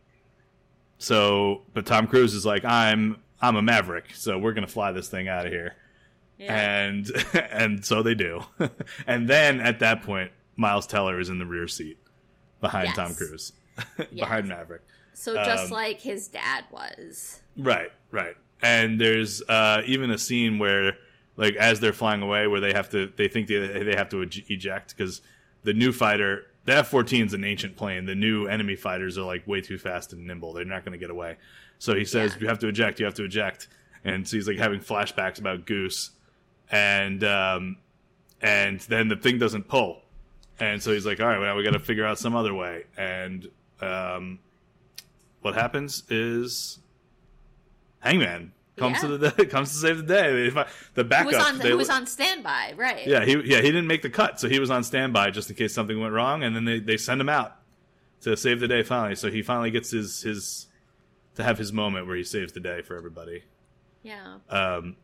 so, 0.98 1.62
but 1.74 1.86
Tom 1.86 2.08
Cruise 2.08 2.34
is 2.34 2.46
like, 2.46 2.66
I'm 2.66 3.18
I'm 3.42 3.56
a 3.56 3.62
maverick, 3.62 4.06
so 4.16 4.38
we're 4.38 4.54
gonna 4.54 4.68
fly 4.68 4.92
this 4.92 5.08
thing 5.10 5.28
out 5.28 5.46
of 5.46 5.52
here. 5.52 5.76
And 6.40 7.10
and 7.52 7.84
so 7.86 8.02
they 8.04 8.16
do. 8.16 8.44
and 9.08 9.28
then 9.30 9.60
at 9.60 9.80
that 9.80 10.04
point, 10.04 10.32
Miles 10.56 10.88
Teller 10.88 11.20
is 11.20 11.30
in 11.30 11.40
the 11.40 11.46
rear 11.46 11.68
seat 11.68 11.98
behind 12.62 12.88
Yes. 12.88 12.96
Tom 12.96 13.16
Cruise, 13.16 13.54
Yes. 13.98 14.08
behind 14.14 14.48
Maverick. 14.48 14.82
so 15.14 15.36
just 15.36 15.66
um, 15.66 15.72
like 15.72 16.00
his 16.02 16.28
dad 16.28 16.66
was. 16.72 17.42
Right, 17.58 17.92
right. 18.12 18.36
And 18.62 19.00
there's 19.00 19.42
uh, 19.50 19.82
even 19.86 20.12
a 20.12 20.18
scene 20.18 20.60
where, 20.60 20.98
like, 21.40 21.56
as 21.56 21.80
they're 21.80 21.94
flying 21.94 22.22
away, 22.22 22.46
where 22.48 22.60
they 22.60 22.74
have 22.74 22.90
to, 22.92 23.12
they 23.16 23.28
think 23.28 23.48
they, 23.48 23.84
they 23.84 23.96
have 23.96 24.10
to 24.10 24.22
eject 24.22 24.96
because 24.96 25.22
the 25.64 25.74
new 25.74 25.92
fighter 25.92 26.46
the 26.66 26.76
F 26.76 26.90
14 26.90 27.26
is 27.26 27.34
an 27.34 27.44
ancient 27.44 27.76
plane. 27.76 28.06
The 28.06 28.16
new 28.16 28.46
enemy 28.46 28.76
fighters 28.76 29.18
are 29.18 29.26
like 29.26 29.48
way 29.48 29.62
too 29.62 29.78
fast 29.78 30.14
and 30.14 30.28
nimble. 30.28 30.54
They're 30.54 30.66
not 30.66 30.86
going 30.86 30.92
to 30.92 31.00
get 31.00 31.10
away. 31.10 31.38
So 31.80 31.96
he 31.96 32.06
says, 32.06 32.34
Yeah. 32.34 32.42
"You 32.42 32.48
have 32.50 32.60
to 32.60 32.68
eject. 32.68 33.00
You 33.00 33.06
have 33.06 33.16
to 33.16 33.24
eject." 33.24 33.70
And 34.04 34.28
so 34.28 34.38
he's 34.38 34.48
like 34.48 34.58
having 34.58 34.80
flashbacks 34.80 35.40
about 35.40 35.66
Goose, 35.66 36.12
and 36.72 37.24
um, 37.24 37.78
and 38.42 38.80
then 38.82 39.08
the 39.08 39.16
thing 39.16 39.40
doesn't 39.40 39.68
pull, 39.68 40.02
and 40.60 40.82
so 40.82 40.92
he's 40.92 41.06
like, 41.06 41.20
"All 41.20 41.28
right, 41.28 41.40
well, 41.40 41.56
we 41.56 41.64
got 41.64 41.72
to 41.74 41.80
figure 41.80 42.06
out 42.06 42.20
some 42.20 42.36
other 42.36 42.54
way." 42.54 42.84
And 42.98 43.50
um, 43.82 44.40
what 45.42 45.56
happens 45.56 46.04
is 46.10 46.80
Hangman 48.00 48.52
comes 48.80 48.96
Yeah. 49.04 49.10
to 49.10 49.18
the 49.18 49.30
day, 49.32 49.46
comes 49.50 49.70
to 49.72 49.76
save 49.78 49.98
the 49.98 50.04
day. 50.04 50.44
They 50.46 50.50
fi- 50.50 50.68
The 50.96 51.04
Who 51.04 51.10
backup, 51.10 51.26
was 51.34 51.36
on 51.46 51.58
they- 51.60 51.70
who 51.70 51.78
was 51.78 51.90
on 51.90 52.08
standby, 52.08 52.74
right? 52.78 53.06
yeah, 53.06 53.24
he 53.26 53.34
yeah 53.46 53.58
he 53.58 53.72
didn't 53.72 53.88
make 53.88 54.02
the 54.02 54.10
cut, 54.10 54.40
so 54.40 54.50
he 54.50 54.60
was 54.60 54.72
on 54.72 54.84
standby 54.84 55.30
just 55.32 55.50
in 55.50 55.56
case 55.56 55.74
something 55.74 56.00
went 56.00 56.14
wrong, 56.14 56.44
and 56.44 56.56
then 56.56 56.66
they, 56.66 56.80
they 56.80 56.98
send 56.98 57.22
him 57.22 57.30
out 57.30 57.56
to 58.22 58.36
save 58.36 58.60
the 58.60 58.68
day 58.68 58.84
finally. 58.84 59.16
So 59.16 59.30
he 59.30 59.42
finally 59.42 59.72
gets 59.72 59.92
his 59.92 60.22
his 60.24 60.68
to 61.36 61.44
have 61.44 61.58
his 61.58 61.72
moment 61.72 62.08
where 62.08 62.16
he 62.18 62.24
saves 62.24 62.52
the 62.54 62.60
day 62.60 62.82
for 62.82 62.98
everybody. 62.98 63.44
Yeah. 64.04 64.38
Um, 64.50 64.96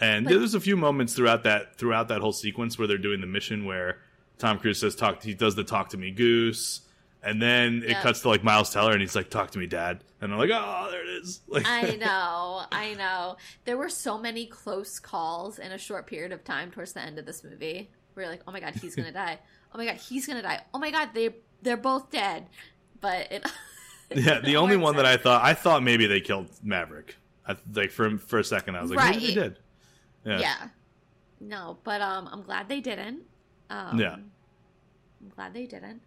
and 0.00 0.24
But- 0.24 0.34
there's 0.34 0.54
a 0.54 0.60
few 0.60 0.76
moments 0.76 1.14
throughout 1.14 1.42
that 1.44 1.76
throughout 1.76 2.08
that 2.08 2.20
whole 2.20 2.32
sequence 2.32 2.78
where 2.78 2.88
they're 2.88 2.98
doing 2.98 3.20
the 3.20 3.26
mission 3.26 3.64
where 3.64 3.98
Tom 4.38 4.58
Cruise 4.58 4.78
says 4.80 4.96
talk 4.96 5.22
he 5.22 5.34
does 5.34 5.54
the 5.54 5.64
talk 5.64 5.90
to 5.90 5.96
me 5.96 6.10
goose, 6.10 6.80
and 7.22 7.40
then 7.40 7.82
it 7.86 7.96
cuts 7.98 8.20
to 8.22 8.28
like 8.28 8.42
Miles 8.42 8.72
Teller 8.72 8.92
and 8.92 9.00
he's 9.00 9.14
like 9.14 9.30
talk 9.30 9.50
to 9.52 9.58
me 9.58 9.66
dad, 9.66 10.02
and 10.20 10.32
I'm 10.32 10.38
like 10.38 10.50
oh 10.52 10.88
there 10.90 11.02
it 11.02 11.22
is. 11.22 11.40
Like 11.48 11.66
I 11.66 11.96
know, 11.96 12.64
I 12.72 12.94
know. 12.94 13.36
There 13.64 13.76
were 13.76 13.88
so 13.88 14.18
many 14.18 14.46
close 14.46 14.98
calls 14.98 15.58
in 15.58 15.72
a 15.72 15.78
short 15.78 16.06
period 16.06 16.32
of 16.32 16.44
time 16.44 16.70
towards 16.70 16.92
the 16.92 17.00
end 17.00 17.18
of 17.18 17.26
this 17.26 17.44
movie. 17.44 17.90
Where 18.14 18.24
you're 18.24 18.32
like, 18.32 18.42
oh 18.46 18.52
my 18.52 18.60
god, 18.60 18.74
he's 18.74 18.94
gonna 18.94 19.12
die. 19.24 19.38
Oh 19.74 19.78
my 19.78 19.86
god, 19.86 19.96
he's 19.96 20.26
gonna 20.26 20.42
die. 20.42 20.60
Oh 20.74 20.78
my 20.78 20.90
god, 20.90 21.10
they 21.14 21.30
they're 21.62 21.76
both 21.76 22.10
dead. 22.10 22.46
But 23.00 23.32
it, 23.32 23.46
yeah, 24.14 24.40
the 24.40 24.56
only 24.56 24.76
one 24.76 24.96
that. 24.96 25.06
I 25.06 25.16
thought 25.16 25.42
I 25.44 25.54
thought 25.54 25.82
maybe 25.82 26.06
they 26.06 26.20
killed 26.20 26.48
Maverick. 26.62 27.16
I, 27.46 27.56
like 27.74 27.90
for 27.90 28.18
for 28.18 28.38
a 28.38 28.44
second 28.44 28.76
I 28.76 28.82
was 28.82 28.90
like 28.92 29.14
maybe 29.16 29.26
they 29.28 29.34
did. 29.34 29.58
Yeah. 30.24 30.38
yeah. 30.38 30.68
No, 31.40 31.78
but 31.82 32.00
um, 32.00 32.28
I'm 32.30 32.42
glad 32.42 32.68
they 32.68 32.80
didn't. 32.80 33.22
Um, 33.68 33.98
Yeah. 33.98 34.14
I'm 34.14 35.28
glad 35.34 35.52
they 35.54 35.66
didn't. 35.66 36.00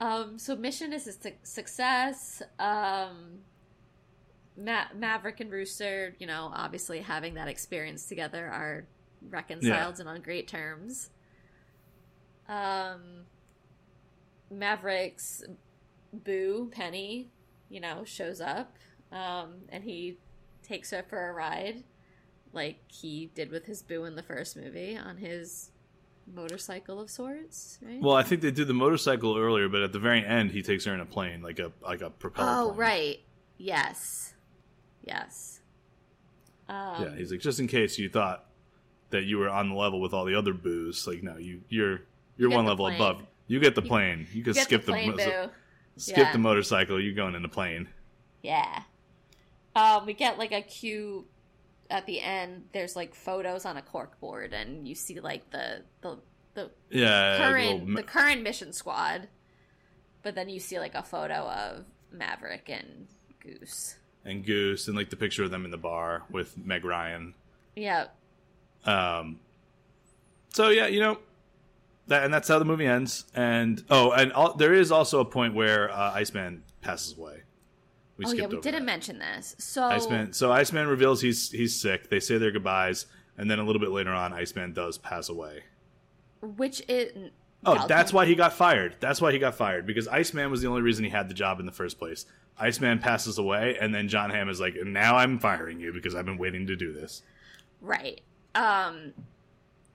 Um, 0.00 0.38
so 0.38 0.56
mission 0.56 0.92
is 0.92 1.06
a 1.06 1.12
su- 1.12 1.32
success. 1.42 2.42
Um, 2.58 3.40
Ma- 4.56 4.88
Maverick 4.94 5.40
and 5.40 5.50
Rooster, 5.52 6.14
you 6.18 6.26
know, 6.26 6.50
obviously 6.54 7.00
having 7.00 7.34
that 7.34 7.48
experience 7.48 8.06
together 8.06 8.46
are 8.46 8.86
reconciled 9.28 10.00
and 10.00 10.08
on 10.08 10.22
great 10.22 10.48
terms. 10.48 11.10
Um, 12.48 13.26
Maverick's 14.50 15.44
boo 16.12 16.70
Penny, 16.72 17.30
you 17.68 17.80
know, 17.80 18.02
shows 18.04 18.40
up, 18.40 18.76
um, 19.12 19.56
and 19.68 19.84
he 19.84 20.18
takes 20.62 20.90
her 20.90 21.04
for 21.08 21.28
a 21.28 21.32
ride, 21.32 21.84
like 22.52 22.78
he 22.88 23.30
did 23.34 23.50
with 23.50 23.66
his 23.66 23.82
boo 23.82 24.04
in 24.04 24.16
the 24.16 24.22
first 24.22 24.56
movie 24.56 24.96
on 24.96 25.18
his 25.18 25.69
motorcycle 26.34 27.00
of 27.00 27.10
sorts, 27.10 27.78
right? 27.82 28.00
Well, 28.00 28.14
I 28.14 28.22
think 28.22 28.40
they 28.42 28.50
did 28.50 28.68
the 28.68 28.74
motorcycle 28.74 29.36
earlier, 29.36 29.68
but 29.68 29.82
at 29.82 29.92
the 29.92 29.98
very 29.98 30.24
end, 30.24 30.50
he 30.52 30.62
takes 30.62 30.84
her 30.84 30.94
in 30.94 31.00
a 31.00 31.06
plane, 31.06 31.42
like 31.42 31.58
a 31.58 31.72
like 31.82 32.00
a 32.00 32.10
propeller. 32.10 32.48
oh, 32.50 32.66
plane. 32.68 32.78
right. 32.78 33.20
Yes. 33.58 34.34
Yes. 35.04 35.60
Um, 36.68 37.02
Yeah, 37.02 37.16
he's 37.16 37.30
like, 37.30 37.40
just 37.40 37.58
in 37.60 37.66
case 37.66 37.98
you 37.98 38.08
thought 38.08 38.46
that 39.10 39.24
you 39.24 39.38
were 39.38 39.48
on 39.48 39.70
the 39.70 39.74
level 39.74 40.00
with 40.00 40.12
all 40.14 40.24
the 40.24 40.34
other 40.34 40.52
boos, 40.54 41.06
like 41.06 41.22
no, 41.22 41.36
you 41.36 41.62
you're 41.68 42.02
you're 42.36 42.48
get 42.50 42.56
one 42.56 42.66
level 42.66 42.86
plane. 42.86 42.96
above. 42.96 43.22
You 43.48 43.58
get 43.60 43.74
the 43.74 43.82
plane. 43.82 44.26
You 44.32 44.42
can 44.44 44.52
get 44.52 44.64
skip 44.64 44.84
the 44.86 44.92
plane, 44.92 45.16
boo. 45.16 45.50
skip 45.96 46.16
Yeah. 46.18 46.32
the 46.32 46.38
motorcycle. 46.38 47.00
You're 47.00 47.14
going 47.14 47.34
in 47.34 47.42
the 47.42 47.48
plane. 47.48 47.88
Yeah. 48.42 48.82
Um, 49.74 50.06
we 50.06 50.14
get 50.14 50.38
like 50.38 50.52
a 50.52 50.62
cue 50.62 51.26
at 51.90 52.06
the 52.06 52.20
end. 52.20 52.64
There's 52.72 52.96
like 52.96 53.14
photos 53.14 53.64
on 53.64 53.76
a 53.76 53.82
cork 53.82 54.18
board, 54.20 54.52
and 54.52 54.86
you 54.88 54.94
see 54.94 55.20
like 55.20 55.50
the 55.50 55.82
the 56.00 56.18
the 56.54 56.70
Yeah, 56.90 57.38
current 57.38 57.86
ma- 57.88 57.96
the 57.96 58.02
current 58.02 58.42
mission 58.42 58.72
squad. 58.72 59.28
But 60.22 60.34
then 60.34 60.48
you 60.48 60.60
see 60.60 60.78
like 60.78 60.94
a 60.94 61.02
photo 61.02 61.34
of 61.48 61.84
Maverick 62.12 62.68
and 62.68 63.06
Goose. 63.40 63.96
and 64.24 64.44
Goose, 64.44 64.86
and 64.88 64.96
like 64.96 65.10
the 65.10 65.16
picture 65.16 65.42
of 65.44 65.50
them 65.50 65.64
in 65.64 65.70
the 65.70 65.78
bar 65.78 66.22
with 66.30 66.56
Meg 66.58 66.84
Ryan. 66.84 67.34
Yeah. 67.76 68.06
Um, 68.84 69.40
so 70.52 70.68
yeah, 70.68 70.86
you 70.86 71.00
know 71.00 71.18
that, 72.08 72.24
and 72.24 72.32
that's 72.34 72.48
how 72.48 72.58
the 72.58 72.64
movie 72.64 72.86
ends. 72.86 73.24
And 73.34 73.82
oh, 73.90 74.12
and 74.12 74.32
all, 74.32 74.54
there 74.54 74.74
is 74.74 74.90
also 74.92 75.20
a 75.20 75.24
point 75.24 75.54
where 75.54 75.90
uh, 75.90 76.12
Iceman 76.12 76.62
passes 76.82 77.16
away. 77.16 77.42
We 78.20 78.26
oh 78.26 78.32
yeah, 78.32 78.46
we 78.46 78.60
didn't 78.60 78.80
that. 78.80 78.84
mention 78.84 79.18
this. 79.18 79.56
So 79.58 79.82
Iceman. 79.84 80.32
So 80.34 80.52
Iceman 80.52 80.86
reveals 80.88 81.22
he's 81.22 81.50
he's 81.50 81.74
sick. 81.80 82.10
They 82.10 82.20
say 82.20 82.36
their 82.38 82.50
goodbyes, 82.50 83.06
and 83.38 83.50
then 83.50 83.58
a 83.58 83.64
little 83.64 83.80
bit 83.80 83.90
later 83.90 84.10
on, 84.12 84.32
Iceman 84.34 84.72
does 84.74 84.98
pass 84.98 85.28
away. 85.30 85.64
which 86.42 86.82
is 86.88 87.30
Oh, 87.64 87.86
that's 87.86 88.12
why 88.12 88.24
he 88.26 88.34
got 88.34 88.52
fired. 88.52 88.96
That's 89.00 89.20
why 89.20 89.32
he 89.32 89.38
got 89.38 89.54
fired 89.54 89.86
because 89.86 90.06
Iceman 90.08 90.50
was 90.50 90.60
the 90.62 90.68
only 90.68 90.82
reason 90.82 91.04
he 91.04 91.10
had 91.10 91.28
the 91.28 91.34
job 91.34 91.60
in 91.60 91.66
the 91.66 91.72
first 91.72 91.98
place. 91.98 92.24
Iceman 92.58 92.98
passes 92.98 93.38
away, 93.38 93.76
and 93.80 93.94
then 93.94 94.08
Jon 94.08 94.30
Hamm 94.30 94.48
is 94.50 94.60
like, 94.60 94.74
"Now 94.84 95.16
I'm 95.16 95.38
firing 95.38 95.80
you 95.80 95.92
because 95.92 96.14
I've 96.14 96.26
been 96.26 96.38
waiting 96.38 96.66
to 96.66 96.76
do 96.76 96.92
this." 96.92 97.22
Right. 97.80 98.20
Um 98.54 99.12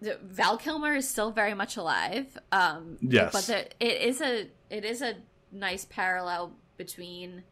the, 0.01 0.19
Val 0.23 0.57
Kilmer 0.57 0.95
is 0.95 1.07
still 1.07 1.31
very 1.31 1.53
much 1.53 1.77
alive. 1.77 2.37
Um 2.51 2.97
Yes. 3.01 3.31
but 3.31 3.43
the, 3.45 3.65
it 3.79 4.01
is 4.01 4.21
a 4.21 4.47
it 4.69 4.83
is 4.85 5.01
a 5.01 5.15
nice 5.51 5.85
parallel 5.85 6.53
between 6.77 7.43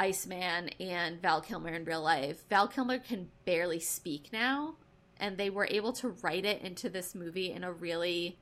Iceman 0.00 0.70
and 0.80 1.20
Val 1.22 1.40
Kilmer 1.40 1.68
in 1.70 1.84
real 1.84 2.02
life. 2.02 2.48
Val 2.48 2.68
Kilmer 2.68 2.98
can 2.98 3.28
barely 3.44 3.80
speak 3.80 4.32
now 4.32 4.74
and 5.18 5.36
they 5.38 5.50
were 5.50 5.68
able 5.70 5.92
to 5.94 6.08
write 6.22 6.44
it 6.44 6.62
into 6.62 6.88
this 6.90 7.14
movie 7.14 7.52
in 7.52 7.62
a 7.64 7.72
really 7.72 8.38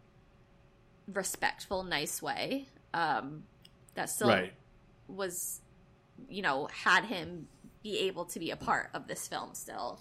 respectful, 1.12 1.82
nice 1.82 2.22
way. 2.22 2.68
Um 2.94 3.44
that 3.94 4.08
still 4.08 4.28
Right. 4.28 4.52
was 5.08 5.60
you 6.28 6.40
know, 6.42 6.68
had 6.72 7.04
him 7.06 7.48
be 7.82 7.98
able 8.00 8.24
to 8.26 8.38
be 8.38 8.50
a 8.50 8.56
part 8.56 8.90
of 8.94 9.08
this 9.08 9.26
film 9.26 9.54
still. 9.54 10.00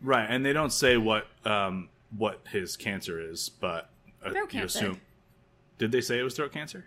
Right, 0.00 0.26
and 0.28 0.44
they 0.44 0.52
don't 0.52 0.72
say 0.72 0.96
what 0.96 1.26
um, 1.44 1.90
what 2.16 2.40
his 2.50 2.76
cancer 2.76 3.20
is, 3.20 3.48
but 3.48 3.90
uh, 4.24 4.30
Throat 4.30 4.52
you 4.52 4.60
cancer. 4.60 4.78
assume. 4.78 5.00
Did 5.78 5.92
they 5.92 6.00
say 6.00 6.18
it 6.18 6.22
was 6.22 6.34
throat 6.34 6.52
cancer? 6.52 6.86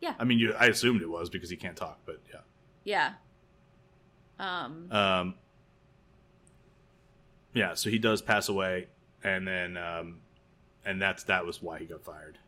Yeah. 0.00 0.14
I 0.18 0.24
mean, 0.24 0.38
you, 0.38 0.54
I 0.54 0.66
assumed 0.66 1.02
it 1.02 1.08
was 1.08 1.30
because 1.30 1.50
he 1.50 1.56
can't 1.56 1.76
talk, 1.76 2.00
but 2.04 2.20
yeah. 2.32 2.40
Yeah. 2.84 3.14
Um 4.38 4.88
Um, 4.90 5.34
yeah, 7.52 7.74
so 7.74 7.88
he 7.88 7.98
does 7.98 8.20
pass 8.20 8.48
away, 8.48 8.88
and 9.22 9.46
then 9.46 9.76
um, 9.76 10.20
and 10.84 11.00
that's 11.00 11.22
that 11.24 11.46
was 11.46 11.62
why 11.62 11.78
he 11.78 11.84
got 11.86 12.02
fired. 12.04 12.38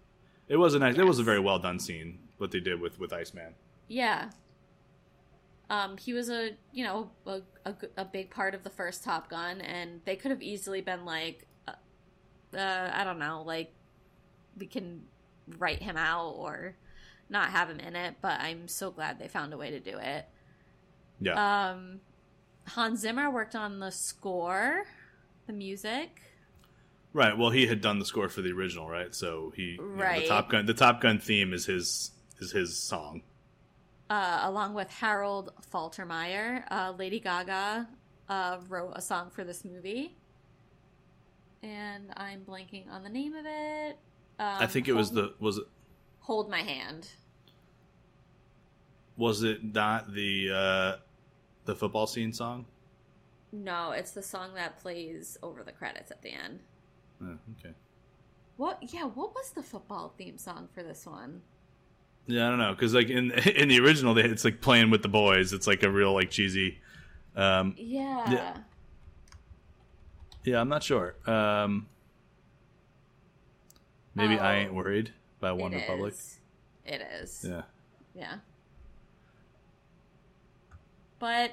It 0.49 0.57
was 0.57 0.75
a 0.75 0.79
nice. 0.79 0.97
It 0.97 1.05
was 1.07 1.19
a 1.19 1.23
very 1.23 1.41
well 1.41 1.59
done 1.59 1.79
scene 1.79 2.19
what 2.39 2.51
they 2.51 2.61
did 2.61 2.81
with 2.81 2.99
with 2.99 3.13
Iceman. 3.13 3.55
yeah. 3.89 4.31
Um 5.69 5.97
he 5.97 6.13
was 6.13 6.29
a, 6.31 6.51
you 6.73 6.85
know, 6.85 7.11
a, 7.27 7.41
a, 7.65 7.75
a 7.97 8.05
big 8.05 8.31
part 8.31 8.55
of 8.55 8.63
the 8.63 8.71
first 8.71 9.03
Top 9.03 9.29
Gun 9.29 9.61
and 9.61 10.01
they 10.05 10.15
could 10.15 10.31
have 10.31 10.41
easily 10.43 10.81
been 10.81 11.05
like 11.05 11.45
uh, 11.67 11.73
uh 12.57 12.91
I 12.95 13.03
don't 13.03 13.19
know, 13.19 13.43
like 13.45 13.73
we 14.57 14.67
can 14.67 15.03
write 15.59 15.83
him 15.83 15.97
out 15.97 16.35
or 16.37 16.77
not 17.29 17.51
have 17.51 17.69
him 17.71 17.81
in 17.81 17.97
it, 17.97 18.17
but 18.21 18.41
I'm 18.41 18.69
so 18.69 18.91
glad 18.91 19.19
they 19.19 19.29
found 19.29 19.53
a 19.53 19.57
way 19.57 19.71
to 19.71 19.81
do 19.81 19.99
it. 19.99 20.27
Yeah, 21.21 21.71
Um 21.71 22.01
Hans 22.69 23.01
Zimmer 23.01 23.31
worked 23.31 23.55
on 23.55 23.79
the 23.79 23.91
score, 23.91 24.85
the 25.47 25.53
music. 25.53 26.21
right. 27.13 27.37
Well, 27.39 27.51
he 27.51 27.67
had 27.67 27.81
done 27.81 27.99
the 27.99 28.05
score 28.05 28.29
for 28.29 28.43
the 28.43 28.53
original, 28.53 28.89
right? 28.89 29.15
So 29.15 29.53
he 29.57 29.63
you 29.73 29.77
know, 29.79 29.85
Right. 30.03 30.23
the 30.23 30.29
Top 30.29 30.51
Gun 30.51 30.67
the 30.67 30.75
Top 30.75 31.01
Gun 31.01 31.19
theme 31.19 31.53
is 31.53 31.67
his 31.67 32.11
is 32.39 32.53
his 32.53 32.79
song. 32.79 33.23
uh, 34.11 34.41
along 34.43 34.75
with 34.75 34.89
Harold 34.91 35.51
Faltermeyer. 35.73 36.63
Uh, 36.71 36.93
Lady 36.97 37.19
Gaga 37.19 37.89
uh, 38.29 38.59
wrote 38.69 38.93
a 38.95 39.01
song 39.01 39.31
for 39.31 39.43
this 39.43 39.65
movie, 39.65 40.17
and 41.63 42.11
I'm 42.17 42.43
blanking 42.45 42.91
on 42.91 43.03
the 43.03 43.09
name 43.09 43.35
of 43.35 43.45
it. 43.47 43.99
Um, 44.39 44.57
I 44.61 44.67
think 44.67 44.87
it 44.89 44.93
was 44.93 45.11
Hold- 45.11 45.17
the 45.39 45.45
was 45.45 45.59
it 45.59 45.65
"Hold 46.27 46.51
My 46.51 46.63
Hand." 46.63 47.09
was 49.17 49.43
it 49.43 49.65
not 49.65 50.13
the 50.13 50.51
uh, 50.53 50.97
the 51.65 51.75
football 51.75 52.07
scene 52.07 52.33
song? 52.33 52.67
No, 53.51 53.93
it's 53.93 54.11
the 54.11 54.23
song 54.23 54.53
that 54.55 54.79
plays 54.79 55.39
over 55.43 55.63
the 55.63 55.73
credits 55.73 56.11
at 56.11 56.21
the 56.21 56.33
end. 56.33 56.61
Oh, 57.23 57.39
okay. 57.59 57.75
What? 58.59 58.79
Yeah, 58.93 59.05
what 59.05 59.35
was 59.35 59.53
the 59.53 59.63
football 59.63 60.13
theme 60.19 60.37
song 60.37 60.69
for 60.75 60.83
this 60.83 61.07
one? 61.07 61.41
Yeah, 62.27 62.47
I 62.47 62.51
don't 62.51 62.59
know 62.59 62.73
because 62.73 62.93
like 62.93 63.09
in 63.09 63.31
in 63.57 63.69
the 63.69 63.81
original, 63.81 64.17
it's 64.19 64.45
like 64.45 64.61
playing 64.61 64.91
with 64.91 65.03
the 65.03 65.09
boys. 65.09 65.53
It's 65.55 65.67
like 65.67 65.83
a 65.83 65.91
real 65.91 66.13
like 66.13 66.31
cheesy. 66.31 66.79
Um, 67.35 67.75
Yeah. 67.79 68.31
Yeah. 68.31 68.57
yeah, 70.45 70.61
I'm 70.61 70.69
not 70.69 70.83
sure. 70.83 71.15
Um, 71.27 71.87
maybe 74.15 74.39
I 74.39 74.57
Oh. 74.57 74.59
ain't 74.61 74.75
worried 74.75 75.13
by 75.41 75.53
it 75.53 75.59
OneRepublic. 75.59 76.09
is. 76.09 76.39
It 76.85 77.03
is. 77.21 77.45
Yeah. 77.49 77.63
Yeah. 78.15 78.35
But, 81.19 81.53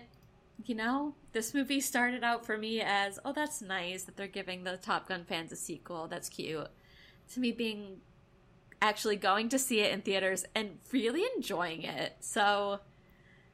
you 0.66 0.76
know, 0.76 1.16
this 1.32 1.54
movie 1.54 1.82
started 1.82 2.24
out 2.24 2.46
for 2.46 2.58
me 2.58 2.82
as, 2.82 3.20
oh, 3.24 3.34
that's 3.34 3.62
nice 3.62 4.04
that 4.04 4.18
they're 4.18 4.28
giving 4.28 4.64
the 4.64 4.78
Top 4.78 5.08
Gun 5.08 5.26
fans 5.26 5.52
a 5.52 5.56
sequel. 5.56 6.08
That's 6.08 6.30
cute. 6.30 6.68
To 7.34 7.40
me, 7.40 7.52
being 7.52 8.02
actually 8.82 9.16
going 9.16 9.50
to 9.50 9.58
see 9.58 9.80
it 9.80 9.94
in 9.94 10.02
theaters 10.02 10.46
and 10.54 10.78
really 10.92 11.24
enjoying 11.36 11.84
it. 11.84 12.18
So. 12.20 12.80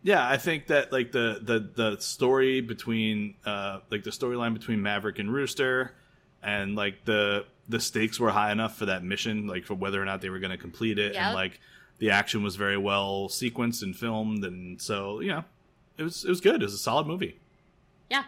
Yeah, 0.01 0.27
I 0.27 0.37
think 0.37 0.67
that 0.67 0.91
like 0.91 1.11
the 1.11 1.39
the 1.41 1.59
the 1.59 2.01
story 2.01 2.61
between 2.61 3.35
uh 3.45 3.81
like 3.91 4.03
the 4.03 4.11
storyline 4.11 4.53
between 4.53 4.81
Maverick 4.81 5.19
and 5.19 5.31
Rooster 5.31 5.93
and 6.41 6.75
like 6.75 7.03
the 7.03 7.45
the 7.69 7.79
stakes 7.79 8.19
were 8.19 8.31
high 8.31 8.51
enough 8.51 8.75
for 8.75 8.87
that 8.87 9.03
mission, 9.03 9.47
like 9.47 9.63
for 9.65 9.75
whether 9.75 10.01
or 10.01 10.05
not 10.05 10.19
they 10.21 10.29
were 10.29 10.39
going 10.39 10.51
to 10.51 10.57
complete 10.57 10.97
it, 10.99 11.13
Yep. 11.13 11.21
and 11.23 11.33
like 11.35 11.59
the 11.99 12.09
action 12.11 12.43
was 12.43 12.55
very 12.57 12.77
well 12.77 13.29
sequenced 13.29 13.83
and 13.83 13.95
filmed, 13.95 14.43
and 14.43 14.81
so 14.81 15.19
you 15.21 15.29
know, 15.29 15.43
it 15.97 16.03
was 16.03 16.25
it 16.25 16.29
was 16.29 16.41
good. 16.41 16.61
It 16.61 16.65
was 16.65 16.73
a 16.73 16.77
solid 16.79 17.07
movie. 17.07 17.39
Yeah. 18.09 18.23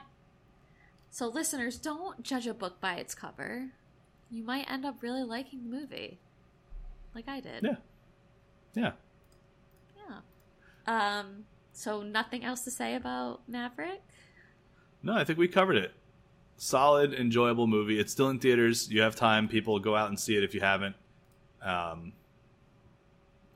So, 1.10 1.28
listeners, 1.28 1.78
don't 1.78 2.24
judge 2.24 2.48
a 2.48 2.54
book 2.54 2.80
by 2.80 2.96
its 2.96 3.14
cover. 3.14 3.72
You 4.30 4.44
might 4.44 4.70
end 4.72 4.86
up 4.86 5.02
really 5.02 5.24
liking 5.24 5.64
the 5.64 5.70
movie, 5.76 6.20
like 7.14 7.28
I 7.28 7.40
did. 7.42 7.64
Yeah, 7.64 7.76
yeah. 8.76 8.92
Yeah. 10.88 11.20
Um. 11.20 11.46
So, 11.74 12.02
nothing 12.04 12.44
else 12.44 12.62
to 12.66 12.72
say 12.72 12.96
about 12.96 13.42
Maverick. 13.48 14.02
No, 15.04 15.14
I 15.14 15.24
think 15.24 15.40
we 15.40 15.48
covered 15.48 15.78
it. 15.78 15.94
Solid, 16.64 17.16
enjoyable 17.16 17.66
movie. 17.66 18.00
It's 18.00 18.12
still 18.12 18.30
in 18.30 18.38
theaters. 18.38 18.88
You 18.88 19.02
have 19.02 19.16
time. 19.16 19.48
People 19.48 19.80
go 19.80 19.96
out 19.96 20.10
and 20.10 20.20
see 20.20 20.38
it 20.38 20.44
if 20.44 20.54
you 20.54 20.62
haven't. 20.62 20.96
Um, 21.60 22.14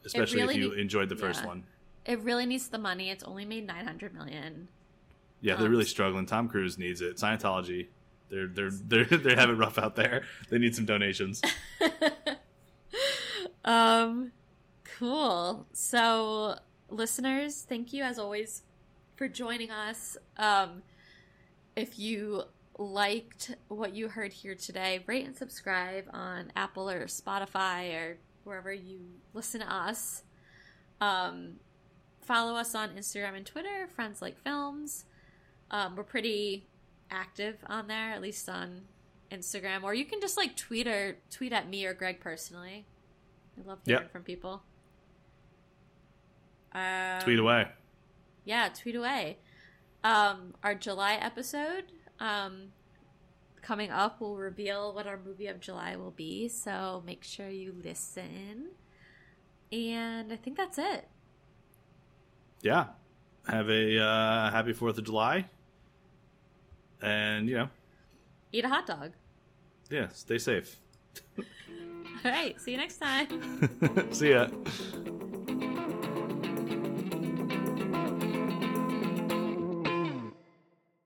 especially 0.03 0.41
really 0.41 0.55
if 0.55 0.59
you 0.59 0.71
enjoyed 0.71 1.09
the 1.09 1.15
first 1.15 1.41
yeah. 1.41 1.49
one. 1.49 1.63
It 2.07 2.19
really 2.21 2.47
needs 2.47 2.67
the 2.67 2.79
money. 2.79 3.11
It's 3.11 3.23
only 3.23 3.45
made 3.45 3.67
nine 3.67 3.85
hundred 3.85 4.15
million. 4.15 4.69
Yeah, 5.39 5.53
they're 5.55 5.67
Um, 5.67 5.71
really 5.71 5.85
struggling. 5.85 6.25
Tom 6.25 6.49
Cruise 6.49 6.79
needs 6.79 6.99
it. 6.99 7.17
Scientology, 7.17 7.89
they're 8.31 8.47
they're 8.47 8.71
they're 8.87 9.05
they 9.05 9.35
have 9.35 9.51
it 9.51 9.53
rough 9.53 9.77
out 9.77 9.95
there. 9.95 10.23
They 10.49 10.57
need 10.57 10.75
some 10.75 10.85
donations. 10.87 11.43
um. 13.65 14.31
Cool. 14.97 15.67
So, 15.73 16.57
listeners, 16.89 17.67
thank 17.69 17.93
you 17.93 18.01
as 18.01 18.17
always 18.17 18.63
for 19.15 19.27
joining 19.27 19.69
us. 19.69 20.17
Um, 20.37 20.81
if 21.75 21.99
you 21.99 22.45
liked 22.77 23.55
what 23.67 23.93
you 23.95 24.09
heard 24.09 24.33
here 24.33 24.55
today, 24.55 25.03
rate 25.07 25.25
and 25.25 25.35
subscribe 25.35 26.05
on 26.13 26.51
Apple 26.55 26.89
or 26.89 27.05
Spotify 27.05 27.93
or 27.95 28.17
wherever 28.43 28.71
you 28.73 28.99
listen 29.33 29.61
to 29.61 29.73
us. 29.73 30.23
Um, 31.01 31.53
follow 32.21 32.55
us 32.55 32.75
on 32.75 32.89
Instagram 32.89 33.35
and 33.35 33.45
Twitter, 33.45 33.87
Friends 33.95 34.21
Like 34.21 34.37
Films. 34.43 35.05
Um, 35.71 35.95
we're 35.95 36.03
pretty 36.03 36.67
active 37.09 37.57
on 37.67 37.87
there, 37.87 38.11
at 38.11 38.21
least 38.21 38.47
on 38.49 38.81
Instagram. 39.31 39.83
Or 39.83 39.93
you 39.93 40.05
can 40.05 40.19
just 40.21 40.37
like 40.37 40.55
tweet 40.55 40.87
or 40.87 41.17
tweet 41.31 41.53
at 41.53 41.69
me 41.69 41.85
or 41.85 41.93
Greg 41.93 42.19
personally. 42.19 42.85
I 43.57 43.67
love 43.67 43.79
hearing 43.85 44.03
Yep. 44.03 44.11
from 44.11 44.23
people. 44.23 44.63
Um, 46.73 47.21
Tweet 47.21 47.39
away. 47.39 47.67
yeah, 48.43 48.67
tweet 48.69 48.95
away. 48.95 49.37
Um, 50.03 50.53
our 50.61 50.75
July 50.75 51.13
episode 51.13 51.85
um, 52.19 52.67
coming 53.61 53.91
up 53.91 54.21
will 54.21 54.37
reveal 54.37 54.93
what 54.93 55.07
our 55.07 55.17
movie 55.17 55.47
of 55.47 55.59
July 55.59 55.95
will 55.95 56.11
be, 56.11 56.47
so 56.47 57.03
make 57.05 57.23
sure 57.23 57.49
you 57.49 57.73
listen. 57.83 58.69
And 59.71 60.31
I 60.31 60.35
think 60.35 60.57
that's 60.57 60.77
it. 60.77 61.07
Yeah. 62.61 62.85
Have 63.47 63.69
a 63.69 63.99
uh, 64.01 64.51
happy 64.51 64.73
Fourth 64.73 64.97
of 64.97 65.03
July. 65.03 65.45
And 67.01 67.47
you 67.49 67.55
know, 67.57 67.69
Eat 68.51 68.65
a 68.65 68.69
hot 68.69 68.87
dog. 68.87 69.11
yeah, 69.91 70.07
stay 70.09 70.37
safe. 70.37 70.77
All 71.37 72.31
right, 72.31 72.59
see 72.59 72.71
you 72.71 72.77
next 72.77 72.97
time. 72.97 73.27
See 74.11 74.31
ya. 74.31 74.47